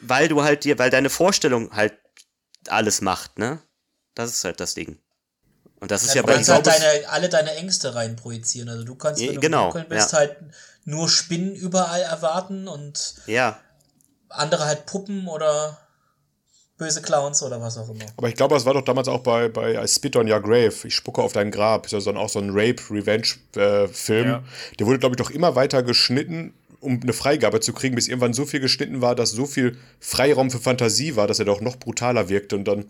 weil 0.01 0.29
du 0.29 0.43
halt 0.43 0.65
dir, 0.65 0.79
weil 0.79 0.91
deine 0.91 1.11
Vorstellung 1.11 1.71
halt 1.73 1.95
alles 2.69 3.01
macht, 3.01 3.39
ne? 3.39 3.61
Das 4.15 4.31
ist 4.31 4.45
halt 4.45 4.61
das 4.61 4.75
Ding. 4.75 4.99
Und 5.81 5.91
das 5.91 6.03
ist 6.03 6.15
ja, 6.15 6.23
du 6.23 6.27
bei 6.29 6.35
kannst 6.35 6.49
halt 6.51 6.67
deine, 6.67 7.09
alle 7.09 7.29
deine 7.29 7.55
Ängste 7.57 7.95
rein 7.95 8.17
projizieren. 8.17 8.69
Also 8.69 8.85
du 8.85 8.95
kannst, 8.95 9.21
wenn 9.21 9.29
Ja, 9.29 9.35
du 9.35 9.41
genau, 9.41 9.67
im 9.69 9.73
Dunkeln 9.73 9.89
bist, 9.91 10.13
ja. 10.13 10.19
halt 10.19 10.37
nur 10.87 11.11
Spinnen 11.11 11.55
überall 11.55 12.01
erwarten 12.01 12.69
und 12.69 13.17
Ja, 13.27 13.61
andere 14.31 14.65
halt 14.65 14.87
Puppen 14.87 15.29
oder 15.29 15.79
böse 16.79 17.03
Clowns 17.03 17.43
oder 17.43 17.61
was 17.61 17.77
auch 17.79 17.89
immer. 17.89 18.05
Aber 18.17 18.29
ich 18.29 18.35
glaube, 18.35 18.55
das 18.55 18.65
war 18.65 18.75
doch 18.75 18.83
damals 18.83 19.09
auch 19.09 19.21
bei, 19.21 19.49
bei 19.49 19.83
I 19.83 19.89
Spit 19.89 20.17
on 20.17 20.31
Your 20.31 20.41
Grave. 20.41 20.75
Ich 20.85 20.95
spucke 20.95 21.23
auf 21.23 21.33
dein 21.33 21.51
Grab. 21.51 21.87
Ist 21.87 21.93
ja 21.93 22.01
so 22.01 22.11
ein, 22.11 22.17
auch 22.17 22.29
so 22.29 22.39
ein 22.39 22.51
Rape-Revenge-Film. 22.51 24.29
Ja. 24.29 24.43
Der 24.79 24.87
wurde, 24.87 24.99
glaube 24.99 25.15
ich, 25.15 25.17
doch 25.17 25.31
immer 25.31 25.55
weiter 25.55 25.83
geschnitten, 25.83 26.55
um 26.81 27.01
eine 27.03 27.13
Freigabe 27.13 27.61
zu 27.61 27.73
kriegen, 27.73 27.95
bis 27.95 28.09
irgendwann 28.09 28.35
so 28.35 28.45
viel 28.45 28.61
geschnitten 28.61 29.01
war, 29.01 29.15
dass 29.15 29.31
so 29.31 29.47
viel 29.47 29.79
Freiraum 30.01 30.51
für 30.51 30.59
Fantasie 30.59 31.17
war, 31.17 31.27
dass 31.27 31.39
er 31.39 31.47
doch 31.47 31.61
noch 31.61 31.77
brutaler 31.77 32.29
wirkte. 32.29 32.57
Und 32.57 32.65
dann 32.69 32.85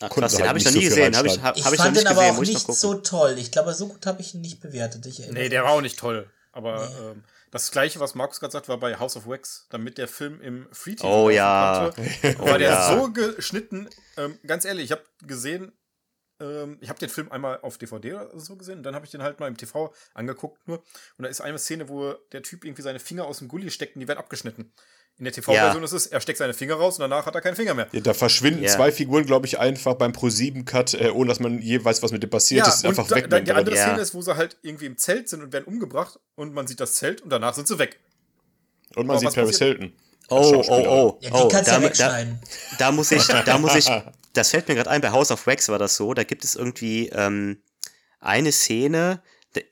Ach, 0.00 0.10
krass, 0.10 0.32
den 0.32 0.40
halt 0.40 0.48
habe 0.48 0.58
ich 0.58 0.64
nicht 0.64 0.74
noch 0.74 0.80
nie 0.80 0.88
so 0.88 0.94
viel 0.94 1.10
gesehen. 1.10 1.16
Hab 1.16 1.26
ich, 1.26 1.42
hab, 1.42 1.56
Ich 1.56 1.64
hab 1.64 1.72
ich 1.72 1.78
fand 1.78 1.92
nicht 1.94 2.04
den 2.04 2.08
aber 2.08 2.22
gesehen, 2.22 2.36
auch 2.36 2.42
ich 2.42 2.48
nicht 2.48 2.72
so 2.72 2.94
toll. 2.94 3.36
Ich 3.38 3.52
glaube, 3.52 3.74
so 3.74 3.86
gut 3.86 4.04
habe 4.06 4.20
ich 4.20 4.34
ihn 4.34 4.40
nicht 4.40 4.60
bewertet. 4.60 5.06
Ich 5.06 5.20
erinnere 5.20 5.42
Nee, 5.42 5.48
der 5.48 5.62
war 5.62 5.72
auch 5.72 5.82
nicht 5.82 5.98
toll. 5.98 6.28
Aber 6.52 6.90
ähm, 7.00 7.22
das 7.50 7.70
gleiche, 7.70 8.00
was 8.00 8.14
Markus 8.14 8.40
gerade 8.40 8.52
sagt, 8.52 8.68
war 8.68 8.78
bei 8.78 8.98
House 8.98 9.16
of 9.16 9.26
Wax, 9.26 9.66
damit 9.70 9.98
der 9.98 10.08
Film 10.08 10.40
im 10.40 10.68
Free 10.72 10.96
TV 10.96 11.24
Oh 11.26 11.30
ja. 11.30 11.92
konnte, 11.94 12.38
war 12.38 12.54
Oh 12.54 12.58
der 12.58 12.70
ja. 12.70 12.96
so 12.96 13.12
geschnitten. 13.12 13.88
Ähm, 14.16 14.38
ganz 14.46 14.64
ehrlich, 14.64 14.86
ich 14.86 14.92
habe 14.92 15.04
gesehen, 15.22 15.72
ähm, 16.40 16.78
ich 16.80 16.88
habe 16.88 16.98
den 16.98 17.08
Film 17.08 17.30
einmal 17.30 17.60
auf 17.60 17.78
DVD 17.78 18.14
oder 18.14 18.40
so 18.40 18.56
gesehen, 18.56 18.78
und 18.78 18.82
dann 18.82 18.94
habe 18.94 19.04
ich 19.04 19.10
den 19.12 19.22
halt 19.22 19.38
mal 19.38 19.46
im 19.46 19.56
TV 19.56 19.94
angeguckt 20.14 20.66
nur. 20.66 20.78
Und 21.18 21.22
da 21.24 21.28
ist 21.28 21.40
eine 21.40 21.58
Szene, 21.58 21.88
wo 21.88 22.14
der 22.32 22.42
Typ 22.42 22.64
irgendwie 22.64 22.82
seine 22.82 22.98
Finger 22.98 23.26
aus 23.26 23.38
dem 23.38 23.48
Gully 23.48 23.70
steckt 23.70 23.94
und 23.94 24.00
die 24.00 24.08
werden 24.08 24.18
abgeschnitten. 24.18 24.72
In 25.18 25.24
der 25.24 25.32
TV-Version 25.34 25.82
Ja. 25.82 25.84
ist 25.84 25.92
es, 25.92 26.06
er 26.06 26.20
steckt 26.22 26.38
seine 26.38 26.54
Finger 26.54 26.74
raus 26.76 26.96
und 26.96 27.02
danach 27.02 27.26
hat 27.26 27.34
er 27.34 27.42
keinen 27.42 27.56
Finger 27.56 27.74
mehr. 27.74 27.88
Ja, 27.92 28.00
da 28.00 28.14
verschwinden 28.14 28.62
Ja. 28.62 28.70
zwei 28.70 28.90
Figuren, 28.90 29.26
glaube 29.26 29.46
ich, 29.46 29.58
einfach 29.58 29.94
beim 29.94 30.12
Pro-7-Cut, 30.12 30.94
äh, 30.94 31.10
ohne 31.10 31.28
dass 31.28 31.40
man 31.40 31.60
je 31.60 31.84
weiß, 31.84 32.02
was 32.02 32.10
mit 32.12 32.22
dem 32.22 32.30
passiert 32.30 32.66
ist. 32.66 32.76
Ist 32.76 32.84
und 32.84 32.90
einfach 32.90 33.06
da, 33.08 33.16
weg. 33.16 33.28
da, 33.28 33.38
die 33.40 33.52
andere 33.52 33.76
Ja. 33.76 33.86
Szene 33.88 34.00
ist, 34.00 34.14
wo 34.14 34.22
sie 34.22 34.34
halt 34.36 34.56
irgendwie 34.62 34.86
im 34.86 34.96
Zelt 34.96 35.28
sind 35.28 35.42
und 35.42 35.52
werden 35.52 35.64
umgebracht 35.66 36.18
und 36.36 36.54
man 36.54 36.66
sieht 36.66 36.80
das 36.80 36.94
Zelt 36.94 37.20
und 37.20 37.28
danach 37.30 37.52
sind 37.54 37.68
sie 37.68 37.78
weg. 37.78 38.00
Und 38.96 39.06
man 39.06 39.16
Aber 39.16 39.20
sieht 39.26 39.34
Paris 39.34 39.58
passiert? 39.58 39.78
Hilton. 39.78 39.92
Oh, 40.30 40.64
oh, 40.68 40.72
oh. 40.72 41.18
Ja, 41.20 41.30
die 41.30 41.34
oh, 41.36 41.48
kannst 41.48 41.66
du 41.66 41.72
da, 41.72 41.72
ja 41.72 41.78
da, 41.80 41.82
wegschneiden. 41.84 42.40
da 42.78 42.92
muss 42.92 43.10
ich, 43.10 43.26
da 43.44 43.58
muss 43.58 43.74
ich, 43.74 43.90
das 44.32 44.50
fällt 44.50 44.68
mir 44.68 44.74
gerade 44.76 44.88
ein, 44.90 45.00
bei 45.00 45.10
House 45.10 45.30
of 45.32 45.46
Wax 45.46 45.68
war 45.68 45.78
das 45.78 45.96
so, 45.96 46.14
da 46.14 46.22
gibt 46.24 46.44
es 46.44 46.54
irgendwie 46.54 47.08
ähm, 47.08 47.60
eine 48.20 48.52
Szene, 48.52 49.22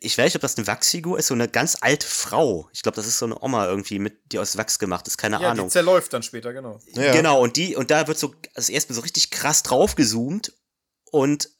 ich 0.01 0.19
weiß 0.19 0.25
nicht, 0.27 0.37
ob 0.37 0.43
das 0.43 0.57
eine 0.57 0.67
Wachsfigur 0.67 1.19
ist, 1.19 1.29
so 1.29 1.35
eine 1.35 1.49
ganz 1.49 1.79
alte 1.81 2.07
Frau. 2.07 2.69
Ich 2.73 2.83
glaube, 2.83 2.97
das 2.97 3.07
ist 3.07 3.19
so 3.19 3.27
eine 3.27 3.41
Oma 3.41 3.67
irgendwie, 3.67 3.99
mit, 3.99 4.33
die 4.33 4.39
aus 4.39 4.57
Wachs 4.57 4.79
gemacht 4.79 5.07
ist, 5.07 5.19
keine 5.19 5.41
Ja, 5.41 5.51
Ahnung. 5.51 5.69
die 5.69 5.73
zerläuft 5.73 6.13
dann 6.13 6.23
später, 6.23 6.53
genau. 6.53 6.81
Ja. 6.95 7.13
Genau, 7.13 7.41
und 7.41 7.57
die, 7.57 7.77
und 7.77 7.91
da 7.91 8.07
wird 8.09 8.19
so, 8.19 8.35
also 8.55 8.73
erstmal 8.73 8.97
so 8.97 9.03
richtig 9.03 9.31
krass 9.31 9.63
draufgezoomt 9.63 10.53
und 11.11 11.51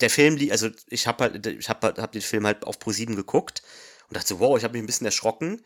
der 0.00 0.10
Film, 0.10 0.38
also 0.50 0.68
ich 0.88 1.06
habe 1.06 1.24
halt, 1.24 1.46
ich 1.46 1.68
habe 1.68 1.94
hab 1.96 2.12
den 2.12 2.22
Film 2.22 2.44
halt 2.46 2.64
auf 2.64 2.78
Pro7 2.78 3.14
geguckt 3.14 3.62
und 4.08 4.16
dachte 4.16 4.28
so, 4.28 4.40
wow, 4.40 4.58
ich 4.58 4.64
habe 4.64 4.72
mich 4.72 4.82
ein 4.82 4.86
bisschen 4.86 5.06
erschrocken. 5.06 5.64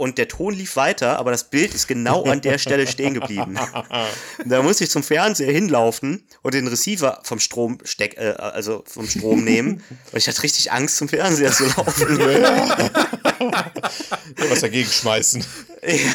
Und 0.00 0.16
der 0.16 0.28
Ton 0.28 0.54
lief 0.54 0.76
weiter, 0.76 1.18
aber 1.18 1.30
das 1.30 1.50
Bild 1.50 1.74
ist 1.74 1.86
genau 1.86 2.24
an 2.24 2.40
der 2.40 2.56
Stelle 2.56 2.86
stehen 2.86 3.12
geblieben. 3.12 3.58
da 4.46 4.62
musste 4.62 4.84
ich 4.84 4.90
zum 4.90 5.02
Fernseher 5.02 5.52
hinlaufen 5.52 6.26
und 6.40 6.54
den 6.54 6.66
Receiver 6.68 7.20
vom 7.22 7.38
Strom 7.38 7.76
steck, 7.84 8.16
äh, 8.16 8.30
also 8.38 8.82
vom 8.86 9.06
Strom 9.06 9.44
nehmen. 9.44 9.82
Und 10.10 10.16
ich 10.16 10.26
hatte 10.26 10.42
richtig 10.42 10.72
Angst, 10.72 10.96
zum 10.96 11.10
Fernseher 11.10 11.52
zu 11.52 11.66
laufen. 11.66 12.18
was 14.48 14.60
dagegen 14.62 14.88
schmeißen. 14.88 15.44
Also, 15.82 16.06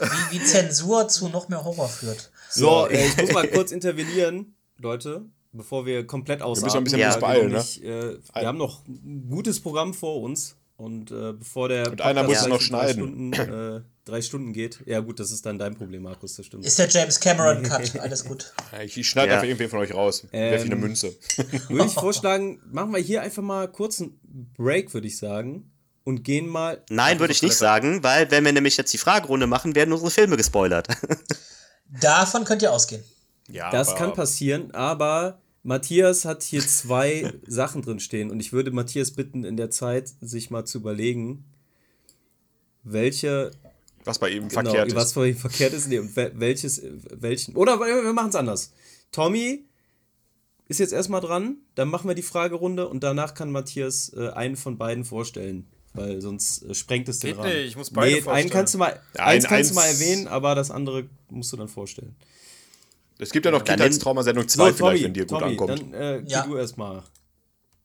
wie, 0.00 0.40
wie 0.40 0.44
Zensur 0.44 1.06
zu 1.06 1.28
noch 1.28 1.48
mehr 1.48 1.62
Horror 1.62 1.88
führt. 1.88 2.32
So, 2.50 2.88
äh, 2.88 3.06
ich 3.06 3.16
muss 3.16 3.30
mal 3.30 3.46
kurz 3.46 3.70
intervenieren, 3.70 4.56
Leute, 4.76 5.24
bevor 5.52 5.86
wir 5.86 6.04
komplett 6.04 6.42
ausatmen. 6.42 6.78
ein 6.78 6.82
bisschen 6.82 6.98
Ja. 6.98 7.16
beeilen, 7.16 7.42
wir, 7.42 7.48
ne? 7.50 7.58
nicht, 7.58 7.84
äh, 7.84 8.18
wir 8.34 8.48
haben 8.48 8.58
noch 8.58 8.84
ein 8.88 9.28
gutes 9.30 9.60
Programm 9.60 9.94
vor 9.94 10.20
uns. 10.20 10.56
Und 10.80 11.10
äh, 11.10 11.34
bevor 11.34 11.68
der 11.68 11.90
Und 11.92 12.00
einer 12.00 12.22
muss 12.22 12.38
Podcast 12.42 12.48
noch 12.48 12.60
in 12.60 12.68
drei 12.70 12.92
schneiden. 12.92 13.34
Stunden, 13.34 13.76
äh, 13.76 13.80
drei 14.06 14.22
Stunden 14.22 14.52
geht. 14.54 14.80
Ja 14.86 15.00
gut, 15.00 15.20
das 15.20 15.30
ist 15.30 15.44
dann 15.44 15.58
dein 15.58 15.74
Problem, 15.76 16.02
Markus, 16.02 16.36
das 16.36 16.46
stimmt. 16.46 16.64
Ist 16.64 16.78
der 16.78 16.88
James 16.88 17.20
Cameron 17.20 17.62
Cut. 17.62 18.00
Alles 18.00 18.24
gut. 18.24 18.52
Ich, 18.82 18.96
ich 18.96 19.06
schneide 19.08 19.28
Ja. 19.28 19.34
einfach 19.34 19.46
irgendwen 19.46 19.68
von 19.68 19.78
euch 19.80 19.92
raus. 19.92 20.24
Werf 20.30 20.60
ich 20.64 20.66
eine 20.66 20.74
Ähm, 20.76 20.80
Münze. 20.80 21.14
Würde 21.68 21.84
ich 21.84 21.92
vorschlagen, 21.94 22.60
machen 22.72 22.92
wir 22.92 22.98
hier 23.00 23.20
einfach 23.20 23.42
mal 23.42 23.68
kurz 23.68 24.00
einen 24.00 24.18
Break, 24.56 24.94
würde 24.94 25.06
ich 25.06 25.18
sagen. 25.18 25.70
Und 26.04 26.24
gehen 26.24 26.46
mal. 26.48 26.82
Nein, 26.88 27.20
würde 27.20 27.32
ich 27.34 27.42
nicht 27.42 27.56
sagen, 27.56 28.02
weil 28.02 28.30
wenn 28.30 28.42
wir 28.44 28.52
nämlich 28.52 28.78
jetzt 28.78 28.92
die 28.94 28.98
Fragerunde 28.98 29.46
machen, 29.46 29.74
werden 29.74 29.92
unsere 29.92 30.10
Filme 30.10 30.38
gespoilert. 30.38 30.88
Davon 32.00 32.44
könnt 32.44 32.62
ihr 32.62 32.72
ausgehen. 32.72 33.04
Ja, 33.48 33.70
Das 33.70 33.88
aber- 33.88 33.98
kann 33.98 34.12
passieren, 34.14 34.70
aber 34.74 35.40
Matthias 35.62 36.24
hat 36.24 36.42
hier 36.42 36.60
zwei 36.66 37.32
Sachen 37.46 37.82
drin 37.82 38.00
stehen 38.00 38.30
und 38.30 38.40
ich 38.40 38.52
würde 38.52 38.70
Matthias 38.70 39.10
bitten, 39.10 39.44
in 39.44 39.56
der 39.56 39.70
Zeit 39.70 40.10
sich 40.20 40.50
mal 40.50 40.64
zu 40.64 40.78
überlegen, 40.78 41.44
welche 42.82 43.50
Was 44.04 44.18
bei 44.18 44.30
ihm 44.30 44.48
genau, 44.48 44.70
verkehrt 44.70 44.94
was 44.94 45.06
ist. 45.08 45.12
für 45.14 45.28
ihn 45.28 45.36
verkehrt 45.36 45.72
ist 45.74 45.88
nee, 45.88 45.98
und 45.98 46.14
welches 46.16 46.82
welchen 47.10 47.56
oder 47.56 47.78
wir 47.78 48.12
machen 48.12 48.30
es 48.30 48.34
anders. 48.36 48.72
Tommy 49.12 49.64
ist 50.68 50.78
jetzt 50.78 50.92
erstmal 50.92 51.20
dran, 51.20 51.56
dann 51.74 51.88
machen 51.88 52.08
wir 52.08 52.14
die 52.14 52.22
Fragerunde 52.22 52.88
und 52.88 53.02
danach 53.02 53.34
kann 53.34 53.50
Matthias 53.50 54.12
äh, 54.16 54.28
einen 54.30 54.56
von 54.56 54.78
beiden 54.78 55.04
vorstellen, 55.04 55.66
weil 55.94 56.20
sonst 56.20 56.62
äh, 56.62 56.74
sprengt 56.74 57.08
es 57.08 57.18
den 57.18 57.30
Geht 57.32 57.38
Rahmen. 57.38 57.52
nicht, 57.54 57.66
ich 57.66 57.76
muss 57.76 57.90
beide 57.90 58.06
nee, 58.12 58.14
einen 58.16 58.22
vorstellen. 58.24 58.50
kannst 58.50 58.74
du 58.74 58.78
mal 58.78 59.00
Ja, 59.16 59.24
eins 59.26 59.44
ein- 59.44 59.48
kannst 59.50 59.70
du 59.72 59.74
mal 59.74 59.86
erwähnen, 59.86 60.28
aber 60.28 60.54
das 60.54 60.70
andere 60.70 61.06
musst 61.28 61.52
du 61.52 61.56
dann 61.56 61.68
vorstellen. 61.68 62.14
Es 63.20 63.30
gibt 63.30 63.46
ja 63.46 63.52
noch 63.52 63.62
Dann 63.62 63.76
Kindheitstraumasendung 63.76 64.48
2 64.48 64.70
So, 64.70 64.76
vielleicht, 64.76 65.04
wenn 65.04 65.14
dir 65.14 65.26
gut 65.26 65.38
Tommy, 65.40 65.52
ankommt. 65.52 65.80
dann 65.80 65.94
äh, 65.94 66.22
Ja. 66.26 66.42
geh 66.42 66.48
du 66.50 66.56
erstmal 66.56 67.02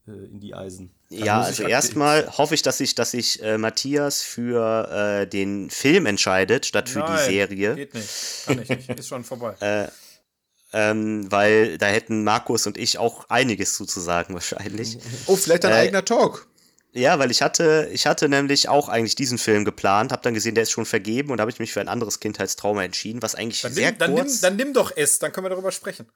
äh, 0.07 0.11
in 0.11 0.39
die 0.39 0.53
Eisen. 0.55 0.91
Ja, 1.09 1.38
muss 1.39 1.51
ich 1.51 1.59
also 1.59 1.63
erstmal 1.63 2.27
hoffe 2.38 2.55
ich, 2.55 2.61
dass 2.61 2.79
sich 2.79 2.95
dass 2.95 3.11
sich 3.11 3.41
äh, 3.43 3.57
Matthias 3.57 4.21
für 4.21 4.89
äh, 5.21 5.27
den 5.27 5.69
Film 5.69 6.05
entscheidet, 6.05 6.65
statt 6.65 6.89
für 6.89 6.99
Nein, 6.99 7.11
die 7.11 7.31
Serie. 7.31 7.75
Geht 7.75 7.93
nicht. 7.93 8.09
Kann 8.45 8.61
ich 8.61 8.69
nicht. 8.69 8.89
Ist 8.99 9.07
schon 9.07 9.23
vorbei. 9.23 9.55
Ähm, 10.73 11.31
weil 11.31 11.77
da 11.77 11.86
hätten 11.86 12.23
Markus 12.25 12.67
und 12.67 12.77
ich 12.77 12.97
auch 12.97 13.29
einiges 13.29 13.75
zuzusagen 13.75 14.33
wahrscheinlich. 14.36 14.97
Oh, 15.27 15.38
vielleicht 15.38 15.63
dein 15.63 15.71
Äh, 15.71 15.75
eigener 15.75 16.03
Talk. 16.03 16.47
Ja, 16.95 17.19
weil 17.19 17.29
ich 17.29 17.41
hatte, 17.41 17.89
ich 17.91 18.07
hatte 18.07 18.29
nämlich 18.29 18.69
auch 18.69 18.87
eigentlich 18.87 19.15
diesen 19.15 19.37
Film 19.37 19.65
geplant, 19.65 20.13
habe 20.13 20.21
dann 20.23 20.33
gesehen, 20.33 20.55
der 20.55 20.63
ist 20.63 20.71
schon 20.71 20.85
vergeben 20.85 21.29
und 21.31 21.37
da 21.37 21.41
habe 21.41 21.51
ich 21.51 21.59
mich 21.59 21.73
für 21.73 21.81
ein 21.81 21.89
anderes 21.89 22.21
Kindheitstrauma 22.21 22.83
entschieden, 22.85 23.21
was 23.21 23.35
eigentlich 23.35 23.61
Dann 23.61 23.73
sehr 23.73 23.89
nimm, 23.91 23.99
dann, 23.99 24.13
nimm, 24.13 24.23
kurz. 24.23 24.39
dann 24.39 24.55
nimm 24.55 24.73
doch 24.73 24.93
es, 24.95 25.19
dann 25.19 25.33
können 25.33 25.43
wir 25.45 25.49
darüber 25.49 25.71
sprechen. 25.73 26.07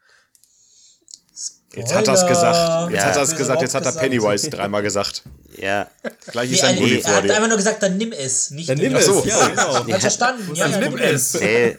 Jetzt 1.76 1.94
hat 1.94 2.08
er 2.08 2.14
es 2.16 2.26
gesagt. 2.26 2.92
Jetzt 2.92 3.02
Ja. 3.02 3.10
hat 3.10 3.16
er 3.18 3.22
es 3.24 3.36
gesagt. 3.36 3.62
Jetzt 3.62 3.76
hat 3.76 3.86
er 3.86 3.92
Pennywise 3.92 4.50
dreimal 4.50 4.82
gesagt. 4.82 5.24
ja, 5.58 5.88
Gleich 6.32 6.50
Nee, 6.50 6.56
ist 6.56 6.64
ein 6.64 6.76
er, 6.76 6.82
Bulli 6.82 6.96
er 6.98 7.02
vor 7.04 7.14
hat 7.16 7.30
einfach 7.30 7.48
nur 7.48 7.58
gesagt, 7.58 7.84
dann 7.84 7.98
nimm 7.98 8.12
es. 8.12 8.50
Nicht 8.52 8.70
Dann 8.70 8.78
nimm 8.78 8.96
es. 8.96 9.06
so. 9.06 9.24
ja, 9.26 9.48
genau. 9.50 9.76
Hat 9.76 10.02
verstanden. 10.02 10.56
Ja, 10.56 10.68
Dann 10.68 10.82
ja, 10.82 10.90
nimm 10.90 10.98
es. 10.98 11.34
nee, 11.40 11.78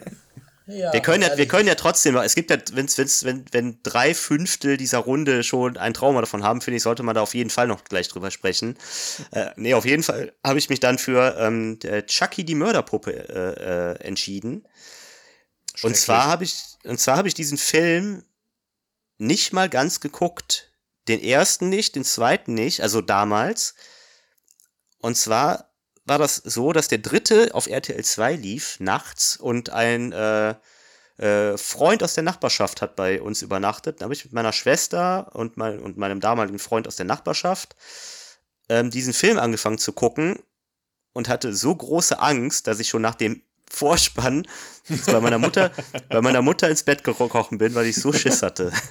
Ja, 0.67 0.93
wir 0.93 1.01
können 1.01 1.23
ja, 1.23 1.37
wir 1.37 1.47
können 1.47 1.67
ja 1.67 1.75
trotzdem, 1.75 2.15
es 2.17 2.35
gibt 2.35 2.51
ja, 2.51 2.57
wenn's, 2.73 2.97
wenn's, 2.97 3.23
wenn, 3.23 3.45
wenn 3.51 3.79
drei 3.83 4.13
Fünftel 4.13 4.77
dieser 4.77 4.99
Runde 4.99 5.43
schon 5.43 5.75
ein 5.77 5.93
Trauma 5.93 6.21
davon 6.21 6.43
haben, 6.43 6.61
finde 6.61 6.77
ich, 6.77 6.83
sollte 6.83 7.03
man 7.03 7.15
da 7.15 7.21
auf 7.21 7.33
jeden 7.33 7.49
Fall 7.49 7.67
noch 7.67 7.83
gleich 7.83 8.07
drüber 8.07 8.29
sprechen. 8.29 8.77
Äh, 9.31 9.51
nee, 9.55 9.73
auf 9.73 9.85
jeden 9.85 10.03
Fall 10.03 10.33
habe 10.43 10.59
ich 10.59 10.69
mich 10.69 10.79
dann 10.79 10.97
für 10.97 11.35
ähm, 11.39 11.79
der 11.79 12.05
Chucky 12.05 12.45
die 12.45 12.55
Mörderpuppe 12.55 13.11
äh, 13.11 13.93
äh, 13.93 14.07
entschieden. 14.07 14.67
Und 15.81 15.97
zwar 15.97 16.25
habe 16.25 16.43
ich, 16.43 16.55
und 16.83 16.99
zwar 16.99 17.17
habe 17.17 17.27
ich 17.27 17.33
diesen 17.33 17.57
Film 17.57 18.23
nicht 19.17 19.53
mal 19.53 19.69
ganz 19.69 19.99
geguckt. 19.99 20.71
Den 21.07 21.21
ersten 21.21 21.69
nicht, 21.69 21.95
den 21.95 22.03
zweiten 22.03 22.53
nicht, 22.53 22.81
also 22.81 23.01
damals. 23.01 23.73
Und 24.99 25.15
zwar 25.17 25.70
war 26.11 26.19
das 26.19 26.35
so, 26.35 26.73
dass 26.73 26.89
der 26.89 26.97
dritte 26.97 27.51
auf 27.53 27.67
RTL 27.67 28.03
2 28.03 28.35
lief, 28.35 28.81
nachts, 28.81 29.37
und 29.37 29.69
ein 29.69 30.11
äh, 30.11 30.55
äh, 31.15 31.57
Freund 31.57 32.03
aus 32.03 32.15
der 32.15 32.25
Nachbarschaft 32.25 32.81
hat 32.81 32.97
bei 32.97 33.21
uns 33.21 33.41
übernachtet. 33.41 34.01
Da 34.01 34.03
habe 34.03 34.13
ich 34.13 34.25
mit 34.25 34.33
meiner 34.33 34.51
Schwester 34.51 35.33
und, 35.33 35.55
mein, 35.55 35.79
und 35.79 35.95
meinem 35.95 36.19
damaligen 36.19 36.59
Freund 36.59 36.85
aus 36.85 36.97
der 36.97 37.05
Nachbarschaft 37.05 37.77
ähm, 38.67 38.91
diesen 38.91 39.13
Film 39.13 39.39
angefangen 39.39 39.77
zu 39.77 39.93
gucken 39.93 40.37
und 41.13 41.29
hatte 41.29 41.53
so 41.53 41.73
große 41.73 42.19
Angst, 42.19 42.67
dass 42.67 42.81
ich 42.81 42.89
schon 42.89 43.01
nach 43.01 43.15
dem 43.15 43.41
Vorspann 43.71 44.47
bei 45.05 45.19
meiner 45.19 45.37
Mutter, 45.37 45.71
bei 46.09 46.21
meiner 46.21 46.41
Mutter 46.41 46.69
ins 46.69 46.83
Bett 46.83 47.03
gekrochen 47.03 47.57
bin, 47.57 47.73
weil 47.75 47.85
ich 47.85 47.95
so 47.95 48.11
Schiss 48.13 48.41
hatte. 48.41 48.71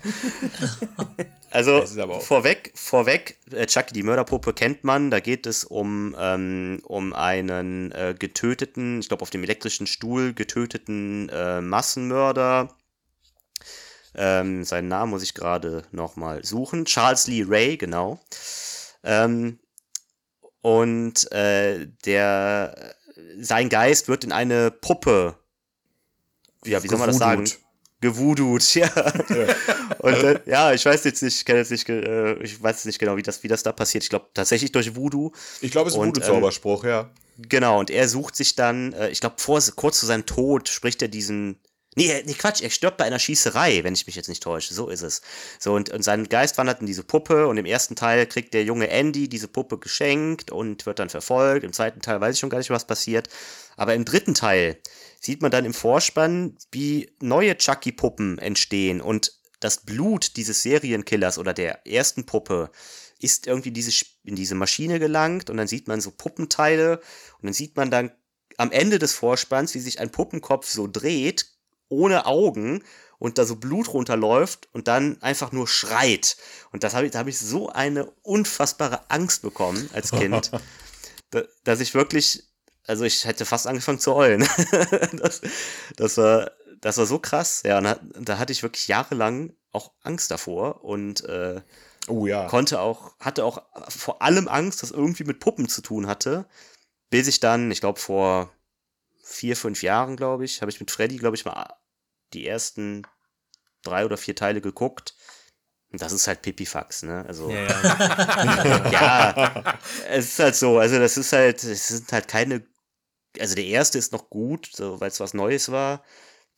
Also 1.53 1.85
vorweg, 2.21 2.71
vorweg, 2.77 3.37
äh, 3.51 3.67
Chucky 3.67 3.93
die 3.93 4.05
Mörderpuppe 4.05 4.53
kennt 4.53 4.85
man. 4.85 5.11
Da 5.11 5.19
geht 5.19 5.47
es 5.47 5.65
um, 5.65 6.15
ähm, 6.17 6.81
um 6.85 7.13
einen 7.13 7.91
äh, 7.91 8.15
getöteten, 8.17 9.01
ich 9.01 9.09
glaube 9.09 9.23
auf 9.23 9.31
dem 9.31 9.43
elektrischen 9.43 9.89
Stuhl 9.89 10.33
getöteten 10.33 11.29
äh, 11.29 11.61
Massenmörder. 11.61 12.69
Ähm, 14.15 14.63
seinen 14.63 14.87
Namen 14.87 15.11
muss 15.11 15.25
ich 15.25 15.35
gerade 15.35 15.83
nochmal 15.91 16.45
suchen. 16.45 16.85
Charles 16.85 17.27
Lee 17.27 17.45
Ray, 17.45 17.77
genau. 17.77 18.21
Ähm, 19.03 19.59
und 20.63 21.33
äh, 21.33 21.89
der 22.05 22.95
sein 23.41 23.69
Geist 23.69 24.09
wird 24.09 24.25
in 24.25 24.33
eine 24.33 24.71
Puppe. 24.71 25.37
Ja, 26.65 26.83
wie 26.83 26.89
soll 26.89 26.99
man 26.99 27.09
das 27.09 27.19
sagen? 27.19 27.45
Gewudut. 27.45 27.61
Gewudut, 28.01 28.75
ja. 28.75 28.91
Und 29.99 30.15
äh, 30.15 30.41
ja, 30.47 30.73
ich 30.73 30.85
weiß 30.87 31.05
jetzt 31.05 31.23
nicht, 31.23 31.37
ich 31.37 31.45
kenne 31.45 31.59
jetzt 31.59 31.71
nicht, 31.71 31.89
äh, 31.89 32.35
ich 32.43 32.63
weiß 32.63 32.77
jetzt 32.77 32.87
nicht 32.87 32.99
genau, 32.99 33.17
wie 33.17 33.23
das, 33.23 33.43
wie 33.43 33.49
das 33.49 33.63
da 33.63 33.73
passiert. 33.73 34.05
Ich 34.05 34.11
glaube 34.11 34.27
tatsächlich 34.33 34.73
durch 34.73 34.97
Voodoo. 34.97 35.33
Ich 35.61 35.71
glaube, 35.71 35.89
es 35.89 35.95
ist 35.95 36.01
ein 36.01 36.05
ähm, 36.05 36.15
Voodoo-Zauberspruch, 36.15 36.85
ja. 36.85 37.11
Genau, 37.49 37.79
und 37.79 37.91
er 37.91 38.09
sucht 38.09 38.37
sich 38.37 38.55
dann, 38.55 38.93
äh, 38.95 39.11
ich 39.11 39.21
glaube, 39.21 39.37
vor, 39.39 39.61
kurz 39.77 40.01
zu 40.01 40.07
seinem 40.07 40.27
Tod 40.27 40.69
spricht 40.69 41.03
er 41.03 41.09
diesen. 41.09 41.61
Nee, 41.97 42.07
er- 42.07 42.23
nee, 42.25 42.35
Quatsch, 42.35 42.63
er 42.63 42.71
stirbt 42.71 42.99
bei 42.99 43.05
einer 43.05 43.19
Schießerei, 43.19 43.83
wenn 43.83 43.95
ich 43.95 44.07
mich 44.07 44.15
jetzt 44.15 44.29
nicht 44.29 44.43
täusche. 44.43 44.73
So 44.75 44.89
ist 44.89 45.03
es. 45.03 45.23
So, 45.59 45.75
und, 45.75 45.91
und 45.91 46.03
sein 46.03 46.29
Geist 46.29 46.57
wandert 46.57 46.81
in 46.81 46.87
diese 46.87 47.03
Puppe 47.03 47.49
und 47.49 47.57
im 47.59 47.67
ersten 47.67 47.97
Teil 47.97 48.27
kriegt 48.27 48.55
der 48.55 48.63
junge 48.65 48.89
Andy 48.89 49.29
diese 49.29 49.49
Puppe 49.49 49.79
geschenkt 49.79 50.53
und 50.53 50.87
wird 50.87 51.01
dann 51.01 51.11
verfolgt. 51.11 51.65
Im 51.65 51.73
zweiten 51.73 52.01
Teil 52.01 52.21
weiß 52.21 52.35
ich 52.35 52.41
schon 52.41 52.51
gar 52.51 52.59
nicht, 52.59 52.71
was 52.71 52.87
passiert. 52.87 53.29
Aber 53.77 53.95
im 53.95 54.05
dritten 54.05 54.35
Teil 54.35 54.79
sieht 55.21 55.43
man 55.43 55.51
dann 55.51 55.65
im 55.65 55.75
Vorspann, 55.75 56.57
wie 56.71 57.11
neue 57.21 57.57
Chucky-Puppen 57.57 58.39
entstehen 58.39 59.01
und 59.01 59.33
das 59.59 59.79
Blut 59.85 60.37
dieses 60.37 60.63
Serienkillers 60.63 61.39
oder 61.39 61.53
der 61.53 61.87
ersten 61.87 62.25
Puppe 62.25 62.71
ist 63.19 63.47
irgendwie 63.47 63.73
diese, 63.73 64.05
in 64.25 64.35
diese 64.37 64.55
Maschine 64.55 64.99
gelangt 64.99 65.51
und 65.51 65.59
dann 65.59 65.69
sieht 65.69 65.89
man 65.89 66.01
so 66.01 66.11
Puppenteile 66.11 66.99
und 67.41 67.45
dann 67.47 67.53
sieht 67.53 67.77
man 67.77 67.91
dann 67.91 68.13
am 68.57 68.73
Ende 68.73 68.99
des 68.99 69.13
Vorspanns, 69.13 69.75
wie 69.75 69.81
sich 69.81 70.01
ein 70.01 70.11
Puppenkopf 70.11 70.67
so 70.67 70.87
dreht, 70.87 71.47
ohne 71.91 72.27
Augen 72.27 72.83
und 73.19 73.37
da 73.37 73.45
so 73.45 73.57
Blut 73.57 73.93
runterläuft 73.93 74.69
und 74.73 74.89
dann 74.89 75.21
einfach 75.21 75.53
nur 75.53 75.69
schreit. 75.69 76.37
Und 76.73 76.83
das 76.83 76.95
hab 76.95 77.05
ich, 77.05 77.11
da 77.11 77.21
habe 77.21 77.31
ich 77.31 77.39
so 77.39 77.69
eine 77.69 78.11
unfassbare 78.23 79.11
Angst 79.11 79.43
bekommen 79.43 79.89
als 79.93 80.11
Kind, 80.11 80.51
da, 81.31 81.43
dass 81.65 81.81
ich 81.81 81.95
wirklich, 81.95 82.45
also 82.87 83.05
ich 83.05 83.27
hätte 83.27 83.45
fast 83.45 83.67
angefangen 83.67 83.99
zu 83.99 84.15
heulen. 84.15 84.49
das, 85.13 85.43
das, 85.97 86.17
war, 86.17 86.51
das 86.81 86.97
war 86.97 87.07
so 87.07 87.19
krass. 87.19 87.63
Ja, 87.65 87.79
und 87.79 87.85
da, 87.85 88.01
da 88.19 88.39
hatte 88.39 88.53
ich 88.53 88.63
wirklich 88.63 88.89
jahrelang 88.89 89.53
auch 89.73 89.93
Angst 90.03 90.31
davor 90.31 90.83
und 90.83 91.23
äh, 91.25 91.61
Oh 92.09 92.27
ja. 92.27 92.47
konnte 92.47 92.81
auch, 92.81 93.13
hatte 93.21 93.45
auch 93.45 93.63
vor 93.89 94.23
allem 94.23 94.49
Angst, 94.49 94.83
dass 94.83 94.91
irgendwie 94.91 95.25
mit 95.25 95.39
Puppen 95.39 95.69
zu 95.69 95.83
tun 95.83 96.07
hatte, 96.07 96.47
bis 97.11 97.29
ich 97.29 97.41
dann, 97.41 97.71
ich 97.71 97.81
glaube 97.81 98.01
vor 98.01 98.51
vier, 99.31 99.57
fünf 99.57 99.83
Jahren, 99.83 100.17
glaube 100.17 100.45
ich, 100.45 100.61
habe 100.61 100.71
ich 100.71 100.81
mit 100.81 100.91
Freddy, 100.91 101.17
glaube 101.17 101.37
ich, 101.37 101.45
mal 101.45 101.75
die 102.33 102.47
ersten 102.47 103.07
drei 103.83 104.05
oder 104.05 104.17
vier 104.17 104.35
Teile 104.35 104.61
geguckt. 104.61 105.15
Und 105.93 106.03
das 106.03 106.13
ist 106.13 106.27
halt 106.29 106.43
Pipifax, 106.43 107.03
ne? 107.03 107.25
Also, 107.27 107.51
Ja, 107.51 107.65
ja. 108.91 108.91
ja, 108.91 109.79
es 110.09 110.27
ist 110.27 110.39
halt 110.39 110.55
so, 110.57 110.79
also 110.79 110.99
das 110.99 111.17
ist 111.17 111.33
halt, 111.33 111.63
es 111.65 111.89
sind 111.89 112.13
halt 112.13 112.29
keine, 112.29 112.65
also 113.39 113.55
der 113.55 113.65
erste 113.65 113.99
ist 113.99 114.13
noch 114.13 114.31
gut, 114.31 114.71
so, 114.73 115.01
weil 115.01 115.09
es 115.09 115.21
was 115.21 115.35
Neues 115.35 115.71
war. 115.71 116.05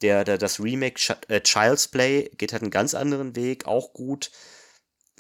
Der, 0.01 0.25
der, 0.25 0.37
das 0.37 0.59
Remake 0.59 0.97
Ch 0.99 1.13
äh, 1.29 1.41
Child's 1.41 1.89
Play 1.89 2.31
geht 2.37 2.53
halt 2.53 2.63
einen 2.63 2.71
ganz 2.71 2.95
anderen 2.95 3.37
Weg, 3.37 3.67
auch 3.67 3.93
gut. 3.93 4.31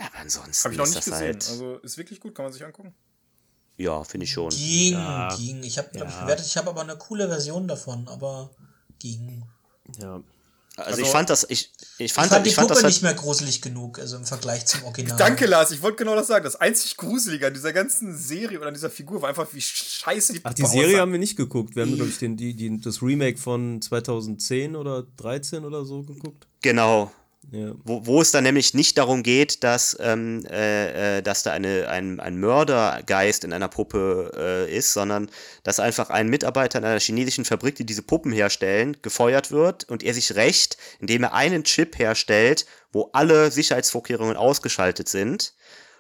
Aber 0.01 0.19
ansonsten 0.19 0.65
Habe 0.65 0.75
ich 0.75 0.79
noch 0.79 0.85
ist 0.85 0.95
nicht 0.95 0.99
das 0.99 1.05
gesehen. 1.05 1.27
halt, 1.27 1.49
Also 1.49 1.79
ist 1.79 1.99
wirklich 1.99 2.19
gut, 2.19 2.35
kann 2.35 2.47
man 2.47 2.53
sich 2.53 2.65
angucken. 2.65 2.95
Ja, 3.77 4.05
finde 4.05 4.25
ich 4.25 4.33
schon. 4.33 4.51
Ging, 4.51 4.93
Ja. 4.95 5.35
ging. 5.37 5.63
Ich 5.63 5.79
habe, 5.79 5.89
glaube 5.91 6.09
ich, 6.11 6.15
Ja. 6.15 6.23
bewertet, 6.23 6.47
ich 6.47 6.57
habe 6.57 6.71
aber 6.71 6.83
eine 6.83 6.97
coole 6.97 7.29
Version 7.29 7.67
davon, 7.69 8.07
aber 8.09 8.51
ging. 8.99 9.45
ja. 10.01 10.21
Also, 10.75 11.01
ich 11.01 11.05
Also- 11.05 11.13
fand 11.13 11.29
das, 11.29 11.45
ich, 11.51 11.71
ich 11.99 12.07
Ich 12.07 12.13
fand, 12.15 12.29
fand, 12.31 12.41
das, 12.41 12.47
ich 12.47 12.53
die 12.53 12.55
fand 12.55 12.69
Puppe 12.69 12.81
das 12.81 12.89
nicht 12.89 13.03
halt, 13.05 13.15
mehr 13.17 13.23
gruselig 13.23 13.61
genug, 13.61 13.99
also 13.99 14.17
im 14.17 14.25
Vergleich 14.25 14.65
zum 14.65 14.85
Original. 14.85 15.19
Danke, 15.19 15.45
Lars. 15.45 15.71
Ich 15.71 15.83
wollte 15.83 15.99
genau 15.99 16.15
das 16.15 16.29
sagen. 16.29 16.45
Das 16.45 16.57
einzig 16.57 16.97
Gruselige 16.97 17.47
an 17.49 17.53
dieser 17.53 17.75
ganzen 17.75 18.17
Serie 18.17 18.57
oder 18.59 18.69
an 18.69 18.75
dieser 18.75 18.89
Figur 18.89 19.21
war 19.21 19.29
einfach, 19.29 19.47
wie 19.53 19.61
scheiße 19.61 20.33
die 20.33 20.41
Ach, 20.45 20.55
die 20.55 20.63
Puppe 20.63 20.75
Serie 20.75 20.99
haben 21.01 21.13
wir 21.13 21.19
nicht 21.19 21.37
geguckt. 21.37 21.77
Wir 21.77 21.83
haben, 21.83 21.95
glaube 21.95 22.09
ich, 22.11 22.17
den, 22.19 22.39
die, 22.39 22.55
die, 22.57 22.81
das 22.81 23.03
Remake 23.03 23.37
von 23.37 23.83
2010 23.83 24.75
oder 24.75 25.03
13 25.19 25.67
oder 25.67 25.85
so 25.85 26.05
geguckt. 26.05 26.47
genau, 26.63 27.13
Ja. 27.51 27.75
wo, 27.83 28.07
wo 28.07 28.21
es 28.21 28.31
dann 28.31 28.45
nämlich 28.45 28.73
nicht 28.73 28.97
darum 28.97 29.23
geht, 29.23 29.65
dass, 29.65 29.97
ähm, 30.01 30.47
äh, 30.47 31.19
äh, 31.19 31.23
dass 31.23 31.43
da 31.43 31.53
eine, 31.53 31.89
ein, 31.89 32.21
ein 32.21 32.39
Mördergeist 32.39 33.45
in 33.45 33.53
einer 33.53 33.69
Puppe 33.69 34.31
äh, 34.37 34.75
ist, 34.75 34.93
sondern 34.93 35.29
dass 35.65 35.81
einfach 35.81 36.09
ein 36.11 36.29
Mitarbeiter 36.29 36.79
in 36.79 36.85
einer 36.85 37.01
chinesischen 37.01 37.45
Fabrik, 37.45 37.75
die 37.75 37.85
diese 37.85 38.03
Puppen 38.03 38.33
herstellen, 38.33 38.97
gefeuert 39.03 39.51
wird 39.51 39.85
und 39.85 40.05
er 40.05 40.15
sich 40.15 40.37
rächt, 40.37 40.77
indem 41.01 41.25
er 41.25 41.35
einen 41.35 41.65
Chip 41.65 41.99
herstellt, 41.99 42.65
wo 42.93 43.11
alle 43.13 43.51
Sicherheitsvorkehrungen 43.51 44.37
ausgeschaltet 44.37 45.09
sind 45.09 45.55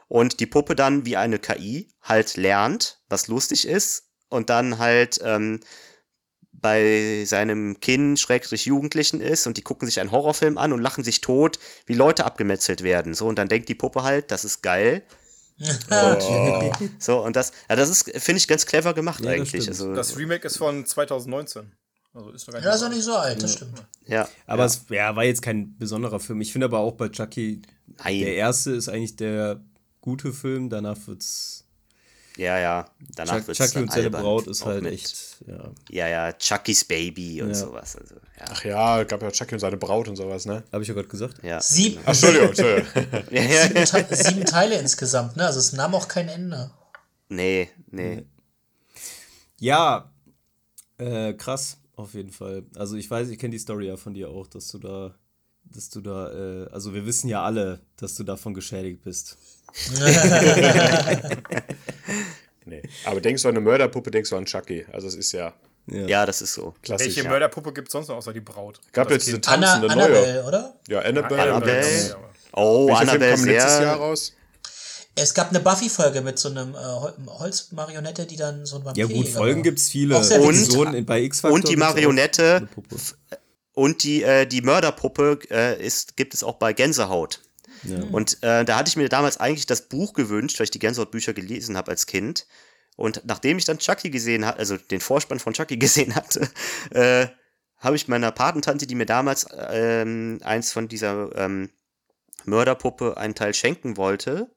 und 0.06 0.38
die 0.40 0.46
Puppe 0.46 0.76
dann 0.76 1.06
wie 1.06 1.16
eine 1.16 1.38
KI 1.38 1.88
halt 2.02 2.36
lernt, 2.36 3.00
was 3.08 3.26
lustig 3.26 3.66
ist 3.66 4.04
und 4.28 4.48
dann 4.48 4.78
halt 4.78 5.18
ähm, 5.24 5.60
bei 6.62 7.24
seinem 7.26 7.78
Kind, 7.80 8.18
Schrägstrich 8.18 8.64
Jugendlichen 8.64 9.20
ist 9.20 9.46
und 9.46 9.56
die 9.58 9.62
gucken 9.62 9.86
sich 9.86 10.00
einen 10.00 10.12
Horrorfilm 10.12 10.56
an 10.56 10.72
und 10.72 10.80
lachen 10.80 11.04
sich 11.04 11.20
tot, 11.20 11.58
wie 11.86 11.94
Leute 11.94 12.24
abgemetzelt 12.24 12.82
werden. 12.82 13.12
So, 13.14 13.26
und 13.26 13.36
dann 13.38 13.48
denkt 13.48 13.68
die 13.68 13.74
Puppe 13.74 14.02
halt, 14.04 14.30
das 14.30 14.44
ist 14.44 14.62
geil. 14.62 15.02
Oh. 15.90 16.72
So, 16.98 17.22
und 17.22 17.36
das, 17.36 17.52
ja, 17.68 17.76
das 17.76 17.88
ist, 17.88 18.04
finde 18.20 18.38
ich, 18.38 18.48
ganz 18.48 18.66
clever 18.66 18.94
gemacht 18.94 19.20
Ja, 19.22 19.26
das 19.30 19.34
eigentlich. 19.34 19.62
stimmt. 19.62 19.68
Also, 19.68 19.94
Das 19.94 20.16
Remake 20.16 20.46
ist 20.46 20.56
von 20.56 20.84
2019. 20.86 21.70
Also 22.14 22.30
ist 22.30 22.48
doch 22.48 22.52
gar 22.52 22.62
Ja, 22.62 22.70
das 22.72 22.80
ist 22.80 22.86
auch 22.86 22.90
nicht 22.90 23.02
so 23.04 23.14
alt, 23.14 23.42
das 23.42 23.52
stimmt. 23.54 23.74
ja. 24.06 24.28
Aber 24.46 24.64
es 24.64 24.86
ja, 24.88 25.14
war 25.14 25.24
jetzt 25.24 25.42
kein 25.42 25.76
besonderer 25.78 26.18
Film. 26.20 26.40
Ich 26.40 26.52
finde 26.52 26.64
aber 26.66 26.78
auch 26.78 26.92
bei 26.92 27.08
Chucky, 27.10 27.62
Nein. 27.98 28.20
der 28.20 28.34
erste 28.34 28.72
ist 28.72 28.88
eigentlich 28.88 29.14
der 29.16 29.60
gute 30.00 30.32
Film. 30.32 30.68
Danach 30.68 30.96
wird's. 31.06 31.61
Ja, 32.38 32.58
ja. 32.58 32.86
Danach 33.14 33.36
Chuck, 33.38 33.48
wird's 33.48 33.58
Chucky 33.58 33.78
und 33.80 33.90
seine 33.92 34.04
albern, 34.06 34.22
Braut 34.22 34.46
ist 34.46 34.62
auch 34.62 34.66
halt 34.66 34.82
mit- 34.82 34.94
echt. 34.94 35.36
Ja. 35.46 35.70
Ja, 35.90 36.08
ja, 36.08 36.32
Chuckys 36.32 36.84
Baby 36.84 37.42
und 37.42 37.48
Ja. 37.50 37.54
sowas. 37.54 37.96
Also, 37.96 38.14
ja. 38.14 38.44
Ach 38.48 38.64
ja, 38.64 39.04
gab 39.04 39.20
ja 39.22 39.30
Chucky 39.30 39.54
und 39.54 39.60
seine 39.60 39.76
Braut 39.76 40.08
und 40.08 40.16
sowas, 40.16 40.46
ne? 40.46 40.62
Habe 40.72 40.82
ich 40.82 40.88
ja 40.88 40.94
gerade 40.94 41.08
gesagt. 41.08 41.42
ja. 41.44 41.60
Sieb, 41.60 41.98
Ach, 42.04 42.08
Entschuldigung, 42.08 42.48
Entschuldigung. 42.48 42.88
ja, 43.30 43.42
ja. 43.74 43.86
sieben, 43.86 44.08
Te 44.08 44.16
sieben 44.16 44.44
Teile 44.46 44.78
insgesamt, 44.78 45.36
ne? 45.36 45.46
Also 45.46 45.58
es 45.58 45.72
nahm 45.74 45.94
auch 45.94 46.08
kein 46.08 46.28
Ende. 46.28 46.70
Nee, 47.28 47.68
nee. 47.90 48.24
Ja, 49.58 50.10
äh, 50.98 51.34
krass, 51.34 51.76
auf 51.96 52.14
jeden 52.14 52.30
Fall. 52.30 52.64
Also 52.76 52.96
ich 52.96 53.10
weiß, 53.10 53.28
ich 53.28 53.38
kenne 53.38 53.52
die 53.52 53.58
Story 53.58 53.86
ja 53.88 53.96
von 53.96 54.14
dir 54.14 54.28
auch, 54.30 54.46
dass 54.46 54.68
du 54.68 54.78
da, 54.78 55.14
dass 55.64 55.90
du 55.90 56.00
da, 56.00 56.30
äh, 56.64 56.68
also 56.70 56.94
wir 56.94 57.04
wissen 57.06 57.28
ja 57.28 57.42
alle, 57.44 57.80
dass 57.96 58.14
du 58.14 58.24
davon 58.24 58.54
geschädigt 58.54 59.02
bist. 59.04 59.36
Nee. 62.64 62.82
Aber 63.04 63.20
denkst 63.20 63.42
du 63.42 63.48
an 63.48 63.54
eine 63.56 63.60
Mörderpuppe, 63.64 64.10
denkst 64.10 64.30
du 64.30 64.36
an 64.36 64.44
Chucky. 64.46 64.86
Also 64.92 65.08
es 65.08 65.14
ist 65.14 65.32
ja 65.32 65.52
Ja, 65.86 66.24
das 66.26 66.42
ist 66.42 66.54
so. 66.54 66.74
klassisch. 66.82 67.06
Welche 67.08 67.22
ja. 67.24 67.28
Mörderpuppe 67.30 67.72
gibt 67.72 67.88
es 67.88 67.92
sonst 67.92 68.08
noch 68.08 68.16
außer 68.16 68.32
die 68.32 68.40
Braut? 68.40 68.80
Gab 68.92 69.08
Das 69.08 69.26
jetzt 69.26 69.28
eine 69.28 69.34
Kind. 69.40 69.48
Anna, 69.48 69.66
tanzende 69.80 69.96
neue. 69.96 70.04
Annabelle, 70.06 70.44
oder? 70.44 70.74
Ja, 70.88 70.98
Annabelle. 71.00 71.42
Annabelle. 71.54 72.08
Ja, 72.08 72.16
Oh, 72.54 72.86
Welcher 72.86 72.98
Film 72.98 73.08
Annabelle 73.10 73.34
kam 73.36 73.44
letztes 73.46 73.80
Jahr 73.80 73.96
raus? 73.96 74.32
Es 75.14 75.34
gab 75.34 75.50
eine 75.50 75.60
Buffy-Folge 75.60 76.20
mit 76.22 76.38
so 76.38 76.48
einem 76.50 76.74
äh, 76.74 76.78
Hol- 76.78 77.14
Holzmarionette, 77.26 78.24
die 78.26 78.36
dann 78.36 78.64
so 78.64 78.76
ein 78.76 78.84
Vampir 78.84 79.06
Ja 79.06 79.12
gut. 79.14 79.28
Folgen 79.28 79.62
gibt's 79.62 79.88
viele. 79.88 80.16
Auch 80.16 80.22
sehr 80.22 80.40
Und- 80.40 81.06
bei 81.06 81.28
Und 81.44 81.68
die 81.68 81.76
Marionette 81.76 82.68
und 83.74 84.02
die, 84.04 84.22
äh, 84.22 84.46
die 84.46 84.62
Mörderpuppe 84.62 85.38
äh, 85.50 85.82
ist, 85.84 86.16
gibt 86.16 86.34
es 86.34 86.42
auch 86.42 86.54
bei 86.56 86.72
Gänsehaut. 86.72 87.40
Ja. 87.82 88.02
Und 88.12 88.42
äh, 88.42 88.64
da 88.64 88.76
hatte 88.76 88.88
ich 88.88 88.96
mir 88.96 89.08
damals 89.08 89.38
eigentlich 89.38 89.66
das 89.66 89.88
Buch 89.88 90.12
gewünscht, 90.12 90.58
weil 90.58 90.64
ich 90.64 90.70
die 90.70 90.78
Gänsehaut-Bücher 90.78 91.32
gelesen 91.32 91.76
habe 91.76 91.90
als 91.90 92.06
Kind. 92.06 92.46
Und 92.96 93.22
nachdem 93.24 93.58
ich 93.58 93.64
dann 93.64 93.78
Chucky 93.78 94.10
gesehen 94.10 94.46
hatte, 94.46 94.58
also 94.58 94.76
den 94.76 95.00
Vorspann 95.00 95.40
von 95.40 95.54
Chucky 95.54 95.76
gesehen 95.78 96.14
hatte, 96.14 96.48
äh, 96.90 97.26
habe 97.78 97.96
ich 97.96 98.08
meiner 98.08 98.30
Patentante, 98.30 98.86
die 98.86 98.94
mir 98.94 99.06
damals 99.06 99.46
ähm, 99.70 100.38
eins 100.44 100.72
von 100.72 100.88
dieser 100.88 101.36
ähm, 101.36 101.70
Mörderpuppe 102.44 103.16
einen 103.16 103.34
Teil 103.34 103.54
schenken 103.54 103.96
wollte, 103.96 104.54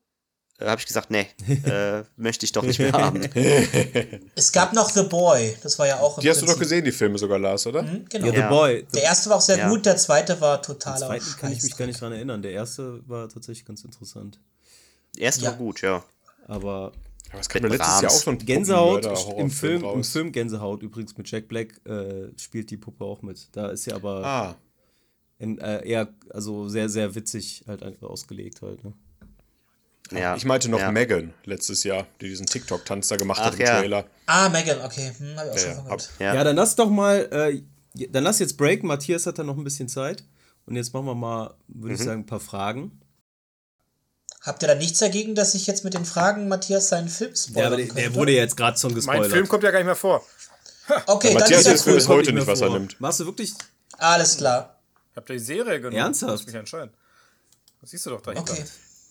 habe 0.62 0.80
ich 0.80 0.88
gesagt, 0.88 1.12
nee, 1.12 1.28
äh, 1.66 2.03
möchte 2.16 2.45
ich 2.45 2.51
doch 2.51 2.64
nicht 2.64 2.80
mehr 2.80 2.91
haben. 2.93 3.22
Es 4.36 4.51
gab 4.51 4.74
noch 4.74 4.89
The 4.89 5.03
Boy, 5.03 5.56
das 5.64 5.78
war 5.80 5.88
ja 5.88 5.99
auch 5.99 6.18
im 6.18 6.22
Die 6.22 6.30
hast 6.30 6.41
du 6.41 6.45
doch 6.45 6.58
gesehen, 6.60 6.84
die 6.86 6.91
Filme 6.91 7.18
sogar, 7.18 7.39
Lars, 7.39 7.66
oder? 7.68 7.82
Hm, 7.82 8.06
Genau. 8.10 8.28
Ja, 8.28 8.32
The 8.34 8.38
Ja. 8.39 8.49
Boy. 8.49 8.86
Der 8.93 9.03
erste 9.03 9.30
war 9.30 9.38
auch 9.38 9.41
sehr 9.41 9.58
Ja. 9.58 9.70
gut, 9.70 9.86
der 9.86 9.97
zweite 9.97 10.39
war 10.41 10.58
Den 10.58 10.64
totaler 10.66 11.08
zweiten 11.08 11.26
kann 11.39 11.51
ich 11.51 11.62
mich 11.64 11.76
gar 11.76 11.86
nicht 11.88 11.99
dran 11.99 12.12
erinnern. 12.14 12.41
Der 12.41 12.51
erste 12.51 13.01
war 13.08 13.28
tatsächlich 13.30 13.66
ganz 13.66 13.84
interessant. 13.84 14.39
Erst 15.18 15.41
Ja. 15.41 15.49
war 15.51 15.58
gut, 15.58 15.82
ja. 15.82 16.03
Aber 16.47 16.91
Aber 17.32 17.39
es 17.41 17.49
kam 17.49 17.64
ja 17.64 17.70
letztes 17.70 17.88
Jahr 17.88 18.01
Brahms. 18.01 18.14
auch 18.16 18.24
so 18.24 18.32
ein 18.32 18.38
Gänsehaut 18.38 19.06
im 19.38 19.49
Film, 19.49 19.84
im. 19.84 20.03
Film 20.03 20.32
Gänsehaut 20.32 20.84
übrigens 20.84 21.18
mit 21.18 21.30
Jack 21.30 21.47
Black 21.47 21.82
äh, 21.86 22.30
spielt 22.39 22.70
die 22.72 22.78
Puppe 22.78 23.03
auch 23.03 23.22
mit. 23.22 23.47
Da 23.53 23.70
ist 23.70 23.86
ja 23.88 23.95
aber 23.95 24.24
Ah, 24.24 24.56
in, 25.39 25.58
äh, 25.60 25.86
eher 25.86 26.08
also 26.30 26.70
sehr 26.70 26.88
sehr 26.88 27.14
witzig 27.16 27.64
halt 27.68 28.01
ausgelegt 28.03 28.62
halt. 28.62 28.84
Ne? 28.86 28.93
Ja. 30.12 30.36
ich 30.36 30.45
meinte 30.45 30.70
noch 30.70 30.80
ja. 30.80 30.91
Megan 30.91 31.34
letztes 31.45 31.84
Jahr, 31.84 32.06
die 32.22 32.28
diesen 32.30 32.45
TikTok-Tanz 32.45 33.08
da 33.08 33.16
gemacht 33.18 33.39
Ach, 33.41 33.47
hat 33.47 33.53
im 33.56 33.62
ja. 33.62 33.80
Trailer. 33.80 34.06
Ah, 34.28 34.49
Megan, 34.49 34.82
okay. 34.82 35.12
Hm, 35.18 35.36
hab 35.38 35.45
ich 35.47 35.51
auch 35.51 35.58
schon 35.58 35.70
Ja, 35.72 35.82
gehört. 35.84 36.10
Ja. 36.20 36.34
Ja. 36.36 36.43
dann 36.43 36.56
lass 36.56 36.76
doch 36.76 36.89
mal, 36.89 37.64
äh, 37.95 38.08
dann 38.10 38.24
lass 38.24 38.39
jetzt 38.39 38.58
breaken. 38.58 38.88
Matthias 38.88 39.26
hat 39.26 39.39
da 39.39 39.43
noch 39.43 39.58
ein 39.58 39.64
bisschen 39.64 39.88
Zeit 39.89 40.24
und 40.66 40.76
jetzt 40.76 40.93
machen 40.93 41.06
wir 41.06 41.16
mal, 41.16 41.56
würde 41.68 41.95
ich 41.95 42.01
sagen, 42.01 42.22
ein 42.22 42.26
paar 42.26 42.39
Fragen. 42.39 42.99
Habt 44.41 44.62
ihr 44.62 44.68
da 44.68 44.76
nichts 44.76 44.99
dagegen, 44.99 45.34
dass 45.34 45.56
ich 45.56 45.66
jetzt 45.66 45.84
mit 45.84 45.95
den 45.95 46.06
Fragen 46.06 46.47
Matthias 46.47 46.89
seinen 46.89 47.10
Film 47.10 47.36
spoilern 47.36 47.62
Ja, 47.62 47.68
aber 47.68 47.78
der, 47.78 47.86
der 47.88 48.03
könnte? 48.03 48.20
wurde 48.20 48.32
ja 48.34 48.41
jetzt 48.43 48.56
gerade 48.58 48.78
schon 48.78 48.91
Mein 48.91 48.95
gespoilert. 48.95 49.32
Film 49.32 49.47
kommt 49.47 49.64
ja 49.64 49.72
gar 49.72 49.80
nicht 49.80 49.88
mehr 49.88 49.95
vor. 49.95 50.24
Okay, 51.08 51.30
Ja, 51.30 51.34
dann 51.34 51.41
Matthias 51.41 51.60
ist 51.62 51.66
ja 51.68 51.74
ist 51.74 51.88
cool. 51.88 51.95
bis 51.95 52.08
heute 52.08 52.32
nicht, 52.32 52.45
was 52.45 52.62
er 52.62 52.70
nimmt. 52.70 53.01
Machst 53.01 53.20
du 53.20 53.26
wirklich? 53.26 53.53
Alles 53.97 54.38
klar. 54.38 54.80
Habt 55.16 55.30
ihr 55.32 55.34
die 55.38 55.39
Serie 55.43 55.80
genommen? 55.80 55.95
Ernsthaft? 55.97 56.32
Muss 56.34 56.45
mich 56.45 56.53
entscheiden. 56.56 56.91
Das 57.82 57.89
siehst 57.89 58.06
du 58.06 58.12
doch 58.12 58.22
dahinter. 58.22 58.51
Okay. 58.53 58.66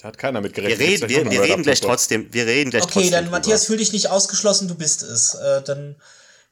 Da 0.05 0.09
hat 0.09 0.19
keiner 0.19 0.43
mit 0.43 0.55
Wir 0.55 0.65
gerechnet. 0.65 0.87
reden, 0.87 1.01
wir, 1.01 1.07
gleich 1.09 1.25
noch 1.25 1.33
wir 1.33 1.41
eine 1.41 1.51
reden 1.51 1.63
gleich 1.63 1.81
trotzdem. 1.81 2.29
Wir 2.31 2.45
reden 2.45 2.69
gleich 2.71 2.83
Okay, 2.83 2.93
trotzdem. 2.93 3.13
dann 3.13 3.25
drüber. 3.25 3.39
Matthias, 3.39 3.65
fühl 3.65 3.79
dich 3.79 3.95
nicht 3.95 4.11
ausgeschlossen, 4.11 4.69
du 4.69 4.75
bist 4.75 5.03
es. 5.03 5.33
Äh, 5.35 5.63
dann, 5.63 5.97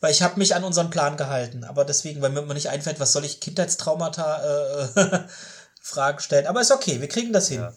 weil 0.01 0.11
ich 0.11 0.23
habe 0.23 0.39
mich 0.39 0.55
an 0.55 0.65
unseren 0.65 0.89
Plan 0.89 1.19
gehalten. 1.19 1.63
Aber 1.65 1.85
deswegen, 1.85 2.23
weil 2.23 2.31
mir 2.31 2.41
immer 2.41 2.55
nicht 2.55 2.71
einfällt, 2.71 2.99
was 2.99 3.13
soll 3.13 3.27
ich 3.27 3.41
Kindheitstraumata 3.41 4.87
äh, 4.97 5.19
Fragen 5.83 6.19
stellen. 6.21 6.47
Aber 6.47 6.63
ist 6.63 6.71
okay, 6.73 7.03
wir 7.03 7.09
kriegen 7.09 7.35
das 7.35 7.49
hin. 7.49 7.69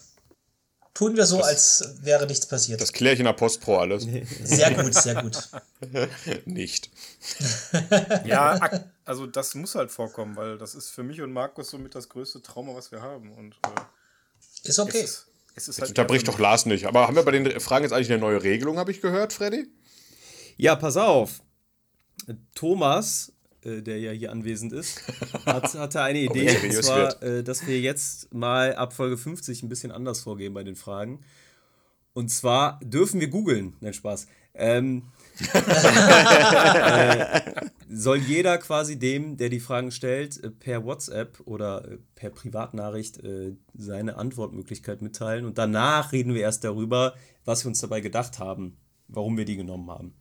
Tun 0.93 1.17
wir 1.17 1.25
so, 1.25 1.41
als 1.41 1.83
wäre 2.03 2.25
nichts 2.25 2.45
passiert. 2.45 2.79
Das 2.79 2.93
kläre 2.93 3.15
ich 3.15 3.19
in 3.19 3.25
der 3.25 3.33
Post-Pro 3.33 3.75
alles. 3.79 4.07
Sehr 4.45 4.71
gut, 4.81 4.93
sehr 4.93 5.21
gut. 5.21 5.49
Nicht. 6.45 6.89
Ja, 8.23 8.61
also 9.03 9.27
das 9.27 9.55
muss 9.55 9.75
halt 9.75 9.91
vorkommen, 9.91 10.37
weil 10.37 10.57
das 10.57 10.73
ist 10.73 10.87
für 10.91 11.03
mich 11.03 11.19
und 11.19 11.33
Markus 11.33 11.71
somit 11.71 11.95
das 11.95 12.07
größte 12.07 12.41
Trauma, 12.41 12.73
was 12.75 12.93
wir 12.93 13.01
haben. 13.01 13.33
Und 13.33 13.55
äh, 13.65 14.69
Ist 14.69 14.79
okay. 14.79 15.01
ist, 15.01 15.25
es 15.55 15.67
ist 15.67 15.79
halt 15.79 15.89
Unterbricht 15.89 16.27
doch 16.27 16.37
Lars 16.37 16.65
nicht. 16.65 16.85
Aber 16.85 17.07
haben 17.07 17.15
wir 17.15 17.23
bei 17.23 17.31
den 17.31 17.59
Fragen 17.59 17.83
jetzt 17.83 17.93
eigentlich 17.93 18.11
eine 18.11 18.19
neue 18.19 18.43
Regelung, 18.43 18.77
habe 18.77 18.91
ich 18.91 19.01
gehört, 19.01 19.33
Freddy? 19.33 19.67
Ja, 20.57 20.75
pass 20.75 20.97
auf. 20.97 21.41
Thomas, 22.53 23.33
äh, 23.63 23.81
der 23.81 23.99
ja 23.99 24.11
hier 24.11 24.31
anwesend 24.31 24.73
ist, 24.73 25.01
hat, 25.45 25.73
hatte 25.73 26.01
eine 26.01 26.19
Idee. 26.19 26.57
Und 26.57 26.83
zwar, 26.83 27.21
äh, 27.23 27.43
dass 27.43 27.65
wir 27.67 27.79
jetzt 27.79 28.33
mal 28.33 28.75
ab 28.75 28.93
Folge 28.93 29.17
50 29.17 29.63
ein 29.63 29.69
bisschen 29.69 29.91
anders 29.91 30.21
vorgehen 30.21 30.53
bei 30.53 30.63
den 30.63 30.75
Fragen. 30.75 31.23
Und 32.13 32.29
zwar 32.29 32.79
dürfen 32.83 33.19
wir 33.19 33.27
googeln. 33.27 33.75
Nein, 33.79 33.93
Spaß. 33.93 34.27
Ähm, 34.53 35.03
äh, 35.53 37.41
soll 37.89 38.17
jeder 38.17 38.57
quasi 38.57 38.97
dem, 38.97 39.37
der 39.37 39.49
die 39.49 39.59
Fragen 39.59 39.91
stellt, 39.91 40.43
äh, 40.43 40.49
per 40.49 40.83
WhatsApp 40.85 41.39
oder 41.45 41.85
äh, 41.91 41.97
per 42.15 42.29
Privatnachricht 42.29 43.23
äh, 43.23 43.53
seine 43.77 44.17
Antwortmöglichkeit 44.17 45.01
mitteilen. 45.01 45.45
Und 45.45 45.57
danach 45.57 46.11
reden 46.11 46.33
wir 46.33 46.41
erst 46.41 46.63
darüber, 46.63 47.13
was 47.45 47.63
wir 47.65 47.69
uns 47.69 47.79
dabei 47.79 48.01
gedacht 48.01 48.39
haben, 48.39 48.77
warum 49.07 49.37
wir 49.37 49.45
die 49.45 49.55
genommen 49.57 49.89
haben. 49.89 50.13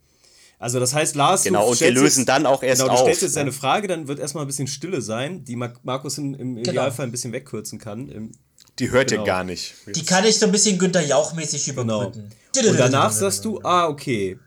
Also 0.59 0.79
das 0.81 0.95
heißt, 0.95 1.15
Lars, 1.17 1.43
Genau, 1.43 1.61
du 1.61 1.65
und 1.67 1.71
wir 1.73 1.77
stellst 1.77 2.03
lösen 2.03 2.21
jetzt, 2.21 2.29
dann 2.29 2.47
auch 2.47 2.63
erst 2.63 2.81
genau, 2.83 2.93
du 2.95 2.99
auf, 3.01 3.05
stellst 3.05 3.23
jetzt 3.23 3.35
ne? 3.35 3.41
deine 3.41 3.53
Frage, 3.53 3.89
dann 3.89 4.07
wird 4.09 4.19
erstmal 4.19 4.45
ein 4.45 4.47
bisschen 4.47 4.69
Stille 4.69 5.03
sein, 5.03 5.45
die 5.45 5.57
Mar- 5.57 5.75
Markus 5.83 6.17
im, 6.19 6.35
im 6.35 6.57
Idealfall 6.57 7.07
ein 7.07 7.11
bisschen 7.11 7.33
wegkürzen 7.33 7.79
kann. 7.79 8.09
Im, 8.09 8.33
Die 8.79 8.91
hört 8.91 9.11
Genau. 9.11 9.23
ihr 9.23 9.27
gar 9.27 9.45
nicht. 9.45 9.75
Die 9.95 10.05
kann 10.05 10.25
ich 10.25 10.39
so 10.39 10.47
ein 10.47 10.53
bisschen 10.53 10.79
Günter 10.79 11.03
Jauch-mäßig 11.03 11.65
Genau. 11.67 12.03
überbrücken. 12.03 12.31
Und 12.69 12.79
danach 12.79 13.11
sagst 13.11 13.45
du, 13.45 13.61
ah, 13.65 13.89
okay, 13.89 14.39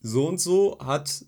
so 0.00 0.26
und 0.26 0.40
so 0.40 0.78
hat 0.84 1.24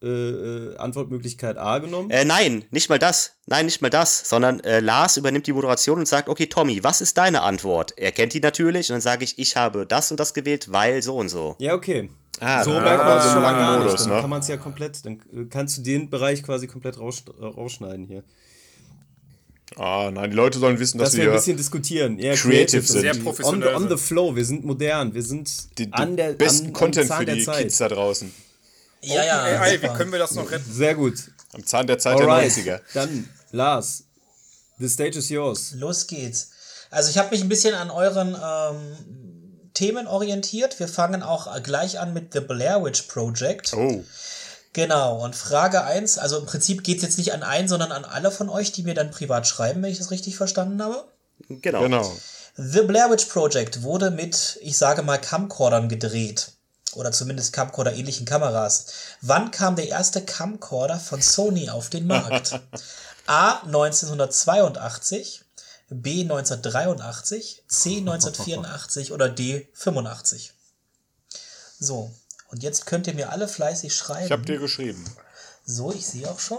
äh, 0.00 0.06
äh, 0.06 0.76
Antwortmöglichkeit 0.76 1.58
A 1.58 1.78
genommen. 1.78 2.10
Äh, 2.10 2.24
nein, 2.24 2.64
nicht 2.70 2.88
mal 2.88 3.00
das. 3.00 3.34
Nein, 3.46 3.64
nicht 3.66 3.82
mal 3.82 3.90
das. 3.90 4.28
Sondern 4.28 4.60
äh, 4.60 4.78
Lars 4.78 5.16
übernimmt 5.16 5.48
die 5.48 5.52
Moderation 5.52 5.98
und 5.98 6.06
sagt, 6.06 6.28
okay, 6.28 6.46
Tommy, 6.46 6.84
was 6.84 7.00
ist 7.00 7.18
deine 7.18 7.42
Antwort? 7.42 7.94
Er 7.96 8.12
kennt 8.12 8.32
die 8.32 8.38
natürlich 8.40 8.90
und 8.90 8.94
dann 8.94 9.00
sage 9.00 9.24
ich, 9.24 9.40
ich 9.40 9.56
habe 9.56 9.86
das 9.86 10.12
und 10.12 10.20
das 10.20 10.34
gewählt, 10.34 10.70
weil 10.70 11.02
so 11.02 11.16
und 11.16 11.28
so. 11.28 11.56
Ja, 11.58 11.74
okay. 11.74 12.10
Ah, 12.38 12.62
so 12.62 12.70
merkt 12.70 13.04
man 13.04 13.18
es 13.18 13.32
so 13.32 13.40
gar 13.40 13.78
Modus, 13.78 13.92
nicht. 13.92 14.04
Dann 14.04 14.14
ne? 14.14 14.20
kann 14.20 14.30
man 14.30 14.40
es 14.40 14.46
ja 14.46 14.56
komplett, 14.56 15.04
dann 15.04 15.20
äh, 15.32 15.46
kannst 15.50 15.78
du 15.78 15.82
den 15.82 16.08
Bereich 16.08 16.44
quasi 16.44 16.68
komplett 16.68 17.00
raus, 17.00 17.24
äh, 17.40 17.44
rausschneiden 17.44 18.06
hier. 18.06 18.22
Ah, 19.76 20.10
nein, 20.12 20.30
die 20.30 20.36
Leute 20.36 20.58
sollen 20.58 20.78
wissen, 20.78 20.98
dass, 20.98 21.10
Dass 21.10 21.16
wir 21.16 21.24
ein 21.24 21.30
wir 21.30 21.36
bisschen 21.36 21.56
diskutieren. 21.56 22.18
Ja, 22.18 22.34
creative 22.34 22.82
sind. 22.82 23.00
Sehr 23.02 23.14
on, 23.14 23.22
professionell 23.22 23.68
the, 23.68 23.74
on 23.74 23.88
the 23.88 23.96
flow, 23.96 24.34
wir 24.34 24.44
sind 24.44 24.64
modern, 24.64 25.12
wir 25.14 25.22
sind 25.22 25.78
die, 25.78 25.86
die 25.86 25.92
an 25.92 26.16
der 26.16 26.32
besten 26.32 26.68
an, 26.68 26.72
Content 26.72 27.12
für 27.12 27.24
die 27.24 27.44
Zeit. 27.44 27.64
Kids 27.64 27.78
da 27.78 27.88
draußen. 27.88 28.32
Ja, 29.02 29.24
ja. 29.24 29.46
Ey, 29.46 29.72
ey, 29.74 29.82
wie 29.82 29.86
super. 29.86 29.98
können 29.98 30.12
wir 30.12 30.18
das 30.18 30.34
noch 30.34 30.50
retten? 30.50 30.72
Sehr 30.72 30.94
gut. 30.94 31.14
Am 31.52 31.64
Zahn 31.64 31.86
der 31.86 31.98
Zeit 31.98 32.16
Alright. 32.16 32.56
der 32.56 32.78
90er. 32.78 32.80
Dann, 32.94 33.28
Lars, 33.52 34.04
the 34.78 34.88
stage 34.88 35.18
is 35.18 35.28
yours. 35.28 35.74
Los 35.76 36.06
geht's. 36.06 36.50
Also 36.90 37.10
ich 37.10 37.18
habe 37.18 37.30
mich 37.30 37.42
ein 37.42 37.48
bisschen 37.48 37.74
an 37.74 37.90
euren 37.90 38.34
ähm, 38.34 38.96
Themen 39.74 40.06
orientiert. 40.06 40.80
Wir 40.80 40.88
fangen 40.88 41.22
auch 41.22 41.62
gleich 41.62 42.00
an 42.00 42.12
mit 42.12 42.32
The 42.32 42.40
Blair 42.40 42.82
Witch 42.82 43.02
Project. 43.02 43.74
Oh. 43.74 44.04
Genau, 44.72 45.24
und 45.24 45.34
Frage 45.34 45.84
1, 45.84 46.18
also 46.18 46.38
im 46.38 46.46
Prinzip 46.46 46.84
geht's 46.84 47.02
jetzt 47.02 47.18
nicht 47.18 47.32
an 47.32 47.42
einen, 47.42 47.68
sondern 47.68 47.90
an 47.92 48.04
alle 48.04 48.30
von 48.30 48.48
euch, 48.48 48.72
die 48.72 48.82
mir 48.82 48.94
dann 48.94 49.10
privat 49.10 49.46
schreiben, 49.46 49.82
wenn 49.82 49.90
ich 49.90 49.98
das 49.98 50.10
richtig 50.10 50.36
verstanden 50.36 50.82
habe. 50.82 51.04
Genau. 51.48 51.82
Genau. 51.82 52.16
The 52.56 52.82
Blair 52.82 53.10
Witch 53.10 53.26
Project 53.26 53.82
wurde 53.82 54.10
mit, 54.10 54.58
ich 54.62 54.76
sage 54.76 55.02
mal, 55.02 55.18
Camcordern 55.18 55.88
gedreht. 55.88 56.52
Oder 56.94 57.12
zumindest 57.12 57.52
Camcorder-ähnlichen 57.52 58.26
Kameras. 58.26 58.86
Wann 59.20 59.50
kam 59.50 59.76
der 59.76 59.88
erste 59.88 60.24
Camcorder 60.24 60.98
von 60.98 61.22
Sony 61.22 61.70
auf 61.70 61.90
den 61.90 62.06
Markt? 62.06 62.60
A. 63.26 63.60
1982, 63.60 65.44
B. 65.90 66.22
1983, 66.22 67.62
C. 67.68 67.98
1984 67.98 69.12
oder 69.12 69.28
D. 69.28 69.68
85. 69.74 70.54
So, 71.78 72.10
und 72.48 72.62
jetzt 72.62 72.86
könnt 72.86 73.06
ihr 73.06 73.14
mir 73.14 73.30
alle 73.30 73.48
fleißig 73.48 73.94
schreiben. 73.94 74.26
Ich 74.26 74.32
habe 74.32 74.42
dir 74.44 74.58
geschrieben. 74.58 75.04
so, 75.64 75.92
ich 75.92 76.06
sehe 76.06 76.28
auch 76.30 76.38
schon. 76.40 76.58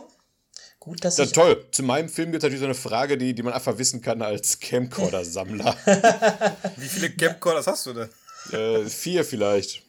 Gut, 0.79 1.03
dass 1.03 1.17
Ja, 1.17 1.25
ich 1.25 1.33
toll. 1.33 1.65
Zu 1.71 1.83
meinem 1.83 2.07
Film 2.07 2.31
gibt 2.31 2.41
es 2.41 2.45
natürlich 2.45 2.61
so 2.61 2.65
eine 2.65 2.73
Frage, 2.75 3.17
die, 3.17 3.33
die 3.35 3.43
man 3.43 3.53
einfach 3.53 3.77
wissen 3.77 4.01
kann 4.01 4.21
als 4.21 4.59
Camcorder-Sammler. 4.61 5.75
Wie 6.77 6.87
viele 6.87 7.09
Capcorders 7.11 7.67
hast 7.67 7.85
du 7.85 7.93
denn? 7.93 8.09
äh, 8.53 8.85
vier 8.89 9.25
vielleicht. 9.25 9.83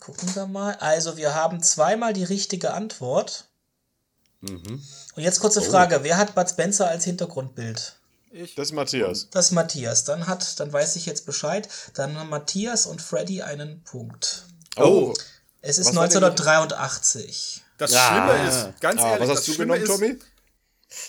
Gucken 0.00 0.34
wir 0.34 0.46
mal. 0.46 0.74
Also, 0.80 1.16
wir 1.16 1.34
haben 1.36 1.62
zweimal 1.62 2.12
die 2.12 2.24
richtige 2.24 2.72
Antwort. 2.74 3.44
Mhm. 4.40 4.82
Und 5.14 5.22
jetzt 5.22 5.38
kurze 5.38 5.60
Oh. 5.60 5.70
Frage: 5.70 6.00
Wer 6.02 6.16
hat 6.16 6.34
Bud 6.34 6.48
Spencer 6.50 6.88
als 6.88 7.04
Hintergrundbild? 7.04 7.96
Das 8.56 8.68
ist 8.68 8.72
Matthias. 8.72 9.28
Das 9.30 9.46
ist 9.46 9.52
Matthias. 9.52 10.02
Dann 10.02 10.26
hat, 10.26 10.58
dann 10.58 10.72
weiß 10.72 10.96
ich 10.96 11.06
jetzt 11.06 11.26
Bescheid. 11.26 11.68
Dann 11.94 12.18
haben 12.18 12.30
Matthias 12.30 12.86
und 12.86 13.00
Freddy 13.00 13.42
einen 13.42 13.82
Punkt. 13.84 14.46
Oh. 14.76 15.14
Es 15.60 15.78
ist 15.78 15.88
Was 15.88 15.94
war 15.96 16.08
denn 16.08 16.22
1983. 16.24 17.62
Das 17.78 17.92
Ja. 17.92 18.08
Schlimme 18.08 18.48
ist, 18.48 18.80
ganz 18.80 19.00
Ah, 19.00 19.10
ehrlich, 19.12 19.20
was 19.20 19.28
das 19.28 19.38
hast 19.38 19.48
du 19.48 19.52
Schlimme 19.52 19.78
genommen, 19.78 20.02
ist, 20.04 20.18
Tommy? 20.18 20.18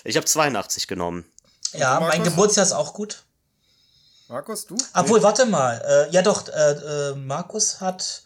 Ich 0.04 0.16
habe 0.16 0.26
82 0.26 0.86
genommen. 0.86 1.24
Ja, 1.72 1.98
du, 1.98 2.06
mein? 2.06 2.22
Geburtsjahr 2.22 2.64
ist 2.64 2.72
auch 2.72 2.94
gut. 2.94 3.22
Markus, 4.28 4.66
du? 4.66 4.76
Obwohl, 4.94 5.22
warte 5.22 5.44
mal. 5.46 5.82
Äh, 6.08 6.12
ja, 6.14 6.22
doch, 6.22 6.48
äh, 6.48 6.52
äh, 7.10 7.14
Markus 7.16 7.80
hat 7.80 8.22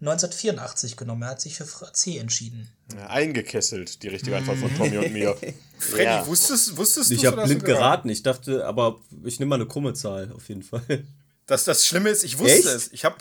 1984 0.00 0.96
genommen. 0.96 1.22
Er 1.22 1.30
hat 1.30 1.40
sich 1.40 1.56
für 1.56 1.66
C 1.92 2.18
entschieden. 2.18 2.68
Ja, 2.96 3.06
eingekesselt, 3.08 4.02
die 4.02 4.08
richtige 4.08 4.36
Antwort 4.36 4.58
von 4.58 4.74
Tommy 4.76 4.98
und 4.98 5.12
mir. 5.12 5.36
Freddy, 5.78 6.02
Ja. 6.04 6.26
wusstest, 6.26 6.76
wusstest 6.76 7.10
Ich 7.10 7.18
du's 7.18 7.26
habe 7.26 7.34
oder 7.34 7.42
hast 7.42 7.48
blind 7.48 7.62
du 7.62 7.66
geraten. 7.66 8.08
Ich 8.08 8.22
dachte, 8.22 8.66
aber 8.66 9.00
ich 9.24 9.38
nehme 9.40 9.50
mal 9.50 9.54
eine 9.56 9.66
krumme 9.66 9.94
Zahl 9.94 10.32
auf 10.34 10.48
jeden 10.48 10.62
Fall. 10.62 11.04
Das, 11.46 11.64
das 11.64 11.86
Schlimme 11.86 12.08
ist, 12.10 12.24
ich 12.24 12.38
wusste 12.38 12.52
Echt? 12.54 12.66
es. 12.66 12.92
Ich 12.92 13.04
habe, 13.04 13.16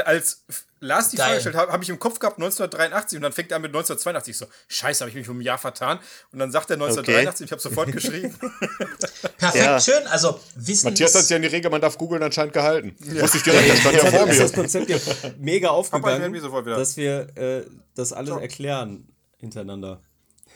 als 0.00 0.44
Lars 0.80 1.10
die 1.10 1.16
Geil. 1.16 1.26
Frage 1.26 1.34
gestellt 1.36 1.56
hat, 1.56 1.68
habe 1.70 1.84
ich 1.84 1.90
im 1.90 1.98
Kopf 1.98 2.18
gehabt 2.18 2.38
1983 2.38 3.16
und 3.16 3.22
dann 3.22 3.32
fängt 3.32 3.50
er 3.52 3.56
an 3.56 3.62
mit 3.62 3.68
1982. 3.70 4.32
Ich 4.32 4.38
so, 4.38 4.46
scheiße, 4.68 5.00
habe 5.00 5.10
ich 5.10 5.14
mich 5.16 5.28
um 5.28 5.38
ein 5.38 5.42
Jahr 5.42 5.58
vertan. 5.58 5.98
Und 6.32 6.38
dann 6.40 6.50
sagt 6.50 6.70
er 6.70 6.74
1983, 6.74 7.44
ich 7.46 7.52
habe 7.52 7.62
sofort 7.62 7.92
geschrieben. 7.92 8.34
Perfekt, 9.38 9.64
Ja. 9.64 9.80
schön. 9.80 10.06
Also, 10.08 10.40
Wissen 10.56 10.90
Matthias 10.90 11.14
hat 11.14 11.22
sich 11.22 11.30
ja 11.30 11.36
an 11.36 11.42
die 11.42 11.48
Regel, 11.48 11.70
man 11.70 11.80
darf 11.80 11.98
googeln 11.98 12.22
anscheinend 12.22 12.52
gehalten. 12.52 12.96
Wusste 12.98 13.36
ich 13.36 13.42
direkt, 13.44 13.68
das 13.70 13.78
stand 13.80 13.94
ja 13.96 14.24
ist 14.24 14.40
das. 14.40 14.52
Konzept 14.52 14.88
ja 14.88 14.96
mega 15.38 15.68
aufgegangen, 15.68 16.32
dass 16.66 16.96
wir 16.96 17.28
äh, 17.36 17.62
das 17.94 18.12
alles 18.12 18.30
Ciao. 18.30 18.40
erklären 18.40 19.08
hintereinander. 19.38 20.00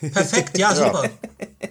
Perfekt, 0.00 0.58
ja, 0.58 0.74
super. 0.74 1.08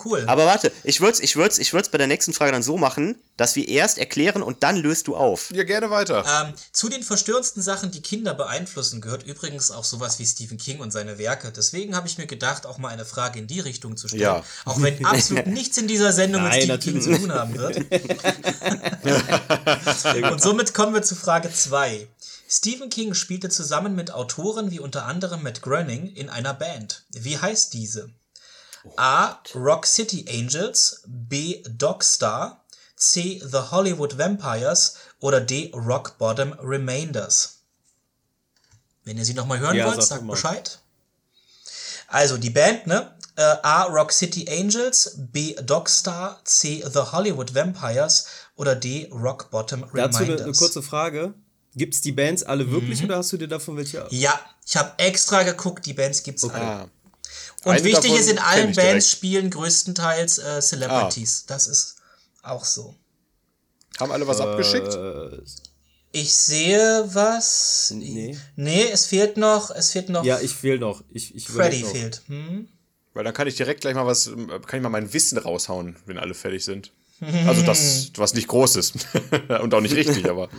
Cool. 0.03 0.23
Aber 0.27 0.45
warte, 0.45 0.71
ich 0.83 1.01
würde 1.01 1.13
es 1.13 1.19
ich 1.19 1.35
würd's, 1.35 1.57
ich 1.57 1.73
würd's 1.73 1.89
bei 1.89 1.97
der 1.97 2.07
nächsten 2.07 2.33
Frage 2.33 2.51
dann 2.51 2.63
so 2.63 2.77
machen, 2.77 3.15
dass 3.37 3.55
wir 3.55 3.67
erst 3.67 3.97
erklären 3.97 4.41
und 4.41 4.63
dann 4.63 4.77
löst 4.77 5.07
du 5.07 5.15
auf. 5.15 5.51
Ja, 5.51 5.63
gerne 5.63 5.89
weiter. 5.89 6.23
Ähm, 6.25 6.53
zu 6.71 6.89
den 6.89 7.03
verstörendsten 7.03 7.61
Sachen, 7.61 7.91
die 7.91 8.01
Kinder 8.01 8.33
beeinflussen, 8.33 9.01
gehört 9.01 9.23
übrigens 9.23 9.71
auch 9.71 9.83
sowas 9.83 10.19
wie 10.19 10.25
Stephen 10.25 10.57
King 10.57 10.79
und 10.79 10.91
seine 10.91 11.17
Werke. 11.17 11.51
Deswegen 11.51 11.95
habe 11.95 12.07
ich 12.07 12.17
mir 12.17 12.27
gedacht, 12.27 12.65
auch 12.65 12.77
mal 12.77 12.89
eine 12.89 13.05
Frage 13.05 13.39
in 13.39 13.47
die 13.47 13.59
Richtung 13.59 13.97
zu 13.97 14.07
stellen. 14.07 14.23
Ja. 14.23 14.43
Auch 14.65 14.81
wenn 14.81 15.05
absolut 15.05 15.47
nichts 15.47 15.77
in 15.77 15.87
dieser 15.87 16.11
Sendung 16.11 16.43
mit 16.43 16.51
Nein, 16.51 16.63
Stephen 16.63 16.79
King 16.79 17.01
zu 17.01 17.17
tun 17.17 17.33
haben 17.33 17.55
wird. 17.55 17.77
und 20.31 20.41
somit 20.41 20.73
kommen 20.73 20.93
wir 20.93 21.03
zu 21.03 21.15
Frage 21.15 21.51
2. 21.51 22.07
Stephen 22.47 22.89
King 22.89 23.13
spielte 23.13 23.49
zusammen 23.49 23.95
mit 23.95 24.11
Autoren 24.11 24.69
wie 24.71 24.79
unter 24.79 25.05
anderem 25.05 25.43
Matt 25.43 25.61
Groening 25.61 26.07
in 26.07 26.29
einer 26.29 26.53
Band. 26.53 27.03
Wie 27.09 27.37
heißt 27.37 27.73
diese? 27.73 28.11
A. 28.97 29.39
Rock 29.55 29.87
City 29.87 30.25
Angels, 30.29 31.01
B. 31.07 31.63
Dogstar, 31.67 32.63
C. 32.95 33.41
The 33.43 33.71
Hollywood 33.71 34.17
Vampires 34.17 34.95
oder 35.19 35.41
D. 35.41 35.71
Rock 35.73 36.17
Bottom 36.19 36.53
Remainders. 36.61 37.61
Wenn 39.03 39.17
ihr 39.17 39.25
sie 39.25 39.33
nochmal 39.33 39.59
hören 39.59 39.75
Ja, 39.75 39.87
wollt, 39.87 40.01
sag 40.01 40.19
sagt. 40.19 40.27
Bescheid. 40.27 40.79
Also 42.07 42.37
die 42.37 42.51
Band, 42.51 42.85
ne? 42.87 43.11
Äh, 43.37 43.41
A. 43.41 43.83
Rock 43.83 44.11
City 44.13 44.47
Angels, 44.49 45.15
B. 45.17 45.55
Dogstar, 45.55 46.39
C. 46.45 46.83
The 46.87 47.11
Hollywood 47.11 47.55
Vampires 47.55 48.27
oder 48.55 48.75
D. 48.75 49.09
Rock 49.11 49.49
Bottom 49.49 49.81
Dazu 49.81 49.93
Remainders. 49.95 50.21
eine, 50.21 50.43
eine 50.43 50.53
kurze 50.53 50.83
Frage. 50.83 51.33
Gibt 51.75 51.93
es 51.93 52.01
die 52.01 52.11
Bands 52.11 52.43
alle 52.43 52.69
wirklich 52.71 53.03
oder 53.03 53.17
hast 53.17 53.31
du 53.33 53.37
dir 53.37 53.47
davon 53.47 53.75
welche? 53.77 54.07
Ja, 54.09 54.39
ich 54.65 54.77
habe 54.77 54.93
extra 54.97 55.43
geguckt, 55.43 55.85
die 55.85 55.93
Bands 55.93 56.23
gibt's 56.23 56.43
alle. 56.49 56.63
Ah. 56.63 56.89
Und 57.65 57.73
Eine 57.73 57.83
wichtig 57.83 58.13
ist, 58.13 58.29
in 58.29 58.37
allen 58.39 58.67
Bands 58.67 58.75
direkt. 58.75 59.03
spielen 59.05 59.49
größtenteils 59.49 60.37
äh, 60.37 60.61
Celebrities. 60.61 61.45
Das 61.47 61.67
ist 61.67 61.95
auch 62.43 62.63
so. 62.63 62.95
Haben 63.99 64.11
alle 64.11 64.27
was 64.27 64.39
abgeschickt? 64.39 64.93
Äh, 64.93 65.39
Ich 66.11 66.33
sehe 66.35 67.09
was. 67.13 67.91
Nee. 67.95 68.37
Nee, 68.55 68.85
es 68.91 69.07
fehlt 69.07 69.35
noch, 69.37 69.71
es 69.71 69.91
fehlt 69.91 70.09
noch. 70.09 70.23
ja, 70.23 70.39
ich 70.39 70.51
fehl 70.53 70.77
noch. 70.79 71.03
Ich, 71.11 71.35
ich 71.35 71.47
Freddy 71.47 71.81
noch. 71.81 71.91
fehlt. 71.91 72.21
Hm? 72.27 72.69
Weil 73.13 73.23
dann 73.23 73.33
kann 73.33 73.47
ich 73.47 73.55
direkt 73.55 73.81
gleich 73.81 73.95
mal 73.95 74.05
was, 74.05 74.29
kann 74.67 74.77
ich 74.79 74.81
mal 74.83 74.89
mein 74.89 75.11
Wissen 75.13 75.37
raushauen, 75.37 75.95
wenn 76.05 76.17
alle 76.17 76.33
fertig 76.35 76.63
sind. 76.63 76.91
Also 77.47 77.61
das, 77.61 78.11
was 78.17 78.33
nicht 78.33 78.47
groß 78.47 78.75
ist. 78.75 78.93
Und 79.61 79.73
auch 79.73 79.81
nicht 79.81 79.95
richtig, 79.95 80.29
aber. 80.29 80.49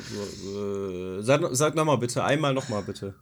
Sag 1.22 1.42
sag 1.52 1.74
nochmal 1.74 1.98
bitte, 1.98 2.24
einmal 2.24 2.54
nochmal 2.54 2.82
bitte. 2.82 3.14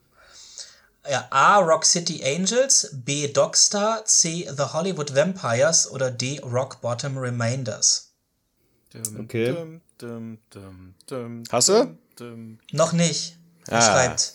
Ja, 1.11 1.27
A. 1.31 1.59
Rock 1.59 1.85
City 1.85 2.23
Angels, 2.25 2.91
B. 2.93 3.29
Dogstar, 3.29 4.05
C. 4.07 4.49
The 4.57 4.63
Hollywood 4.73 5.15
Vampires 5.15 5.91
oder 5.91 6.11
D. 6.11 6.41
Rock 6.41 6.81
Bottom 6.81 7.19
Remainders. 7.19 8.13
Okay. 9.19 9.53
Dum, 9.53 9.81
dum, 9.99 10.39
dum, 10.51 10.95
dum, 11.07 11.43
Hast 11.51 11.69
du? 11.69 11.99
Noch 12.73 12.93
nicht. 12.93 13.37
Er 13.67 13.79
Ah. 13.79 13.83
schreibt. 13.83 14.35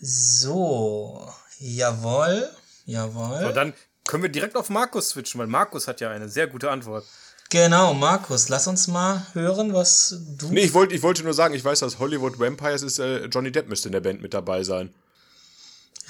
So. 0.00 1.28
Jawohl. 1.58 2.48
Jawohl. 2.86 3.52
dann 3.52 3.74
können 4.06 4.22
wir 4.22 4.30
direkt 4.30 4.56
auf 4.56 4.70
Markus 4.70 5.10
switchen, 5.10 5.38
weil 5.38 5.46
Markus 5.46 5.86
hat 5.86 6.00
ja 6.00 6.10
eine 6.10 6.28
sehr 6.28 6.46
gute 6.46 6.70
Antwort. 6.70 7.04
Genau, 7.50 7.94
Markus, 7.94 8.48
lass 8.48 8.66
uns 8.68 8.86
mal 8.86 9.26
hören, 9.34 9.74
was 9.74 10.14
du. 10.38 10.48
Nee, 10.50 10.60
ich 10.60 10.72
wollte 10.74 10.94
ich 10.94 11.02
wollte 11.02 11.22
nur 11.24 11.34
sagen, 11.34 11.52
ich 11.54 11.64
weiß, 11.64 11.80
dass 11.80 11.98
Hollywood 11.98 12.38
Vampires 12.38 12.82
ist, 12.82 12.98
äh, 13.00 13.24
Johnny 13.26 13.50
Depp 13.50 13.68
müsste 13.68 13.88
in 13.88 13.92
der 13.92 14.00
Band 14.00 14.22
mit 14.22 14.32
dabei 14.34 14.62
sein. 14.62 14.94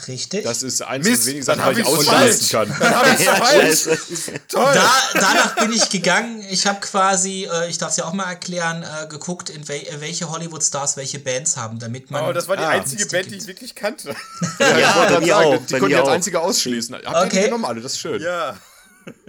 Richtig. 0.09 0.45
Das 0.45 0.63
ist 0.63 0.81
eins 0.83 1.07
der 1.07 1.27
wenigen 1.27 1.45
dann 1.45 1.59
Sachen, 1.59 1.75
die 1.75 1.81
ich 1.83 1.87
hab 1.87 1.99
ich's 2.01 2.09
ausschließen 2.09 2.49
kann. 2.79 3.19
Ja, 3.19 3.47
scheiße. 3.47 3.99
Toll! 4.49 4.71
Da, 4.75 4.91
danach 5.15 5.55
bin 5.57 5.73
ich 5.73 5.91
gegangen. 5.91 6.43
Ich 6.51 6.67
habe 6.67 6.81
quasi, 6.81 7.47
äh, 7.53 7.69
ich 7.69 7.77
darf 7.79 7.91
es 7.91 7.97
ja 7.99 8.05
auch 8.07 8.13
mal 8.15 8.25
erklären, 8.25 8.83
äh, 8.83 9.07
geguckt, 9.09 9.51
in 9.51 9.67
wel 9.69 9.81
äh, 9.83 10.01
welche 10.01 10.31
Hollywood-Stars 10.31 10.97
welche 10.97 11.19
Bands 11.19 11.57
haben, 11.59 11.79
damit 11.79 12.11
man. 12.11 12.25
oh, 12.25 12.33
das 12.33 12.49
war 12.49 12.57
die 12.57 12.63
Ah, 12.63 12.69
einzige 12.71 13.05
Band, 13.07 13.31
die 13.31 13.37
ich 13.37 13.47
wirklich 13.47 13.75
kannte. 13.75 14.09
Ja, 14.09 14.15
ich 14.59 14.81
Ja, 14.81 14.97
wollte 14.97 15.13
gerade 15.13 15.21
mir 15.27 15.35
sagen, 15.35 15.47
auch, 15.49 15.67
die 15.67 15.75
konnte 15.79 15.89
ich 15.95 15.97
als 16.01 16.09
einzige 16.09 16.41
ausschließen. 16.41 16.95
Habt 16.97 17.05
ihr 17.05 17.11
die 17.11 17.27
Okay. 17.37 17.45
genommen 17.47 17.65
alle? 17.67 17.81
Das 17.83 17.93
ist 17.93 17.99
schön. 18.01 18.23
ja. 18.23 18.57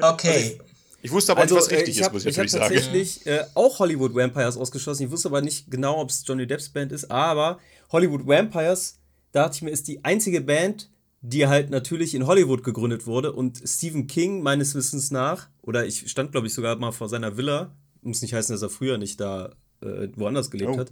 Okay. 0.02 0.58
Ich 0.62 0.71
wusste 1.10 1.32
aber 1.32 1.42
Also, 1.42 1.56
nicht, 1.56 1.64
was 1.66 1.72
äh, 1.72 1.76
richtig 1.76 1.94
ich 1.96 2.00
ist, 2.02 2.06
habe 2.06 2.14
muss 2.16 2.26
ich 2.26 2.30
ich 2.32 2.38
hab 2.38 2.46
natürlich 2.46 2.62
sagen. 2.64 2.76
tatsächlich 2.76 3.26
äh, 3.26 3.44
auch 3.56 3.80
Hollywood 3.80 4.14
Vampires 4.14 4.58
ausgeschlossen. 4.58 5.04
Ich 5.06 5.12
wusste 5.12 5.30
aber 5.30 5.42
nicht 5.42 5.72
genau, 5.72 6.00
ob 6.02 6.10
es 6.10 6.24
Johnny 6.28 6.46
Depps 6.46 6.70
Band 6.70 6.92
ist, 6.92 7.10
aber 7.10 7.60
Hollywood 7.92 8.28
Vampires, 8.28 9.00
da 9.32 9.44
dachte 9.44 9.56
ich 9.56 9.62
mir, 9.62 9.70
ist 9.72 9.88
die 9.88 10.04
einzige 10.04 10.42
Band, 10.42 10.90
die 11.22 11.48
halt 11.48 11.70
natürlich 11.70 12.14
in 12.14 12.28
Hollywood 12.28 12.64
gegründet 12.64 13.06
wurde 13.08 13.32
und 13.32 13.62
Stephen 13.66 14.08
King 14.08 14.44
meines 14.44 14.76
Wissens 14.76 15.10
nach, 15.12 15.48
oder 15.62 15.86
ich 15.86 16.10
stand 16.12 16.32
glaube 16.34 16.48
ich 16.48 16.54
sogar 16.54 16.76
mal 16.76 16.92
vor 16.92 17.10
seiner 17.10 17.38
Villa, 17.38 17.74
muss 18.02 18.22
nicht 18.22 18.34
heißen, 18.34 18.54
dass 18.54 18.62
er 18.64 18.70
früher 18.70 18.98
nicht 18.98 19.20
da 19.20 19.54
äh, 19.82 20.08
woanders 20.16 20.50
gelebt 20.52 20.72
Oh. 20.74 20.78
hat, 20.80 20.92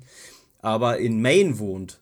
aber 0.60 0.98
in 1.00 1.22
Maine 1.22 1.58
wohnt. 1.60 2.00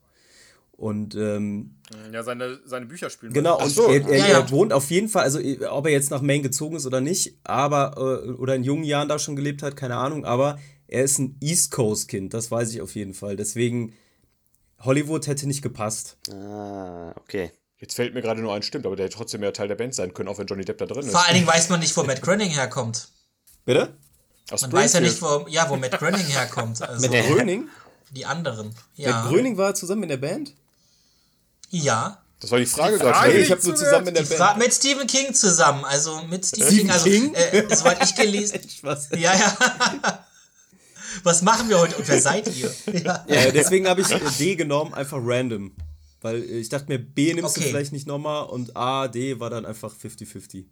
Und 0.77 1.15
ähm, 1.15 1.75
Ja, 2.13 2.21
seine, 2.21 2.59
seine 2.63 2.85
Bücher 2.85 3.09
spielen. 3.09 3.33
Genau, 3.33 3.59
und 3.61 3.69
so. 3.69 3.87
er, 3.87 4.07
er, 4.07 4.17
Ja, 4.17 4.27
ja. 4.27 4.39
er 4.39 4.51
wohnt 4.51 4.71
auf 4.71 4.89
jeden 4.91 5.09
Fall, 5.09 5.23
also 5.23 5.39
ob 5.71 5.87
er 5.87 5.91
jetzt 5.91 6.11
nach 6.11 6.21
Maine 6.21 6.43
gezogen 6.43 6.75
ist 6.75 6.85
oder 6.85 7.01
nicht, 7.01 7.39
aber, 7.43 7.95
äh, 7.97 8.29
oder 8.31 8.55
in 8.55 8.63
jungen 8.63 8.83
Jahren 8.83 9.09
da 9.09 9.17
schon 9.17 9.35
gelebt 9.35 9.63
hat, 9.63 9.75
keine 9.75 9.95
Ahnung, 9.95 10.23
aber 10.23 10.59
er 10.87 11.03
ist 11.03 11.17
ein 11.17 11.35
East 11.41 11.71
Coast 11.71 12.07
Kind, 12.07 12.33
das 12.35 12.51
weiß 12.51 12.71
ich 12.73 12.81
auf 12.81 12.93
jeden 12.93 13.15
Fall. 13.15 13.35
Deswegen, 13.35 13.93
Hollywood 14.79 15.25
hätte 15.25 15.47
nicht 15.47 15.63
gepasst. 15.63 16.17
Ah, 16.31 17.11
okay. 17.17 17.51
Jetzt 17.79 17.95
fällt 17.95 18.13
mir 18.13 18.21
gerade 18.21 18.41
nur 18.41 18.53
ein, 18.53 18.61
stimmt, 18.61 18.85
aber 18.85 18.95
der 18.95 19.05
hätte 19.07 19.17
trotzdem 19.17 19.41
ja 19.43 19.51
Teil 19.51 19.67
der 19.67 19.75
Band 19.75 19.95
sein 19.95 20.13
können, 20.13 20.29
auch 20.29 20.37
wenn 20.37 20.47
Johnny 20.47 20.63
Depp 20.63 20.77
da 20.77 20.85
drin 20.85 21.05
ist. 21.05 21.11
Vor 21.11 21.25
allen 21.25 21.35
Dingen 21.35 21.47
weiß 21.47 21.69
man 21.69 21.79
nicht, 21.79 21.95
wo 21.97 22.03
Matt 22.03 22.21
Groening 22.21 22.49
herkommt. 22.49 23.09
Bitte? 23.65 23.97
Aus 24.51 24.61
Man 24.61 24.73
weiß 24.73 24.93
ja 24.93 24.99
nicht, 25.01 25.21
wo, 25.21 25.45
ja, 25.49 25.69
wo 25.69 25.75
Matt 25.75 25.97
Groening 25.97 26.25
herkommt. 26.25 26.81
Also 26.87 27.07
Mit 27.09 27.25
Gröning? 27.25 27.67
die 28.11 28.25
anderen. 28.25 28.73
Ja. 28.95 29.23
Mit 29.23 29.31
Gröning 29.31 29.57
war 29.57 29.69
er 29.69 29.75
zusammen 29.75 30.03
in 30.03 30.09
der 30.09 30.17
Band? 30.17 30.53
Ja. 31.69 32.21
Das 32.39 32.51
war 32.51 32.59
die 32.59 32.65
Frage 32.65 32.97
Frage 32.97 33.11
gerade. 33.11 33.33
Nicht 33.33 33.45
ich 33.45 33.51
habe 33.51 33.63
nur 33.65 33.75
zusammen 33.75 34.07
in 34.07 34.13
der 34.13 34.23
Die 34.23 34.29
Band. 34.29 34.39
Fra 34.39 34.53
mit 34.57 34.73
Stephen 34.73 35.07
King 35.07 35.33
zusammen. 35.33 35.83
Also 35.85 36.21
mit 36.23 36.45
Stephen, 36.45 36.67
Stephen 36.67 36.87
King. 36.87 36.91
Also, 36.91 37.05
King? 37.05 37.33
Äh, 37.33 37.75
soweit 37.75 38.03
ich 38.03 38.15
gelesen. 38.15 38.59
Spaß. 38.77 39.09
Ja, 39.17 39.33
ja. 39.35 39.57
Was 41.23 41.41
machen 41.41 41.67
wir 41.67 41.79
heute 41.79 41.95
und 41.97 42.07
wer 42.07 42.21
seid 42.21 42.47
ihr? 42.55 42.71
Ja. 42.93 43.25
Ja, 43.27 43.51
deswegen 43.51 43.87
habe 43.87 44.01
ich 44.01 44.11
äh, 44.11 44.19
D 44.37 44.55
genommen, 44.55 44.93
einfach 44.93 45.17
random. 45.19 45.75
Weil 46.21 46.43
äh, 46.43 46.59
ich 46.59 46.69
dachte 46.69 46.85
mir, 46.89 46.99
B 46.99 47.33
nimmst 47.33 47.57
du 47.57 47.61
Okay. 47.61 47.69
vielleicht 47.69 47.91
nicht 47.91 48.05
nochmal 48.05 48.45
und 48.45 48.77
A, 48.77 49.07
D 49.07 49.39
war 49.39 49.49
dann 49.49 49.65
einfach 49.65 49.95
50-50. 49.95 50.65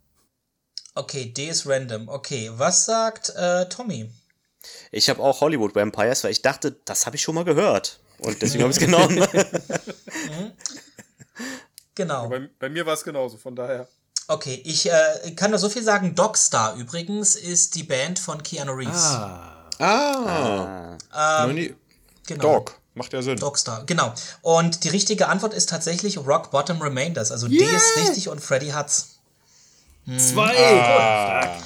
Okay, 0.93 1.34
D 1.34 1.50
ist 1.50 1.66
random. 1.66 2.08
Okay, 2.10 2.52
was 2.54 2.86
sagt 2.86 3.34
äh, 3.36 3.68
Tommy? 3.70 4.12
Ich 4.91 5.10
habe 5.10 5.22
auch 5.22 5.41
Hollywood 5.41 5.74
Vampires, 5.76 6.24
weil 6.24 6.32
ich 6.32 6.41
dachte, 6.43 6.76
das 6.86 7.06
habe 7.08 7.16
ich 7.16 7.24
schon 7.24 7.36
mal 7.36 7.43
gehört. 7.43 8.00
Und 8.20 8.41
deswegen 8.41 8.64
habe 8.64 8.72
ich 8.72 8.78
es 8.78 8.84
genommen. 8.86 9.18
Genau. 11.96 12.28
Bei, 12.30 12.50
bei 12.60 12.70
mir 12.70 12.86
war 12.86 12.93
es 12.93 13.04
genauso, 13.04 13.38
von 13.38 13.56
daher. 13.56 13.88
Okay, 14.28 14.62
ich 14.66 14.89
äh, 14.91 15.32
kann 15.36 15.52
nur 15.52 15.60
so 15.60 15.70
viel 15.70 15.84
sagen. 15.84 16.16
Dogstar 16.16 16.76
übrigens 16.76 17.36
ist 17.36 17.76
die 17.76 17.84
Band 17.84 18.20
von 18.20 18.41
Keanu 18.43 18.74
Reeves. 18.74 19.04
Ah. 19.04 19.52
Ah, 19.80 20.98
Ah, 21.12 21.48
nie. 21.48 21.76
genau. 22.26 22.41
Dog. 22.41 22.80
Macht 22.96 23.12
ja 23.14 23.22
Sinn. 23.22 23.38
Dogstar, 23.38 23.86
genau. 23.86 24.14
Und 24.41 24.84
die 24.86 24.89
richtige 24.89 25.28
Antwort 25.28 25.54
ist 25.54 25.70
tatsächlich 25.70 26.18
Rock 26.18 26.49
Bottom 26.52 26.82
Remainders. 26.82 27.32
Also 27.32 27.48
D 27.49 27.57
ist 27.57 27.98
richtig 27.98 28.30
und 28.30 28.40
Freddy 28.40 28.69
hat's. 28.69 29.18
Zwei! 30.18 31.60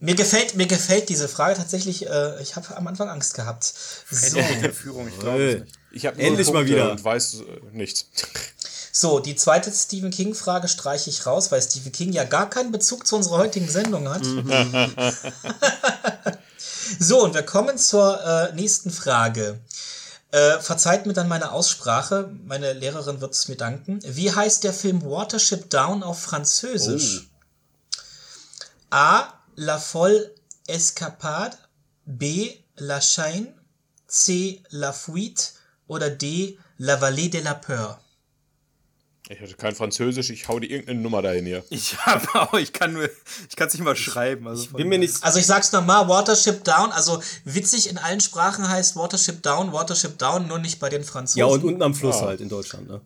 Mir 0.00 0.14
gefällt, 0.14 0.54
mir 0.54 0.66
gefällt 0.66 1.08
diese 1.08 1.28
Frage 1.28 1.54
tatsächlich. 1.56 2.06
Äh, 2.08 2.40
ich 2.42 2.54
habe 2.56 2.76
am 2.76 2.86
Anfang 2.86 3.08
Angst 3.08 3.34
gehabt. 3.34 3.64
So, 4.10 4.38
In 4.38 4.62
der 4.62 4.72
Führung, 4.72 5.08
ich 5.08 5.18
glaube 5.18 5.42
Äh, 5.42 5.54
nicht. 5.60 5.72
Ich 5.90 6.06
habe 6.06 6.18
Endlich 6.20 6.52
mal 6.52 6.66
wieder. 6.66 6.92
und 6.92 7.02
weiß 7.02 7.40
äh, 7.40 7.44
nichts. 7.72 8.06
So 9.00 9.20
die 9.20 9.36
zweite 9.36 9.70
Stephen 9.70 10.10
King 10.10 10.34
Frage 10.34 10.66
streiche 10.66 11.08
ich 11.08 11.24
raus, 11.24 11.52
weil 11.52 11.62
Stephen 11.62 11.92
King 11.92 12.12
ja 12.12 12.24
gar 12.24 12.50
keinen 12.50 12.72
Bezug 12.72 13.06
zu 13.06 13.14
unserer 13.14 13.38
heutigen 13.38 13.68
Sendung 13.68 14.08
hat. 14.08 14.24
so 16.98 17.22
und 17.22 17.34
wir 17.34 17.44
kommen 17.44 17.78
zur 17.78 18.20
äh, 18.24 18.52
nächsten 18.54 18.90
Frage. 18.90 19.60
Äh, 20.32 20.58
verzeiht 20.58 21.06
mir 21.06 21.12
dann 21.12 21.28
meine 21.28 21.52
Aussprache, 21.52 22.28
meine 22.44 22.72
Lehrerin 22.72 23.20
wird 23.20 23.34
es 23.34 23.46
mir 23.46 23.56
danken. 23.56 24.00
Wie 24.04 24.34
heißt 24.34 24.64
der 24.64 24.72
Film 24.72 25.04
Watership 25.04 25.70
Down 25.70 26.02
auf 26.02 26.20
Französisch? 26.20 27.28
A. 28.90 29.32
La 29.54 29.78
Folle 29.78 30.34
Escapade, 30.66 31.56
B. 32.04 32.56
La 32.76 33.00
Chaine, 33.00 33.54
C. 34.08 34.60
La 34.70 34.92
Fuite 34.92 35.52
oder 35.86 36.10
D. 36.10 36.58
La 36.78 37.00
Vallée 37.00 37.28
de 37.28 37.40
la 37.40 37.54
Peur. 37.54 38.00
Ich 39.30 39.40
hatte 39.42 39.54
kein 39.56 39.74
Französisch, 39.74 40.30
ich 40.30 40.48
hau 40.48 40.58
dir 40.58 40.70
irgendeine 40.70 41.00
Nummer 41.00 41.20
dahin 41.20 41.44
hier. 41.44 41.62
Ich 41.70 41.98
habe 42.06 42.26
auch, 42.34 42.54
ich 42.54 42.72
kann 42.72 42.94
nur, 42.94 43.10
ich 43.48 43.56
kann 43.56 43.68
es 43.68 43.74
nicht 43.74 43.82
mal 43.84 43.94
schreiben. 43.94 44.48
Also 44.48 44.70
Bin 44.70 44.88
mir 44.88 44.98
nicht. 44.98 45.22
Also 45.22 45.38
ich 45.38 45.46
sag's 45.46 45.70
nochmal, 45.72 46.08
Watership 46.08 46.64
Down, 46.64 46.92
also 46.92 47.22
witzig 47.44 47.90
in 47.90 47.98
allen 47.98 48.20
Sprachen 48.20 48.66
heißt 48.68 48.96
Watership 48.96 49.42
Down, 49.42 49.72
Watership 49.72 50.16
Down, 50.18 50.46
nur 50.48 50.58
nicht 50.58 50.78
bei 50.80 50.88
den 50.88 51.04
Franzosen. 51.04 51.40
Ja, 51.40 51.46
und 51.46 51.62
unten 51.62 51.82
am 51.82 51.92
Ah. 51.92 51.94
Fluss 51.94 52.22
halt 52.22 52.40
in 52.40 52.48
Deutschland, 52.48 52.88
ne? 52.88 53.00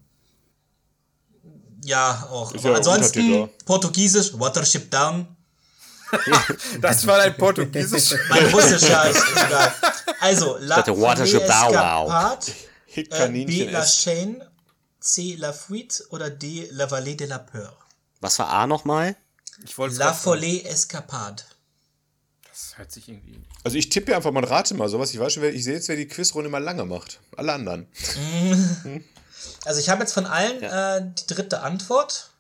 Ja, 1.85 2.29
auch. 2.31 2.53
Ist 2.53 2.61
Aber 2.61 2.71
ja 2.71 2.77
ansonsten 2.79 3.19
Untertitel. 3.21 3.65
Portugiesisch, 3.65 4.39
Watership 4.39 4.91
Down. 4.91 5.27
Das 6.81 7.07
war 7.07 7.17
dein 7.19 7.35
Portugiesisch. 7.37 8.15
Mein 8.29 8.45
Russischer 8.47 9.09
ist 9.11 9.25
egal. 9.35 9.73
Also, 10.21 10.57
La 10.61 10.77
Watership 10.87 11.47
Bow 11.47 11.73
Wow. 11.73 12.39
Äh, 12.95 13.29
B. 13.45 13.71
La 13.71 13.83
essen. 13.83 14.43
C. 15.03 15.35
La 15.37 15.53
Fuite 15.53 16.05
oder 16.11 16.31
D. 16.31 16.69
La 16.71 16.87
Vallée 16.91 17.17
de 17.17 17.27
la 17.27 17.39
Peur. 17.39 17.77
Was 18.21 18.39
war 18.39 18.49
A 18.51 18.67
nochmal? 18.67 19.17
Ich 19.65 19.77
wollte 19.79 19.97
La 19.97 20.13
Folie 20.15 20.63
Escapade. 20.65 21.43
Das 22.49 22.77
hört 22.79 22.93
sich 22.93 23.09
irgendwie. 23.09 23.41
Also 23.65 23.77
ich 23.79 23.89
tippe 23.89 24.07
hier 24.09 24.17
einfach 24.17 24.31
mal, 24.31 24.45
rate 24.45 24.75
mal 24.75 24.89
sowas. 24.89 25.13
Ich 25.13 25.19
weiß 25.21 25.33
schon, 25.35 25.43
wer- 25.43 25.55
ich 25.55 25.65
sehe 25.65 25.75
jetzt, 25.75 25.89
wer 25.89 25.97
die 25.97 26.07
Quizrunde 26.09 26.49
mal 26.51 26.63
lange 26.63 26.85
macht. 26.85 27.21
Alle 27.37 27.53
anderen. 27.53 27.87
Also 29.65 29.81
ich 29.81 29.89
habe 29.89 30.03
jetzt 30.03 30.13
von 30.13 30.25
allen 30.27 30.63
äh, 30.63 31.05
die 31.19 31.27
dritte 31.35 31.63
Antwort. 31.63 32.31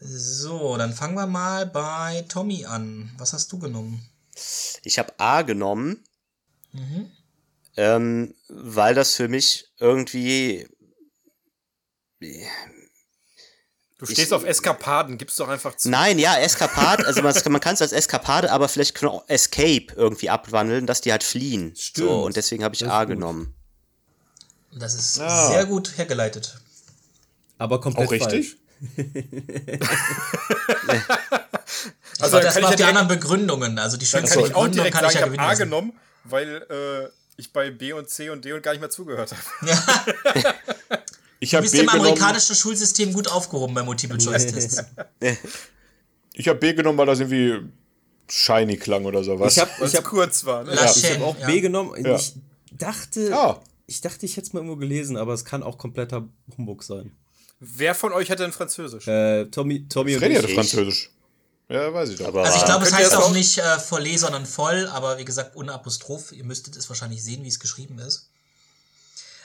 So, 0.00 0.76
dann 0.76 0.92
fangen 0.92 1.14
wir 1.14 1.26
mal 1.26 1.64
bei 1.66 2.24
Tommy 2.28 2.66
an. 2.66 3.10
Was 3.16 3.32
hast 3.32 3.50
du 3.52 3.58
genommen? 3.58 4.06
Ich 4.84 4.98
habe 4.98 5.14
A 5.18 5.42
genommen, 5.42 6.04
ähm, 7.76 8.34
weil 8.48 8.94
das 8.94 9.14
für 9.14 9.28
mich 9.28 9.68
irgendwie 9.78 10.68
Du 13.98 14.06
stehst 14.06 14.32
auf 14.32 14.44
Eskapaden, 14.44 15.18
gib's 15.18 15.36
doch 15.36 15.48
einfach 15.48 15.76
zu. 15.76 15.90
Nein, 15.90 16.18
ja, 16.20 16.36
Eskapade, 16.38 17.04
also 17.04 17.20
man, 17.22 17.34
man 17.48 17.60
kann 17.60 17.74
es 17.74 17.82
als 17.82 17.92
Eskapade, 17.92 18.52
aber 18.52 18.68
vielleicht 18.68 18.94
kann 18.94 19.08
man 19.08 19.18
auch 19.18 19.28
Escape 19.28 19.86
irgendwie 19.96 20.30
abwandeln, 20.30 20.86
dass 20.86 21.00
die 21.00 21.10
halt 21.10 21.24
fliehen. 21.24 21.74
Stimmt. 21.76 22.08
So, 22.08 22.22
und 22.24 22.36
deswegen 22.36 22.62
habe 22.62 22.76
ich 22.76 22.86
A 22.86 23.04
gut. 23.04 23.14
genommen. 23.14 23.54
Das 24.72 24.94
ist 24.94 25.18
Ah. 25.20 25.48
sehr 25.48 25.66
gut 25.66 25.96
hergeleitet. 25.96 26.60
Aber 27.58 27.80
komplett 27.80 28.06
Auch 28.06 28.12
richtig? 28.12 28.56
Ich 28.96 29.00
Also, 32.20 32.36
also, 32.36 32.40
das 32.40 32.54
kann 32.54 32.62
war 32.62 32.70
ich 32.70 32.76
die 32.76 32.82
ja 32.82 32.88
anderen 32.88 33.08
Begründungen. 33.08 33.78
Also 33.80 33.96
die 33.96 34.04
Dann 34.04 34.20
schönste 34.20 34.36
kann 34.38 34.44
ich 34.46 34.54
auch 34.54 34.62
Begründung 34.62 34.72
direkt 34.72 34.94
kann 34.94 35.10
sagen, 35.10 35.10
ich 35.10 35.14
ich 35.14 35.20
ja 35.20 35.26
habe 35.26 35.32
gewinnen 35.32 35.50
A 35.50 35.54
genommen, 35.54 35.92
weil 36.22 36.66
äh, 36.70 37.08
ich 37.36 37.52
bei 37.52 37.70
B 37.72 37.92
und 37.92 38.08
C 38.08 38.30
und 38.30 38.44
D 38.44 38.52
und 38.52 38.62
gar 38.62 38.70
nicht 38.72 38.80
mehr 38.80 38.90
zugehört 38.90 39.32
habe. 39.32 39.42
Ich 41.40 41.50
Du 41.50 41.56
habe 41.56 41.62
bist 41.62 41.74
B 41.74 41.80
im 41.80 41.86
genommen. 41.86 42.00
amerikanischen 42.06 42.56
Schulsystem 42.56 43.12
gut 43.12 43.28
aufgehoben 43.28 43.74
bei 43.74 43.82
Multiple-Choice-Tests. 43.82 44.84
Ich 46.34 46.48
habe 46.48 46.58
B 46.58 46.72
genommen, 46.74 46.98
weil 46.98 47.06
das 47.06 47.20
irgendwie 47.20 47.68
shiny 48.28 48.76
klang 48.76 49.04
oder 49.04 49.22
sowas. 49.24 49.56
Ich 49.56 49.60
habe 49.60 49.70
hab, 49.92 50.04
kurz 50.04 50.44
war. 50.44 50.64
Ne? 50.64 50.74
La 50.74 50.84
ich 50.84 50.90
Chaîne, 50.90 51.14
hab 51.16 51.22
auch 51.22 51.38
ja. 51.38 51.46
B 51.46 51.60
genommen. 51.60 51.92
Ja. 52.04 52.16
Ich 52.16 52.34
dachte, 52.72 53.30
Ah. 53.34 53.60
ich 53.86 54.00
dachte, 54.00 54.26
ich 54.26 54.36
hätte 54.36 54.46
es 54.48 54.52
mal 54.52 54.60
irgendwo 54.60 54.76
gelesen, 54.76 55.16
aber 55.16 55.32
es 55.32 55.44
kann 55.44 55.62
auch 55.62 55.78
kompletter 55.78 56.28
Humbug 56.56 56.82
sein. 56.84 57.12
Wer 57.60 57.94
von 57.94 58.12
euch 58.12 58.28
hätte 58.28 58.42
denn 58.44 58.52
Französisch? 58.52 59.06
Äh, 59.08 59.46
Tommy, 59.46 59.88
Tommy 59.88 60.14
und 60.14 60.20
Freddy 60.20 60.34
ich. 60.36 60.42
hatte 60.42 60.54
Französisch. 60.54 61.10
Ja, 61.68 61.92
weiß 61.92 62.10
ich 62.10 62.16
doch. 62.18 62.28
Aber 62.28 62.44
Also 62.44 62.56
ich 62.56 62.64
glaube, 62.64 62.84
es 62.86 62.92
heißt 62.94 63.14
auch 63.16 63.32
nicht 63.32 63.58
äh, 63.58 63.62
volley, 63.90 64.16
sondern 64.16 64.46
voll, 64.46 64.86
aber 64.92 65.18
wie 65.18 65.24
gesagt, 65.24 65.56
ohne 65.56 65.72
Apostroph. 65.72 66.32
Ihr 66.32 66.44
müsstet 66.44 66.76
es 66.76 66.88
wahrscheinlich 66.88 67.22
sehen, 67.22 67.42
wie 67.44 67.48
es 67.48 67.58
geschrieben 67.58 67.98
ist. 67.98 68.28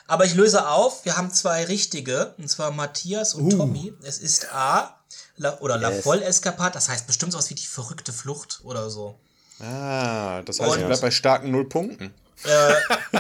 Aber 0.08 0.26
ich 0.26 0.34
löse 0.36 0.68
auf, 0.68 1.06
wir 1.06 1.16
haben 1.18 1.32
zwei 1.32 1.64
richtige, 1.66 2.34
und 2.38 2.50
zwar 2.50 2.72
Matthias 2.72 3.34
und 3.34 3.50
Tommy. 3.52 3.94
Es 4.04 4.18
ist 4.20 4.52
A 4.54 5.00
La, 5.38 5.58
oder 5.60 5.78
La 5.78 5.92
Yes. 5.92 6.04
Folle 6.04 6.24
Escapade, 6.26 6.74
das 6.74 6.90
heißt 6.90 7.08
bestimmt 7.08 7.32
sowas 7.32 7.50
wie 7.50 7.56
die 7.56 7.66
verrückte 7.66 8.14
Flucht 8.14 8.62
oder 8.64 8.90
so. 8.90 9.18
ah, 9.60 10.42
das 10.44 10.60
heißt, 10.60 10.72
Und- 10.74 10.80
ich 10.82 10.86
bleib 10.86 11.02
bei 11.02 11.12
starken 11.12 11.52
null 11.52 11.68
Punkten. 11.70 12.14
Äh, 12.44 12.74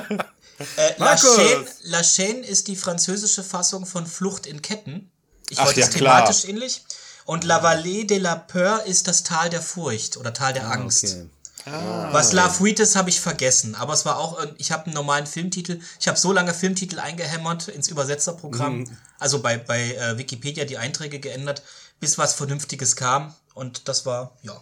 La, 0.09 0.25
Markus! 0.99 1.37
Chaîne, 1.37 1.65
La 1.83 1.99
Chaîne 2.01 2.41
ist 2.41 2.67
die 2.67 2.75
französische 2.75 3.43
Fassung 3.43 3.85
von 3.85 4.05
Flucht 4.05 4.45
in 4.45 4.61
Ketten. 4.61 5.09
Ich 5.49 5.59
Ach 5.59 5.65
wollte 5.65 5.79
ja, 5.81 5.87
es 5.87 5.93
klar. 5.93 6.19
thematisch 6.25 6.45
ähnlich. 6.45 6.83
Und 7.25 7.43
La 7.45 7.63
Vallée 7.63 8.05
de 8.05 8.17
la 8.17 8.35
Peur 8.35 8.83
ist 8.85 9.07
das 9.07 9.23
Tal 9.23 9.49
der 9.49 9.61
Furcht 9.61 10.17
oder 10.17 10.33
Tal 10.33 10.51
der 10.53 10.69
Angst. 10.69 11.05
Okay. 11.05 11.29
Was 11.65 12.33
La 12.33 12.49
Fuite 12.49 12.83
ist, 12.83 12.95
habe 12.95 13.09
ich 13.09 13.21
vergessen. 13.21 13.75
Aber 13.75 13.93
es 13.93 14.05
war 14.05 14.17
auch, 14.17 14.37
irgend- 14.39 14.59
ich 14.59 14.71
habe 14.71 14.85
einen 14.85 14.93
normalen 14.95 15.25
Filmtitel. 15.27 15.79
Ich 15.99 16.07
habe 16.07 16.17
so 16.19 16.31
lange 16.33 16.53
Filmtitel 16.53 16.99
eingehämmert 16.99 17.67
ins 17.69 17.87
Übersetzerprogramm, 17.87 18.79
Mhm. 18.79 18.97
also 19.19 19.41
bei, 19.41 19.57
bei 19.57 19.93
äh, 19.95 20.17
Wikipedia 20.17 20.65
die 20.65 20.77
Einträge 20.77 21.19
geändert, 21.19 21.63
bis 21.99 22.17
was 22.17 22.33
Vernünftiges 22.33 22.95
kam. 22.95 23.33
Und 23.53 23.87
das 23.87 24.05
war, 24.05 24.35
ja. 24.41 24.53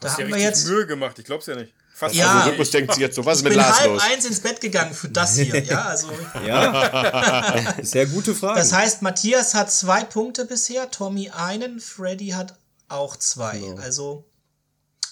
Da 0.00 0.08
Hast 0.08 0.14
haben 0.18 0.28
wir 0.28 0.34
richtig 0.36 0.44
jetzt. 0.44 0.66
Mühe 0.66 0.86
gemacht, 0.86 1.18
ich 1.18 1.24
glaub's 1.24 1.46
ja 1.46 1.56
nicht. 1.56 1.72
Fast 1.94 2.14
Ja. 2.14 2.26
Also 2.28 2.38
Ah, 2.40 2.44
Rhythmus 2.50 2.70
denkt 2.70 2.92
sich 2.92 3.00
jetzt 3.00 3.16
so, 3.16 3.24
was 3.24 3.36
ist 3.36 3.40
Ich 3.40 3.44
mit 3.44 3.52
bin 3.54 3.60
Lars 3.62 3.80
halb 3.80 3.92
los? 3.94 4.02
eins 4.02 4.24
ins 4.26 4.40
Bett 4.40 4.60
gegangen 4.60 4.92
für 4.94 5.08
das 5.08 5.36
hier. 5.36 5.64
Ja, 5.64 5.86
also. 5.86 6.10
Ja, 6.46 7.74
sehr 7.82 8.04
gute 8.06 8.34
Frage. 8.34 8.60
Das 8.60 8.72
heißt, 8.74 9.00
Matthias 9.00 9.54
hat 9.54 9.72
zwei 9.72 10.04
Punkte 10.04 10.44
bisher, 10.44 10.90
Tommy 10.90 11.30
einen, 11.30 11.80
Freddy 11.80 12.28
hat 12.30 12.54
auch 12.88 13.16
zwei. 13.16 13.58
Genau. 13.58 13.80
Also. 13.80 14.24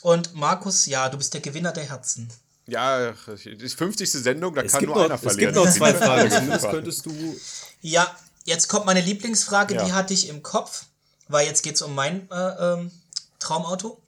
Und 0.03 0.35
Markus, 0.35 0.87
ja, 0.87 1.09
du 1.09 1.17
bist 1.19 1.33
der 1.35 1.41
Gewinner 1.41 1.73
der 1.73 1.85
Herzen. 1.89 2.29
Ja, 2.67 3.13
die 3.45 3.69
50. 3.69 4.11
Sendung, 4.11 4.55
da 4.55 4.63
es 4.63 4.73
kann 4.73 4.81
gibt, 4.81 4.93
nur 4.95 4.97
noch, 4.97 5.05
einer 5.07 5.15
es 5.15 5.21
verlieren. 5.21 5.55
gibt 5.55 5.65
noch 5.67 5.73
zwei 5.73 5.95
Fragen. 5.95 6.31
Zumindest 6.31 6.71
könntest 6.71 7.07
du. 7.07 7.37
Ja, 7.83 8.15
jetzt 8.45 8.69
kommt 8.69 8.87
meine 8.87 9.01
Lieblingsfrage, 9.03 9.75
Ja. 9.75 9.85
die 9.85 9.93
hatte 9.93 10.15
ich 10.15 10.29
im 10.29 10.43
Kopf, 10.43 10.85
weil 11.29 11.47
jetzt 11.47 11.63
geht's 11.63 11.83
um 11.83 11.95
mein 11.95 12.31
äh, 12.31 12.35
ähm, 12.73 12.91
Traumauto. 13.39 14.01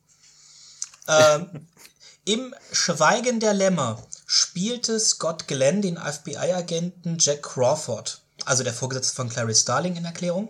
Ähm, 1.09 1.67
Im 2.25 2.55
Schweigen 2.73 3.39
der 3.39 3.55
Lämmer 3.55 4.03
spielte 4.27 4.99
Scott 4.99 5.47
Glenn 5.47 5.81
den 5.81 5.97
FBI-Agenten 5.97 7.19
Jack 7.21 7.45
Crawford, 7.45 8.21
also 8.45 8.65
der 8.65 8.73
Vorgesetzte 8.75 9.15
von 9.15 9.29
Clarice 9.29 9.61
Starling 9.61 9.95
in 9.95 10.05
Erklärung. 10.05 10.49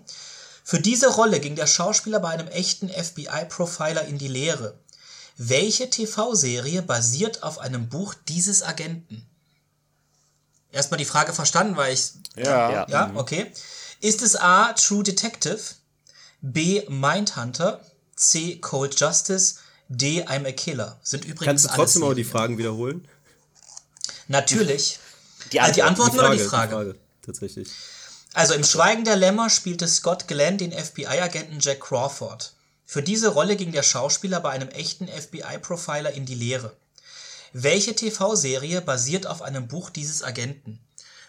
Für 0.65 0.81
diese 0.81 1.09
Rolle 1.09 1.39
ging 1.39 1.55
der 1.55 1.67
Schauspieler 1.67 2.19
bei 2.21 2.31
einem 2.31 2.49
echten 2.49 2.89
FBI-Profiler 2.89 4.07
in 4.07 4.17
die 4.17 4.27
Lehre. 4.29 4.79
Welche 5.37 5.91
TV-Serie 5.91 6.83
basiert 6.83 7.43
auf 7.43 7.59
einem 7.59 7.89
Buch 7.89 8.15
dieses 8.29 8.63
Agenten? 8.63 9.27
Erstmal 10.73 10.99
die 10.99 11.05
Frage 11.05 11.33
verstanden, 11.33 11.77
weil 11.77 11.95
ich 11.95 12.13
Ja. 12.37 12.71
Ja. 12.71 12.87
ja, 12.89 13.11
okay. 13.15 13.53
Ist 14.01 14.23
es 14.23 14.37
A. 14.37 14.73
True 14.75 15.03
Detective, 15.03 15.61
B. 16.43 16.83
Mindhunter, 16.89 17.81
C. 18.15 18.59
Cold 18.59 18.99
Justice, 18.99 19.57
D. 19.89 20.25
I'm 20.25 20.47
a 20.47 20.53
Killer? 20.53 20.99
Sind 21.03 21.25
übrigens 21.25 21.45
Kannst 21.47 21.65
du 21.65 21.69
trotzdem 21.71 22.03
aber 22.03 22.15
die. 22.15 22.25
Fragen 22.25 22.59
wiederholen? 22.59 23.07
Natürlich. 24.29 24.99
Die 25.53 25.61
Also 25.61 25.75
die 25.75 25.83
Antwort. 25.83 26.11
Antworten 26.11 26.33
oder 26.33 26.37
die 26.43 26.49
Frage? 26.49 26.97
tatsächlich. 27.23 27.69
Also 28.33 28.55
im 28.55 28.65
Schweigen 28.65 29.05
der 29.05 29.17
Lämmer 29.17 29.49
spielte 29.49 29.89
Scott 29.89 30.29
Glenn 30.29 30.59
den 30.59 30.73
FBI-Agenten 30.73 31.59
Jack 31.61 31.81
Crawford. 31.81 32.53
Für 32.87 33.03
diese 33.03 33.29
Rolle 33.29 33.57
ging 33.57 33.73
der 33.73 33.83
Schauspieler 33.83 34.39
bei 34.39 34.51
einem 34.51 34.69
echten 34.69 35.09
FBI-Profiler 35.09 36.13
in 36.13 36.25
die 36.25 36.37
Lehre. 36.37 36.77
Welche 37.53 37.97
TV-Serie 37.97 38.81
basiert 38.81 39.27
auf 39.27 39.43
einem 39.43 39.67
Buch 39.67 39.91
dieses 39.91 40.23
Agenten? 40.23 40.79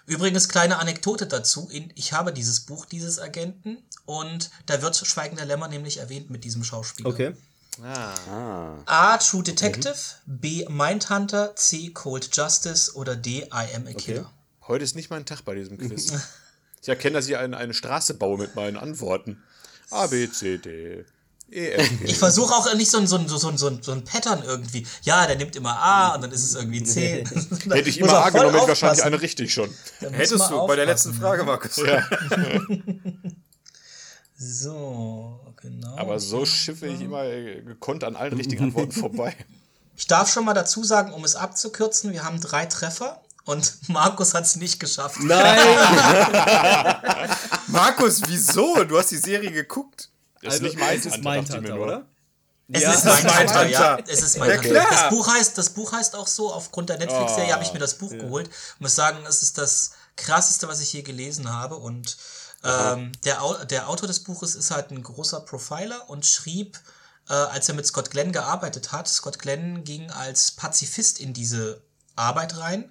Übrigens 0.05 0.49
kleine 0.49 0.77
Anekdote 0.77 1.25
dazu. 1.25 1.69
Ich 1.95 2.13
habe 2.13 2.31
dieses 2.31 2.61
Buch 2.61 2.85
dieses 2.85 3.19
Agenten 3.19 3.79
und 4.05 4.51
da 4.67 4.81
wird 4.81 4.95
Schweigen 4.95 5.35
der 5.35 5.45
Lämmer 5.45 5.67
nämlich 5.67 5.97
erwähnt 5.97 6.29
mit 6.29 6.43
diesem 6.43 6.63
Schauspieler. 6.63 7.09
Okay. 7.09 7.33
Ah. 7.83 8.77
A. 8.85 9.17
True 9.17 9.43
Detective, 9.43 9.95
B. 10.25 10.65
Mindhunter, 10.69 11.55
C. 11.55 11.89
Cold 11.89 12.29
Justice 12.35 12.93
oder 12.93 13.15
D. 13.15 13.43
I 13.51 13.75
Am 13.75 13.87
a 13.87 13.93
Killer. 13.93 14.31
Heute 14.67 14.83
ist 14.83 14.95
nicht 14.95 15.09
mein 15.09 15.25
Tag 15.25 15.41
bei 15.43 15.55
diesem 15.55 15.77
Quiz. 15.77 16.13
ich 16.81 16.87
erkenne, 16.89 17.15
dass 17.15 17.27
ich 17.27 17.35
eine, 17.37 17.57
eine 17.57 17.73
Straße 17.73 18.13
baue 18.13 18.37
mit 18.37 18.55
meinen 18.55 18.77
Antworten. 18.77 19.43
A, 19.89 20.07
B, 20.07 20.29
C, 20.29 20.57
D. 20.57 21.05
Ich 21.49 22.17
versuche 22.17 22.53
auch 22.53 22.73
nicht 22.75 22.91
so 22.91 22.97
ein, 22.97 23.07
so, 23.07 23.17
ein, 23.17 23.27
so, 23.27 23.35
ein, 23.47 23.57
so, 23.57 23.67
ein, 23.67 23.81
so 23.81 23.91
ein 23.93 24.03
Pattern 24.03 24.43
irgendwie. 24.43 24.85
Ja, 25.03 25.25
der 25.25 25.37
nimmt 25.37 25.55
immer 25.55 25.77
A 25.77 26.15
und 26.15 26.21
dann 26.21 26.31
ist 26.31 26.43
es 26.43 26.55
irgendwie 26.55 26.83
C. 26.83 27.23
Hätte 27.71 27.89
ich 27.89 27.99
immer 27.99 28.13
A 28.25 28.29
genommen, 28.29 28.51
hätte 28.51 28.63
ich 28.63 28.67
wahrscheinlich 28.67 28.99
aufpassen. 28.99 29.03
eine 29.03 29.21
richtig 29.21 29.53
schon. 29.53 29.69
Hättest 29.99 30.49
du 30.49 30.67
bei 30.67 30.75
der 30.75 30.85
letzten 30.85 31.11
aufpassen. 31.11 31.21
Frage, 31.21 31.43
Markus. 31.45 31.77
Ja. 31.77 32.03
So, 34.39 35.39
genau. 35.59 35.97
Aber 35.97 36.19
so 36.19 36.45
schiffe 36.45 36.85
ich 36.85 37.01
immer 37.01 37.23
äh, 37.23 37.61
gekonnt 37.63 38.03
an 38.03 38.15
allen 38.15 38.33
richtigen 38.33 38.65
Antworten 38.65 38.91
vorbei. 38.99 39.35
Ich 39.95 40.05
darf 40.05 40.31
schon 40.31 40.45
mal 40.45 40.53
dazu 40.53 40.83
sagen, 40.83 41.11
um 41.11 41.23
es 41.23 41.35
abzukürzen, 41.35 42.13
wir 42.13 42.23
haben 42.23 42.39
drei 42.39 42.67
Treffer 42.67 43.19
und 43.45 43.79
Markus 43.87 44.35
hat 44.35 44.43
es 44.43 44.55
nicht 44.55 44.79
geschafft. 44.79 45.19
Nein! 45.21 45.57
Markus, 47.67 48.21
wieso? 48.27 48.83
Du 48.83 48.99
hast 48.99 49.09
die 49.09 49.17
Serie 49.17 49.51
geguckt. 49.51 50.11
Das 50.41 50.55
ist 50.55 50.61
nicht 50.61 50.77
mein 50.77 50.97
dachte 51.01 51.07
ich 51.17 51.23
Mindhunter, 51.23 51.61
mir 51.61 51.75
oder? 51.81 52.05
Es 52.69 52.81
Ja, 52.83 52.91
ist 52.93 53.05
das 53.05 53.19
ist 53.19 53.23
Mindhunter, 53.25 53.67
ja. 53.67 53.97
Es 54.07 54.21
ist 54.21 54.35
Ja, 54.35 54.43
Mindhunter. 54.45 54.69
klar. 54.69 54.87
das, 54.91 55.09
Buch 55.09 55.27
heißt, 55.27 55.57
das 55.57 55.69
Buch 55.69 55.91
heißt 55.93 56.15
auch 56.15 56.27
so, 56.27 56.53
aufgrund 56.53 56.89
der 56.89 56.97
Netflix-Serie 56.97 57.53
habe 57.53 57.63
ich 57.63 57.73
mir 57.73 57.79
das 57.79 57.97
Buch 57.97 58.11
geholt. 58.11 58.49
Ich 58.75 58.79
muss 58.81 58.95
sagen, 58.95 59.19
es 59.27 59.41
ist 59.41 59.57
das 59.57 59.91
krasseste, 60.17 60.67
was 60.67 60.81
ich 60.81 60.91
je 60.93 61.01
gelesen 61.01 61.51
habe. 61.53 61.75
Und 61.77 62.17
ähm, 62.63 63.11
der, 63.23 63.41
Au 63.43 63.53
der 63.65 63.87
Autor 63.87 64.07
des 64.07 64.23
Buches 64.23 64.55
ist 64.55 64.71
halt 64.71 64.91
ein 64.91 65.01
großer 65.01 65.39
Profiler 65.41 66.09
und 66.09 66.25
schrieb, 66.25 66.77
äh, 67.29 67.33
als 67.33 67.69
er 67.69 67.75
mit 67.75 67.85
Scott 67.85 68.11
Glenn 68.11 68.31
gearbeitet 68.33 68.91
hat, 68.91 69.07
Scott 69.07 69.39
Glenn 69.39 69.83
ging 69.83 70.11
als 70.11 70.51
Pazifist 70.51 71.19
in 71.19 71.33
diese 71.33 71.81
Arbeit 72.15 72.57
rein. 72.57 72.89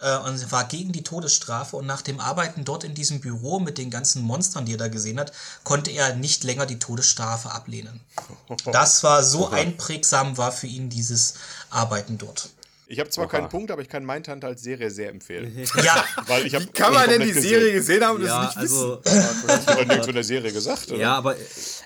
Äh, 0.00 0.16
und 0.18 0.52
war 0.52 0.64
gegen 0.64 0.92
die 0.92 1.02
Todesstrafe 1.02 1.76
und 1.76 1.86
nach 1.86 2.02
dem 2.02 2.20
Arbeiten 2.20 2.64
dort 2.64 2.84
in 2.84 2.94
diesem 2.94 3.20
Büro 3.20 3.60
mit 3.60 3.78
den 3.78 3.90
ganzen 3.90 4.22
Monstern, 4.22 4.64
die 4.66 4.74
er 4.74 4.78
da 4.78 4.88
gesehen 4.88 5.18
hat, 5.18 5.32
konnte 5.64 5.90
er 5.90 6.14
nicht 6.14 6.44
länger 6.44 6.66
die 6.66 6.78
Todesstrafe 6.78 7.50
ablehnen. 7.50 8.00
Das 8.72 9.02
war 9.02 9.22
so 9.22 9.48
einprägsam 9.48 10.36
war 10.36 10.52
für 10.52 10.66
ihn 10.66 10.88
dieses 10.88 11.34
Arbeiten 11.70 12.18
dort. 12.18 12.50
Ich 12.90 12.98
habe 13.00 13.10
zwar 13.10 13.28
keinen 13.28 13.50
Punkt, 13.50 13.70
aber 13.70 13.82
ich 13.82 13.88
kann 13.88 14.04
Mindhunter 14.04 14.46
als 14.46 14.62
Serie 14.62 14.90
sehr 14.90 15.10
empfehlen. 15.10 15.54
Ja, 15.84 16.02
Weil 16.26 16.46
ich 16.46 16.54
hab, 16.54 16.72
Kann 16.72 16.94
man 16.94 17.08
denn 17.08 17.20
die 17.20 17.32
komplett 17.32 17.48
Serie 17.50 17.72
gesehen 17.72 18.02
haben 18.02 18.16
und 18.16 18.24
Ja, 18.26 18.46
das 18.46 18.56
nicht 18.56 18.64
wissen? 18.64 18.98
also, 19.04 19.60
Ich 19.60 19.66
habe 19.68 19.86
nichts 19.86 20.06
von 20.06 20.14
der 20.14 20.24
Serie 20.24 20.52
gesagt, 20.52 20.90
oder? 20.90 20.98
ja, 20.98 21.14
aber 21.14 21.36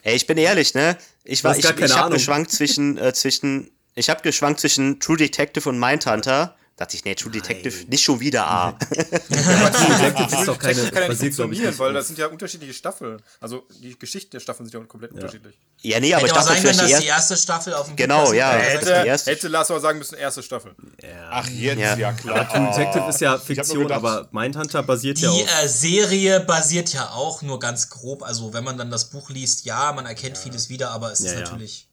Ey, 0.02 0.14
ich 0.14 0.26
bin 0.28 0.38
ehrlich, 0.38 0.74
ne? 0.74 0.96
Ich 1.24 1.42
war, 1.42 1.56
ich, 1.56 1.64
ich 1.64 1.96
habe 1.96 2.12
geschwankt 2.12 2.52
zwischen, 2.52 2.98
äh, 2.98 3.12
zwischen, 3.12 3.72
ich 3.96 4.10
habe 4.10 4.22
geschwankt 4.22 4.60
zwischen 4.60 5.00
True 5.00 5.16
Detective 5.16 5.68
und 5.68 5.78
Mindhunter. 5.80 6.54
Dachte 6.76 6.96
ich, 6.96 7.04
nee, 7.04 7.14
True 7.14 7.30
Detective, 7.30 7.84
nicht 7.88 8.02
schon 8.02 8.18
wieder 8.18 8.46
A. 8.46 8.72
Detective 8.90 10.36
ist 10.40 10.48
doch 10.48 10.58
keine, 10.58 10.82
kann 10.90 11.02
ja 11.02 11.08
nicht 11.08 11.12
ich, 11.12 11.18
funktionieren, 11.18 11.66
nicht 11.66 11.78
weil 11.78 11.92
das 11.92 12.06
sind 12.06 12.18
ja 12.18 12.26
unterschiedliche 12.26 12.72
Staffeln. 12.72 13.20
Also 13.40 13.66
die 13.82 13.96
Geschichten 13.98 14.30
der 14.32 14.40
Staffeln 14.40 14.66
sind 14.68 14.80
ja 14.80 14.86
komplett 14.86 15.12
unterschiedlich. 15.12 15.54
Ja, 15.82 16.00
nee, 16.00 16.14
aber 16.14 16.24
ich 16.24 16.30
hätte 16.30 16.40
auch 16.40 16.44
dachte 16.46 16.54
sein 16.54 16.62
vielleicht 16.62 16.80
dass 16.80 16.98
die 16.98 17.02
die 17.02 17.08
erste. 17.08 17.36
Staffel 17.36 17.74
auf 17.74 17.86
dem 17.88 17.96
Genau, 17.96 18.24
Kicker- 18.24 18.34
ja. 18.36 18.52
Äh, 18.56 18.62
Das 18.62 18.72
Hätte, 18.88 19.02
die 19.02 19.08
erste. 19.08 19.30
hätte 19.32 19.48
Lars 19.48 19.70
aber 19.70 19.80
sagen 19.80 19.98
müssen, 19.98 20.14
erste 20.16 20.42
Staffel. 20.42 20.74
Ach, 21.30 21.48
jetzt, 21.48 21.78
Ja. 21.78 21.96
ja, 21.96 22.12
klar. 22.12 22.48
True 22.48 22.68
Detective 22.70 23.08
ist 23.08 23.20
ja 23.20 23.38
Fiktion, 23.38 23.82
gedacht- 23.82 23.98
aber 23.98 24.28
Mindhunter 24.32 24.82
basiert 24.82 25.18
ja 25.18 25.30
Die 25.30 25.42
auf. 25.42 25.62
äh, 25.64 25.68
Serie 25.68 26.40
basiert 26.40 26.92
ja 26.92 27.10
auch 27.10 27.42
nur 27.42 27.58
ganz 27.60 27.90
grob. 27.90 28.22
Also 28.22 28.52
wenn 28.54 28.64
man 28.64 28.78
dann 28.78 28.90
das 28.90 29.10
Buch 29.10 29.28
liest, 29.30 29.64
ja, 29.66 29.92
man 29.92 30.06
erkennt 30.06 30.38
vieles 30.38 30.68
wieder, 30.68 30.90
aber 30.90 31.12
es 31.12 31.20
ist 31.20 31.26
Ja, 31.26 31.32
ja. 31.34 31.40
natürlich. 31.40 31.86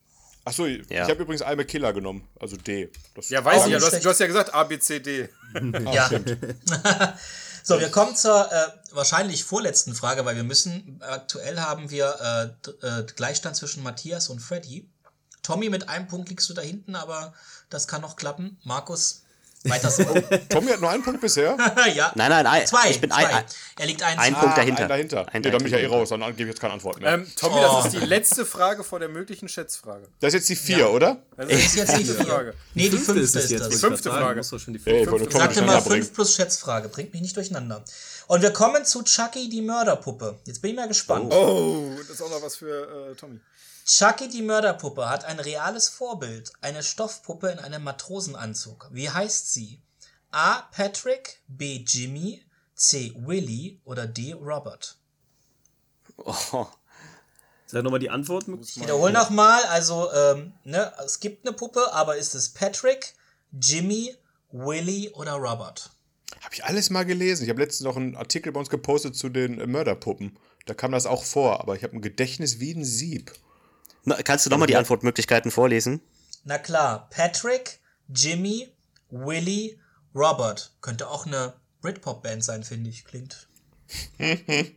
Achso, 0.46 0.66
ich 0.66 0.90
Ja. 0.90 1.08
habe 1.08 1.22
übrigens 1.22 1.44
I'm 1.44 1.60
a 1.60 1.64
Killer 1.64 1.94
genommen, 1.94 2.28
also 2.40 2.56
D. 2.58 2.90
Das 3.16 3.30
Ja, 3.30 3.44
weiß 3.44 3.66
ich 3.66 3.72
ja. 3.74 3.80
Du 3.80 3.86
hast, 3.86 4.04
du 4.04 4.10
hast 4.10 4.20
ja 4.20 4.28
gesagt 4.28 4.54
A, 4.54 4.64
B, 4.64 4.80
C, 4.80 5.00
D. 5.00 5.30
Ja. 5.94 6.10
so, 7.64 7.80
wir 7.80 7.90
kommen 7.90 8.16
zur 8.16 8.52
äh, 8.52 8.68
wahrscheinlich 8.92 9.44
vorletzten 9.44 9.94
Frage, 9.94 10.26
weil 10.26 10.36
wir 10.36 10.44
müssen, 10.44 11.02
aktuell 11.02 11.60
haben 11.60 11.90
wir 11.92 12.54
äh, 12.84 12.88
äh, 12.88 13.04
Gleichstand 13.16 13.56
zwischen 13.56 13.84
Matthias 13.84 14.30
und 14.30 14.40
Freddy. 14.40 14.90
Tommy, 15.44 15.70
mit 15.70 15.90
einem 15.90 16.08
Punkt 16.08 16.30
liegst 16.30 16.50
du 16.50 16.54
da 16.54 16.62
hinten, 16.62 16.96
aber 16.96 17.34
das 17.70 17.88
kann 17.88 18.02
noch 18.02 18.16
klappen. 18.16 18.58
Markus, 18.64 19.24
weiter 19.66 19.90
so. 19.92 20.04
Tommy 20.50 20.68
hat 20.72 20.80
nur 20.82 20.90
einen 20.90 21.04
Punkt 21.04 21.22
bisher. 21.22 21.58
ja. 21.94 22.12
Nein, 22.16 22.30
nein, 22.30 22.46
ein, 22.48 22.66
Zwei. 22.68 22.90
ich 22.92 23.02
bin 23.02 23.10
zwei. 23.12 23.26
ein, 23.26 23.36
ein, 23.36 23.46
er 23.78 23.86
liegt 23.86 24.02
eins. 24.04 24.18
ein 24.20 24.34
vor. 24.34 24.42
Punkt 24.44 24.54
Ah, 24.58 24.60
dahinter. 24.62 24.84
Ein 24.84 24.90
dahinter. 24.90 25.26
Ein 25.34 25.42
nee, 25.42 25.50
dann 25.52 25.58
bin 25.58 25.68
ich 25.68 25.74
ja 25.74 25.80
eh 25.80 25.86
raus, 25.86 26.10
dann 26.10 26.22
gebe 26.22 26.44
ich 26.44 26.48
jetzt 26.50 26.62
keine 26.62 26.74
Antwort 26.74 27.00
mehr. 27.02 27.14
Ähm, 27.16 27.28
Tommy, 27.36 27.56
Oh. 27.60 27.82
das 27.84 27.94
ist 27.94 28.02
die 28.02 28.06
letzte 28.06 28.46
Frage 28.46 28.84
vor 28.84 29.00
der 29.00 29.10
möglichen 29.10 29.50
Schätzfrage. 29.50 30.08
das 30.20 30.30
ist 30.30 30.34
jetzt 30.36 30.50
die 30.50 30.56
4, 30.56 30.78
Ja. 30.78 30.88
oder? 30.88 31.18
Das 31.38 31.50
ist 31.50 31.76
jetzt 31.76 31.98
die 31.98 32.04
fünfte 32.06 32.24
vier. 32.26 32.54
Nee, 32.74 32.90
die 32.90 32.98
fünfte 32.98 33.20
ist, 33.22 33.36
es 33.36 33.50
jetzt. 33.52 33.74
ich 33.74 33.80
fünfte. 33.80 34.10
Frage. 34.10 34.38
Muss 34.38 34.50
doch 34.50 34.60
schon 34.60 34.74
die 34.74 34.82
Ey, 34.86 35.06
fünfte. 35.06 35.10
Tommy 35.10 35.24
sagte 35.32 35.40
mal 35.40 35.46
durcheinander 35.74 35.82
5 35.82 35.88
bringen. 35.90 36.14
plus 36.14 36.36
Schätzfrage. 36.36 36.90
Bringt 36.90 37.14
mich 37.14 37.22
nicht 37.22 37.36
durcheinander. 37.36 37.84
Und 38.28 38.42
wir 38.44 38.52
kommen 38.52 38.86
zu 38.86 39.02
Chucky, 39.04 39.50
die 39.50 39.62
Mörderpuppe. 39.62 40.38
Jetzt 40.46 40.62
bin 40.62 40.72
ich 40.72 40.78
mal 40.78 40.88
gespannt. 40.88 41.34
Oh, 41.34 41.90
das 41.98 42.10
ist 42.12 42.22
auch 42.22 42.30
noch 42.30 42.42
was 42.44 42.58
für 42.58 43.12
äh, 43.12 43.16
Tommy. 43.16 43.40
Chucky, 43.90 44.30
die 44.30 44.44
Mörderpuppe, 44.44 45.10
hat 45.10 45.26
ein 45.26 45.40
reales 45.40 45.90
Vorbild. 45.90 46.54
Eine 46.62 46.84
Stoffpuppe 46.84 47.50
in 47.50 47.58
einem 47.58 47.84
Matrosenanzug. 47.84 48.88
Wie 48.92 49.10
heißt 49.10 49.52
sie? 49.52 49.82
A. 50.30 50.62
Patrick, 50.72 51.42
B. 51.48 51.84
Jimmy, 51.88 52.46
C. 52.76 53.16
Willy 53.18 53.82
oder 53.86 54.06
D. 54.06 54.34
Robert? 54.34 54.96
Oh, 56.18 56.68
Sag 57.66 57.84
nochmal 57.84 58.00
die 58.00 58.12
Antworten. 58.12 58.60
Ich 58.62 58.80
wiederhole 58.80 59.12
nochmal. 59.12 59.64
Also, 59.64 60.12
ähm, 60.14 60.54
ne, 60.64 60.94
es 61.04 61.20
gibt 61.20 61.48
eine 61.48 61.56
Puppe, 61.56 61.92
aber 61.92 62.16
ist 62.16 62.36
es 62.36 62.50
Patrick, 62.50 63.16
Jimmy, 63.60 64.16
Willy 64.52 65.10
oder 65.16 65.34
Robert? 65.34 65.90
Habe 66.42 66.54
ich 66.54 66.64
alles 66.64 66.92
mal 66.92 67.06
gelesen. 67.06 67.44
Ich 67.44 67.50
habe 67.50 67.62
letztens 67.62 67.86
noch 67.86 67.98
einen 67.98 68.16
Artikel 68.16 68.52
bei 68.52 68.60
uns 68.60 68.70
gepostet 68.70 69.16
zu 69.16 69.30
den 69.30 69.60
äh, 69.60 69.66
Mörderpuppen. 69.66 70.38
Da 70.68 70.76
kam 70.76 70.92
das 70.92 71.08
auch 71.08 71.24
vor, 71.24 71.60
aber 71.60 71.76
ich 71.76 71.82
habe 71.82 71.96
ein 71.96 72.04
Gedächtnis 72.04 72.60
wie 72.60 72.74
ein 72.74 72.86
Sieb. 72.86 73.34
Na, 74.06 74.16
kannst 74.24 74.46
du 74.46 74.50
nochmal 74.50 74.68
die 74.68 74.76
Antwortmöglichkeiten 74.76 75.52
vorlesen? 75.52 76.02
Na 76.44 76.58
klar, 76.58 77.10
Patrick, 77.10 77.80
Jimmy, 78.14 78.70
Willy, 79.10 79.80
Robert. 80.16 80.72
Könnte 80.82 81.08
auch 81.08 81.26
eine 81.26 81.54
Britpop-Band 81.82 82.44
sein, 82.44 82.64
finde 82.64 82.90
ich. 82.90 83.06
Klingt. 83.06 83.48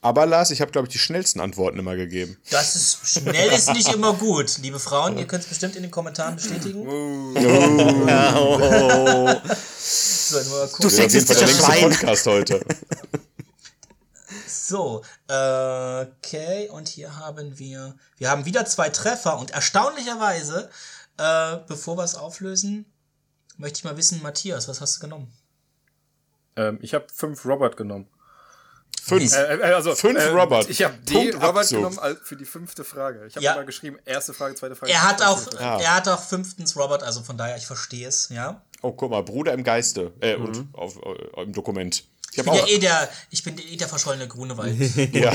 Aber 0.00 0.24
Lars, 0.24 0.50
ich 0.50 0.60
habe, 0.62 0.72
glaube 0.72 0.88
ich, 0.88 0.92
die 0.92 0.98
schnellsten 0.98 1.40
Antworten 1.40 1.78
immer 1.78 1.96
gegeben. 1.96 2.38
Das 2.50 2.74
ist 2.76 3.06
schnell 3.08 3.52
ist 3.52 3.72
nicht 3.74 3.92
immer 3.92 4.14
gut, 4.14 4.56
liebe 4.58 4.78
Frauen. 4.78 5.18
Ihr 5.18 5.26
könnt 5.26 5.42
es 5.42 5.48
bestimmt 5.48 5.76
in 5.76 5.82
den 5.82 5.90
Kommentaren 5.90 6.36
bestätigen. 6.36 6.82
So, 6.84 7.40
nur 7.40 8.06
mal 8.06 9.40
Du 10.80 10.88
sexistischer 10.88 11.46
Schwein. 11.46 11.90
Podcast 11.90 12.26
heute. 12.26 12.64
So, 14.48 15.02
äh, 15.28 16.02
okay, 16.02 16.68
und 16.70 16.88
hier 16.88 17.16
haben 17.18 17.58
wir, 17.58 17.94
wir 18.18 18.30
haben 18.30 18.44
wieder 18.44 18.64
zwei 18.66 18.88
Treffer 18.90 19.38
und 19.38 19.50
erstaunlicherweise, 19.50 20.70
äh, 21.18 21.56
bevor 21.66 21.96
wir 21.96 22.04
es 22.04 22.14
auflösen, 22.14 22.86
möchte 23.56 23.78
ich 23.78 23.84
mal 23.84 23.96
wissen, 23.96 24.22
Matthias, 24.22 24.68
was 24.68 24.80
hast 24.80 24.96
du 24.96 25.00
genommen? 25.00 25.32
Ähm, 26.56 26.78
ich 26.82 26.94
habe 26.94 27.06
fünf 27.12 27.44
Robert 27.44 27.76
genommen. 27.76 28.08
Fünf. 29.02 29.32
Äh, 29.36 29.56
äh, 29.58 29.62
also, 29.72 29.94
Fünf 29.94 30.18
äh, 30.18 30.28
Robert. 30.30 30.68
Ich 30.68 30.82
habe 30.82 30.94
D. 30.96 31.14
Punkt 31.14 31.34
Robert 31.36 31.58
Abzug. 31.58 31.78
genommen 31.78 32.16
für 32.24 32.34
die 32.36 32.44
fünfte 32.44 32.82
Frage. 32.82 33.26
Ich 33.26 33.36
habe 33.36 33.44
Ja. 33.44 33.52
immer 33.54 33.64
geschrieben, 33.64 33.98
erste 34.04 34.34
Frage, 34.34 34.56
zweite 34.56 34.74
Frage. 34.74 34.90
Er 34.92 35.02
hat 35.04 35.22
auch, 35.22 35.38
Frage. 35.38 35.60
Ah. 35.60 35.80
er 35.80 35.94
hat 35.94 36.08
auch 36.08 36.20
fünftens 36.20 36.76
Robert, 36.76 37.04
also 37.04 37.22
von 37.22 37.38
daher, 37.38 37.56
ich 37.56 37.66
verstehe 37.66 38.08
es, 38.08 38.30
ja. 38.30 38.62
Oh, 38.82 38.92
guck 38.92 39.10
mal, 39.10 39.22
Bruder 39.22 39.52
im 39.52 39.62
Geiste. 39.62 40.12
Äh, 40.20 40.34
und 40.34 40.68
auf, 40.72 40.96
äh, 40.96 41.42
im 41.42 41.52
Dokument. 41.52 42.04
Ich 42.36 42.44
Ich 42.44 42.44
bin 42.44 42.54
ja 42.54 42.66
eh 42.66 42.78
der, 42.78 43.08
ich 43.30 43.42
bin 43.42 43.58
eh 43.58 43.76
der 43.76 43.88
verschollene 43.88 44.28
Grunewald. 44.28 44.76
ja. 45.14 45.32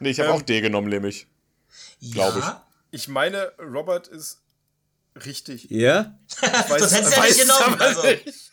nee, 0.00 0.10
ich 0.10 0.20
habe 0.20 0.32
auch 0.32 0.42
D 0.42 0.60
genommen, 0.60 0.88
nämlich. 0.88 1.26
Glaub 2.12 2.36
ich. 2.36 2.42
ja, 2.44 2.66
Ich 2.90 3.08
meine, 3.08 3.52
Robert 3.58 4.08
ist 4.08 4.40
richtig. 5.24 5.70
Ja? 5.70 6.18
Weiß- 6.40 6.78
Sonst 6.78 6.94
hättest 6.94 7.16
du 7.16 7.20
ja 7.20 7.26
nicht 7.26 7.40
genommen. 7.40 7.80
Also, 7.80 8.02
nicht. 8.02 8.50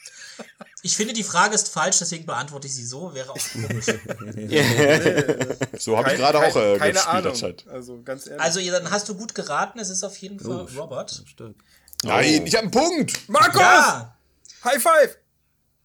ich 0.84 0.96
finde, 0.96 1.14
die 1.14 1.24
Frage 1.24 1.56
ist 1.56 1.70
falsch, 1.70 1.98
deswegen 2.00 2.26
beantworte 2.26 2.68
ich 2.68 2.76
sie 2.76 2.86
so, 2.86 3.14
wäre 3.14 3.32
auch 3.32 3.38
komisch. 3.54 3.86
So 5.80 5.98
habe 5.98 6.12
ich 6.12 6.18
gerade 6.18 6.38
auch 6.40 6.56
äh, 6.56 6.78
keine 6.78 6.94
gespielt. 6.94 7.66
Ahnung. 7.66 7.74
Also 7.74 8.02
ganz 8.04 8.28
ehrlich. 8.28 8.42
Also, 8.42 8.60
dann 8.72 8.92
hast 8.92 9.08
du 9.10 9.16
gut 9.16 9.34
geraten, 9.34 9.80
es 9.80 9.90
ist 9.90 10.04
auf 10.04 10.16
jeden 10.18 10.40
Fall 10.40 10.68
Robert. 10.78 11.24
Stark. 11.26 11.56
Nein, 12.04 12.46
ich 12.46 12.54
habe 12.56 12.64
einen 12.64 12.72
Punkt. 12.72 13.28
Markus! 13.30 13.60
Ja, 13.62 14.16
High 14.64 14.82
five! 14.82 15.18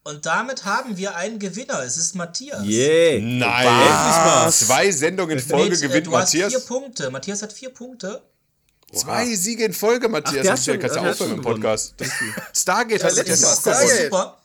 Und 0.04 0.26
damit 0.26 0.64
haben 0.64 0.96
wir 0.96 1.16
einen 1.16 1.38
Gewinner. 1.38 1.82
Es 1.82 1.96
ist 1.96 2.14
Matthias. 2.14 2.64
Yeah. 2.64 3.20
Nein. 3.20 3.66
Was? 3.66 4.60
Zwei 4.60 4.90
Sendungen 4.92 5.38
in 5.38 5.44
Folge 5.44 5.70
Mit, 5.70 5.80
gewinnt 5.80 6.06
du 6.06 6.16
hast 6.16 6.30
vier 6.30 6.44
Matthias. 6.44 6.64
Punkte. 6.66 7.10
Matthias 7.10 7.42
hat 7.42 7.52
vier 7.52 7.70
Punkte. 7.70 8.22
Zwei 8.92 9.34
Siege 9.34 9.64
in 9.64 9.72
Folge, 9.72 10.08
Matthias. 10.08 10.42
der 10.42 10.52
hat 10.52 10.52
Das 10.52 10.60
ist 10.60 10.66
ja- 10.66 10.72
schon- 10.74 10.80
kannst 10.80 10.96
du 10.96 11.00
der 11.00 11.10
aufhören 11.12 11.32
im. 11.32 11.42
Podcast. 11.42 11.94
Stargate 12.54 13.02
hat 13.02 13.14
letztes 13.16 13.64
Mal 13.64 13.88
super. 13.88 14.40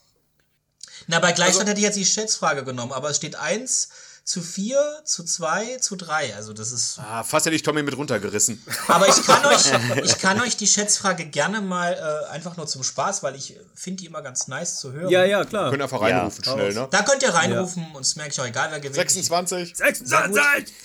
Na, 1.08 1.20
bei 1.20 1.32
Gleichstand 1.34 1.62
Also- 1.62 1.70
hätte 1.72 1.80
ich 1.80 1.86
jetzt 1.86 1.98
die 1.98 2.06
Schätzfrage 2.06 2.64
genommen, 2.64 2.92
aber 2.92 3.10
es 3.10 3.18
steht 3.18 3.36
1 3.36 3.90
zu 4.30 4.44
4, 4.44 5.02
zu 5.06 5.24
2, 5.24 5.80
zu 5.80 5.96
3. 5.96 6.36
Also 6.36 6.54
das 6.54 6.72
ist. 6.72 7.00
Ah, 7.00 7.24
fast 7.24 7.48
hätte 7.48 7.56
ich 7.56 7.64
Tommy 7.64 7.82
mit 7.82 7.98
runtergerissen. 7.98 8.64
Aber 8.88 9.08
ich 9.08 9.24
kann 9.26 9.44
euch, 9.44 9.72
ich 10.04 10.20
kann 10.20 10.40
euch 10.40 10.56
die 10.56 10.68
Schätzfrage 10.68 11.26
gerne 11.26 11.62
mal 11.62 11.94
äh, 11.94 12.30
einfach 12.30 12.56
nur 12.56 12.68
zum 12.68 12.84
Spaß, 12.84 13.24
weil 13.24 13.36
ich 13.36 13.58
finde 13.74 14.02
die 14.02 14.06
immer 14.06 14.22
ganz 14.22 14.48
nice 14.48 14.76
zu 14.80 14.94
hören. 14.94 15.10
Ja, 15.10 15.26
ja, 15.26 15.44
klar. 15.46 15.72
Können 15.72 15.82
einfach 15.82 16.00
Ja. 16.02 16.20
reinrufen 16.20 16.44
schnell, 16.44 16.76
ne? 16.76 16.88
Da 16.92 17.02
könnt 17.02 17.24
ihr 17.24 17.34
reinrufen 17.34 17.88
und 17.96 18.02
es 18.06 18.16
merke 18.18 18.32
ich 18.34 18.40
auch 18.40 18.46
egal, 18.46 18.70
wer 18.70 18.80
gewinnt. 18.80 18.94
26. 18.98 19.76
26! 19.76 20.76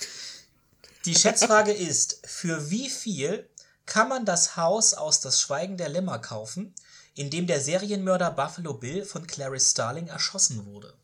Die 1.05 1.13
Schätzfrage 1.13 1.71
ist, 1.71 2.21
für 2.25 2.71
wie 2.71 2.89
viel 2.89 3.47
kann 3.85 4.09
man 4.09 4.25
das 4.25 4.57
Haus 4.57 4.95
aus 4.95 5.19
Das 5.19 5.39
Schweigen 5.39 5.77
der 5.77 5.89
Lämmer 5.89 6.17
kaufen, 6.17 6.73
in 7.13 7.29
dem 7.29 7.45
der 7.45 7.61
Serienmörder 7.61 8.31
Buffalo 8.31 8.73
Bill 8.73 9.05
von 9.05 9.27
Clarice 9.27 9.69
Starling 9.69 10.07
erschossen 10.07 10.65
wurde? 10.65 10.95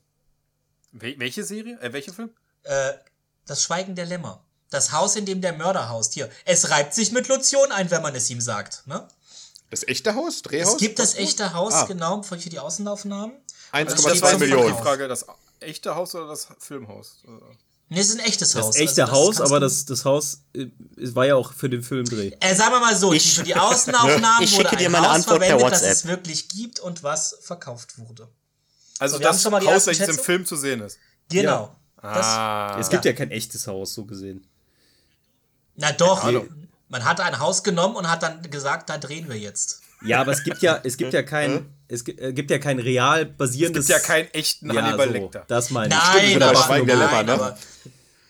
Wel 0.91 1.15
welche 1.19 1.43
Serie? 1.43 1.79
Äh, 1.81 1.93
welcher 1.93 2.13
Film? 2.13 2.31
Äh, 2.63 2.91
das 3.45 3.63
Schweigen 3.63 3.95
der 3.95 4.05
Lämmer. 4.05 4.43
Das 4.69 4.91
Haus, 4.91 5.15
in 5.15 5.25
dem 5.25 5.41
der 5.41 5.53
Mörder 5.53 5.89
haust. 5.89 6.13
Hier, 6.13 6.29
es 6.45 6.69
reibt 6.69 6.93
sich 6.93 7.11
mit 7.11 7.27
Lotion 7.27 7.71
ein, 7.71 7.91
wenn 7.91 8.01
man 8.01 8.15
es 8.15 8.29
ihm 8.29 8.39
sagt. 8.41 8.83
Ne? 8.87 9.05
Das 9.69 9.83
echte 9.87 10.15
Haus? 10.15 10.41
Drehhaus? 10.41 10.73
Es 10.73 10.77
gibt 10.79 10.99
das 10.99 11.15
echte 11.15 11.53
Haus, 11.53 11.73
Ah. 11.73 11.85
genau, 11.85 12.23
für 12.23 12.37
die 12.37 12.59
Außenaufnahmen. 12.59 13.35
1,2 13.71 14.09
Das 14.09 14.21
war 14.21 14.37
Millionen. 14.37 14.75
Die 14.75 14.81
Frage, 14.81 15.07
das 15.07 15.25
echte 15.59 15.95
Haus 15.95 16.13
oder 16.15 16.27
das 16.27 16.47
Filmhaus? 16.59 17.23
Äh, 17.25 17.29
Ne, 17.93 17.99
es 17.99 18.07
ist 18.07 18.19
ein 18.21 18.25
echtes 18.25 18.55
Haus. 18.55 18.67
Das 18.67 18.75
echte 18.77 19.01
Also 19.03 19.13
Haus, 19.13 19.25
kannst 19.35 19.41
aber 19.51 19.59
du- 19.59 19.65
das, 19.65 19.83
das 19.83 20.05
Haus 20.05 20.43
äh, 20.55 20.67
es 20.95 21.13
war 21.13 21.25
ja 21.25 21.35
auch 21.35 21.51
für 21.51 21.67
den 21.69 21.83
Filmdreh. 21.83 22.31
Äh, 22.39 22.55
sagen 22.55 22.71
wir 22.71 22.79
mal 22.79 22.95
so, 22.95 23.11
Ich- 23.11 23.35
für 23.35 23.43
die 23.43 23.53
Außenaufnahmen 23.53 24.21
Ich 24.43 24.53
wurde 24.53 24.63
schicke 24.69 24.77
dir 24.77 24.85
ein 24.85 24.91
meine 24.93 25.09
Haus 25.09 25.15
Antwort 25.17 25.39
per 25.41 25.47
verwendet, 25.59 25.73
das 25.73 25.81
es 25.81 26.05
wirklich 26.07 26.47
gibt 26.47 26.79
und 26.79 27.03
was 27.03 27.37
verkauft 27.41 27.97
wurde. 27.99 28.29
Also 29.01 29.17
So, 29.17 29.23
das 29.23 29.41
schon 29.41 29.51
mal 29.51 29.59
die 29.59 29.67
Haus, 29.67 29.87
welches 29.87 30.07
im? 30.07 30.17
Film 30.23 30.45
zu 30.45 30.55
sehen 30.55 30.81
ist. 30.81 30.97
Genau. 31.29 31.75
Das, 32.01 32.25
Ah. 32.25 32.77
Es 32.79 32.89
gibt 32.89 33.05
ja 33.05 33.13
kein 33.13 33.29
echtes 33.31 33.67
Haus, 33.67 33.93
so 33.93 34.05
gesehen. 34.05 34.47
na 35.75 35.91
doch, 35.91 36.23
Ahnung. 36.23 36.47
man 36.89 37.03
hat 37.05 37.19
ein 37.19 37.37
Haus 37.39 37.63
genommen 37.63 37.95
und 37.95 38.09
hat 38.09 38.23
dann 38.23 38.41
gesagt, 38.49 38.89
da 38.89 38.97
drehen 38.97 39.29
wir 39.29 39.37
jetzt. 39.37 39.81
Ja, 40.03 40.19
aber 40.21 40.31
es 40.31 40.43
gibt 40.43 40.61
ja, 40.63 40.79
es 40.83 40.97
gibt 40.97 41.13
ja 41.13 41.21
kein, 41.21 41.71
es 41.87 42.03
gibt, 42.03 42.19
äh, 42.19 42.33
gibt 42.33 42.49
ja 42.49 42.57
kein 42.57 42.79
real 42.79 43.21
Es 43.27 43.37
basierendes. 43.37 43.85
gibt 43.87 43.99
ja 43.99 44.03
keinen 44.05 44.27
echten 44.33 44.71
ja, 44.73 44.81
Hannibal 44.81 45.07
so, 45.07 45.13
Lecter. 45.13 45.45
Das 45.47 45.69
meine 45.69 45.93
ich. 45.93 46.01
Nein, 46.01 46.35
oder 46.37 46.57
aber, 46.57 46.75
der 46.85 46.95
Lämmer, 46.95 47.11
nein 47.11 47.25
ne? 47.27 47.33
aber, 47.33 47.57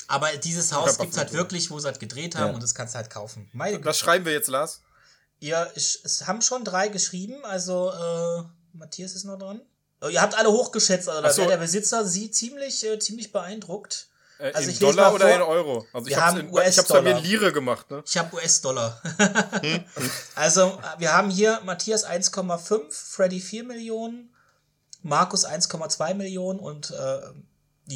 aber 0.10 0.27
dieses 0.38 0.73
Haus 0.73 0.98
gibt 0.98 1.14
es 1.14 1.18
halt 1.18 1.31
wirklich, 1.31 1.72
wo 1.72 1.80
sie 1.80 1.88
halt 1.88 1.99
gedreht 2.02 2.35
haben 2.35 2.49
Ja. 2.49 2.53
und 2.56 2.61
das 2.64 2.76
kannst 2.76 2.93
du 2.93 2.98
halt 2.98 3.10
kaufen. 3.10 3.49
Meine 3.53 3.84
Was 3.85 3.98
schreiben 3.99 4.26
wir 4.26 4.34
jetzt, 4.34 4.49
Lars? 4.49 4.81
Ja, 5.39 5.65
ich, 5.76 5.99
es 6.03 6.27
haben 6.27 6.41
schon 6.41 6.65
drei 6.65 6.89
geschrieben, 6.89 7.35
also 7.45 7.89
äh, 7.91 8.43
Matthias 8.77 9.14
ist 9.15 9.23
noch 9.23 9.38
dran. 9.39 9.61
Ihr 10.10 10.22
habt 10.22 10.36
alle 10.38 10.52
hochgeschätzt, 10.52 11.07
also 11.10 11.30
so. 11.30 11.38
wäre 11.41 11.52
der 11.52 11.57
Besitzer 11.57 12.06
sie 12.06 12.32
ziemlich, 12.32 12.84
äh, 12.84 12.98
ziemlich 12.99 13.32
beeindruckt. 13.32 14.07
Äh, 14.40 14.52
Also 14.53 14.68
in 14.68 14.73
ich 14.73 14.80
Dollar 14.80 15.14
oder 15.14 15.28
vor. 15.28 15.36
in 15.36 15.41
Euro? 15.41 15.86
Also 15.94 16.07
ich 16.07 16.15
Wir 16.15 16.26
haben 16.26 16.40
in, 16.40 16.48
ich 16.49 16.78
hab's 16.78 16.88
bei 16.88 17.02
mir 17.02 17.18
in. 17.18 17.23
Lire 17.23 17.52
gemacht, 17.53 17.91
ne? 17.91 18.03
Ich 18.06 18.18
habe 18.18 18.36
US-Dollar. 18.36 18.99
also, 20.36 20.64
äh, 20.68 20.99
wir 20.99 21.14
haben 21.14 21.30
hier 21.30 21.61
Matthias 21.64 22.06
1,5, 22.06 22.82
Freddy 22.90 23.40
4 23.40 23.64
Millionen, 23.64 24.34
Markus 25.03 25.45
1,2 25.45 26.14
Millionen 26.15 26.60
und 26.60 26.91
äh, 26.91 27.19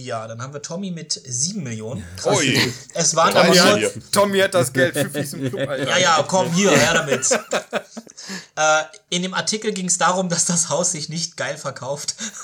ja, 0.04 0.28
dann 0.28 0.42
haben 0.42 0.54
wir 0.54 0.62
Tommy 0.62 0.92
mit 0.92 1.20
7 1.26 1.62
Millionen. 1.64 2.04
Krass. 2.18 2.38
Ui. 2.38 2.74
Es 2.94 3.16
waren 3.16 3.34
Tommy 3.34 3.60
aber 3.60 3.72
hat- 3.72 3.80
nur, 3.82 3.92
Tommy 4.12 4.40
hat 4.40 4.54
das 4.54 4.74
Geld 4.74 4.94
für 4.96 5.10
Fies 5.10 5.34
im 5.34 5.50
Club, 5.50 5.70
Alter. 5.70 5.90
Ja, 5.90 5.98
ja, 5.98 6.26
komm 6.28 6.52
hier, 6.54 6.72
her 6.72 6.94
damit. 6.94 7.30
äh, 8.56 8.84
in 9.10 9.22
dem 9.24 9.34
Artikel 9.34 9.72
ging 9.72 9.88
es 9.88 9.98
darum, 9.98 10.30
dass 10.30 10.46
das 10.46 10.70
Haus 10.70 10.92
sich 10.92 11.10
nicht 11.10 11.38
geil 11.38 11.58
verkauft. 11.58 12.16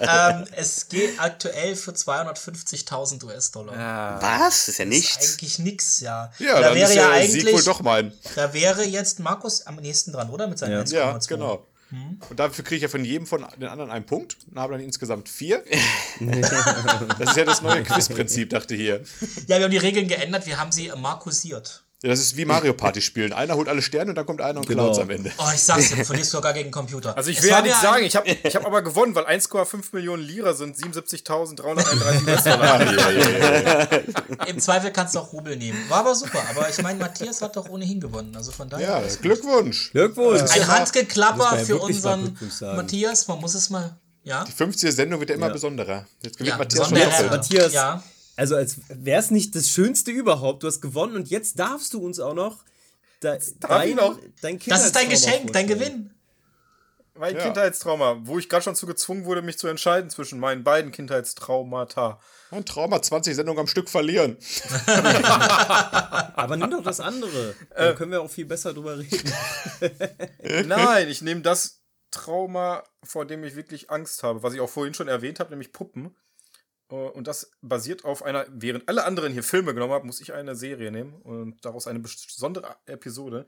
ähm, 0.00 0.44
es 0.56 0.88
geht 0.88 1.18
aktuell 1.20 1.76
für 1.76 1.92
250.000 1.92 3.24
US-Dollar. 3.24 4.18
Was? 4.20 4.66
Das 4.66 4.68
ist 4.68 4.78
ja 4.78 4.84
Das 4.84 4.94
ist 4.94 5.02
nichts. 5.02 5.32
eigentlich 5.32 5.58
nix, 5.58 6.00
ja. 6.00 6.32
Ja, 6.38 6.54
da 6.54 6.60
dann 6.68 6.74
wäre 6.74 6.88
ist 6.90 6.96
ja 6.96 7.10
der 7.10 7.26
Sieg 7.28 7.42
wohl 7.44 7.48
eigentlich, 7.50 7.64
doch 7.64 7.80
mein. 7.82 8.12
da 8.34 8.52
wäre 8.52 8.84
jetzt 8.84 9.20
Markus 9.20 9.66
am 9.66 9.76
nächsten 9.76 10.12
dran, 10.12 10.30
oder? 10.30 10.46
Mit 10.46 10.58
seinen 10.58 10.72
Ja. 10.72 10.80
1,2. 10.82 10.92
Ja, 10.94 11.18
genau. 11.28 11.66
Und 11.90 12.38
dafür 12.38 12.64
kriege 12.64 12.76
ich 12.76 12.82
ja 12.82 12.88
von 12.88 13.04
jedem 13.04 13.26
von 13.26 13.46
den 13.56 13.68
anderen 13.68 13.90
einen 13.90 14.04
Punkt 14.04 14.36
und 14.50 14.58
habe 14.58 14.74
dann 14.74 14.82
insgesamt 14.82 15.28
vier. 15.28 15.64
das 16.20 17.30
ist 17.30 17.36
ja 17.36 17.44
das 17.44 17.62
neue 17.62 17.82
Quizprinzip, 17.82 18.50
dachte 18.50 18.74
ich 18.74 18.80
hier. 18.80 19.02
Ja, 19.46 19.56
wir 19.56 19.64
haben 19.64 19.70
die 19.70 19.78
Regeln 19.78 20.06
geändert, 20.06 20.46
wir 20.46 20.58
haben 20.58 20.70
sie 20.70 20.92
markusiert. 20.96 21.84
Ja, 22.00 22.10
das 22.10 22.20
ist 22.20 22.36
wie 22.36 22.44
Mario 22.44 22.74
Party 22.74 23.00
spielen. 23.00 23.32
Einer 23.32 23.56
holt 23.56 23.68
alle 23.68 23.82
Sterne 23.82 24.10
und 24.10 24.14
dann 24.14 24.24
kommt 24.24 24.40
einer 24.40 24.60
und 24.60 24.68
Genau. 24.68 24.84
klaut's 24.84 25.00
am 25.00 25.10
Ende. 25.10 25.32
Oh, 25.36 25.50
ich 25.52 25.60
sag's 25.60 25.88
dir, 25.88 25.96
du 25.96 26.04
verlierst 26.04 26.30
sogar 26.30 26.52
gegen 26.52 26.68
den 26.68 26.70
Computer. 26.72 27.16
Also 27.16 27.28
ich 27.30 27.38
Es 27.38 27.42
will 27.42 27.50
ja 27.50 27.56
ein- 27.58 27.72
sagen, 27.82 28.04
ich 28.04 28.14
habe 28.14 28.28
ich 28.30 28.54
hab 28.54 28.64
aber 28.64 28.82
gewonnen, 28.82 29.16
weil 29.16 29.26
1,5 29.26 29.92
Millionen 29.92 30.22
Lira 30.22 30.54
sind 30.54 30.76
77.331 30.76 32.24
US-Dollar. 32.26 32.82
Ja, 32.92 33.10
ja, 33.10 33.20
ja, 33.20 33.88
ja. 33.90 34.44
Im 34.46 34.60
Zweifel 34.60 34.92
kannst 34.92 35.16
du 35.16 35.18
auch 35.18 35.32
Rubel 35.32 35.56
nehmen. 35.56 35.76
War 35.88 35.98
aber 36.00 36.14
super. 36.14 36.40
Aber 36.50 36.68
ich 36.70 36.80
meine, 36.82 37.00
Matthias 37.00 37.42
hat 37.42 37.56
doch 37.56 37.68
ohnehin 37.68 38.00
gewonnen. 38.00 38.34
Also 38.36 38.52
von 38.52 38.68
daher. 38.68 39.02
ja. 39.02 39.14
Glückwunsch. 39.20 39.90
Glückwunsch. 39.90 40.50
Ein 40.52 40.66
Handgeklapper 40.68 41.58
für 41.64 41.78
unseren. 41.78 42.38
Matthias. 42.76 43.26
Man 43.26 43.40
muss 43.40 43.54
es 43.54 43.70
mal. 43.70 43.96
Ja. 44.22 44.44
Die 44.44 44.52
50. 44.52 44.92
Sendung 44.94 45.18
wird 45.20 45.30
ja 45.30 45.36
immer 45.36 45.46
Ja. 45.48 45.52
besonderer. 45.52 46.06
Jetzt 46.22 46.36
gewinnt 46.38 46.50
Ja, 46.50 46.58
Matthias 46.58 46.88
schon. 46.88 47.28
Matthias, 47.28 47.72
Ja. 47.72 48.02
Also 48.38 48.54
als 48.54 48.76
wäre 48.88 49.20
es 49.20 49.32
nicht 49.32 49.56
das 49.56 49.68
Schönste 49.68 50.12
überhaupt. 50.12 50.62
Du 50.62 50.68
hast 50.68 50.80
gewonnen 50.80 51.16
und 51.16 51.28
jetzt 51.28 51.58
darfst 51.58 51.92
du 51.92 52.00
uns 52.00 52.20
auch 52.20 52.34
noch 52.34 52.64
de, 53.20 53.36
dein, 53.58 53.96
noch? 53.96 54.16
dein 54.40 54.60
Das 54.64 54.86
ist 54.86 54.94
dein 54.94 55.08
Geschenk, 55.08 55.52
dein. 55.52 55.66
Gewinn. 55.66 56.14
Mein 57.14 57.34
Ja. 57.34 57.42
Kindheitstrauma, 57.42 58.20
wo 58.22 58.38
ich 58.38 58.48
gerade 58.48 58.62
schon 58.62 58.76
zu 58.76 58.86
gezwungen 58.86 59.24
wurde, 59.24 59.42
mich 59.42 59.58
zu 59.58 59.66
entscheiden 59.66 60.08
zwischen 60.08 60.38
meinen 60.38 60.62
beiden 60.62 60.92
Kindheitstraumata. 60.92 62.20
Ein 62.52 62.64
Trauma, 62.64 63.02
20 63.02 63.34
Sendungen 63.34 63.58
am 63.58 63.66
Stück 63.66 63.90
verlieren. 63.90 64.36
Aber 66.36 66.56
nimm 66.56 66.70
doch 66.70 66.84
das 66.84 67.00
andere. 67.00 67.56
Dann 67.76 67.96
können 67.96 68.12
wir 68.12 68.22
auch 68.22 68.30
viel 68.30 68.46
besser 68.46 68.72
drüber 68.72 69.00
reden. 69.00 69.32
Nein, 70.68 71.08
ich 71.08 71.22
nehme 71.22 71.40
das 71.40 71.82
Trauma, 72.12 72.84
vor 73.02 73.26
dem 73.26 73.42
ich 73.42 73.56
wirklich 73.56 73.90
Angst 73.90 74.22
habe, 74.22 74.44
was 74.44 74.54
ich 74.54 74.60
auch 74.60 74.70
vorhin 74.70 74.94
schon 74.94 75.08
erwähnt 75.08 75.40
habe, 75.40 75.50
nämlich 75.50 75.72
Puppen. 75.72 76.14
Äh, 76.90 76.94
Und 76.94 77.26
das 77.26 77.50
basiert 77.62 78.04
auf 78.04 78.22
einer, 78.22 78.46
während 78.48 78.88
alle 78.88 79.04
anderen 79.04 79.32
hier 79.32 79.42
Filme 79.42 79.74
genommen 79.74 79.92
haben, 79.92 80.06
muss 80.06 80.20
ich 80.20 80.32
eine 80.32 80.54
Serie 80.54 80.90
nehmen 80.90 81.14
und 81.22 81.64
daraus 81.64 81.86
eine 81.86 81.98
besondere 82.00 82.76
Episode. 82.86 83.46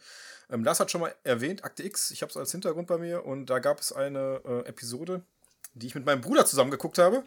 Ähm, 0.50 0.64
Lars 0.64 0.80
hat 0.80 0.90
schon 0.90 1.00
mal 1.00 1.14
erwähnt, 1.24 1.64
Akte 1.64 1.82
X, 1.82 2.10
ich 2.10 2.22
habe 2.22 2.30
es 2.30 2.36
als 2.36 2.52
Hintergrund 2.52 2.88
bei 2.88 2.98
mir 2.98 3.24
und 3.24 3.46
da 3.46 3.58
gab 3.58 3.80
es 3.80 3.92
eine 3.92 4.40
äh, 4.44 4.68
Episode, 4.68 5.22
die 5.74 5.86
ich 5.86 5.94
mit 5.94 6.04
meinem 6.06 6.20
Bruder 6.20 6.46
zusammen 6.46 6.70
geguckt 6.70 6.98
habe. 6.98 7.24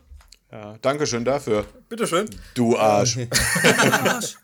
Ja, 0.52 0.77
Dankeschön 0.81 1.26
dafür. 1.26 1.65
Bitteschön. 1.90 2.30
Du 2.53 2.77
Arsch. 2.77 3.18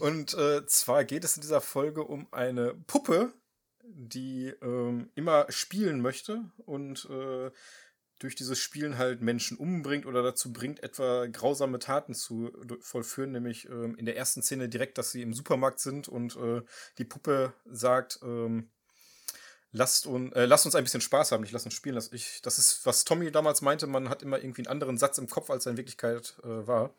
Und 0.00 0.34
äh, 0.34 0.66
zwar 0.66 1.04
geht 1.04 1.22
es 1.22 1.36
in 1.36 1.42
dieser 1.42 1.60
Folge 1.60 2.02
um 2.02 2.26
eine 2.32 2.74
Puppe, 2.86 3.32
die 3.84 4.52
ähm, 4.62 5.10
immer 5.14 5.46
spielen 5.50 6.00
möchte 6.00 6.40
und 6.64 7.06
äh, 7.10 7.50
durch 8.18 8.34
dieses 8.34 8.58
Spielen 8.58 8.98
halt 8.98 9.20
Menschen 9.20 9.56
umbringt 9.56 10.06
oder 10.06 10.22
dazu 10.22 10.52
bringt, 10.52 10.82
etwa 10.82 11.26
grausame 11.26 11.78
Taten 11.78 12.14
zu 12.14 12.52
vollführen, 12.80 13.32
nämlich 13.32 13.68
ähm, 13.68 13.94
in 13.96 14.06
der 14.06 14.16
ersten 14.16 14.42
Szene 14.42 14.68
direkt, 14.68 14.98
dass 14.98 15.10
sie 15.10 15.22
im 15.22 15.34
Supermarkt 15.34 15.80
sind 15.80 16.08
und 16.08 16.36
äh, 16.36 16.62
die 16.98 17.04
Puppe 17.04 17.52
sagt, 17.66 18.20
ähm, 18.22 18.68
lasst, 19.72 20.06
un, 20.06 20.32
äh, 20.32 20.46
lasst 20.46 20.64
uns 20.66 20.74
ein 20.74 20.84
bisschen 20.84 21.00
Spaß 21.00 21.32
haben, 21.32 21.42
nicht 21.42 21.52
lasst 21.52 21.66
uns 21.66 21.74
spielen. 21.74 21.94
Lass 21.94 22.12
ich, 22.12 22.40
das 22.42 22.58
ist, 22.58 22.84
was 22.84 23.04
Tommy 23.04 23.30
damals 23.30 23.62
meinte, 23.62 23.86
man 23.86 24.08
hat 24.08 24.22
immer 24.22 24.38
irgendwie 24.38 24.62
einen 24.62 24.68
anderen 24.68 24.98
Satz 24.98 25.18
im 25.18 25.28
Kopf, 25.28 25.50
als 25.50 25.66
er 25.66 25.72
in 25.72 25.76
Wirklichkeit 25.76 26.36
äh, 26.42 26.66
war. 26.66 26.94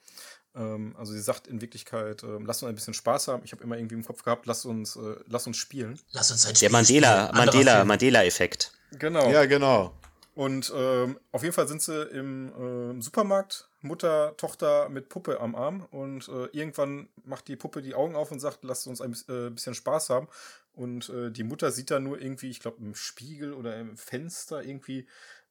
Ähm, 0.56 0.96
also 0.98 1.14
sie 1.14 1.22
sagt 1.22 1.48
in 1.48 1.62
Wirklichkeit, 1.62 2.24
ähm, 2.24 2.46
lasst 2.46 2.64
uns 2.64 2.70
ein 2.70 2.76
bisschen 2.76 2.94
Spaß 2.94 3.28
haben. 3.28 3.44
Ich 3.44 3.52
habe 3.52 3.64
immer 3.64 3.78
irgendwie 3.78 3.96
im 3.96 4.06
Kopf 4.06 4.24
gehabt, 4.24 4.46
lasst 4.46 4.66
uns, 4.66 4.96
äh, 4.96 5.16
lasst 5.28 5.48
uns 5.48 5.58
spielen. 5.58 6.00
Lass 6.12 6.32
uns 6.32 6.46
ein 6.46 6.50
Der 6.50 6.56
Spiel 6.56 6.70
Mandela, 6.70 7.08
spielen. 7.08 7.30
Anderer 7.30 7.46
Mandela, 7.46 7.76
Film. 7.76 7.88
Mandela-Effekt. 7.88 8.72
Genau. 8.92 9.30
Ja, 9.32 9.46
genau. 9.46 9.94
Und 10.38 10.72
ähm, 10.76 11.20
auf 11.32 11.42
jeden 11.42 11.56
Fall 11.56 11.68
sind 11.68 11.82
sie 11.82 12.00
im 12.10 12.54
ähm, 12.60 13.02
Supermarkt, 13.02 13.72
Mutter, 13.82 14.38
Tochter 14.38 14.88
mit 14.88 15.10
Puppe 15.10 15.40
am 15.40 15.56
Arm. 15.56 15.88
Und 15.90 16.28
äh, 16.28 16.46
irgendwann 16.52 17.10
macht 17.24 17.48
die 17.48 17.56
Puppe 17.56 17.82
die 17.82 17.96
Augen 17.96 18.16
auf 18.16 18.32
und 18.32 18.40
sagt, 18.40 18.64
lasst 18.64 18.86
uns 18.86 19.02
ein 19.02 19.14
äh, 19.30 19.50
bisschen 19.50 19.74
Spaß 19.74 20.12
haben. 20.12 20.28
Und 20.74 21.10
äh, 21.10 21.32
die 21.32 21.44
Mutter 21.44 21.72
sieht 21.72 21.90
da 21.90 22.00
nur 22.00 22.22
irgendwie, 22.22 22.52
ich 22.52 22.60
glaube, 22.60 22.78
im 22.84 22.94
Spiegel 22.94 23.52
oder 23.52 23.80
im 23.80 23.98
Fenster 23.98 24.64
irgendwie 24.64 25.08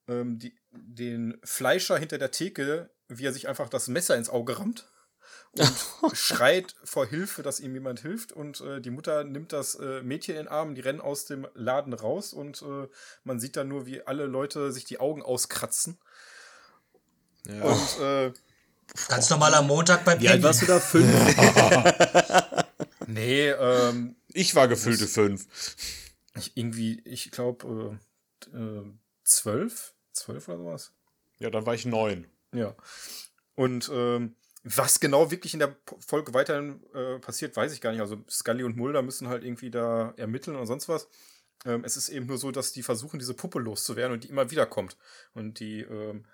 ähm, 0.07 0.39
die, 0.39 0.55
den 0.71 1.37
Fleischer 1.43 1.99
hinter 1.99 2.19
der 2.19 2.31
Theke, 2.31 2.89
wie 3.09 3.27
er 3.27 3.33
sich 3.33 3.49
einfach 3.49 3.69
das 3.69 3.89
Messer 3.89 4.15
ins 4.15 4.31
Auge 4.31 4.57
rammt. 4.57 4.89
Und 5.59 6.13
schreit 6.17 6.75
vor 6.85 7.07
Hilfe, 7.07 7.43
dass 7.43 7.61
ihm 7.61 7.75
jemand 7.75 8.01
hilft. 8.01 8.33
Und 8.33 8.61
äh, 8.61 8.81
die 8.81 8.91
Mutter 8.91 9.25
nimmt 9.25 9.53
das 9.53 9.75
äh, 9.77 10.03
Mädchen 10.03 10.37
in 10.37 10.43
den 10.43 10.49
Arm, 10.49 10.75
die 10.75 10.81
rennen 10.81 11.01
aus 11.01 11.25
dem 11.25 11.47
Laden 11.55 11.93
raus 11.93 12.33
und 12.33 12.63
äh, 12.63 12.89
man 13.25 13.41
sieht 13.41 13.57
dann 13.57 13.69
nur, 13.69 13.87
wie 13.87 14.03
alle 14.03 14.27
Leute 14.27 14.73
sich 14.73 14.85
die 14.85 15.01
Augen 15.01 15.23
auskratzen. 15.23 15.99
Ja. 17.47 17.63
Und 17.63 18.01
äh, 18.01 18.33
Ganz 19.09 19.31
normaler 19.31 19.63
Montag 19.63 20.05
bei 20.05 20.19
Wie 20.21 20.29
alt 20.29 20.43
warst 20.43 20.63
du 20.63 20.67
da? 20.67 20.81
Fünf? 20.81 21.07
nee, 23.07 23.49
ähm, 23.49 24.17
Ich 24.29 24.55
war 24.55 24.69
gefüllte 24.69 25.07
fünf. 25.07 25.47
ich, 26.37 26.57
irgendwie, 26.57 27.01
ich 27.05 27.31
glaube, 27.31 27.99
äh, 28.53 28.57
äh, 28.57 28.85
zwölf? 29.25 29.95
Zwölf 30.13 30.49
oder 30.49 30.59
sowas? 30.59 30.93
Ja, 31.39 31.51
dann 31.51 31.67
war 31.67 31.75
ich 31.75 31.85
neun. 31.85 32.27
Ja. 32.53 32.75
Und 33.55 33.91
ähm, 33.93 34.35
was 34.75 34.99
genau 34.99 35.31
wirklich 35.31 35.55
in 35.55 35.61
der 35.61 35.77
Folge 36.05 36.35
weiterhin 36.35 36.83
äh, 36.93 37.21
passiert, 37.21 37.57
weiß 37.57 37.73
ich 37.73 37.81
gar 37.81 37.93
nicht. 37.93 38.01
Also 38.01 38.25
Scully 38.29 38.65
und 38.65 38.77
Mulder 38.77 39.01
müssen 39.03 39.29
halt 39.29 39.45
irgendwie 39.45 39.71
da 39.71 40.13
ermitteln 40.17 40.57
oder 40.57 40.67
sonst 40.67 40.89
was. 40.89 41.09
Ähm, 41.65 41.85
es 41.85 41.97
ist 41.97 42.09
eben 42.09 42.27
nur 42.27 42.37
so, 42.37 42.51
dass 42.51 42.73
die 42.73 42.83
versuchen, 42.83 43.21
diese 43.21 43.35
Puppe 43.35 43.61
loszuwerden 43.61 44.15
und 44.15 44.25
die 44.25 44.29
immer 44.29 44.51
wieder 44.51 44.67
kommt. 44.67 44.97
Und 45.35 45.61
die 45.61 45.83
ähm, 45.83 46.27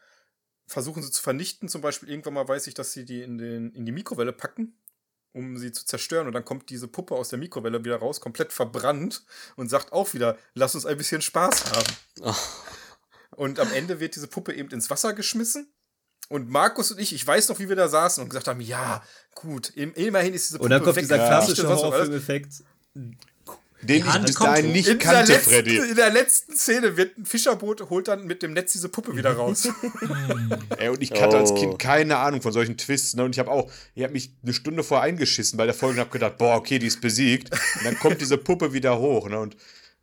versuchen 0.67 1.03
sie 1.03 1.11
zu 1.11 1.23
vernichten. 1.23 1.69
Zum 1.69 1.83
Beispiel 1.83 2.09
irgendwann 2.09 2.33
mal 2.33 2.49
weiß 2.49 2.67
ich, 2.69 2.75
dass 2.75 2.93
sie 2.93 3.05
die 3.05 3.21
in, 3.21 3.37
den, 3.37 3.71
in 3.75 3.85
die 3.85 3.93
Mikrowelle 3.93 4.33
packen, 4.33 4.79
um 5.33 5.59
sie 5.59 5.71
zu 5.71 5.85
zerstören. 5.85 6.27
Und 6.27 6.33
dann 6.33 6.47
kommt 6.47 6.71
diese 6.71 6.89
Puppe 6.89 7.15
aus 7.15 7.29
der 7.29 7.39
Mikrowelle 7.39 7.85
wieder 7.85 7.97
raus, 7.97 8.23
komplett 8.23 8.55
verbrannt 8.55 9.25
und 9.57 9.69
sagt 9.69 9.93
auch 9.93 10.15
wieder, 10.15 10.39
lass 10.55 10.75
uns 10.75 10.87
ein 10.87 10.97
bisschen 10.97 11.21
Spaß 11.21 11.73
haben. 11.73 12.35
Und 13.37 13.61
am 13.61 13.73
Ende 13.73 14.01
wird 14.01 14.17
diese 14.17 14.29
Puppe 14.29 14.55
eben 14.55 14.71
ins 14.71 14.89
Wasser 14.89 15.13
geschmissen. 15.13 15.72
Und 16.33 16.51
Markus 16.51 16.91
und 16.91 16.99
ich, 17.01 17.15
ich 17.15 17.27
weiß 17.27 17.49
noch, 17.51 17.59
wie 17.59 17.69
wir 17.69 17.77
da 17.77 17.89
saßen 17.89 18.23
und 18.23 18.29
gesagt 18.31 18.49
haben, 18.49 18.61
ja, 18.61 19.03
gut, 19.35 19.71
im- 19.77 19.93
immerhin 19.95 20.33
ist 20.35 20.49
diese 20.49 20.59
Puppe 20.59 20.65
Und 20.65 20.71
dann 20.71 20.83
kommt 20.83 20.97
weg. 20.97 21.05
dieser 21.05 21.17
Ja. 21.17 21.27
klassische. 21.29 21.69
Horrorfilmeffekt. 21.69 22.53
Den 23.85 24.07
ich 24.07 24.19
bis 24.21 24.35
kommt 24.37 24.51
dahin 24.51 24.71
nicht 24.71 24.87
In 24.89 24.99
der, 25.01 25.09
kannte, 25.13 25.33
letzten, 25.33 25.51
Freddy. 25.51 25.77
in 25.77 25.97
der 25.97 26.11
letzten 26.11 26.57
Szene 26.57 26.97
wird 26.97 27.19
ein 27.19 27.27
Fischerboot, 27.27 27.91
holt 27.91 28.07
dann 28.07 28.25
mit 28.27 28.43
dem 28.45 28.53
Netz 28.53 28.73
diese 28.73 28.89
Puppe 28.89 29.17
wieder 29.17 29.33
raus. 29.33 29.67
Ey, 30.79 30.89
und 30.89 31.03
ich 31.03 31.11
hatte 31.21 31.37
als 31.37 31.51
Oh. 31.51 31.55
Kind 31.57 31.79
keine 31.81 32.17
Ahnung 32.19 32.41
von 32.43 32.53
solchen 32.53 32.77
Twists. 32.79 33.15
Ne? 33.15 33.25
Und 33.25 33.33
ich 33.35 33.41
habe 33.41 33.51
auch, 33.51 33.69
ich 33.97 34.05
habe 34.05 34.13
mich 34.13 34.31
eine 34.45 34.53
Stunde 34.55 34.85
vor 34.85 35.01
eingeschissen 35.03 35.57
bei 35.57 35.65
der 35.67 35.75
Folge 35.75 35.95
und 35.97 36.01
habe 36.01 36.11
gedacht, 36.11 36.39
boah, 36.39 36.55
okay, 36.57 36.79
die 36.79 36.87
ist 36.87 37.01
besiegt. 37.01 37.51
Und 37.79 37.85
dann 37.85 37.99
kommt 37.99 38.21
diese 38.21 38.39
Puppe 38.39 38.73
wieder 38.73 38.99
hoch. 39.01 39.29
Ne? 39.29 39.41
Und 39.41 39.57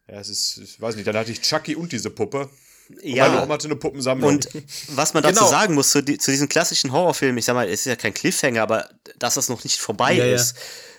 ja, 0.10 0.20
es 0.20 0.28
ist, 0.28 0.58
ich 0.58 0.82
weiß 0.82 0.96
nicht, 0.96 1.08
dann 1.08 1.16
hatte 1.16 1.32
ich 1.32 1.40
Chucky 1.42 1.76
und 1.78 1.94
diese 1.94 2.10
Puppe. 2.10 2.50
Und 2.90 2.98
meine 3.04 3.16
Ja. 3.16 3.44
Oma 3.44 3.54
hatte 3.54 3.66
eine 3.68 3.76
Puppensammlung. 3.76 4.30
Und 4.30 4.50
was 4.90 5.14
man 5.14 5.24
dazu 5.24 5.36
Genau. 5.40 5.50
sagen 5.50 5.74
muss, 5.76 5.92
zu, 5.92 6.04
zu 6.04 6.32
diesen 6.32 6.50
klassischen 6.50 6.92
Horrorfilmen, 6.92 7.38
ich 7.38 7.46
sag 7.46 7.54
mal, 7.54 7.68
es 7.68 7.82
ist 7.82 7.86
ja 7.86 7.96
kein 7.96 8.14
Cliffhanger, 8.14 8.62
aber 8.62 8.90
dass 9.18 9.36
das 9.36 9.50
noch 9.50 9.64
nicht 9.64 9.80
vorbei 9.80 10.14
Ja, 10.14 10.26
ja. 10.26 10.36
ist. 10.36 10.56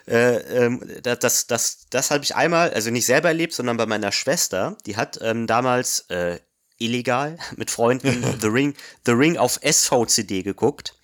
Äh, 0.06 0.36
ähm, 0.64 0.82
das, 1.02 1.18
das, 1.18 1.46
das, 1.46 1.78
das 1.90 2.10
habe 2.10 2.24
ich 2.24 2.34
einmal, 2.34 2.70
also 2.70 2.90
nicht 2.90 3.06
selber 3.06 3.28
erlebt, 3.28 3.52
sondern 3.52 3.76
bei 3.76 3.86
meiner 3.86 4.12
Schwester. 4.12 4.76
Die 4.86 4.96
hat 4.96 5.18
ähm, 5.22 5.46
damals 5.46 6.06
äh, 6.08 6.38
illegal 6.78 7.38
mit 7.56 7.70
Freunden 7.70 8.24
The 8.40 8.46
Ring, 8.48 8.74
The 9.06 9.12
Ring 9.12 9.36
auf 9.36 9.60
SVCD 9.62 10.42
geguckt. 10.42 10.94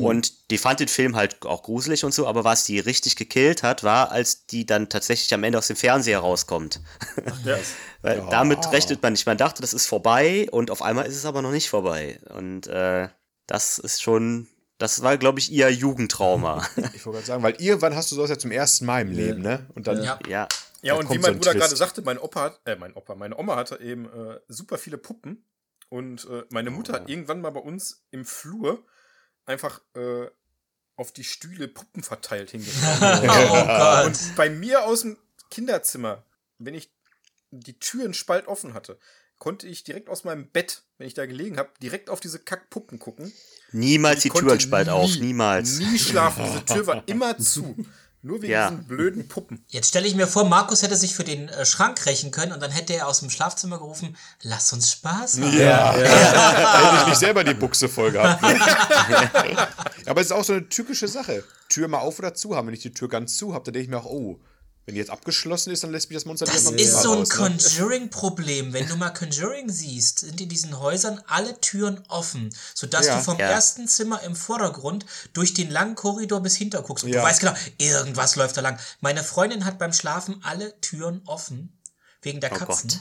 Und 0.00 0.50
die 0.50 0.58
fand 0.58 0.80
den 0.80 0.88
Film 0.88 1.16
halt 1.16 1.44
auch 1.44 1.62
gruselig 1.62 2.04
und 2.04 2.12
so, 2.12 2.26
aber 2.26 2.44
was 2.44 2.64
die 2.64 2.78
richtig 2.78 3.16
gekillt 3.16 3.62
hat, 3.62 3.84
war, 3.84 4.10
als 4.10 4.46
die 4.46 4.66
dann 4.66 4.88
tatsächlich 4.88 5.32
am 5.34 5.44
Ende 5.44 5.58
aus 5.58 5.66
dem 5.66 5.76
Fernseher 5.76 6.20
rauskommt. 6.20 6.80
Weil 8.02 8.22
damit 8.30 8.72
rechnet 8.72 9.02
man 9.02 9.12
nicht. 9.12 9.26
Man 9.26 9.38
dachte, 9.38 9.60
das 9.60 9.74
ist 9.74 9.86
vorbei 9.86 10.48
und 10.50 10.70
auf 10.70 10.82
einmal 10.82 11.06
ist 11.06 11.16
es 11.16 11.24
aber 11.24 11.42
noch 11.42 11.52
nicht 11.52 11.68
vorbei. 11.68 12.18
Und 12.34 12.66
äh, 12.66 13.08
das 13.46 13.78
ist 13.78 14.02
schon, 14.02 14.48
das 14.78 15.02
war, 15.02 15.18
glaube 15.18 15.38
ich, 15.38 15.50
ihr 15.52 15.70
Jugendtrauma. 15.70 16.66
Ich 16.94 17.04
wollte 17.06 17.18
gerade 17.18 17.26
sagen, 17.26 17.42
weil 17.42 17.54
irgendwann 17.58 17.94
hast 17.94 18.10
du 18.10 18.16
sowas 18.16 18.30
ja 18.30 18.38
zum 18.38 18.50
ersten 18.50 18.86
Mal 18.86 19.02
im 19.02 19.10
Leben, 19.10 19.42
ne? 19.42 19.66
Und 19.74 19.86
dann 19.86 20.02
Ja. 20.02 20.18
ja. 20.28 20.48
Ja, 20.82 20.94
und 20.94 21.10
wie 21.10 21.16
so 21.16 21.20
mein 21.20 21.32
ein 21.32 21.38
Bruder 21.38 21.54
gerade 21.54 21.76
sagte, 21.76 22.02
mein 22.02 22.18
Opa 22.18 22.40
hat, 22.40 22.60
äh, 22.64 22.76
mein 22.76 22.94
Opa, 22.94 23.14
meine 23.14 23.36
Oma 23.36 23.56
hatte 23.56 23.80
eben 23.80 24.06
äh, 24.06 24.40
super 24.48 24.78
viele 24.78 24.96
Puppen 24.96 25.44
und 25.90 26.26
äh, 26.30 26.44
meine 26.50 26.70
Mutter 26.70 26.94
hat 26.94 27.10
irgendwann 27.10 27.40
mal 27.40 27.50
bei 27.50 27.60
uns 27.60 28.06
im 28.10 28.24
Flur 28.24 28.82
einfach 29.50 29.80
äh, 29.94 30.26
auf 30.96 31.12
die 31.12 31.24
Stühle 31.24 31.68
Puppen 31.68 32.02
verteilt 32.02 32.50
hingestellt. 32.52 32.98
Oh 33.00 33.66
Gott. 33.66 34.06
und 34.06 34.36
bei 34.36 34.48
mir 34.50 34.84
aus 34.84 35.02
dem 35.02 35.16
Kinderzimmer, 35.50 36.24
wenn 36.58 36.74
ich 36.74 36.90
die 37.50 37.78
Türen 37.78 38.14
spalt 38.14 38.46
offen 38.46 38.74
hatte, 38.74 38.98
konnte 39.38 39.66
ich 39.66 39.82
direkt 39.84 40.08
aus 40.08 40.24
meinem 40.24 40.48
Bett, 40.50 40.82
wenn 40.98 41.06
ich 41.06 41.14
da 41.14 41.24
gelegen 41.26 41.56
habe, 41.58 41.70
direkt 41.82 42.10
auf 42.10 42.20
diese 42.20 42.38
Kackpuppen 42.38 42.98
gucken. 42.98 43.32
Niemals 43.72 44.20
die 44.22 44.28
Türen 44.30 44.60
spalt 44.60 44.88
auf, 44.90 45.10
nie- 45.14 45.20
niemals. 45.20 45.78
Nie 45.78 45.98
schlafen. 45.98 46.44
Diese 46.44 46.64
Tür 46.64 46.86
war 46.86 47.02
immer 47.06 47.38
zu. 47.38 47.74
Nur 48.22 48.42
wegen 48.42 48.52
Ja. 48.52 48.68
diesen 48.70 48.86
blöden 48.86 49.28
Puppen. 49.28 49.64
Jetzt 49.68 49.88
stelle 49.88 50.06
ich 50.06 50.14
mir 50.14 50.26
vor, 50.26 50.44
Markus 50.44 50.82
hätte 50.82 50.96
sich 50.96 51.14
für 51.14 51.24
den 51.24 51.48
äh, 51.48 51.64
Schrank 51.64 52.04
rächen 52.04 52.30
können 52.30 52.52
und 52.52 52.60
dann 52.62 52.70
hätte 52.70 52.94
er 52.94 53.06
aus 53.08 53.20
dem 53.20 53.30
Schlafzimmer 53.30 53.78
gerufen, 53.78 54.14
lass 54.42 54.72
uns 54.74 54.90
Spaß 54.92 55.40
haben. 55.40 55.58
Ja. 55.58 55.96
Da 55.96 56.92
hätte 56.92 57.02
ich 57.02 57.06
nicht 57.08 57.18
selber 57.18 57.44
die 57.44 57.54
Buchse 57.54 57.88
voll 57.88 58.12
gehabt. 58.12 58.42
Ne? 58.42 58.60
Aber 60.06 60.20
es 60.20 60.26
ist 60.26 60.32
auch 60.32 60.44
so 60.44 60.52
eine 60.52 60.68
tückische 60.68 61.08
Sache. 61.08 61.44
Tür 61.68 61.88
mal 61.88 61.98
auf 61.98 62.18
oder 62.18 62.34
zu 62.34 62.54
haben. 62.56 62.66
Wenn 62.66 62.74
ich 62.74 62.82
die 62.82 62.92
Tür 62.92 63.08
ganz 63.08 63.36
zu 63.36 63.54
habe, 63.54 63.64
dann 63.64 63.72
denke 63.74 63.84
ich 63.84 63.90
mir 63.90 63.98
auch, 63.98 64.04
oh, 64.06 64.38
wenn 64.90 64.94
die 64.96 65.00
jetzt 65.00 65.10
abgeschlossen 65.10 65.70
ist, 65.70 65.84
dann 65.84 65.92
lässt 65.92 66.10
mich 66.10 66.16
das 66.16 66.24
Monster 66.24 66.46
Das 66.46 66.66
wieder 66.72 66.82
ist 66.82 67.00
so 67.02 67.12
ein 67.12 67.20
ne? 67.22 67.28
Conjuring-Problem. 67.28 68.72
Wenn 68.72 68.88
du 68.88 68.96
mal 68.96 69.10
Conjuring 69.10 69.70
siehst, 69.70 70.18
sind 70.20 70.40
in 70.40 70.48
diesen 70.48 70.80
Häusern 70.80 71.20
alle 71.28 71.60
Türen 71.60 72.02
offen, 72.08 72.50
sodass 72.74 73.06
Ja. 73.06 73.16
du 73.18 73.22
vom 73.22 73.38
Ja. 73.38 73.46
ersten 73.50 73.86
Zimmer 73.86 74.20
im 74.24 74.34
Vordergrund 74.34 75.06
durch 75.32 75.54
den 75.54 75.70
langen 75.70 75.94
Korridor 75.94 76.40
bis 76.40 76.56
hinter 76.56 76.82
guckst. 76.82 77.04
Und 77.04 77.12
Ja. 77.12 77.20
du 77.20 77.26
weißt 77.26 77.38
genau, 77.40 77.54
irgendwas 77.78 78.34
läuft 78.34 78.56
da 78.56 78.62
lang. 78.62 78.78
Meine 79.00 79.22
Freundin 79.22 79.64
hat 79.64 79.78
beim 79.78 79.92
Schlafen 79.92 80.40
alle 80.42 80.78
Türen 80.80 81.22
offen, 81.26 81.72
wegen 82.22 82.40
der 82.40 82.50
Oh 82.52 82.56
Katzen. 82.56 82.88
Gott. 82.90 82.98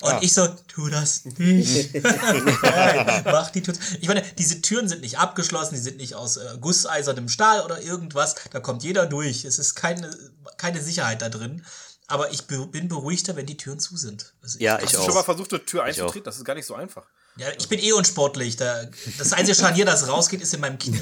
Und 0.00 0.22
ich 0.22 0.32
so, 0.32 0.46
tu 0.68 0.88
das 0.88 1.24
nicht. 1.24 1.94
Nein, 2.02 3.22
mach 3.24 3.50
die 3.50 3.62
Tür. 3.62 3.74
zu. 3.74 3.80
Ich 4.00 4.08
meine, 4.08 4.22
diese 4.38 4.60
Türen 4.62 4.88
sind 4.88 5.02
nicht 5.02 5.18
abgeschlossen, 5.18 5.74
die 5.74 5.80
sind 5.80 5.96
nicht 5.98 6.14
aus 6.14 6.36
äh, 6.36 6.58
gusseisernem 6.60 7.28
Stahl 7.28 7.62
oder 7.62 7.80
irgendwas. 7.82 8.34
Da 8.50 8.60
kommt 8.60 8.82
jeder 8.82 9.06
durch. 9.06 9.44
Es 9.44 9.58
ist 9.58 9.74
keine, 9.74 10.10
keine 10.56 10.80
Sicherheit 10.80 11.22
da 11.22 11.28
drin. 11.28 11.64
Aber 12.06 12.32
ich 12.32 12.46
be 12.46 12.66
bin 12.66 12.88
beruhigter, 12.88 13.36
wenn 13.36 13.46
die 13.46 13.56
Türen 13.56 13.78
zu 13.78 13.96
sind. 13.96 14.32
Also 14.42 14.58
Ja, 14.58 14.74
Hast 14.74 14.84
ich 14.84 14.90
du 14.90 15.04
schon 15.04 15.14
mal 15.14 15.22
versucht, 15.22 15.52
eine 15.52 15.64
Tür 15.64 15.82
Ich 15.86 16.00
einzutreten? 16.00 16.24
Das 16.24 16.36
ist 16.38 16.44
gar 16.44 16.54
nicht 16.54 16.66
so 16.66 16.74
einfach. 16.74 17.06
Ja, 17.36 17.46
ich 17.56 17.68
bin 17.68 17.78
eh 17.78 17.92
unsportlich. 17.92 18.56
Da, 18.56 18.84
das 19.16 19.32
einzige 19.32 19.56
Scharnier, 19.56 19.84
das 19.84 20.08
rausgeht, 20.08 20.42
ist 20.42 20.52
in 20.52 20.60
meinem 20.60 20.78
Knie. 20.78 20.98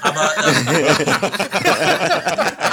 Aber, 0.00 0.32
ähm, 0.44 0.66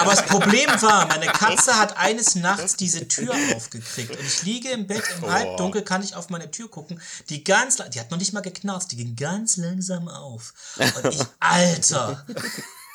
aber 0.09 0.21
das 0.21 0.25
Problem 0.25 0.69
war, 0.81 1.07
meine 1.07 1.27
Katze 1.27 1.77
hat 1.77 1.97
eines 1.97 2.35
Nachts 2.35 2.75
diese 2.75 3.07
Tür 3.07 3.33
aufgekriegt. 3.55 4.11
Und 4.11 4.25
ich 4.25 4.43
liege 4.43 4.69
im 4.69 4.87
Bett 4.87 5.03
im 5.17 5.31
Halbdunkel, 5.31 5.83
kann 5.83 6.03
ich 6.03 6.15
auf 6.15 6.29
meine 6.29 6.51
Tür 6.51 6.69
gucken. 6.69 7.01
Die 7.29 7.43
ganz, 7.43 7.77
die 7.93 7.99
hat 7.99 8.11
noch 8.11 8.17
nicht 8.17 8.33
mal 8.33 8.41
geknarzt, 8.41 8.91
die 8.91 8.97
ging 8.97 9.15
ganz 9.15 9.57
langsam 9.57 10.07
auf. 10.07 10.53
Und 10.77 11.13
ich, 11.13 11.21
Alter, 11.39 12.25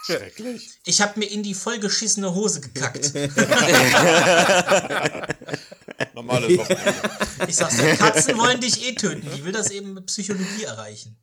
Schrecklich. 0.04 0.70
ich 0.84 1.00
habe 1.00 1.18
mir 1.18 1.26
in 1.26 1.42
die 1.42 1.54
vollgeschissene 1.54 2.34
Hose 2.34 2.60
gekackt. 2.60 3.14
Normales 6.14 6.58
Wochenende. 6.58 6.94
Ich 7.48 7.56
sag's 7.56 7.76
dir, 7.76 7.96
Katzen 7.96 8.36
wollen 8.36 8.60
dich 8.60 8.86
eh 8.86 8.94
töten. 8.94 9.28
Die 9.36 9.44
will 9.44 9.52
das 9.52 9.70
eben 9.70 9.94
mit 9.94 10.06
Psychologie 10.06 10.64
erreichen. 10.64 11.16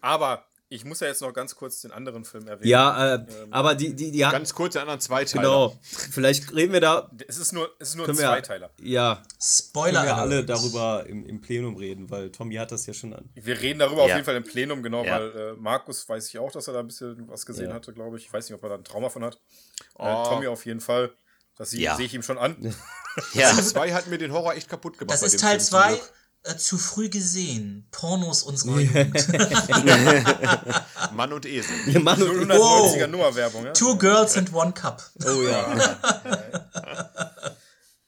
Aber 0.00 0.49
ich 0.72 0.84
muss 0.84 1.00
ja 1.00 1.08
jetzt 1.08 1.20
noch 1.20 1.32
ganz 1.34 1.54
kurz 1.56 1.80
den 1.82 1.90
anderen 1.90 2.24
Film 2.24 2.46
erwähnen. 2.46 2.68
Ja, 2.70 3.16
äh, 3.16 3.26
aber 3.50 3.74
die, 3.74 3.92
die, 3.94 4.10
die 4.12 4.24
hat, 4.24 4.32
Ganz 4.32 4.54
kurz 4.54 4.72
die 4.74 4.78
anderen 4.78 5.00
zwei 5.00 5.24
Teile. 5.24 5.42
genau. 5.42 5.76
Vielleicht 5.82 6.54
reden 6.54 6.72
wir 6.72 6.80
da, 6.80 7.10
Es 7.28 7.38
ist 7.38 7.52
nur, 7.52 7.70
es 7.80 7.90
ist 7.90 7.94
nur 7.96 8.04
ein 8.04 8.06
können 8.06 8.18
wir, 8.18 8.26
Zweiteiler. 8.28 8.70
ja, 8.80 9.16
können 9.16 9.26
Spoiler 9.40 10.04
wir 10.04 10.16
alle 10.16 10.44
darüber 10.44 11.04
im, 11.06 11.26
im 11.26 11.40
Plenum 11.40 11.76
reden, 11.76 12.08
weil 12.08 12.30
Tommy 12.30 12.54
hat 12.54 12.70
das 12.72 12.86
ja 12.86 12.94
schon 12.94 13.12
an. 13.12 13.28
Wir 13.34 13.60
reden 13.60 13.80
darüber 13.80 14.02
auf 14.02 14.08
Ja. 14.08 14.14
jeden 14.14 14.24
Fall 14.24 14.36
im 14.36 14.44
Plenum, 14.44 14.82
genau, 14.82 15.04
Ja. 15.04 15.18
weil 15.20 15.30
äh, 15.36 15.52
Markus 15.58 16.08
weiß 16.08 16.28
ich 16.28 16.38
auch, 16.38 16.52
dass 16.52 16.68
er 16.68 16.74
da 16.74 16.80
ein 16.80 16.86
bisschen 16.86 17.28
was 17.28 17.44
gesehen 17.44 17.68
Ja. 17.70 17.74
hatte, 17.74 17.92
glaube 17.92 18.16
ich. 18.16 18.26
Ich 18.26 18.32
weiß 18.32 18.48
nicht, 18.48 18.54
ob 18.56 18.62
er 18.62 18.68
da 18.70 18.74
ein 18.76 18.84
Trauma 18.84 19.10
von 19.10 19.24
hat. 19.24 19.38
Oh. 19.98 20.04
Äh, 20.04 20.28
Tommy 20.28 20.46
auf 20.46 20.64
jeden 20.66 20.80
Fall. 20.80 21.10
Das 21.58 21.70
sehe 21.72 21.92
ich 21.98 22.14
ihm 22.14 22.22
schon 22.22 22.38
an. 22.38 22.56
Ja. 23.34 23.52
Zwei 23.60 23.92
hat 23.92 24.06
mir 24.06 24.18
den 24.18 24.32
Horror 24.32 24.54
echt 24.54 24.68
kaputt 24.68 24.96
gemacht. 24.96 25.12
Das 25.12 25.24
ist 25.24 25.40
Teil 25.40 25.58
Film 25.58 25.60
zum 25.62 25.78
2. 25.80 26.00
Äh, 26.42 26.56
zu 26.56 26.78
früh 26.78 27.10
gesehen. 27.10 27.86
Pornos 27.90 28.42
unserer 28.42 28.80
Jugend. 28.80 29.28
Mann 31.12 31.32
und 31.34 31.44
Esel. 31.44 32.00
Mann 32.00 32.22
und, 32.22 32.50
190er 32.50 33.06
Nummerwerbung, 33.06 33.66
ja? 33.66 33.72
Two 33.72 33.96
Girls 33.98 34.36
and 34.38 34.52
One 34.54 34.72
Cup. 34.72 35.02
oh 35.24 35.42
ja. 35.42 35.98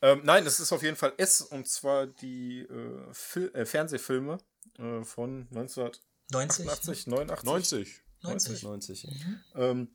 Ähm, 0.04 0.20
nein, 0.24 0.44
das 0.44 0.58
ist 0.58 0.72
auf 0.72 0.82
jeden 0.82 0.96
Fall 0.96 1.12
S 1.16 1.42
und 1.42 1.68
zwar 1.68 2.08
die 2.08 2.66
äh, 2.68 3.38
äh, 3.38 3.64
Fernsehfilme 3.64 4.38
äh, 4.76 5.04
von 5.04 5.46
1988, 5.52 7.06
90? 7.06 7.06
89. 7.06 8.02
90. 8.22 8.62
90. 8.62 9.04
90. 9.04 9.08
Ähm, 9.54 9.94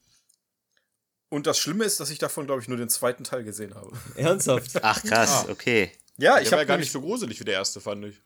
und 1.27 1.45
das 1.45 1.59
Schlimme 1.59 1.83
ist, 1.83 1.99
dass 1.99 2.09
ich 2.09 2.19
davon, 2.19 2.45
glaube 2.45 2.61
ich, 2.61 2.69
nur 2.69 2.77
den 2.77 2.87
zweiten 2.87 3.25
Teil 3.25 3.43
gesehen 3.43 3.75
habe. 3.75 3.91
Ernsthaft? 4.15 4.81
Ach 4.81 5.03
krass, 5.03 5.45
okay. 5.49 5.91
Ja, 6.17 6.39
Ich 6.39 6.51
habe 6.53 6.61
ja 6.61 6.65
gar 6.65 6.77
nicht 6.77 6.91
so 6.91 7.01
gruselig 7.01 7.39
wie 7.41 7.45
der 7.45 7.55
erste, 7.55 7.81
fand 7.81 8.05
ich. 8.05 8.21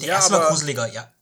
Der 0.00 0.06
Ja, 0.08 0.14
erste 0.14 0.32
war 0.32 0.40
aber- 0.40 0.48
gruseliger, 0.50 0.86
ja. 0.92 1.12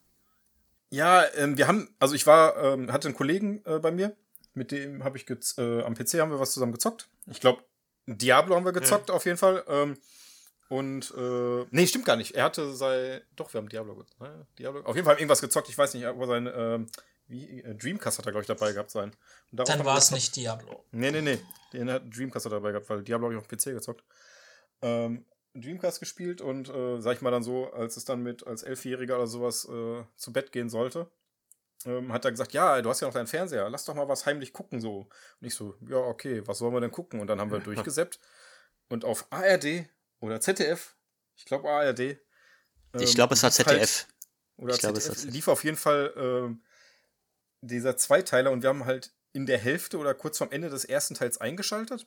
Ja, 0.91 1.25
ähm, 1.37 1.57
wir 1.57 1.69
haben, 1.69 1.95
also 1.99 2.15
ich 2.15 2.27
war, 2.27 2.57
ähm, 2.63 2.93
hatte 2.93 3.09
einen 3.09 3.17
Kollegen 3.17 3.63
äh, 3.65 3.79
bei 3.79 3.91
mir, 3.91 4.15
mit 4.55 4.71
dem 4.73 5.05
habe 5.05 5.17
ich 5.17 5.25
gez- 5.25 5.59
äh, 5.59 5.83
am 5.85 5.95
PC 5.95 6.21
haben 6.21 6.31
wir 6.31 6.39
was 6.41 6.53
zusammen 6.53 6.73
gezockt. 6.73 7.09
Ich 7.27 7.41
glaube, 7.41 7.63
Diablo 8.07 8.55
haben 8.57 8.65
wir 8.65 8.73
gezockt 8.73 9.11
auf 9.11 9.25
jeden 9.25 9.39
Fall. 9.39 9.65
Ähm, 9.69 9.97
und 10.69 11.13
äh, 11.17 11.67
nee, 11.71 11.87
stimmt 11.87 12.05
gar 12.05 12.17
nicht. 12.17 12.35
Er 12.35 12.45
hatte 12.45 12.75
sein, 12.75 13.21
doch, 13.37 13.53
wir 13.55 13.59
haben 13.61 13.69
Diablo, 13.69 13.95
ge- 13.95 14.05
ne? 14.21 14.47
Diablo. 14.59 14.83
Auf 14.83 14.95
jeden 14.97 15.07
Fall 15.07 15.17
irgendwas 15.17 15.41
gezockt. 15.41 15.69
Ich 15.71 15.79
weiß 15.79 15.95
nicht, 15.95 16.05
aber 16.07 16.27
sein 16.27 16.51
ähm, 16.55 16.87
wie 17.27 17.61
äh, 17.63 17.75
Dreamcast 17.75 18.19
hat 18.19 18.27
er 18.27 18.33
glaube 18.33 18.43
ich 18.43 18.47
dabei 18.49 18.73
gehabt 18.73 18.91
sein. 18.91 19.15
Dann 19.51 19.67
haben 19.69 19.85
war 19.85 19.97
es 19.97 20.05
gezockt. 20.09 20.15
nicht 20.23 20.37
Diablo. 20.37 20.85
Nee, 20.91 21.11
nee, 21.11 21.21
nee. 21.23 21.39
Den 21.73 21.91
hat 21.91 22.03
Dreamcast 22.15 22.47
hat 22.47 22.53
dabei 22.53 22.73
gehabt, 22.73 22.89
weil 22.91 23.03
Diablo 23.03 23.27
habe 23.29 23.35
ich 23.35 23.41
auf 23.41 23.49
dem 23.49 23.57
PC 23.59 23.65
gezockt. 23.77 24.03
Ähm, 24.83 25.25
Dreamcast 25.55 26.01
gespielt 26.01 26.41
und 26.41 26.69
äh, 26.69 27.01
sag 27.01 27.17
ich 27.17 27.21
mal 27.23 27.31
dann 27.31 27.43
so, 27.43 27.71
als 27.73 27.97
es 27.97 28.05
dann 28.05 28.23
mit 28.23 28.47
als 28.47 28.63
Elfjähriger 28.63 29.17
oder 29.17 29.27
sowas 29.27 29.65
äh, 29.67 30.05
zu 30.17 30.33
Bett 30.33 30.51
gehen 30.53 30.69
sollte, 30.71 31.11
ähm, 31.85 32.13
hat 32.13 32.25
er 32.25 32.31
gesagt, 32.31 32.53
ja, 32.53 32.81
du 32.81 32.89
hast 32.89 33.01
ja 33.01 33.07
noch 33.09 33.15
deinen 33.15 33.27
Fernseher, 33.27 33.69
lass 33.69 33.85
doch 33.85 33.95
mal 33.95 34.09
was 34.09 34.25
heimlich 34.25 34.53
gucken 34.53 34.81
so. 34.81 35.09
Und 35.41 35.47
ich 35.47 35.55
so, 35.55 35.75
ja, 35.89 35.97
okay, 35.99 36.47
was 36.47 36.59
sollen 36.59 36.73
wir 36.75 36.81
denn 36.81 36.91
gucken? 36.91 37.21
Und 37.21 37.27
dann 37.27 37.41
haben 37.41 37.51
wir 37.51 37.59
durchgesäppt 37.61 38.19
und 38.89 39.05
auf 39.05 39.27
ARD 39.31 39.85
oder 40.21 40.41
ZDF, 40.41 40.97
ich 41.37 41.45
glaube 41.45 41.69
ARD. 41.71 42.01
Ich 42.01 42.17
ähm, 42.95 43.15
glaube, 43.15 43.35
es 43.35 43.43
war 43.43 43.51
lief 43.51 43.67
halt- 43.67 43.89
ZDF. 43.89 44.09
oder 44.57 44.75
Ich 44.75 44.81
glaube, 44.81 44.99
es 44.99 45.05
ZDF 45.05 45.09
war 45.11 45.17
ZDF. 45.17 45.35
lief 45.35 45.49
auf 45.49 45.65
jeden 45.65 45.77
Fall 45.77 46.13
ähm, 46.17 46.63
dieser 47.61 47.97
Zweiteiler 47.97 48.51
und 48.51 48.63
wir 48.63 48.69
haben 48.71 48.85
halt 48.87 49.13
in 49.33 49.47
der 49.47 49.59
Hälfte 49.59 49.99
oder 49.99 50.15
kurz 50.15 50.39
vorm 50.39 50.51
Ende 50.51 50.69
des 50.71 50.85
ersten 50.85 51.15
Teils 51.15 51.39
eingeschaltet. 51.39 52.07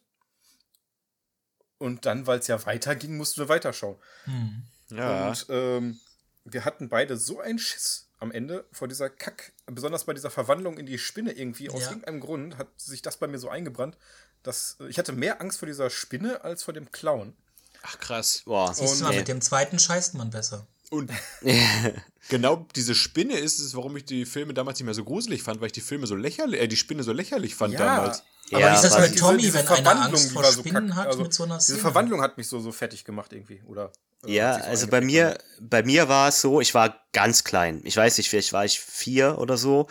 Und 1.77 2.06
dann, 2.06 2.26
weil 2.27 2.39
es 2.39 2.47
ja 2.47 2.65
weiterging, 2.65 3.18
mussten 3.18 3.41
wir 3.41 3.49
weiterschauen. 3.49 3.97
Hm. 4.26 4.64
Ja. 4.89 5.30
Und 5.30 5.45
ähm, 5.49 5.99
wir 6.45 6.64
hatten 6.65 6.89
beide 6.89 7.18
so 7.18 7.39
einen 7.39 7.60
Schiss 7.60 8.07
am 8.19 8.31
Ende 8.31 8.65
vor 8.72 8.88
dieser 8.88 9.10
Kack, 9.10 9.52
besonders 9.65 10.06
bei 10.06 10.14
dieser 10.14 10.30
Verwandlung 10.31 10.77
in 10.77 10.85
die 10.85 10.97
Spinne 10.97 11.31
irgendwie. 11.34 11.69
Aus 11.69 11.81
Ja. 11.81 11.89
irgendeinem 11.89 12.22
Grund 12.22 12.57
hat 12.57 12.68
sich 12.77 13.02
das 13.02 13.18
bei 13.18 13.27
mir 13.27 13.39
so 13.39 13.49
eingebrannt, 13.49 13.97
dass 14.43 14.77
äh, 14.80 14.88
ich 14.88 14.97
hatte 14.97 15.11
mehr 15.11 15.41
Angst 15.41 15.60
vor 15.60 15.65
dieser 15.68 15.89
Spinne 15.89 16.43
als 16.43 16.64
vor 16.64 16.73
dem 16.73 16.91
Clown. 16.91 17.35
Ach 17.81 17.99
krass. 17.99 18.43
Boah, 18.45 18.73
Siehst 18.73 18.99
du 18.99 19.03
mal, 19.03 19.10
nee. 19.11 19.18
mit 19.18 19.27
dem 19.27 19.41
zweiten 19.41 19.77
scheißt 19.80 20.14
man 20.15 20.30
besser. 20.30 20.65
Und 20.91 21.12
genau 22.30 22.66
diese 22.76 22.95
Spinne 22.95 23.38
ist 23.38 23.60
es, 23.60 23.76
warum 23.76 23.95
ich 23.98 24.06
die 24.06 24.26
Filme 24.26 24.53
damals 24.53 24.80
nicht 24.80 24.86
mehr 24.86 24.94
so 24.94 25.03
gruselig 25.03 25.44
fand, 25.44 25.60
weil 25.62 25.68
ich 25.68 25.74
die 25.74 25.82
Filme 25.82 26.07
so 26.07 26.16
lächerlich, 26.16 26.60
äh, 26.62 26.68
die 26.68 26.76
Spinne 26.78 27.03
so 27.03 27.12
lächerlich 27.12 27.56
fand 27.56 27.80
damals. 27.80 28.24
Aber 28.52 28.60
Ja, 28.62 28.72
wie 28.72 28.76
ist 28.76 28.84
das 28.84 28.99
mit 28.99 29.12
Diese- 29.14 29.20
Tommy, 29.20 29.38
diese 29.41 29.53
wenn 29.56 29.68
einer 29.68 29.76
Verwandlung, 29.78 30.14
Angst 30.14 30.26
die 30.30 30.34
vor 30.34 30.44
so 30.45 30.60
Spinnen 30.62 30.88
kack- 30.90 30.98
hat 30.98 31.07
also 31.07 31.24
mit 31.24 31.34
so 31.34 31.44
einer 31.44 31.56
Diese 31.57 31.66
Szene? 31.66 31.80
Verwandlung 31.80 32.22
hat 32.22 32.38
mich 32.38 32.48
so, 32.48 32.60
so 32.60 32.72
fertig 32.72 33.03
gemacht 33.06 33.34
irgendwie. 33.34 33.62
Oder, 33.68 33.91
Ja, 34.26 34.60
so 34.60 34.66
also 34.66 34.88
bei 34.88 35.02
mir, 35.02 35.38
bei 35.60 35.82
mir 35.84 36.07
war 36.07 36.30
es 36.30 36.41
so, 36.41 36.62
ich 36.62 36.74
war 36.74 36.99
ganz 37.14 37.44
klein. 37.44 37.82
Ich 37.84 37.98
weiß 37.98 38.18
nicht, 38.18 38.30
vielleicht 38.30 38.53
war 38.53 38.66
ich 38.66 38.80
vier 38.80 39.38
oder 39.40 39.57
so. 39.57 39.88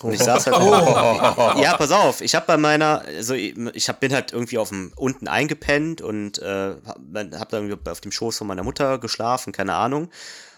Und 0.00 0.12
ich 0.12 0.20
saß 0.20 0.46
halt. 0.46 0.56
Oh. 0.64 1.60
Ja, 1.60 1.76
pass 1.76 1.90
auf, 1.90 2.20
ich 2.20 2.34
habe 2.34 2.46
bei 2.46 2.56
meiner, 2.56 3.02
also 3.02 3.34
ich 3.34 3.88
hab, 3.88 4.00
bin 4.00 4.12
halt 4.12 4.32
irgendwie 4.32 4.58
auf 4.58 4.68
dem, 4.68 4.92
unten 4.96 5.28
eingepennt 5.28 6.00
und 6.00 6.38
äh, 6.38 6.74
hab, 6.84 7.48
dann 7.48 7.70
irgendwie 7.70 7.90
auf 7.90 8.00
dem 8.00 8.12
Schoß 8.12 8.38
von 8.38 8.46
meiner 8.46 8.62
Mutter 8.62 8.98
geschlafen, 8.98 9.52
keine 9.52 9.74
Ahnung. 9.74 10.10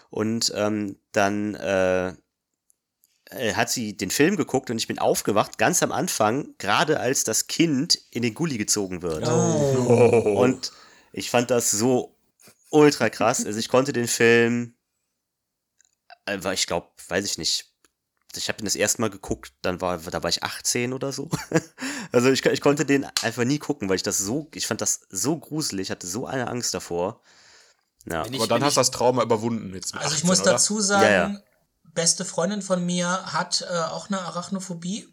Und 0.09 0.51
ähm, 0.55 0.97
dann 1.11 1.55
äh, 1.55 2.13
äh, 3.29 3.53
hat 3.53 3.69
sie 3.69 3.95
den 3.95 4.11
Film 4.11 4.37
geguckt 4.37 4.69
und 4.69 4.77
ich 4.77 4.87
bin 4.87 4.99
aufgewacht, 4.99 5.57
ganz 5.57 5.83
am 5.83 5.91
Anfang, 5.91 6.55
gerade 6.57 6.99
als 6.99 7.23
das 7.23 7.47
Kind 7.47 7.99
in 8.11 8.21
den 8.21 8.33
Gully 8.33 8.57
gezogen 8.57 9.01
wird. 9.01 9.27
Und 9.27 10.71
ich 11.11 11.29
fand 11.29 11.51
das 11.51 11.71
so 11.71 12.15
ultra 12.69 13.09
krass. 13.09 13.45
Also 13.45 13.59
ich 13.59 13.69
konnte 13.69 13.91
den 13.93 14.07
Film, 14.07 14.75
äh, 16.25 16.53
ich 16.53 16.67
glaube, 16.67 16.87
weiß 17.09 17.25
ich 17.25 17.37
nicht, 17.37 17.73
ich 18.37 18.49
habe 18.49 18.59
ihn 18.61 18.65
das 18.65 18.75
erste 18.75 19.01
Mal 19.01 19.09
geguckt, 19.09 19.53
dann 19.61 19.81
war, 19.81 19.97
da 19.97 20.23
war 20.23 20.29
ich 20.29 20.43
18 20.43 20.93
oder 20.93 21.11
so. 21.11 21.29
also 22.11 22.29
ich, 22.29 22.45
ich 22.45 22.61
konnte 22.61 22.85
den 22.85 23.05
einfach 23.23 23.43
nie 23.43 23.59
gucken, 23.59 23.89
weil 23.89 23.95
ich 23.97 24.03
das 24.03 24.17
so, 24.17 24.47
ich 24.53 24.67
fand 24.67 24.81
das 24.81 25.01
so 25.09 25.37
gruselig, 25.37 25.91
hatte 25.91 26.07
so 26.07 26.25
eine 26.25 26.47
Angst 26.47 26.73
davor. 26.73 27.21
Ja. 28.09 28.25
Ich- 28.25 28.35
Aber 28.35 28.47
dann 28.47 28.63
hast 28.63 28.77
du 28.77 28.81
das 28.81 28.91
Trauma 28.91 29.23
überwunden 29.23 29.73
jetzt. 29.73 29.93
mit 29.93 30.01
Also 30.03 30.15
ich 30.15 30.21
18, 30.23 30.27
muss 30.27 30.41
oder? 30.41 30.51
dazu 30.53 30.79
sagen, 30.81 31.03
Ja, 31.03 31.29
ja. 31.29 31.39
beste 31.93 32.23
Freundin 32.25 32.61
von 32.61 32.85
mir 32.85 33.07
hat 33.33 33.65
äh, 33.69 33.73
auch 33.79 34.07
eine 34.07 34.21
Arachnophobie. 34.21 35.07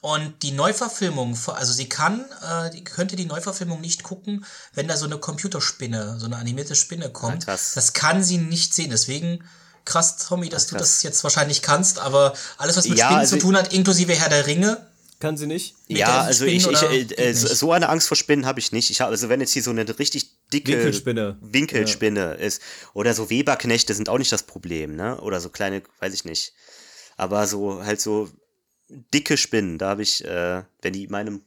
Und 0.00 0.42
die 0.42 0.50
Neuverfilmung, 0.50 1.38
also 1.46 1.72
sie 1.72 1.88
kann, 1.88 2.24
äh, 2.44 2.70
die 2.70 2.82
könnte 2.82 3.14
die 3.14 3.24
Neuverfilmung 3.26 3.80
nicht 3.80 4.02
gucken, 4.02 4.44
wenn 4.74 4.88
da 4.88 4.96
so 4.96 5.04
eine 5.06 5.18
Computerspinne, 5.18 6.18
so 6.18 6.26
eine 6.26 6.38
animierte 6.38 6.74
Spinne 6.74 7.10
kommt. 7.12 7.44
Krass. 7.44 7.74
Das 7.74 7.92
kann 7.92 8.24
sie 8.24 8.38
nicht 8.38 8.74
sehen. 8.74 8.90
Deswegen 8.90 9.44
krass, 9.84 10.16
Tommy, 10.18 10.48
dass 10.48 10.66
du 10.66 10.76
krass. 10.76 10.82
das 10.82 11.02
jetzt 11.02 11.22
wahrscheinlich 11.24 11.62
kannst, 11.62 11.98
aber 11.98 12.34
alles, 12.58 12.76
was 12.76 12.88
mit 12.88 12.98
Ja, 12.98 13.06
Spinnen 13.06 13.20
also 13.20 13.36
zu 13.36 13.42
tun 13.42 13.56
hat, 13.56 13.72
inklusive 13.72 14.14
Herr 14.14 14.28
der 14.28 14.46
Ringe, 14.46 14.86
Kann 15.20 15.36
sie 15.36 15.46
nicht? 15.46 15.74
mit 15.88 15.98
Ja, 15.98 16.22
also 16.22 16.44
ich, 16.44 16.66
ich 16.66 16.82
äh, 16.82 17.28
äh, 17.28 17.32
so 17.32 17.72
eine 17.72 17.88
Angst 17.88 18.08
vor 18.08 18.16
Spinnen 18.16 18.44
habe 18.46 18.58
ich 18.60 18.72
nicht. 18.72 18.90
Ich 18.90 19.00
habe 19.00 19.10
also 19.12 19.28
wenn 19.28 19.40
jetzt 19.40 19.52
hier 19.52 19.62
so 19.62 19.70
eine 19.70 19.86
richtig 19.98 20.30
dicke 20.52 20.72
Winkelspinne. 20.72 21.36
Winkelspinne 21.40 22.34
ist 22.34 22.60
oder 22.92 23.14
so 23.14 23.30
Weberknechte 23.30 23.94
sind 23.94 24.08
auch 24.08 24.18
nicht 24.18 24.32
das 24.32 24.42
Problem, 24.42 24.96
ne? 24.96 25.20
Oder 25.20 25.40
so 25.40 25.48
kleine, 25.48 25.82
weiß 26.00 26.12
ich 26.14 26.24
nicht. 26.24 26.52
Aber 27.16 27.46
so 27.46 27.84
halt 27.84 28.00
so 28.00 28.28
dicke 29.14 29.36
Spinnen, 29.36 29.78
da 29.78 29.90
habe 29.90 30.02
ich, 30.02 30.24
äh, 30.24 30.62
wenn 30.82 30.92
die 30.92 31.04
in 31.04 31.10
meinem 31.10 31.42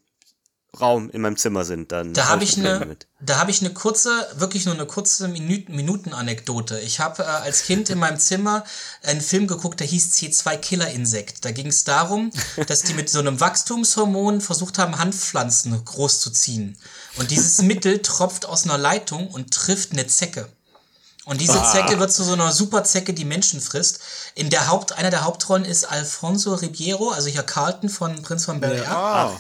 Raum 0.76 1.10
in 1.10 1.22
meinem 1.22 1.38
Zimmer 1.38 1.66
sind, 1.66 1.92
dann 1.92 2.14
Da 2.14 2.26
hab 2.26 2.32
habe 2.32 2.44
ich 2.44 2.58
eine, 2.58 2.98
da 3.20 3.38
habe 3.38 3.52
ich 3.52 3.62
eine 3.62 3.74
kurze, 3.74 4.28
wirklich 4.36 4.66
nur 4.66 4.76
eine 4.76 4.86
kurze 4.86 5.28
Minuten, 5.28 5.76
Minutenanekdote. 5.76 6.80
Ich 6.80 7.00
habe 7.00 7.24
äh, 7.24 7.26
als 7.26 7.64
Kind 7.64 7.90
in 7.90 7.98
meinem 7.98 8.20
Zimmer 8.20 8.64
einen 9.04 9.22
Film 9.22 9.48
geguckt, 9.48 9.80
der 9.80 9.88
hieß 9.88 10.14
C2 10.14 10.58
Killer 10.58 10.90
Insekt. 10.90 11.46
Da 11.46 11.52
ging 11.52 11.68
es 11.68 11.84
darum, 11.84 12.32
dass 12.68 12.84
die 12.84 12.94
mit 12.94 13.10
so 13.10 13.20
einem 13.20 13.40
Wachstumshormon 13.40 14.42
versucht 14.42 14.78
haben, 14.78 15.00
Handpflanzen 15.00 15.84
groß 15.84 16.20
zu 16.20 16.32
ziehen. 16.32 16.78
Und 17.18 17.32
dieses 17.32 17.58
Mittel 17.62 18.02
tropft 18.02 18.46
aus 18.46 18.66
einer 18.66 18.78
Leitung 18.78 19.28
und 19.28 19.52
trifft 19.52 19.92
eine 19.92 20.08
Zecke. 20.08 20.50
Und 21.26 21.42
diese 21.42 21.62
Zecke 21.64 22.00
wird 22.00 22.12
zu 22.14 22.24
so 22.24 22.34
einer 22.34 22.52
Superzecke, 22.52 23.12
die 23.12 23.26
Menschen 23.26 23.60
frisst. 23.60 24.00
In 24.36 24.52
der 24.52 24.68
Haupt, 24.68 24.94
einer 24.94 25.10
der 25.10 25.24
Hauptrollen 25.24 25.66
ist 25.66 25.84
Alfonso 25.86 26.54
Ribeiro, 26.54 27.10
also 27.10 27.30
hier 27.30 27.42
Carlton 27.42 27.90
von 27.90 28.22
Prinz 28.22 28.46
von 28.46 28.60
Bel 28.60 28.74
Air. 28.74 28.92
Ah, 28.92 29.40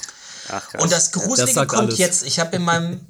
Ach, 0.50 0.70
krass. 0.70 0.82
Und 0.82 0.92
das 0.92 1.12
Gruselige 1.12 1.54
Das 1.54 1.68
kommt 1.68 1.82
alles. 1.90 1.98
jetzt. 1.98 2.26
Ich 2.26 2.40
habe 2.40 2.56
in 2.56 2.64
meinem, 2.64 3.02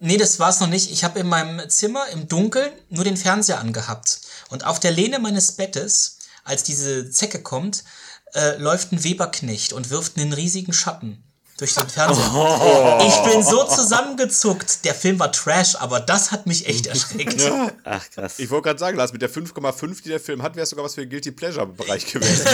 nee, 0.00 0.16
das 0.16 0.38
war's 0.38 0.60
noch 0.60 0.68
nicht. 0.68 0.90
Ich 0.90 1.04
habe 1.04 1.20
in 1.20 1.28
meinem 1.28 1.68
Zimmer 1.68 2.06
im 2.12 2.28
Dunkeln 2.28 2.70
nur 2.88 3.04
den 3.04 3.16
Fernseher 3.16 3.60
angehabt. 3.60 4.20
Und 4.50 4.64
auf 4.66 4.80
der 4.80 4.90
Lehne 4.90 5.18
meines 5.18 5.52
Bettes, 5.52 6.18
als 6.44 6.62
diese 6.62 7.10
Zecke 7.10 7.42
kommt, 7.42 7.84
äh, 8.34 8.56
läuft 8.56 8.92
ein 8.92 9.04
Weberknecht 9.04 9.72
und 9.72 9.90
wirft 9.90 10.16
einen 10.16 10.32
riesigen 10.32 10.72
Schatten 10.72 11.22
durch 11.58 11.74
den 11.74 11.88
Fernseher. 11.88 12.30
Oh. 12.34 12.98
Ich 13.06 13.32
bin 13.32 13.42
so 13.42 13.64
zusammengezuckt. 13.64 14.84
Der 14.84 14.94
Film 14.94 15.18
war 15.18 15.30
Trash, 15.30 15.76
aber 15.76 16.00
das 16.00 16.32
hat 16.32 16.46
mich 16.46 16.66
echt 16.66 16.86
erschreckt. 16.86 17.40
Ach 17.84 18.10
krass. 18.10 18.38
ich 18.38 18.50
wollte 18.50 18.68
gerade 18.68 18.80
sagen, 18.80 18.96
Lars, 18.96 19.12
mit 19.12 19.22
der 19.22 19.30
5,5, 19.30 20.02
die 20.02 20.08
der 20.08 20.20
Film 20.20 20.42
hat, 20.42 20.56
wäre 20.56 20.64
es 20.64 20.70
sogar 20.70 20.84
was 20.84 20.94
für 20.94 21.02
den 21.02 21.10
Guilty 21.10 21.30
Pleasure-Bereich 21.30 22.06
gewesen. 22.10 22.46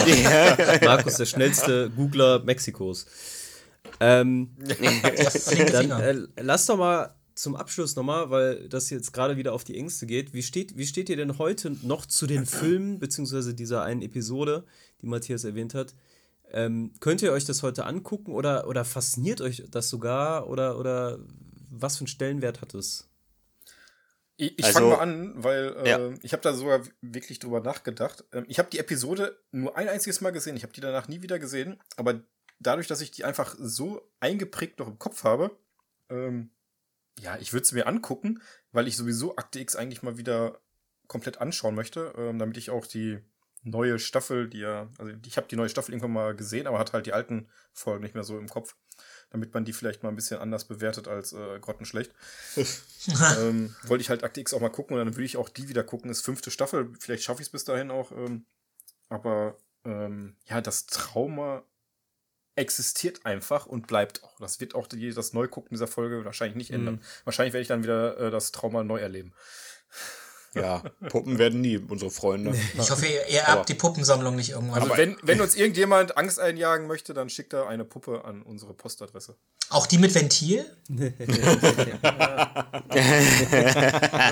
Markus, 0.85 1.15
der 1.15 1.27
schnellste 1.27 1.91
Googler 1.91 2.41
Mexikos. 2.41 3.07
Ähm, 4.01 4.57
dann 5.73 5.91
äh, 5.91 6.27
lass 6.41 6.67
doch 6.67 6.77
mal 6.77 7.15
zum 7.35 7.55
Abschluss 7.55 7.95
nochmal, 7.95 8.31
weil 8.31 8.69
das 8.69 8.91
jetzt 8.91 9.13
gerade 9.13 9.37
wieder 9.37 9.53
auf 9.53 9.63
die 9.65 9.77
Ängste 9.77 10.07
geht. 10.07 10.35
Wie 10.35 10.43
steht, 10.43 10.77
wie 10.77 10.87
steht 10.87 11.09
ihr 11.09 11.17
denn 11.17 11.39
heute 11.39 11.71
noch 11.87 12.07
zu 12.07 12.27
den 12.27 12.47
Filmen, 12.47 12.99
beziehungsweise 12.99 13.55
dieser 13.55 13.83
einen 13.83 14.03
Episode, 14.03 14.65
die 15.03 15.07
Matthias 15.07 15.45
erwähnt 15.45 15.75
hat? 15.75 15.95
Ähm, 16.51 16.93
könnt 17.01 17.23
ihr 17.23 17.33
euch 17.33 17.45
das 17.45 17.63
heute 17.63 17.85
angucken 17.85 18.33
oder, 18.33 18.67
oder 18.69 18.85
fasziniert 18.85 19.41
euch 19.41 19.65
das 19.71 19.89
sogar? 19.91 20.49
Oder, 20.49 20.79
oder 20.79 21.19
was 21.71 21.97
für 21.97 22.03
einen 22.03 22.09
Stellenwert 22.09 22.61
hat 22.61 22.75
es? 22.75 23.09
Ich, 24.37 24.59
ich 24.59 24.65
Also- 24.65 24.79
fange 24.79 24.91
mal 24.91 25.01
an, 25.01 25.35
weil 25.37 25.77
äh, 25.85 25.91
Ja. 25.91 26.11
ich 26.23 26.33
habe 26.33 26.43
da 26.43 26.55
sogar 26.55 26.83
wirklich 27.03 27.39
drüber 27.39 27.61
nachgedacht. 27.61 28.25
Ähm, 28.33 28.45
ich 28.49 28.59
habe 28.59 28.71
die 28.71 28.79
Episode 28.79 29.37
nur 29.51 29.77
ein 29.77 29.89
einziges 29.89 30.21
Mal 30.21 30.31
gesehen. 30.31 30.57
Ich 30.57 30.63
habe 30.63 30.73
die 30.73 30.81
danach 30.81 31.09
nie 31.09 31.23
wieder 31.23 31.39
gesehen. 31.39 31.79
Aber 31.97 32.21
dadurch, 32.61 32.87
dass 32.87 33.01
ich 33.01 33.11
die 33.11 33.25
einfach 33.25 33.55
so 33.59 34.11
eingeprägt 34.21 34.79
noch 34.79 34.89
im 34.89 34.99
Kopf 34.99 35.25
habe, 35.25 35.57
ähm, 36.11 36.51
ja, 37.19 37.37
ich 37.39 37.53
würde 37.53 37.67
sie 37.67 37.75
mir 37.75 37.87
angucken, 37.87 38.41
weil 38.73 38.87
ich 38.87 38.97
sowieso 38.97 39.37
Akte 39.37 39.61
X 39.61 39.77
eigentlich 39.77 40.03
mal 40.03 40.19
wieder 40.19 40.61
komplett 41.07 41.41
anschauen 41.41 41.75
möchte, 41.75 42.13
ähm, 42.17 42.39
damit 42.39 42.57
ich 42.57 42.71
auch 42.71 42.87
die 42.87 43.19
neue 43.63 43.99
Staffel, 43.99 44.49
die 44.49 44.61
ja, 44.61 44.89
also 44.99 45.13
ich 45.27 45.37
habe 45.37 45.49
die 45.49 45.57
neue 45.57 45.69
Staffel 45.69 45.93
irgendwann 45.93 46.13
mal 46.13 46.35
gesehen, 46.37 46.67
aber 46.67 46.79
hat 46.79 46.93
halt 46.93 47.07
die 47.07 47.13
alten 47.13 47.49
Folgen 47.73 48.03
nicht 48.03 48.15
mehr 48.15 48.25
so 48.25 48.39
im 48.39 48.49
Kopf, 48.49 48.77
damit 49.31 49.53
man 49.53 49.65
die 49.65 49.73
vielleicht 49.73 50.03
mal 50.03 50.11
ein 50.11 50.17
bisschen 50.17 50.39
anders 50.39 50.67
bewertet 50.67 51.09
als 51.09 51.33
äh, 51.33 51.59
grottenschlecht 51.61 52.15
ähm, 53.39 53.75
wollte 53.85 54.03
ich 54.03 54.11
halt 54.11 54.23
Akte 54.23 54.41
X 54.41 54.55
auch 54.55 54.61
mal 54.61 54.69
gucken 54.69 54.97
und 54.97 55.05
dann 55.05 55.15
würde 55.15 55.25
ich 55.25 55.37
auch 55.37 55.49
die 55.49 55.69
wieder 55.69 55.83
gucken. 55.83 56.11
Ist 56.11 56.25
fünfte 56.25 56.51
Staffel, 56.51 56.93
vielleicht 57.01 57.25
schaffe 57.25 57.43
ich 57.43 57.49
es 57.49 57.53
bis 57.53 57.65
dahin 57.65 57.91
auch. 57.91 58.13
Ähm, 58.13 58.47
aber 59.09 59.59
ähm, 59.85 60.37
ja, 60.45 60.61
das 60.61 60.87
Trauma 60.87 61.65
existiert 62.59 63.25
einfach 63.25 63.65
und 63.67 63.87
bleibt 63.87 64.23
auch. 64.25 64.39
Das 64.41 64.61
wird 64.61 64.75
auch 64.75 64.87
die, 64.87 65.13
das 65.15 65.33
Neugucken 65.33 65.71
dieser 65.71 65.87
Folge 65.87 66.25
wahrscheinlich 66.25 66.57
nicht 66.57 66.71
ändern. 66.73 67.01
Wahrscheinlich 67.25 67.53
werde 67.55 67.63
ich 67.63 67.69
dann 67.69 67.83
wieder 67.83 68.19
äh, 68.19 68.31
das 68.31 68.53
Trauma 68.53 68.85
neu 68.85 68.99
erleben. 68.99 69.33
ja, 70.55 70.83
Puppen 71.09 71.39
werden 71.39 71.61
nie 71.61 71.79
unsere 71.79 72.11
Freunde. 72.11 72.55
Ich 72.79 72.91
hoffe, 72.91 73.07
ihr, 73.07 73.27
ihr 73.29 73.47
Aber- 73.49 73.59
erbt 73.59 73.69
die 73.69 73.75
Puppensammlung 73.75 74.35
nicht 74.37 74.51
irgendwann. 74.51 74.83
Also 74.83 74.97
wenn, 74.97 75.17
wenn 75.23 75.41
uns 75.41 75.55
irgendjemand 75.57 76.17
Angst 76.17 76.41
einjagen 76.41 76.87
möchte, 76.87 77.15
dann 77.15 77.29
schickt 77.31 77.53
er 77.53 77.69
eine 77.69 77.85
Puppe 77.85 78.25
an 78.25 78.43
unsere 78.43 78.75
Postadresse. 78.75 79.37
Auch 79.71 79.87
die 79.87 79.99
mit 79.99 80.15
Ventil? 80.15 80.65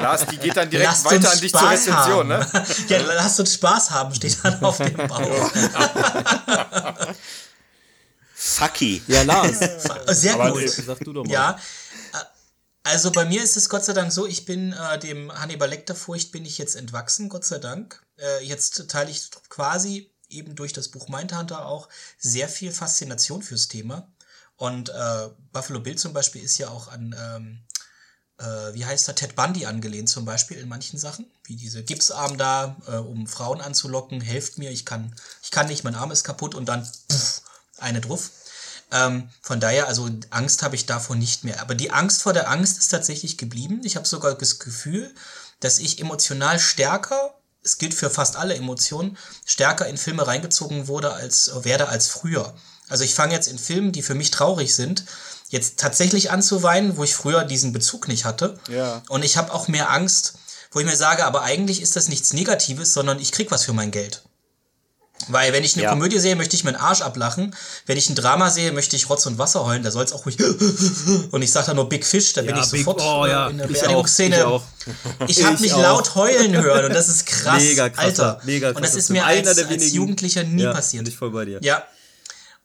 Lars, 0.00 0.26
die 0.26 0.38
geht 0.38 0.56
dann 0.56 0.70
direkt 0.70 0.88
Lasst 0.90 1.04
weiter 1.04 1.16
uns 1.16 1.26
an 1.26 1.40
dich 1.40 1.52
zur 1.52 1.60
Spaß 1.60 1.72
Rezension, 1.72 2.32
haben. 2.32 2.52
ne? 2.52 2.66
ja, 2.88 2.98
lasst 3.14 3.40
uns 3.40 3.54
Spaß 3.54 3.90
haben, 3.90 4.14
steht 4.14 4.38
dann 4.42 4.64
auf 4.64 4.78
dem 4.78 4.94
Bauch. 4.96 5.50
Fucky. 8.46 9.02
Ja, 9.08 9.22
Lars, 9.22 9.58
Sehr 10.20 10.34
Aber 10.34 10.52
gut. 10.52 10.68
sag 10.70 10.98
du 11.00 11.12
doch 11.12 11.24
mal. 11.24 11.32
Ja. 11.32 11.60
äh, 12.12 12.18
Also 12.84 13.10
bei 13.10 13.24
mir 13.24 13.42
ist 13.42 13.56
es 13.56 13.68
Gott 13.68 13.84
sei 13.84 13.92
Dank 13.92 14.12
so, 14.12 14.26
ich 14.26 14.44
bin 14.44 14.72
äh, 14.72 14.98
dem 14.98 15.32
Hannibal 15.32 15.68
Lecter 15.68 15.94
Furcht 15.94 16.32
bin 16.32 16.44
ich 16.44 16.56
jetzt 16.58 16.76
entwachsen, 16.76 17.28
Gott 17.28 17.44
sei 17.44 17.58
Dank. 17.58 18.02
Äh, 18.18 18.44
jetzt 18.44 18.88
teile 18.88 19.10
ich 19.10 19.28
quasi 19.48 20.10
eben 20.28 20.54
durch 20.54 20.72
das 20.72 20.88
Buch 20.88 21.08
Mindhunter 21.08 21.66
auch 21.66 21.88
sehr 22.18 22.48
viel 22.48 22.72
Faszination 22.72 23.42
fürs 23.42 23.68
Thema. 23.68 24.08
Und 24.56 24.88
äh, 24.88 25.28
Buffalo 25.52 25.80
Bill 25.80 25.96
zum 25.96 26.12
Beispiel 26.12 26.42
ist 26.42 26.58
ja 26.58 26.68
auch 26.68 26.88
an, 26.88 27.14
ähm, 27.18 27.60
äh, 28.38 28.74
wie 28.74 28.84
heißt 28.86 29.06
er, 29.08 29.14
Ted 29.14 29.36
Bundy 29.36 29.66
angelehnt 29.66 30.08
zum 30.08 30.24
Beispiel 30.24 30.56
in 30.58 30.68
manchen 30.68 30.98
Sachen, 30.98 31.26
wie 31.44 31.56
diese 31.56 31.82
Gipsarm 31.84 32.38
da, 32.38 32.76
äh, 32.86 32.92
um 32.96 33.26
Frauen 33.26 33.60
anzulocken, 33.60 34.20
helft 34.20 34.56
mir, 34.58 34.70
ich 34.70 34.84
kann, 34.86 35.14
ich 35.42 35.50
kann 35.50 35.66
nicht, 35.66 35.84
mein 35.84 35.94
Arm 35.94 36.10
ist 36.10 36.24
kaputt 36.24 36.54
und 36.54 36.66
dann 36.66 36.88
puff, 37.08 37.42
eine 37.78 38.00
drauf. 38.00 38.30
Ähm, 38.92 39.28
von 39.42 39.60
daher, 39.60 39.88
also 39.88 40.08
Angst 40.30 40.62
habe 40.62 40.76
ich 40.76 40.86
davor 40.86 41.16
nicht 41.16 41.44
mehr. 41.44 41.60
Aber 41.60 41.74
die 41.74 41.90
Angst 41.90 42.22
vor 42.22 42.32
der 42.32 42.50
Angst 42.50 42.78
ist 42.78 42.88
tatsächlich 42.88 43.36
geblieben. 43.36 43.80
Ich 43.84 43.96
habe 43.96 44.06
sogar 44.06 44.34
das 44.34 44.58
Gefühl, 44.58 45.12
dass 45.60 45.78
ich 45.78 46.00
emotional 46.00 46.58
stärker, 46.60 47.34
es 47.62 47.78
gilt 47.78 47.94
für 47.94 48.10
fast 48.10 48.36
alle 48.36 48.54
Emotionen, 48.54 49.18
stärker 49.44 49.86
in 49.86 49.96
Filme 49.96 50.26
reingezogen 50.26 50.86
wurde 50.86 51.12
als 51.12 51.50
werde 51.64 51.88
als 51.88 52.06
früher. 52.06 52.54
Also 52.88 53.02
ich 53.02 53.14
fange 53.14 53.34
jetzt 53.34 53.48
in 53.48 53.58
Filmen, 53.58 53.90
die 53.90 54.02
für 54.02 54.14
mich 54.14 54.30
traurig 54.30 54.74
sind, 54.74 55.04
jetzt 55.48 55.78
tatsächlich 55.78 56.30
an 56.30 56.42
zu 56.42 56.62
weinen, 56.62 56.96
wo 56.96 57.02
ich 57.02 57.14
früher 57.14 57.44
diesen 57.44 57.72
Bezug 57.72 58.06
nicht 58.06 58.24
hatte. 58.24 58.58
Ja. 58.68 59.02
Und 59.08 59.24
ich 59.24 59.36
habe 59.36 59.52
auch 59.52 59.66
mehr 59.66 59.90
Angst, 59.90 60.34
wo 60.70 60.78
ich 60.78 60.86
mir 60.86 60.96
sage, 60.96 61.24
aber 61.24 61.42
eigentlich 61.42 61.82
ist 61.82 61.96
das 61.96 62.08
nichts 62.08 62.32
Negatives, 62.32 62.92
sondern 62.92 63.18
ich 63.18 63.32
krieg 63.32 63.50
was 63.50 63.64
für 63.64 63.72
mein 63.72 63.90
Geld. 63.90 64.22
Weil 65.28 65.52
wenn 65.52 65.64
ich 65.64 65.74
eine 65.74 65.84
Ja. 65.84 65.90
Komödie 65.90 66.18
sehe, 66.18 66.36
möchte 66.36 66.54
ich 66.56 66.62
meinen 66.64 66.76
Arsch 66.76 67.00
ablachen. 67.00 67.54
Wenn 67.86 67.96
ich 67.96 68.08
ein 68.08 68.14
Drama 68.14 68.50
sehe, 68.50 68.70
möchte 68.70 68.94
ich 68.96 69.08
Rotz 69.08 69.26
und 69.26 69.38
Wasser 69.38 69.64
heulen. 69.64 69.82
Da 69.82 69.90
soll 69.90 70.04
es 70.04 70.12
auch 70.12 70.24
ruhig. 70.26 70.36
Und 71.32 71.42
ich 71.42 71.50
sage 71.50 71.66
da 71.68 71.74
nur 71.74 71.88
Big 71.88 72.04
Fish, 72.06 72.32
da 72.34 72.42
bin 72.42 72.54
Ja, 72.54 72.62
ich 72.62 72.70
Big- 72.70 72.84
sofort 72.84 73.00
oh, 73.02 73.26
ja, 73.26 73.48
in 73.48 73.58
der 73.58 73.68
ich 73.68 73.72
Beerdigungsszene. 73.80 74.60
Ich 75.26 75.42
habe 75.44 75.54
Ich 75.54 75.60
mich 75.60 75.72
auch. 75.74 75.82
laut 75.82 76.14
heulen 76.14 76.54
hören 76.62 76.84
und 76.86 76.94
das 76.94 77.08
ist 77.08 77.26
krass. 77.26 77.60
Mega 77.62 77.88
krasser, 77.88 78.04
Alter. 78.34 78.40
mega 78.44 78.68
Und 78.70 78.84
das 78.84 78.94
ist 78.94 79.08
mir 79.10 79.24
Einer 79.24 79.48
als, 79.48 79.56
der 79.56 79.68
als 79.68 79.92
Jugendlicher 79.92 80.44
nie 80.44 80.62
ja, 80.62 80.72
passiert. 80.72 81.04
Bin 81.04 81.12
ich 81.12 81.18
voll 81.18 81.30
bei 81.30 81.44
dir. 81.44 81.58
Ja. 81.62 81.82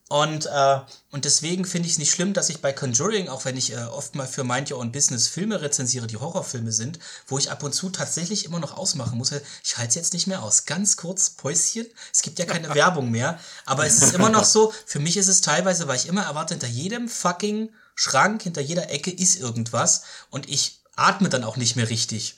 Und, 0.09 0.45
äh, 0.45 0.77
und 1.11 1.25
deswegen 1.25 1.65
finde 1.65 1.87
ich 1.87 1.93
es 1.93 1.99
nicht 1.99 2.11
schlimm, 2.11 2.33
dass 2.33 2.49
ich 2.49 2.61
bei 2.61 2.71
Conjuring, 2.71 3.27
auch 3.27 3.43
wenn 3.43 3.57
ich 3.57 3.73
äh, 3.73 3.83
oft 3.83 4.15
mal 4.15 4.27
für 4.27 4.45
Mind 4.45 4.71
Your 4.71 4.79
Own 4.79 4.93
Business 4.93 5.27
Filme 5.27 5.61
rezensiere, 5.61 6.07
die 6.07 6.15
Horrorfilme 6.15 6.71
sind, 6.71 6.99
wo 7.27 7.37
ich 7.37 7.51
ab 7.51 7.63
und 7.63 7.73
zu 7.73 7.89
tatsächlich 7.89 8.45
immer 8.45 8.59
noch 8.59 8.77
ausmachen 8.77 9.17
muss. 9.17 9.33
Ich 9.63 9.77
halte 9.77 9.89
es 9.89 9.95
jetzt 9.95 10.13
nicht 10.13 10.27
mehr 10.27 10.41
aus. 10.41 10.65
Ganz 10.65 10.95
kurz, 10.95 11.31
Päuschen. 11.31 11.85
Es 12.13 12.21
gibt 12.21 12.39
ja 12.39 12.45
keine 12.45 12.69
Werbung 12.75 13.11
mehr. 13.11 13.37
Aber 13.65 13.85
es 13.85 14.01
ist 14.01 14.13
immer 14.13 14.29
noch 14.29 14.45
so, 14.45 14.73
für 14.85 14.99
mich 14.99 15.17
ist 15.17 15.27
es 15.27 15.41
teilweise, 15.41 15.89
weil 15.89 15.97
ich 15.97 16.07
immer 16.07 16.23
erwarte, 16.23 16.53
hinter 16.53 16.67
jedem 16.67 17.09
fucking 17.09 17.69
Schrank, 17.93 18.43
hinter 18.43 18.61
jeder 18.61 18.89
Ecke 18.89 19.11
ist 19.11 19.37
irgendwas. 19.37 20.03
Und 20.29 20.47
ich 20.49 20.79
atme 20.95 21.27
dann 21.27 21.43
auch 21.43 21.57
nicht 21.57 21.75
mehr 21.75 21.89
richtig. 21.89 22.37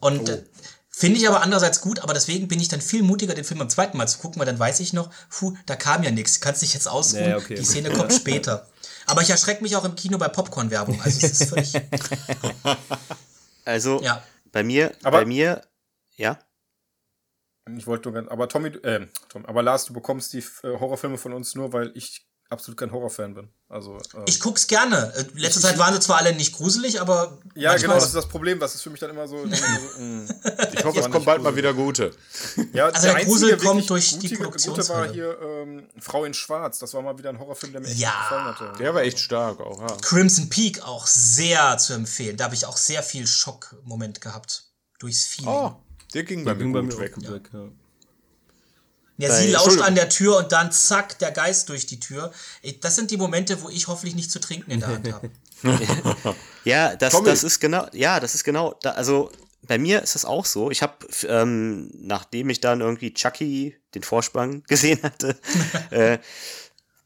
Und 0.00 0.30
äh, 0.30 0.42
Finde 0.98 1.18
ich 1.18 1.28
aber 1.28 1.42
andererseits 1.42 1.82
gut, 1.82 1.98
aber 1.98 2.14
deswegen 2.14 2.48
bin 2.48 2.58
ich 2.58 2.68
dann 2.68 2.80
viel 2.80 3.02
mutiger, 3.02 3.34
den 3.34 3.44
Film 3.44 3.58
beim 3.58 3.68
zweiten 3.68 3.98
Mal 3.98 4.06
zu 4.06 4.16
gucken, 4.18 4.38
weil 4.38 4.46
dann 4.46 4.58
weiß 4.58 4.80
ich 4.80 4.94
noch, 4.94 5.10
puh, 5.28 5.54
da 5.66 5.76
kam 5.76 6.02
ja 6.02 6.10
nichts. 6.10 6.40
Kannst 6.40 6.62
dich 6.62 6.72
jetzt 6.72 6.88
ausruhen, 6.88 7.22
Nee, 7.24 7.34
okay. 7.34 7.54
die 7.54 7.64
Szene 7.66 7.90
kommt 7.90 8.14
später. 8.14 8.66
Aber 9.04 9.20
ich 9.20 9.28
erschrecke 9.28 9.62
mich 9.62 9.76
auch 9.76 9.84
im 9.84 9.94
Kino 9.94 10.16
bei 10.16 10.28
Popcorn-Werbung. 10.28 10.98
Also 11.02 11.26
es 11.26 11.38
ist 11.40 11.50
völlig. 11.50 11.74
Also 13.64 14.00
Ja. 14.02 14.22
bei 14.52 14.62
mir, 14.62 14.92
Aber- 15.02 15.18
bei 15.18 15.24
mir, 15.26 15.62
ja. 16.16 16.38
Ich 17.76 17.86
wollte 17.86 18.08
nur 18.08 18.14
ganz, 18.14 18.30
aber 18.30 18.48
Tommy, 18.48 18.68
äh, 18.68 19.06
Tom, 19.28 19.44
aber 19.44 19.62
Lars, 19.62 19.86
du 19.86 19.92
bekommst 19.92 20.32
die 20.32 20.38
äh, 20.38 20.78
Horrorfilme 20.78 21.18
von 21.18 21.32
uns 21.32 21.54
nur, 21.56 21.72
weil 21.72 21.90
ich 21.96 22.26
absolut 22.48 22.78
kein 22.78 22.92
Horrorfan 22.92 23.34
bin. 23.34 23.48
Also, 23.68 23.96
äh, 23.96 24.00
Ich 24.26 24.38
guck's 24.40 24.66
gerne. 24.66 25.12
Äh, 25.16 25.24
Letzte 25.34 25.60
Zeit 25.60 25.78
waren 25.78 25.92
sie 25.94 26.00
zwar 26.00 26.18
alle 26.18 26.32
nicht 26.34 26.54
gruselig, 26.54 27.00
aber. 27.00 27.38
ja, 27.54 27.76
genau, 27.76 27.94
das 27.94 28.06
ist 28.06 28.14
das 28.14 28.28
Problem. 28.28 28.60
Das 28.60 28.74
ist 28.74 28.82
für 28.82 28.90
mich 28.90 29.00
dann 29.00 29.10
immer 29.10 29.26
so. 29.26 29.38
so 29.38 30.00
mm. 30.00 30.28
Ich 30.74 30.84
hoffe, 30.84 31.00
es 31.00 31.10
kommen 31.10 31.24
bald 31.24 31.42
mal 31.42 31.56
wieder 31.56 31.74
gute. 31.74 32.12
Ja, 32.72 32.86
Also 32.86 33.08
der 33.08 33.24
Grusel 33.24 33.52
einzige 33.52 33.68
kommt 33.68 33.90
durch 33.90 34.18
die 34.18 34.28
gute, 34.34 34.68
Gute 34.68 34.88
war 34.88 35.08
hier 35.12 35.36
ähm, 35.40 35.88
Frau 35.98 36.24
in 36.24 36.34
Schwarz. 36.34 36.78
Das 36.78 36.94
war 36.94 37.02
mal 37.02 37.18
wieder 37.18 37.30
ein 37.30 37.38
Horrorfilm, 37.38 37.72
der 37.72 37.80
mir 37.80 37.88
echt 37.88 37.98
Ja. 37.98 38.10
gefallen 38.22 38.44
hatte. 38.44 38.72
Der 38.78 38.94
war 38.94 39.02
echt 39.02 39.18
stark 39.18 39.58
auch, 39.60 39.80
ja. 39.80 39.96
Crimson 40.02 40.48
Peak 40.48 40.82
auch 40.82 41.06
sehr 41.06 41.76
zu 41.78 41.94
empfehlen. 41.94 42.36
Da 42.36 42.44
habe 42.44 42.54
ich 42.54 42.66
auch 42.66 42.76
sehr 42.76 43.02
viel 43.02 43.26
Schockmoment 43.26 44.20
gehabt. 44.20 44.64
Durchs 45.00 45.24
Feeling. 45.24 45.50
Oh, 45.50 45.76
der 46.14 46.22
ging 46.22 46.44
bei 46.44 46.54
Ging 46.54 46.70
mir 46.70 46.82
bei 46.82 46.86
gut 46.88 46.96
mir 46.98 47.00
weg. 47.00 47.16
weg. 47.30 47.50
Ja. 47.52 47.68
Ja, 49.18 49.34
sie 49.34 49.50
lauscht 49.50 49.80
an 49.80 49.94
der 49.94 50.08
Tür 50.10 50.36
und 50.36 50.52
dann 50.52 50.70
zack, 50.72 51.18
der 51.20 51.32
Geist 51.32 51.68
durch 51.70 51.86
die 51.86 51.98
Tür. 52.00 52.32
Ich- 52.62 52.80
Das 52.80 52.96
sind 52.96 53.10
die 53.10 53.16
Momente, 53.16 53.62
wo 53.62 53.68
ich 53.70 53.88
hoffentlich 53.88 54.14
nicht 54.14 54.30
zu 54.30 54.38
trinken 54.40 54.70
in 54.70 54.80
der 54.80 54.88
Hand 54.90 55.12
habe. 55.12 55.30
Ja, 56.64 56.96
das, 56.96 57.12
Tommy. 57.12 57.26
das 57.26 57.42
ist 57.44 57.60
genau, 57.60 57.86
ja, 57.92 58.20
das 58.20 58.34
ist 58.34 58.44
genau, 58.44 58.74
da, 58.82 58.90
also 58.92 59.30
bei 59.62 59.78
mir 59.78 60.02
ist 60.02 60.14
das 60.16 60.24
auch 60.24 60.44
so. 60.44 60.70
Ich 60.70 60.82
habe, 60.82 60.94
ähm, 61.28 61.90
nachdem 61.94 62.50
ich 62.50 62.60
dann 62.60 62.80
irgendwie 62.80 63.14
Chucky, 63.14 63.76
den 63.94 64.02
Vorspann, 64.02 64.62
gesehen 64.68 65.02
hatte, 65.02 65.38
äh, 65.90 66.18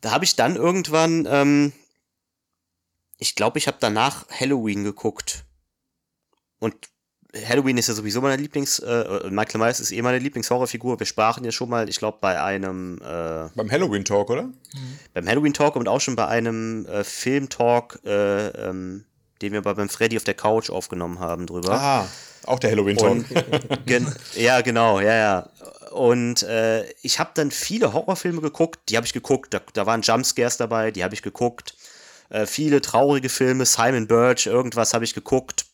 da 0.00 0.10
habe 0.10 0.24
ich 0.24 0.34
dann 0.34 0.56
irgendwann, 0.56 1.26
ähm, 1.30 1.72
ich 3.18 3.34
glaube, 3.36 3.58
ich 3.58 3.66
habe 3.66 3.76
danach 3.80 4.26
Halloween 4.30 4.82
geguckt. 4.82 5.44
Und 6.58 6.74
Halloween 7.48 7.78
ist 7.78 7.88
ja 7.88 7.94
sowieso 7.94 8.20
meine 8.20 8.40
Lieblings, 8.40 8.80
äh, 8.80 9.30
Michael 9.30 9.60
Myers 9.60 9.80
ist 9.80 9.92
eh 9.92 10.02
meine 10.02 10.18
Lieblingshorrorfigur. 10.18 10.98
Wir 10.98 11.06
sprachen 11.06 11.44
ja 11.44 11.52
schon 11.52 11.68
mal, 11.68 11.88
ich 11.88 11.98
glaube, 11.98 12.18
bei 12.20 12.40
einem, 12.40 12.98
äh, 12.98 13.48
Beim 13.54 13.70
Halloween-Talk, 13.70 14.30
oder? 14.30 14.50
beim 15.14 15.28
Halloween 15.28 15.52
Talk 15.52 15.76
und 15.76 15.88
auch 15.88 16.00
schon 16.00 16.16
bei 16.16 16.26
einem 16.26 16.86
äh, 16.86 17.04
Film-Talk, 17.04 18.00
äh, 18.04 18.48
ähm, 18.48 19.04
den 19.42 19.52
wir 19.52 19.62
bei 19.62 19.74
beim 19.74 19.88
Freddy 19.88 20.16
auf 20.16 20.24
der 20.24 20.34
Couch 20.34 20.70
aufgenommen 20.70 21.18
haben 21.18 21.46
drüber. 21.46 21.72
Ah, 21.72 22.08
auch 22.46 22.58
der 22.58 22.70
Halloween-Talk. 22.70 23.10
Und, 23.10 23.86
gen 23.86 24.12
ja, 24.34 24.60
genau, 24.60 25.00
ja, 25.00 25.14
ja. 25.14 25.48
Und 25.92 26.42
äh, 26.42 26.88
ich 27.02 27.18
habe 27.18 27.30
dann 27.34 27.50
viele 27.50 27.92
Horrorfilme 27.92 28.40
geguckt, 28.40 28.80
die 28.88 28.96
habe 28.96 29.06
ich 29.06 29.12
geguckt, 29.12 29.54
da, 29.54 29.60
da 29.72 29.86
waren 29.86 30.02
Jumpscares 30.02 30.56
dabei, 30.56 30.90
die 30.90 31.04
habe 31.04 31.14
ich 31.14 31.22
geguckt. 31.22 31.74
Äh, 32.28 32.46
viele 32.46 32.80
traurige 32.80 33.28
Filme, 33.28 33.66
Simon 33.66 34.06
Birch, 34.06 34.46
irgendwas 34.46 34.94
habe 34.94 35.04
ich 35.04 35.14
geguckt, 35.14 35.66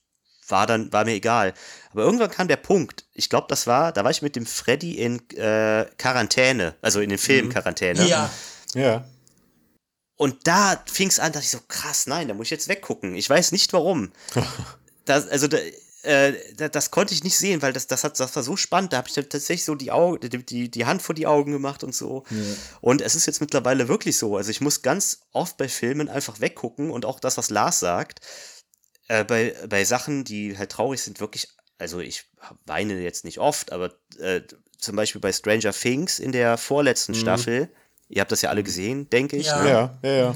war 0.48 0.66
dann, 0.66 0.93
war 0.93 1.05
mir 1.05 1.14
egal. 1.14 1.55
Aber 1.93 2.02
irgendwann 2.02 2.31
kam 2.31 2.48
der 2.48 2.56
Punkt, 2.56 3.06
ich 3.12 3.28
glaube, 3.28 3.47
das 3.48 3.66
war, 3.66 3.93
da 3.93 4.05
war 4.05 4.10
ich 4.10 4.23
mit 4.23 4.36
dem 4.36 4.47
Freddy 4.47 4.94
in 4.98 5.28
äh, 5.31 5.86
Quarantäne, 5.98 6.74
also 6.82 7.01
in 7.01 7.10
den 7.10 7.18
Film 7.18 7.48
Quarantäne. 7.48 8.06
Ja, 8.06 8.31
Ja. 8.74 9.05
Und 10.16 10.47
da 10.47 10.82
fing 10.86 11.09
es 11.09 11.18
an, 11.18 11.32
dass 11.32 11.44
ich 11.44 11.51
so, 11.51 11.59
krass, 11.68 12.06
nein, 12.06 12.28
da 12.28 12.35
muss 12.35 12.47
ich 12.47 12.51
jetzt 12.51 12.68
weggucken. 12.68 13.14
Ich 13.14 13.28
weiß 13.28 13.52
nicht 13.52 13.73
warum. 13.73 14.12
das, 15.05 15.28
also, 15.28 15.47
da, 15.47 15.59
äh, 16.02 16.32
da, 16.56 16.68
das 16.68 16.90
konnte 16.90 17.12
ich 17.12 17.23
nicht 17.23 17.36
sehen, 17.36 17.60
weil 17.60 17.74
das, 17.74 17.86
das, 17.86 18.02
hat, 18.02 18.18
das 18.18 18.35
war 18.35 18.43
so 18.43 18.56
spannend. 18.56 18.93
Da 18.93 18.98
habe 18.98 19.09
ich 19.09 19.14
dann 19.14 19.28
tatsächlich 19.28 19.64
so 19.64 19.74
die, 19.74 19.90
Augen, 19.90 20.20
die, 20.20 20.44
die, 20.44 20.70
die 20.70 20.86
Hand 20.86 21.02
vor 21.02 21.14
die 21.14 21.27
Augen 21.27 21.52
gemacht 21.52 21.85
und 21.85 21.94
so. 21.94 22.24
Und 22.81 23.02
es 23.02 23.14
ist 23.14 23.27
jetzt 23.27 23.43
mittlerweile 23.43 23.89
wirklich 23.89 24.16
so. 24.16 24.39
Also, 24.39 24.51
ich 24.51 24.62
muss 24.62 24.81
ganz 24.81 25.20
oft 25.32 25.59
bei 25.59 25.68
Filmen 25.68 26.09
einfach 26.09 26.40
weggucken 26.40 26.90
und 26.90 27.05
auch 27.05 27.20
das, 27.20 27.36
was 27.36 27.51
Lars 27.51 27.81
sagt, 27.81 28.20
äh, 29.09 29.24
bei, 29.24 29.55
bei 29.69 29.85
Sachen, 29.85 30.24
die 30.24 30.57
halt 30.59 30.73
traurig 30.73 31.03
sind, 31.03 31.20
wirklich. 31.20 31.49
Also, 31.78 32.01
ich 32.01 32.24
weine 32.65 32.99
jetzt 33.01 33.24
nicht 33.24 33.39
oft, 33.39 33.70
aber 33.73 33.93
äh, 34.19 34.41
zum 34.78 34.97
Beispiel 34.97 35.20
bei 35.20 35.33
Stranger 35.33 35.73
Things 35.73 36.19
in 36.19 36.33
der 36.33 36.57
vorletzten 36.59 37.15
Staffel. 37.15 37.69
Ihr 38.09 38.20
habt 38.20 38.33
das 38.33 38.43
ja 38.43 38.51
alle 38.51 38.62
gesehen, 38.62 39.11
denke 39.11 39.37
ich. 39.37 39.47
Ja. 39.47 39.62
Ne? 39.62 39.69
Ja, 39.70 39.99
ja, 40.03 40.16
ja. 40.16 40.35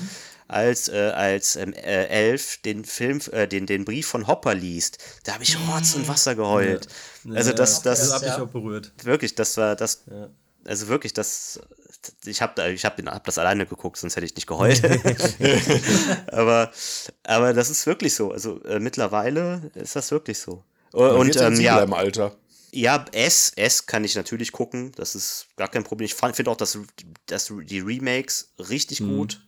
als, 0.48 0.88
äh, 0.88 1.12
als 1.14 1.56
ähm, 1.56 1.72
äh, 1.72 2.06
Elf 2.06 2.58
den 2.62 2.84
Film, 2.84 3.20
äh, 3.30 3.46
den, 3.46 3.66
den 3.66 3.84
Brief 3.84 4.08
von 4.08 4.26
Hopper 4.26 4.54
liest, 4.54 4.98
da 5.24 5.34
habe 5.34 5.44
ich 5.44 5.56
Rotz 5.68 5.94
und 5.94 6.08
Wasser 6.08 6.34
geheult. 6.34 6.88
Also 7.32 7.52
das, 7.52 7.82
Das 7.82 8.00
das, 8.00 8.12
hat 8.12 8.22
mich 8.22 8.30
ja. 8.30 8.42
auch 8.42 8.48
berührt. 8.48 8.92
wirklich, 9.04 9.34
das 9.34 9.56
war 9.56 9.76
das, 9.76 10.02
Ja. 10.10 10.28
also 10.66 10.88
wirklich, 10.88 11.12
das, 11.12 11.60
ich 12.24 12.40
habe 12.42 12.70
ich 12.72 12.84
hab 12.84 12.96
den, 12.96 13.08
hab 13.10 13.24
das 13.24 13.38
alleine 13.38 13.66
geguckt, 13.66 13.96
sonst 13.98 14.16
hätte 14.16 14.26
ich 14.26 14.34
nicht 14.34 14.46
geheult. 14.46 14.82
aber, 16.32 16.70
aber 17.24 17.52
das 17.52 17.70
ist 17.70 17.86
wirklich 17.86 18.14
so. 18.14 18.32
Also 18.32 18.62
äh, 18.64 18.78
mittlerweile 18.78 19.70
ist 19.74 19.96
das 19.96 20.10
wirklich 20.10 20.38
so. 20.38 20.64
Man 20.92 21.10
Und 21.16 21.36
ähm, 21.36 21.60
ja, 21.60 21.80
im 21.82 21.92
Alter. 21.92 22.36
ja, 22.72 23.04
S, 23.12 23.52
S 23.56 23.86
kann 23.86 24.04
ich 24.04 24.16
natürlich 24.16 24.50
gucken. 24.52 24.92
Das 24.96 25.14
ist 25.14 25.46
gar 25.56 25.68
kein 25.68 25.84
Problem. 25.84 26.06
Ich 26.06 26.14
finde 26.14 26.50
auch 26.50 26.56
das, 26.56 26.78
das, 27.26 27.52
die 27.64 27.80
Remakes 27.80 28.52
richtig 28.58 28.98
gut. 28.98 29.40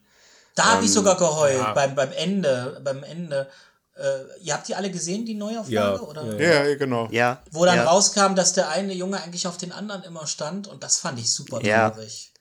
da 0.55 0.65
habe 0.73 0.85
ich 0.85 0.91
Ähm, 0.91 0.95
sogar 0.95 1.17
geheult 1.17 1.75
beim, 1.75 1.95
beim 1.95 2.13
Ende. 2.13 2.81
Beim 2.85 3.03
Ende. 3.03 3.49
Äh, 3.97 4.41
ihr 4.45 4.55
habt 4.55 4.69
die 4.69 4.75
alle 4.75 4.91
gesehen, 4.91 5.27
die 5.27 5.35
Neuauflage? 5.35 5.71
Ja, 5.71 6.01
oder? 6.01 6.25
ja, 6.39 6.41
Ja, 6.41 6.65
ja, 6.65 6.75
genau. 6.77 7.09
Ja. 7.11 7.43
Wo 7.51 7.65
dann 7.67 7.77
ja. 7.77 7.85
rauskam, 7.85 8.35
dass 8.35 8.53
der 8.55 8.69
eine 8.71 8.95
Junge 8.95 9.21
eigentlich 9.23 9.47
auf 9.47 9.59
den 9.59 9.71
anderen 9.73 10.03
immer 10.05 10.27
stand 10.27 10.67
und 10.69 10.83
das 10.83 10.99
fand 10.99 11.19
ich 11.19 11.31
super 11.31 11.61
Ja. 11.63 11.91
traurig. 11.91 12.32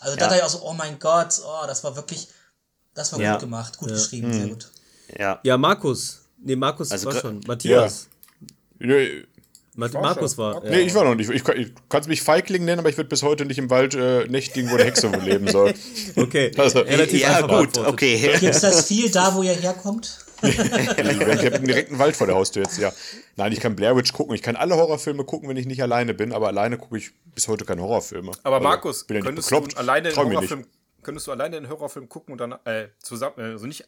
Also 0.00 0.16
da 0.16 0.22
Ja. 0.22 0.28
dachte 0.28 0.36
ich 0.36 0.42
auch 0.42 0.48
so, 0.48 0.62
oh 0.62 0.72
mein 0.72 0.98
Gott, 0.98 1.40
oh, 1.44 1.66
das 1.66 1.84
war 1.84 1.94
wirklich, 1.96 2.28
das 2.94 3.12
war 3.12 3.20
Ja. 3.20 3.32
gut 3.32 3.42
gemacht, 3.42 3.78
gut 3.78 3.88
geschrieben, 3.90 4.32
sehr 4.32 4.48
gut. 4.48 4.68
Ja. 5.18 5.40
Ja, 5.42 5.56
Markus. 5.58 6.20
Nee, 6.42 6.56
Markus 6.56 6.90
Also 6.90 7.06
war 7.06 7.20
schon. 7.20 7.40
Matthias. 7.46 8.08
Nee, 8.78 9.24
Ma 9.74 9.92
war 9.92 10.00
Markus 10.02 10.34
schon. 10.34 10.44
war. 10.44 10.56
Okay. 10.56 10.66
ja. 10.70 10.76
nee, 10.76 10.80
ich 10.82 10.94
war 10.94 11.04
noch 11.04 11.14
nicht. 11.14 11.30
Ich, 11.30 11.44
kann- 11.44 11.56
ich 11.58 11.72
kannst 11.88 12.08
mich 12.08 12.22
Feigling 12.22 12.64
nennen, 12.64 12.78
aber 12.80 12.88
ich 12.88 12.96
würde 12.96 13.08
bis 13.08 13.22
heute 13.22 13.44
nicht 13.44 13.58
im 13.58 13.68
Wald 13.70 13.94
äh, 13.94 14.26
nächtigen, 14.26 14.70
wo 14.70 14.74
eine 14.74 14.84
Hexe 14.84 15.08
leben 15.08 15.48
soll. 15.48 15.74
Okay. 16.16 16.50
Also- 16.56 16.80
Relativ 16.80 17.20
Ja, 17.20 17.36
einfach 17.36 17.58
gut, 17.60 17.78
okay. 17.78 18.36
Gibt's 18.40 18.60
das 18.60 18.86
viel 18.86 19.10
da, 19.10 19.34
wo 19.34 19.42
ihr 19.42 19.52
herkommt? 19.52 20.18
Ich 20.42 20.58
habe 20.58 21.60
direkt 21.60 21.90
einen 21.90 21.98
Wald 21.98 22.16
vor 22.16 22.26
der 22.26 22.36
Haustür 22.36 22.62
jetzt, 22.64 22.78
ja. 22.78 22.92
Nein, 23.36 23.52
ich 23.52 23.60
kann 23.60 23.76
Blair 23.76 23.96
Witch 23.96 24.12
gucken. 24.12 24.34
Ich 24.34 24.42
kann 24.42 24.56
alle 24.56 24.76
Horrorfilme 24.76 25.24
gucken, 25.24 25.48
wenn 25.48 25.56
ich 25.56 25.66
nicht 25.66 25.82
alleine 25.82 26.14
bin, 26.14 26.32
aber 26.32 26.48
alleine 26.48 26.78
gucke 26.78 26.96
ich 26.98 27.10
bis 27.34 27.48
heute 27.48 27.64
keine 27.64 27.82
Horrorfilme. 27.82 28.32
Aber 28.42 28.56
Also, 28.56 28.68
Markus, 28.68 29.04
bin 29.04 29.18
ja 29.18 29.22
könntest 29.22 29.48
bekloppt. 29.50 29.74
du 29.74 29.78
alleine 29.78 30.08
mich 30.08 30.16
Horrorfilm, 30.16 30.66
könntest 31.02 31.26
du 31.26 31.32
alleine 31.32 31.60
den 31.60 31.68
Horrorfilm 31.68 32.08
gucken 32.08 32.32
und 32.32 32.38
dann 32.38 32.52
äh, 32.64 32.88
zusammen, 33.02 33.34
äh, 33.38 33.42
also 33.52 33.66
nicht 33.66 33.86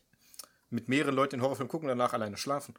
mit 0.70 0.88
mehreren 0.88 1.14
Leuten 1.14 1.36
den 1.36 1.42
Horrorfilm 1.42 1.68
gucken 1.68 1.88
und 1.90 1.98
danach 1.98 2.12
alleine 2.12 2.36
schlafen? 2.36 2.74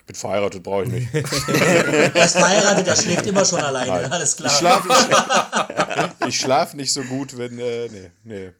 Ich 0.00 0.06
bin 0.06 0.16
verheiratet, 0.16 0.62
brauche 0.62 0.84
ich 0.84 0.88
nicht. 0.90 1.08
Er 1.14 2.24
ist 2.24 2.36
verheiratet, 2.38 2.86
der 2.86 2.96
schläft 2.96 3.26
immer 3.26 3.44
schon 3.44 3.60
alleine, 3.60 3.90
Nein. 3.90 4.12
alles 4.12 4.36
klar. 4.36 4.50
Ich 4.50 4.58
schlafe 4.58 6.14
ich 6.28 6.40
schlaf 6.40 6.74
nicht 6.74 6.92
so 6.92 7.02
gut, 7.02 7.36
wenn. 7.36 7.58
Äh, 7.58 7.88
nee, 7.88 8.10
nee. 8.24 8.52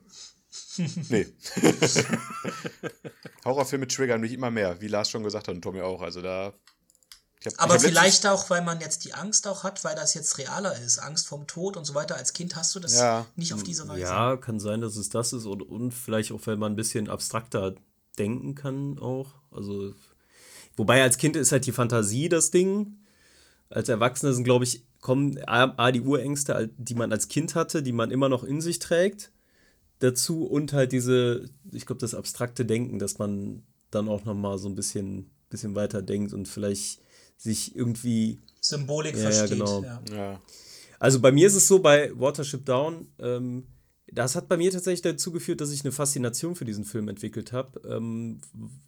Nee. 1.09 1.27
Horrorfilme 3.45 3.87
triggern 3.89 4.21
mich 4.21 4.33
immer 4.33 4.51
mehr, 4.51 4.81
wie 4.81 4.89
Lars 4.89 5.11
schon 5.11 5.23
gesagt 5.23 5.49
hat 5.49 5.55
und 5.55 5.63
Tommy 5.63 5.81
auch. 5.81 6.03
Also 6.03 6.23
da. 6.23 6.53
Ich 7.41 7.47
hab, 7.47 7.63
Aber 7.63 7.79
vielleicht 7.79 8.27
auch, 8.27 8.51
weil 8.51 8.63
man 8.63 8.81
jetzt 8.81 9.05
die 9.05 9.15
Angst 9.15 9.47
auch 9.47 9.63
hat, 9.63 9.85
weil 9.85 9.95
das 9.95 10.15
jetzt 10.15 10.39
realer 10.39 10.77
ist. 10.79 10.99
Angst 10.99 11.29
vorm 11.29 11.47
Tod 11.47 11.77
und 11.77 11.85
so 11.85 11.95
weiter. 11.95 12.17
Als 12.17 12.33
Kind 12.33 12.57
hast 12.57 12.75
du 12.75 12.81
das 12.81 12.99
Ja. 12.99 13.27
nicht 13.37 13.55
auf 13.55 13.63
diese 13.63 13.87
Weise. 13.89 14.01
Ja, 14.01 14.37
kann 14.37 14.59
sein, 14.59 14.81
dass 14.81 14.97
es 14.97 15.09
das 15.09 15.33
ist 15.33 15.47
und, 15.47 15.63
und 15.63 15.93
vielleicht 15.93 16.33
auch, 16.33 16.45
wenn 16.47 16.59
man 16.59 16.73
ein 16.73 16.77
bisschen 16.77 17.09
abstrakter 17.09 17.77
denken 18.19 18.57
kann 18.57 18.99
auch. 18.99 19.35
Also, 19.53 19.95
wobei 20.77 21.01
als 21.03 21.17
Kind 21.17 21.37
ist 21.37 21.53
halt 21.53 21.67
die 21.67 21.73
Fantasie 21.73 22.29
das 22.29 22.51
Ding. 22.51 22.99
Als 23.71 23.89
Erwachsene 23.89 24.33
sind, 24.35 24.45
glaube 24.45 24.65
ich, 24.65 24.83
kommen 25.01 25.39
A, 25.47 25.73
A, 25.77 25.93
die 25.93 26.01
Urängste, 26.01 26.71
die 26.77 26.95
man 26.95 27.13
als 27.13 27.29
Kind 27.29 27.55
hatte, 27.55 27.85
die 27.85 27.93
man 27.93 28.11
immer 28.11 28.29
noch 28.29 28.43
in 28.43 28.61
sich 28.61 28.81
trägt, 28.81 29.31
dazu 29.99 30.45
und 30.47 30.73
halt 30.73 30.93
diese, 30.93 31.45
ich 31.73 31.87
glaube, 31.87 32.01
das 32.01 32.15
abstrakte 32.15 32.65
Denken, 32.65 32.99
dass 32.99 33.19
man 33.19 33.63
dann 33.91 34.09
auch 34.09 34.25
noch 34.25 34.35
mal 34.35 34.59
so 34.59 34.69
ein 34.69 34.75
bisschen, 34.75 35.31
bisschen 35.51 35.75
weiter 35.75 36.03
denkt 36.03 36.33
und 36.33 36.47
vielleicht 36.49 37.01
sich 37.37 37.75
irgendwie 37.75 38.41
Symbolik 38.61 39.15
Ja, 39.17 39.23
ja, 39.23 39.31
versteht. 39.31 39.59
genau. 39.59 39.83
Ja. 39.83 40.03
Ja. 40.13 40.43
Also 40.99 41.21
bei 41.21 41.31
mir 41.33 41.47
ist 41.47 41.55
es 41.55 41.69
so, 41.69 41.79
bei 41.79 42.11
Watership 42.19 42.65
Down, 42.67 43.07
ähm, 43.19 43.67
das 44.11 44.35
hat 44.35 44.49
bei 44.49 44.57
mir 44.57 44.71
tatsächlich 44.71 45.03
dazu 45.03 45.31
geführt, 45.31 45.61
dass 45.61 45.71
ich 45.71 45.83
eine 45.83 45.93
Faszination 45.93 46.55
für 46.57 46.65
diesen 46.65 46.85
Film 46.85 47.09
entwickelt 47.09 47.53
habe. 47.53 47.81
Ähm, 47.89 48.41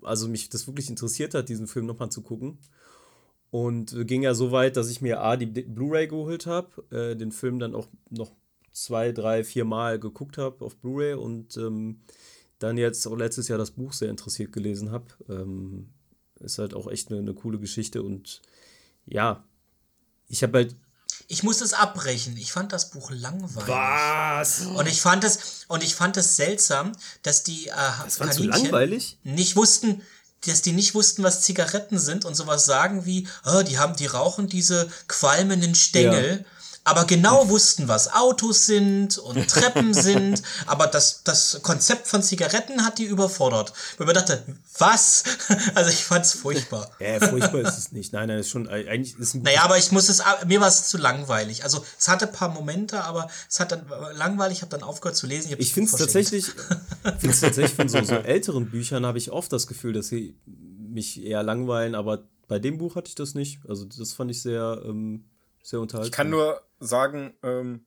also 0.02 0.28
mich 0.28 0.48
das 0.48 0.66
wirklich 0.66 0.88
interessiert 0.90 1.34
hat, 1.34 1.48
diesen 1.48 1.66
Film 1.66 1.86
nochmal 1.86 2.10
zu 2.10 2.22
gucken. 2.22 2.58
Und 3.50 4.06
ging 4.06 4.22
ja 4.22 4.34
so 4.34 4.52
weit, 4.52 4.76
dass 4.76 4.90
ich 4.90 5.00
mir 5.00 5.20
A, 5.20 5.36
die 5.36 5.46
Blu-ray 5.46 6.06
geholt 6.06 6.46
habe, 6.46 6.84
äh, 6.90 7.16
den 7.16 7.32
Film 7.32 7.58
dann 7.58 7.74
auch 7.74 7.88
noch 8.08 8.32
zwei, 8.72 9.12
drei, 9.12 9.44
vier 9.44 9.64
Mal 9.64 9.98
geguckt 9.98 10.38
habe 10.38 10.64
auf 10.64 10.76
Blu-ray 10.76 11.14
und 11.14 11.56
ähm, 11.56 12.00
dann 12.58 12.76
jetzt 12.76 13.06
auch 13.06 13.16
letztes 13.16 13.48
Jahr 13.48 13.58
das 13.58 13.72
Buch 13.72 13.92
sehr 13.92 14.10
interessiert 14.10 14.52
gelesen 14.52 14.90
habe. 14.90 15.06
Ähm, 15.28 15.90
ist 16.40 16.58
halt 16.58 16.74
auch 16.74 16.90
echt 16.90 17.10
eine, 17.10 17.20
eine 17.20 17.34
coole 17.34 17.58
Geschichte 17.58 18.02
und 18.02 18.42
ja, 19.06 19.44
ich 20.28 20.42
habe 20.42 20.58
halt 20.58 20.76
ich 21.28 21.44
muss 21.44 21.60
es 21.60 21.74
abbrechen. 21.74 22.36
Ich 22.36 22.50
fand 22.50 22.72
das 22.72 22.90
Buch 22.90 23.10
langweilig. 23.12 23.68
Was? 23.68 24.62
Und 24.66 24.88
ich 24.88 25.00
fand 25.00 25.22
es 25.22 25.64
und 25.68 25.84
ich 25.84 25.94
fand 25.94 26.16
es 26.16 26.34
seltsam, 26.36 26.92
dass 27.22 27.44
die 27.44 27.68
äh, 27.68 27.72
das 28.08 28.38
langweilig? 28.38 29.18
nicht 29.22 29.54
wussten, 29.54 30.02
dass 30.44 30.62
die 30.62 30.72
nicht 30.72 30.94
wussten, 30.94 31.22
was 31.22 31.42
Zigaretten 31.42 31.98
sind 31.98 32.24
und 32.24 32.34
sowas 32.34 32.64
sagen 32.64 33.06
wie, 33.06 33.28
oh, 33.44 33.62
die 33.62 33.78
haben, 33.78 33.94
die 33.94 34.06
rauchen 34.06 34.48
diese 34.48 34.90
qualmenden 35.06 35.74
Stängel. 35.74 36.38
Ja 36.40 36.59
aber 36.84 37.04
genau 37.04 37.48
wussten, 37.48 37.88
was 37.88 38.12
Autos 38.12 38.66
sind 38.66 39.18
und 39.18 39.48
Treppen 39.48 39.92
sind. 39.92 40.42
Aber 40.66 40.86
das, 40.86 41.22
das 41.24 41.60
Konzept 41.62 42.08
von 42.08 42.22
Zigaretten 42.22 42.84
hat 42.84 42.98
die 42.98 43.04
überfordert. 43.04 43.72
Weil 43.98 44.06
man 44.06 44.14
dachte, 44.14 44.42
was? 44.78 45.24
Also 45.74 45.90
ich 45.90 46.04
fand's 46.04 46.32
furchtbar. 46.32 46.90
Ja, 47.00 47.20
furchtbar 47.20 47.60
ist 47.60 47.78
es 47.78 47.92
nicht. 47.92 48.12
Nein, 48.12 48.28
nein, 48.28 48.38
ist 48.38 48.50
schon 48.50 48.68
eigentlich 48.68 49.18
ist 49.18 49.34
ein 49.34 49.42
Naja, 49.42 49.62
aber 49.62 49.78
ich 49.78 49.92
muss 49.92 50.08
es, 50.08 50.22
mir 50.46 50.60
war 50.60 50.68
es 50.68 50.88
zu 50.88 50.96
langweilig. 50.98 51.64
Also 51.64 51.84
es 51.98 52.08
hatte 52.08 52.26
ein 52.26 52.32
paar 52.32 52.48
Momente, 52.48 53.02
aber 53.04 53.28
es 53.48 53.60
hat 53.60 53.72
dann 53.72 53.86
langweilig, 54.14 54.58
ich 54.58 54.62
habe 54.62 54.70
dann 54.70 54.82
aufgehört 54.82 55.16
zu 55.16 55.26
lesen. 55.26 55.52
Ich, 55.52 55.58
ich 55.58 55.74
finde 55.74 55.90
es 55.90 55.96
tatsächlich, 55.96 56.46
find's 57.18 57.40
tatsächlich 57.40 57.74
von 57.74 57.88
so, 57.88 58.02
so 58.02 58.14
älteren 58.14 58.70
Büchern 58.70 59.06
habe 59.06 59.18
ich 59.18 59.30
oft 59.30 59.52
das 59.52 59.66
Gefühl, 59.66 59.92
dass 59.92 60.08
sie 60.08 60.36
mich 60.46 61.22
eher 61.22 61.42
langweilen, 61.42 61.94
aber 61.94 62.24
bei 62.48 62.58
dem 62.58 62.78
Buch 62.78 62.96
hatte 62.96 63.08
ich 63.08 63.14
das 63.14 63.34
nicht. 63.34 63.60
Also 63.68 63.84
das 63.84 64.12
fand 64.12 64.30
ich 64.30 64.42
sehr, 64.42 64.82
ähm, 64.84 65.24
sehr 65.62 65.80
unterhaltsam. 65.80 66.10
Ich 66.10 66.16
kann 66.16 66.30
nur 66.30 66.62
sagen, 66.78 67.34
ähm, 67.42 67.86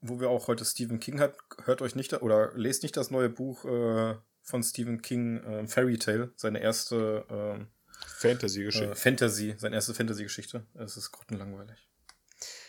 wo 0.00 0.20
wir 0.20 0.30
auch 0.30 0.48
heute 0.48 0.64
Stephen 0.64 1.00
King 1.00 1.20
hat, 1.20 1.36
hört 1.64 1.82
euch 1.82 1.94
nicht 1.94 2.12
oder 2.22 2.52
lest 2.54 2.82
nicht 2.82 2.96
das 2.96 3.10
neue 3.10 3.28
Buch 3.28 3.64
äh, 3.64 4.16
von 4.42 4.62
Stephen 4.62 5.02
King, 5.02 5.42
äh, 5.44 5.66
Fairy 5.66 5.98
Tale, 5.98 6.32
seine 6.36 6.60
erste 6.60 7.24
äh, 7.28 7.64
Fantasy-Geschichte. 8.06 8.92
Äh, 8.92 8.94
Fantasy, 8.94 9.54
seine 9.58 9.76
erste 9.76 9.94
Fantasy-Geschichte. 9.94 10.64
Es 10.74 10.96
ist 10.96 11.12
grottenlangweilig. 11.12 11.88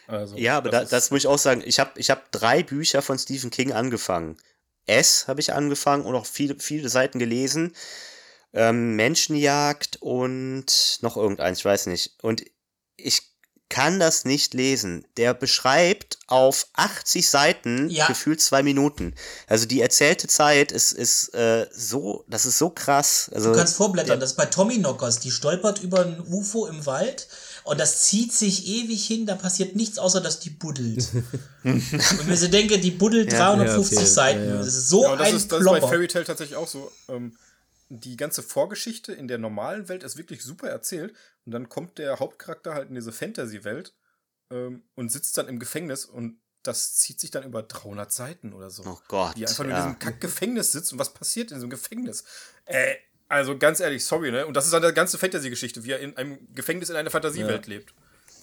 Also, 0.07 0.37
ja, 0.37 0.57
aber 0.57 0.71
das, 0.71 0.89
da, 0.89 0.95
das 0.95 1.11
muss 1.11 1.19
ich 1.19 1.27
auch 1.27 1.37
sagen. 1.37 1.61
Ich 1.63 1.79
habe 1.79 1.91
ich 1.99 2.09
hab 2.09 2.31
drei 2.31 2.63
Bücher 2.63 3.01
von 3.03 3.19
Stephen 3.19 3.51
King 3.51 3.73
angefangen. 3.73 4.37
S 4.87 5.27
habe 5.27 5.39
ich 5.39 5.53
angefangen 5.53 6.03
und 6.03 6.15
auch 6.15 6.25
viele, 6.25 6.59
viele 6.59 6.89
Seiten 6.89 7.19
gelesen. 7.19 7.75
Ähm, 8.51 8.95
Menschenjagd 8.95 9.97
und 10.01 10.97
noch 11.01 11.15
irgendeins, 11.15 11.59
ich 11.59 11.65
weiß 11.65 11.85
nicht. 11.85 12.15
Und 12.23 12.43
ich 12.97 13.28
kann 13.69 13.99
das 13.99 14.25
nicht 14.25 14.53
lesen. 14.53 15.05
Der 15.17 15.33
beschreibt 15.33 16.17
auf 16.27 16.67
80 16.73 17.29
Seiten 17.29 17.89
ja. 17.89 18.07
gefühlt 18.07 18.41
zwei 18.41 18.63
Minuten. 18.63 19.13
Also 19.47 19.65
die 19.65 19.81
erzählte 19.81 20.27
Zeit 20.27 20.71
ist, 20.71 20.91
ist 20.91 21.33
äh, 21.35 21.67
so, 21.71 22.25
das 22.27 22.45
ist 22.45 22.57
so 22.57 22.69
krass. 22.69 23.29
Also, 23.33 23.51
du 23.51 23.57
kannst 23.57 23.75
vorblättern, 23.75 24.19
das 24.19 24.31
ist 24.31 24.35
bei 24.35 24.45
Tommy 24.45 24.77
Knockers, 24.77 25.19
die 25.19 25.31
stolpert 25.31 25.81
über 25.83 26.01
ein 26.01 26.21
UFO 26.27 26.65
im 26.65 26.85
Wald 26.85 27.27
und 27.63 27.79
das 27.79 28.01
zieht 28.01 28.33
sich 28.33 28.67
ewig 28.67 29.05
hin, 29.05 29.27
da 29.27 29.35
passiert 29.35 29.75
nichts, 29.75 29.99
außer 29.99 30.21
dass 30.21 30.39
die 30.39 30.49
buddelt. 30.49 31.07
und 31.63 32.27
wenn 32.27 32.35
sie 32.35 32.49
denke, 32.49 32.79
die 32.79 32.91
buddelt 32.91 33.31
ja, 33.31 33.53
350 33.53 33.91
ja, 33.91 34.01
okay. 34.01 34.09
Seiten. 34.09 34.49
Das 34.57 34.67
ist 34.67 34.89
so 34.89 35.03
ja, 35.03 35.15
das 35.15 35.27
ein 35.27 35.35
ist, 35.35 35.51
Das 35.51 35.59
ist 35.59 35.65
bei 35.65 35.81
Fairy 35.81 36.07
Tale 36.07 36.25
tatsächlich 36.25 36.57
auch 36.57 36.67
so. 36.67 36.91
Ähm, 37.07 37.33
die 37.89 38.17
ganze 38.17 38.43
Vorgeschichte 38.43 39.13
in 39.13 39.27
der 39.27 39.39
normalen 39.39 39.89
Welt 39.89 40.03
ist 40.03 40.17
wirklich 40.17 40.43
super 40.43 40.69
erzählt. 40.69 41.13
Und 41.45 41.51
dann 41.51 41.69
kommt 41.69 41.97
der 41.97 42.19
Hauptcharakter 42.19 42.73
halt 42.73 42.89
in 42.89 42.95
diese 42.95 43.11
Fantasy-Welt 43.11 43.93
ähm, 44.51 44.83
und 44.95 45.11
sitzt 45.11 45.37
dann 45.37 45.47
im 45.47 45.59
Gefängnis 45.59 46.05
und 46.05 46.39
das 46.63 46.95
zieht 46.95 47.19
sich 47.19 47.31
dann 47.31 47.43
über 47.43 47.63
300 47.63 48.11
Seiten 48.11 48.53
oder 48.53 48.69
so. 48.69 48.83
Oh 48.85 48.99
Gott. 49.07 49.35
Wie 49.35 49.47
einfach 49.47 49.65
ja. 49.65 49.69
in 49.69 49.75
diesem 49.75 49.99
Kack-Gefängnis 49.99 50.71
sitzt 50.71 50.91
und 50.93 50.99
was 50.99 51.13
passiert 51.13 51.51
in 51.51 51.57
diesem 51.57 51.69
Gefängnis? 51.69 52.23
Äh, 52.65 52.95
also 53.27 53.57
ganz 53.57 53.79
ehrlich, 53.79 54.03
sorry, 54.05 54.31
ne? 54.31 54.45
Und 54.45 54.55
das 54.55 54.65
ist 54.65 54.73
dann 54.73 54.83
eine 54.83 54.93
ganze 54.93 55.17
Fantasy-Geschichte, 55.17 55.83
wie 55.83 55.91
er 55.91 55.99
in 55.99 56.17
einem 56.17 56.37
Gefängnis 56.53 56.89
in 56.89 56.95
einer 56.95 57.11
Fantasiewelt 57.11 57.67
ja. 57.67 57.73
lebt. 57.73 57.93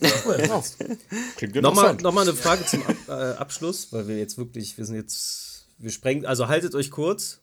Ja, 0.00 0.10
genau. 0.36 0.64
Klingt 1.36 1.54
nochmal, 1.56 1.94
nochmal 1.96 2.28
eine 2.28 2.36
Frage 2.36 2.64
zum 2.66 2.86
Ab 2.86 2.96
äh, 3.08 3.12
Abschluss, 3.12 3.92
weil 3.92 4.08
wir 4.08 4.18
jetzt 4.18 4.38
wirklich, 4.38 4.76
wir 4.78 4.84
sind 4.84 4.96
jetzt, 4.96 5.66
wir 5.78 5.90
sprengen, 5.90 6.26
also 6.26 6.48
haltet 6.48 6.74
euch 6.74 6.90
kurz. 6.90 7.40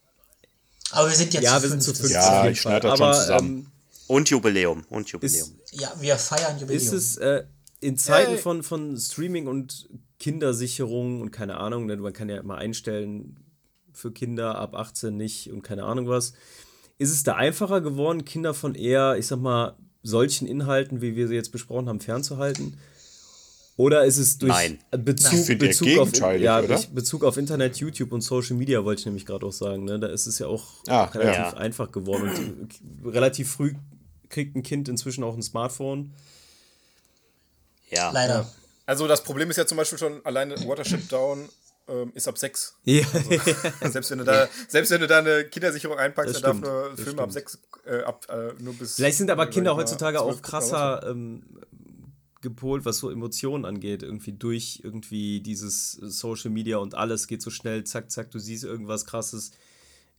Aber 0.93 1.09
wir 1.09 1.15
sind 1.15 1.33
jetzt 1.33 1.43
ja, 1.43 1.61
wir 1.61 1.69
sind 1.69 1.81
zu 1.81 1.93
fünf. 1.93 2.11
Ja, 2.11 2.47
ich 2.47 2.61
schneide 2.61 2.87
das 2.87 2.99
schon 2.99 3.13
zusammen. 3.13 3.49
Ähm, 3.49 3.67
und 4.07 4.29
Jubiläum. 4.29 4.85
Und 4.89 5.09
Jubiläum. 5.09 5.49
Ist, 5.63 5.79
ja, 5.81 5.91
wir 5.99 6.17
feiern 6.17 6.59
Jubiläum. 6.59 6.77
Ist 6.77 6.93
es 6.93 7.17
äh, 7.17 7.43
in 7.79 7.97
Zeiten 7.97 8.37
von, 8.37 8.63
von 8.63 8.97
Streaming 8.97 9.47
und 9.47 9.89
Kindersicherung 10.19 11.21
und 11.21 11.31
keine 11.31 11.57
Ahnung, 11.57 11.87
denn 11.87 11.99
man 11.99 12.13
kann 12.13 12.29
ja 12.29 12.37
immer 12.37 12.55
einstellen 12.55 13.37
für 13.91 14.11
Kinder 14.11 14.55
ab 14.55 14.75
18 14.75 15.15
nicht 15.15 15.51
und 15.51 15.61
keine 15.63 15.83
Ahnung 15.83 16.07
was. 16.07 16.33
Ist 16.97 17.11
es 17.11 17.23
da 17.23 17.35
einfacher 17.35 17.81
geworden, 17.81 18.23
Kinder 18.23 18.53
von 18.53 18.75
eher, 18.75 19.17
ich 19.17 19.27
sag 19.27 19.39
mal, 19.39 19.75
solchen 20.03 20.47
Inhalten, 20.47 21.01
wie 21.01 21.15
wir 21.15 21.27
sie 21.27 21.35
jetzt 21.35 21.51
besprochen 21.51 21.89
haben, 21.89 21.99
fernzuhalten? 21.99 22.77
Oder 23.75 24.05
ist 24.05 24.17
es 24.17 24.37
durch 24.37 24.51
Nein. 24.51 24.79
Bezug, 24.91 25.47
Nein. 25.47 25.57
Bezug, 25.57 25.97
auf, 25.97 26.11
ja, 26.37 26.61
Bezug 26.91 27.23
auf 27.23 27.37
Internet, 27.37 27.77
YouTube 27.77 28.11
und 28.11 28.21
Social 28.21 28.55
Media, 28.55 28.83
wollte 28.85 28.99
ich 28.99 29.05
nämlich 29.05 29.25
gerade 29.25 29.45
auch 29.45 29.51
sagen. 29.51 29.85
Ne? 29.85 29.99
Da 29.99 30.07
ist 30.07 30.27
es 30.27 30.37
ja 30.37 30.47
auch 30.47 30.65
ah, 30.87 31.05
relativ 31.05 31.35
ja. 31.35 31.53
einfach 31.53 31.91
geworden. 31.91 32.69
Und 33.03 33.13
relativ 33.13 33.51
früh 33.51 33.73
kriegt 34.29 34.55
ein 34.55 34.63
Kind 34.63 34.89
inzwischen 34.89 35.23
auch 35.23 35.35
ein 35.35 35.41
Smartphone. 35.41 36.13
Ja. 37.89 38.11
Leider. 38.11 38.47
Also 38.85 39.07
das 39.07 39.23
Problem 39.23 39.49
ist 39.49 39.57
ja 39.57 39.65
zum 39.65 39.77
Beispiel 39.77 39.97
schon 39.97 40.23
alleine 40.25 40.55
Watership 40.67 41.09
Down 41.09 41.49
ähm, 41.87 42.11
ist 42.15 42.27
ab 42.27 42.37
6. 42.37 42.75
Ja. 42.85 43.03
Also, 43.13 43.91
selbst, 43.91 44.11
wenn 44.11 44.19
du 44.19 44.23
da, 44.23 44.47
selbst 44.67 44.91
wenn 44.91 45.01
du 45.01 45.07
da 45.07 45.19
eine 45.19 45.45
Kindersicherung 45.45 45.97
einpackst, 45.97 46.35
dann 46.35 46.41
darf 46.41 46.59
nur 46.61 46.97
Filme 46.97 47.21
ab 47.21 47.31
6 47.31 47.59
äh, 47.85 48.01
ab, 48.03 48.25
äh, 48.29 48.53
nur 48.61 48.73
bis. 48.73 48.95
Vielleicht 48.95 49.17
sind 49.17 49.29
aber 49.29 49.47
Kinder 49.47 49.75
heutzutage 49.75 50.21
auch 50.21 50.41
krasser 50.41 51.05
ähm, 51.09 51.43
gepolt, 52.43 52.85
was 52.85 52.99
so 52.99 53.09
Emotionen 53.09 53.65
angeht, 53.65 54.03
irgendwie 54.03 54.33
durch 54.33 54.81
irgendwie 54.83 55.41
dieses 55.41 55.93
Social 55.93 56.51
Media 56.51 56.77
und 56.77 56.93
alles 56.93 57.27
geht 57.27 57.41
so 57.41 57.49
schnell, 57.49 57.83
zack, 57.85 58.11
zack, 58.11 58.29
du 58.29 58.37
siehst 58.37 58.63
irgendwas 58.63 59.05
krasses. 59.05 59.51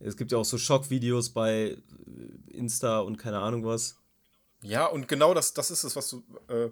Es 0.01 0.17
gibt 0.17 0.33
ja 0.33 0.39
auch 0.39 0.45
so 0.45 0.59
Schockvideos 0.59 1.31
bei 1.31 1.77
Insta 2.49 2.99
und 2.99 3.17
keine 3.17 3.39
Ahnung 3.39 3.65
was. 3.65 3.97
Ja, 4.63 4.87
und 4.87 5.07
genau 5.07 5.35
das, 5.35 5.55
das 5.55 5.71
ist 5.71 5.85
es, 5.85 5.95
was 5.95 6.09
du 6.09 6.25
äh, 6.49 6.71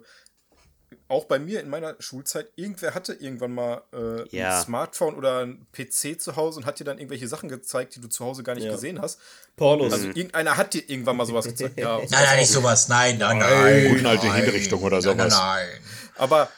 auch 1.13 1.25
bei 1.25 1.39
mir 1.39 1.61
in 1.61 1.69
meiner 1.69 1.95
Schulzeit, 1.99 2.51
irgendwer 2.55 2.93
hatte 2.93 3.13
irgendwann 3.13 3.53
mal 3.53 3.83
äh, 3.93 4.27
ja. 4.35 4.57
ein 4.57 4.63
Smartphone 4.63 5.15
oder 5.15 5.39
ein 5.39 5.65
PC 5.71 6.19
zu 6.19 6.35
Hause 6.35 6.59
und 6.59 6.65
hat 6.65 6.79
dir 6.79 6.83
dann 6.83 6.97
irgendwelche 6.97 7.27
Sachen 7.27 7.49
gezeigt, 7.49 7.95
die 7.95 8.01
du 8.01 8.09
zu 8.09 8.25
Hause 8.25 8.43
gar 8.43 8.55
nicht 8.55 8.65
ja. 8.65 8.71
gesehen 8.71 9.01
hast. 9.01 9.19
Pornos. 9.55 9.93
Also 9.93 10.07
irgendeiner 10.07 10.57
hat 10.57 10.73
dir 10.73 10.89
irgendwann 10.89 11.15
mal 11.15 11.25
sowas 11.25 11.45
gezeigt. 11.45 11.79
Ja, 11.79 11.97
nein, 11.99 12.07
nein, 12.09 12.39
nicht 12.39 12.51
sowas. 12.51 12.89
Nein, 12.89 13.17
nein, 13.17 13.37
nein. 13.37 13.97
Unalte 13.97 14.33
Hinrichtung 14.33 14.81
oder 14.81 15.01
sowas. 15.01 15.17
Nein, 15.17 15.29
nein. 15.29 15.67
Aber 16.15 16.49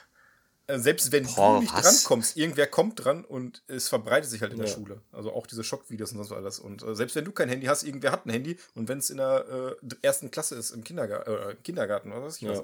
äh, 0.67 0.79
selbst 0.79 1.11
wenn 1.11 1.25
Boah, 1.25 1.55
du 1.55 1.61
nicht 1.61 1.73
was? 1.73 2.03
drankommst, 2.03 2.37
irgendwer 2.37 2.67
kommt 2.67 3.03
dran 3.03 3.23
und 3.23 3.61
es 3.67 3.87
verbreitet 3.87 4.29
sich 4.29 4.41
halt 4.41 4.53
in 4.53 4.57
ja. 4.57 4.65
der 4.65 4.71
Schule. 4.71 5.01
Also 5.11 5.31
auch 5.33 5.45
diese 5.45 5.63
Schockvideos 5.63 6.13
und 6.13 6.23
so 6.23 6.35
alles. 6.35 6.59
Und 6.59 6.81
äh, 6.83 6.95
selbst 6.95 7.15
wenn 7.15 7.25
du 7.25 7.31
kein 7.31 7.49
Handy 7.49 7.67
hast, 7.67 7.83
irgendwer 7.83 8.11
hat 8.11 8.25
ein 8.25 8.31
Handy 8.31 8.57
und 8.73 8.89
wenn 8.89 8.97
es 8.97 9.09
in 9.09 9.17
der 9.17 9.77
äh, 9.81 9.95
ersten 10.01 10.31
Klasse 10.31 10.55
ist, 10.55 10.71
im 10.71 10.83
Kindergar 10.83 11.27
äh, 11.27 11.55
Kindergarten 11.63 12.11
oder 12.11 12.23
was 12.23 12.41
ich 12.41 12.47
weiß. 12.47 12.63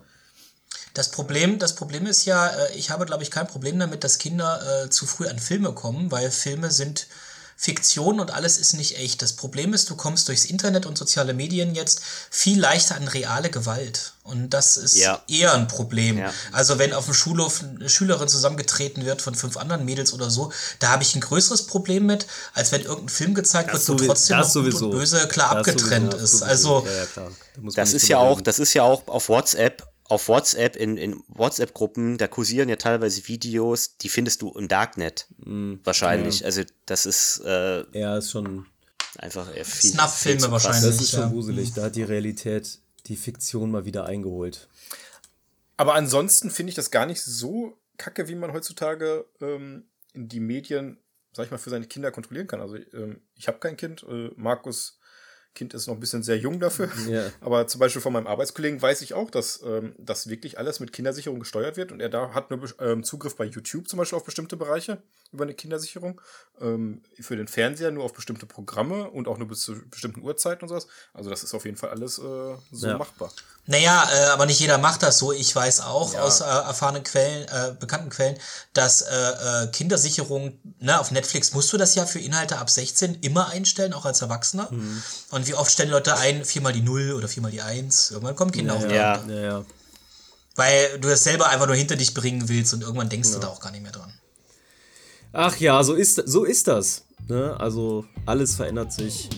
Das 0.93 1.11
Problem, 1.11 1.57
das 1.57 1.75
Problem 1.75 2.05
ist 2.05 2.25
ja, 2.25 2.47
äh, 2.47 2.73
ich 2.75 2.89
habe, 2.89 3.05
glaube 3.05 3.23
ich, 3.23 3.31
kein 3.31 3.47
Problem 3.47 3.79
damit, 3.79 4.03
dass 4.03 4.17
Kinder 4.17 4.83
äh, 4.85 4.89
zu 4.89 5.05
früh 5.05 5.27
an 5.27 5.39
Filme 5.39 5.73
kommen, 5.73 6.11
weil 6.11 6.31
Filme 6.31 6.71
sind 6.71 7.07
Fiktion 7.61 8.19
und 8.19 8.31
alles 8.31 8.57
ist 8.57 8.73
nicht 8.73 8.97
echt. 8.97 9.21
Das 9.21 9.33
Problem 9.33 9.75
ist, 9.75 9.87
du 9.91 9.95
kommst 9.95 10.27
durchs 10.27 10.45
Internet 10.45 10.87
und 10.87 10.97
soziale 10.97 11.35
Medien 11.35 11.75
jetzt 11.75 12.01
viel 12.31 12.59
leichter 12.59 12.95
an 12.95 13.07
reale 13.07 13.51
Gewalt. 13.51 14.13
Und 14.23 14.49
das 14.49 14.77
ist 14.77 14.95
ja. 14.97 15.21
eher 15.27 15.53
ein 15.53 15.67
Problem. 15.67 16.17
Ja. 16.17 16.33
Also 16.51 16.79
wenn 16.79 16.91
auf 16.91 17.05
dem 17.05 17.13
Schulhof 17.13 17.61
eine 17.61 17.87
Schülerin 17.87 18.27
zusammengetreten 18.27 19.05
wird 19.05 19.21
von 19.21 19.35
fünf 19.35 19.57
anderen 19.57 19.85
Mädels 19.85 20.11
oder 20.11 20.31
so, 20.31 20.51
da 20.79 20.89
habe 20.89 21.03
ich 21.03 21.13
ein 21.13 21.21
größeres 21.21 21.67
Problem 21.67 22.07
mit, 22.07 22.25
als 22.55 22.71
wenn 22.71 22.81
irgendein 22.81 23.09
Film 23.09 23.35
gezeigt 23.35 23.71
das 23.71 23.87
wird, 23.87 24.01
wo 24.01 24.05
trotzdem 24.07 24.39
noch 24.39 24.51
gut 24.51 24.73
und 24.73 24.89
böse 24.89 25.27
klar 25.27 25.49
das 25.53 25.59
abgetrennt 25.59 26.15
ist. 26.15 26.41
Also 26.41 26.83
ja, 26.87 27.05
da 27.13 27.29
das 27.75 27.93
ist 27.93 28.07
ja 28.07 28.17
auch, 28.17 28.41
das 28.41 28.57
ist 28.57 28.73
ja 28.73 28.81
auch 28.81 29.07
auf 29.07 29.29
WhatsApp 29.29 29.90
auf 30.11 30.27
WhatsApp, 30.27 30.75
in, 30.75 30.97
in 30.97 31.23
WhatsApp-Gruppen, 31.29 32.17
da 32.17 32.27
kursieren 32.27 32.67
ja 32.67 32.75
teilweise 32.75 33.27
Videos, 33.27 33.97
die 33.97 34.09
findest 34.09 34.41
du 34.41 34.51
im 34.51 34.67
Darknet. 34.67 35.27
Mm, 35.37 35.75
wahrscheinlich. 35.83 36.41
Ja. 36.41 36.47
Also, 36.47 36.63
das 36.85 37.05
ist. 37.05 37.41
Äh, 37.45 37.85
ja, 37.97 38.17
ist 38.17 38.31
schon. 38.31 38.65
Einfach 39.17 39.49
viel. 39.51 39.91
Snuff-Filme 39.91 40.51
wahrscheinlich. 40.51 40.83
Das 40.83 41.01
ist 41.01 41.11
schon 41.11 41.31
gruselig. 41.31 41.73
Da 41.73 41.83
hat 41.83 41.95
die 41.95 42.03
Realität 42.03 42.79
die 43.07 43.15
Fiktion 43.15 43.71
mal 43.71 43.85
wieder 43.85 44.05
eingeholt. 44.05 44.67
Aber 45.77 45.95
ansonsten 45.95 46.51
finde 46.51 46.69
ich 46.69 46.75
das 46.75 46.91
gar 46.91 47.05
nicht 47.05 47.21
so 47.21 47.77
kacke, 47.97 48.27
wie 48.27 48.35
man 48.35 48.53
heutzutage 48.53 49.25
ähm, 49.41 49.85
die 50.13 50.39
Medien 50.39 50.97
sag 51.33 51.45
ich 51.45 51.51
mal, 51.51 51.57
für 51.57 51.69
seine 51.69 51.87
Kinder 51.87 52.11
kontrollieren 52.11 52.47
kann. 52.47 52.61
Also 52.61 52.75
ähm, 52.93 53.21
ich 53.35 53.47
habe 53.47 53.59
kein 53.59 53.77
Kind, 53.77 54.03
äh, 54.03 54.31
Markus 54.35 54.99
Kind 55.53 55.73
ist 55.73 55.87
noch 55.87 55.95
ein 55.95 55.99
bisschen 55.99 56.23
sehr 56.23 56.37
jung 56.37 56.59
dafür. 56.59 56.89
Ja. 57.09 57.29
Aber 57.41 57.67
zum 57.67 57.79
Beispiel 57.79 58.01
von 58.01 58.13
meinem 58.13 58.27
Arbeitskollegen 58.27 58.81
weiß 58.81 59.01
ich 59.01 59.13
auch, 59.13 59.29
dass 59.29 59.61
ähm, 59.65 59.93
das 59.97 60.27
wirklich 60.29 60.57
alles 60.57 60.79
mit 60.79 60.93
Kindersicherung 60.93 61.39
gesteuert 61.39 61.75
wird 61.77 61.91
und 61.91 61.99
er 61.99 62.09
da 62.09 62.33
hat 62.33 62.51
nur 62.51 62.59
ähm, 62.79 63.03
Zugriff 63.03 63.35
bei 63.35 63.45
YouTube 63.45 63.89
zum 63.89 63.97
Beispiel 63.97 64.17
auf 64.17 64.23
bestimmte 64.23 64.55
Bereiche 64.55 65.01
über 65.33 65.43
eine 65.43 65.53
Kindersicherung, 65.53 66.21
ähm, 66.59 67.01
für 67.19 67.35
den 67.35 67.47
Fernseher 67.47 67.91
nur 67.91 68.03
auf 68.03 68.13
bestimmte 68.13 68.45
Programme 68.45 69.09
und 69.09 69.27
auch 69.27 69.37
nur 69.37 69.47
bis 69.47 69.61
zu 69.61 69.75
bestimmten 69.89 70.21
Uhrzeiten 70.21 70.63
und 70.63 70.69
sowas. 70.69 70.87
Also 71.13 71.29
das 71.29 71.43
ist 71.43 71.53
auf 71.53 71.65
jeden 71.65 71.77
Fall 71.77 71.89
alles 71.89 72.17
äh, 72.17 72.21
so 72.71 72.87
Ja. 72.87 72.97
machbar. 72.97 73.31
Naja, 73.67 74.09
äh, 74.11 74.25
aber 74.29 74.47
nicht 74.47 74.59
jeder 74.59 74.79
macht 74.79 75.03
das 75.03 75.19
so. 75.19 75.31
Ich 75.31 75.55
weiß 75.55 75.81
auch 75.81 76.13
Ja. 76.13 76.21
aus 76.23 76.41
äh, 76.41 76.45
erfahrenen 76.45 77.03
Quellen, 77.03 77.47
äh, 77.47 77.73
bekannten 77.79 78.09
Quellen, 78.09 78.37
dass 78.73 79.01
äh, 79.01 79.15
äh, 79.63 79.67
Kindersicherung, 79.67 80.59
ne, 80.79 80.99
auf 80.99 81.11
Netflix 81.11 81.53
musst 81.53 81.71
du 81.71 81.77
das 81.77 81.93
ja 81.95 82.05
für 82.05 82.19
Inhalte 82.19 82.57
ab 82.57 82.69
16 82.69 83.19
immer 83.21 83.49
einstellen, 83.49 83.93
auch 83.93 84.05
als 84.05 84.21
Erwachsener. 84.21 84.67
Mhm. 84.71 85.03
Und 85.29 85.47
wie 85.47 85.53
oft 85.53 85.71
stellen 85.71 85.91
Leute 85.91 86.17
ein, 86.17 86.43
viermal 86.43 86.73
die 86.73 86.81
Null 86.81 87.13
oder 87.13 87.27
viermal 87.27 87.51
die 87.51 87.61
Eins? 87.61 88.11
Irgendwann 88.11 88.35
kommen 88.35 88.51
Kinder 88.51 88.75
auf. 88.75 88.83
Ja. 88.83 89.23
ja, 89.27 89.39
ja. 89.39 89.65
Weil 90.55 90.99
du 90.99 91.07
das 91.07 91.23
selber 91.23 91.47
einfach 91.49 91.67
nur 91.67 91.75
hinter 91.75 91.95
dich 91.95 92.13
bringen 92.13 92.49
willst 92.49 92.73
und 92.73 92.81
irgendwann 92.81 93.09
denkst 93.09 93.31
du 93.31 93.39
da 93.39 93.47
auch 93.47 93.59
gar 93.61 93.71
nicht 93.71 93.83
mehr 93.83 93.91
dran. 93.91 94.11
Ach 95.33 95.55
ja, 95.57 95.81
so 95.83 95.93
ist, 95.93 96.15
so 96.25 96.43
ist 96.43 96.67
das. 96.67 97.03
Ne? 97.27 97.55
Also 97.59 98.05
alles 98.25 98.55
verändert 98.55 98.91
sich. 98.91 99.29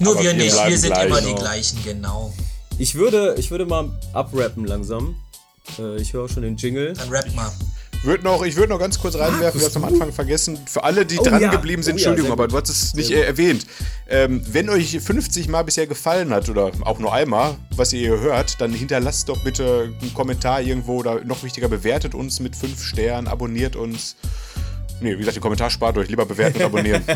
Nur 0.00 0.16
wir 0.16 0.24
wir 0.24 0.34
nicht, 0.34 0.54
wir 0.54 0.78
sind 0.78 0.92
gleich. 0.92 1.06
immer 1.06 1.20
die 1.20 1.34
gleichen, 1.34 1.78
genau. 1.84 2.32
Ich 2.78 2.94
würde, 2.94 3.34
ich 3.38 3.50
würde 3.50 3.66
mal 3.66 3.90
abrappen 4.12 4.64
langsam. 4.64 5.16
Äh, 5.78 6.00
ich 6.00 6.12
höre 6.12 6.24
auch 6.24 6.28
schon 6.28 6.44
den 6.44 6.56
Jingle. 6.56 6.92
Dann 6.92 7.08
rap 7.08 7.34
mal. 7.34 7.50
Würd 8.04 8.22
noch, 8.22 8.44
ich 8.44 8.54
würde 8.54 8.72
noch 8.72 8.78
ganz 8.78 9.00
kurz 9.00 9.16
reinwerfen, 9.16 9.60
wir 9.60 9.64
haben 9.66 9.70
es 9.70 9.76
am 9.76 9.84
Anfang 9.84 10.12
vergessen. 10.12 10.56
Für 10.66 10.84
alle, 10.84 11.04
die 11.04 11.18
Oh 11.18 11.24
dran 11.24 11.42
ja, 11.42 11.50
geblieben 11.50 11.82
sind, 11.82 11.96
oh 11.96 11.98
ja, 11.98 12.10
Entschuldigung, 12.10 12.28
sehr 12.28 12.32
aber 12.32 12.46
du 12.46 12.56
hast 12.56 12.68
es 12.68 12.94
nicht 12.94 13.10
äh, 13.10 13.22
erwähnt. 13.22 13.66
Ähm, 14.08 14.40
wenn 14.52 14.68
euch 14.70 15.00
50 15.00 15.48
Mal 15.48 15.62
bisher 15.64 15.88
gefallen 15.88 16.30
hat 16.30 16.48
oder 16.48 16.70
auch 16.82 17.00
nur 17.00 17.12
einmal, 17.12 17.56
was 17.74 17.92
ihr 17.92 17.98
hier 17.98 18.20
hört, 18.20 18.60
dann 18.60 18.72
hinterlasst 18.72 19.28
doch 19.28 19.42
bitte 19.42 19.92
einen 20.00 20.14
Kommentar 20.14 20.60
irgendwo 20.60 20.98
oder 20.98 21.24
noch 21.24 21.42
wichtiger, 21.42 21.68
bewertet 21.68 22.14
uns 22.14 22.38
mit 22.38 22.54
5 22.54 22.80
Sternen, 22.80 23.26
abonniert 23.26 23.74
uns. 23.74 24.14
Nee, 25.00 25.12
wie 25.14 25.18
gesagt, 25.18 25.36
den 25.36 25.40
Kommentar 25.42 25.70
spart 25.70 25.96
euch, 25.98 26.08
lieber 26.08 26.26
bewerten 26.26 26.58
und 26.58 26.64
abonnieren. 26.64 27.02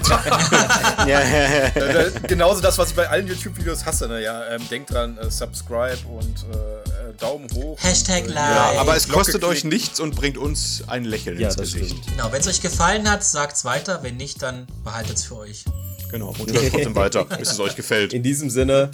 Äh, 1.06 2.06
äh, 2.06 2.10
genauso 2.28 2.60
das, 2.60 2.78
was 2.78 2.90
ich 2.90 2.96
bei 2.96 3.08
allen 3.08 3.26
YouTube-Videos 3.26 3.84
hasse. 3.84 4.06
Ne? 4.08 4.22
Ja, 4.22 4.46
ähm, 4.50 4.62
denkt 4.70 4.90
dran, 4.92 5.18
äh, 5.18 5.30
subscribe 5.30 5.98
und 6.06 6.44
äh, 6.52 7.10
äh, 7.10 7.14
Daumen 7.18 7.48
hoch. 7.54 7.78
Hashtag 7.82 8.24
und, 8.24 8.30
äh, 8.30 8.34
like. 8.34 8.54
ja, 8.74 8.80
aber 8.80 8.96
es 8.96 9.04
Glocke 9.06 9.18
kostet 9.18 9.44
euch 9.44 9.64
nichts 9.64 10.00
und 10.00 10.14
bringt 10.14 10.38
uns 10.38 10.84
ein 10.86 11.04
Lächeln 11.04 11.38
Ja, 11.40 11.48
ins 11.48 11.56
das 11.56 11.72
Gesicht. 11.72 11.96
stimmt. 11.96 12.06
Genau, 12.16 12.30
wenn 12.32 12.40
es 12.40 12.46
euch 12.46 12.60
gefallen 12.60 13.10
hat, 13.10 13.24
sagt's 13.24 13.64
weiter. 13.64 14.00
Wenn 14.02 14.16
nicht, 14.16 14.42
dann 14.42 14.66
behaltet 14.84 15.16
es 15.16 15.24
für 15.24 15.38
euch. 15.38 15.64
Genau, 16.10 16.34
und 16.38 16.52
hört 16.52 16.70
trotzdem 16.70 16.94
weiter, 16.94 17.24
bis 17.38 17.52
es 17.52 17.60
euch 17.60 17.74
gefällt. 17.74 18.12
In 18.12 18.22
diesem 18.22 18.48
Sinne, 18.50 18.90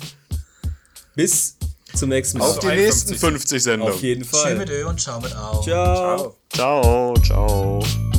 bis 1.15 1.56
zum 1.94 2.09
nächsten 2.09 2.39
Mal. 2.39 2.47
Auf 2.47 2.59
die 2.60 2.69
51. 2.69 3.10
nächsten 3.10 3.15
50 3.27 3.62
Sendungen. 3.62 3.94
Auf 3.94 4.02
jeden 4.02 4.24
Fall. 4.24 4.56
mit 4.56 4.70
Ö 4.70 4.86
und 4.86 5.01
ciao 5.01 5.20
mit 5.20 5.35
Au. 5.36 5.62
Ciao. 5.62 6.35
Ciao. 6.52 7.15
Ciao, 7.23 7.82
ciao. 7.82 8.18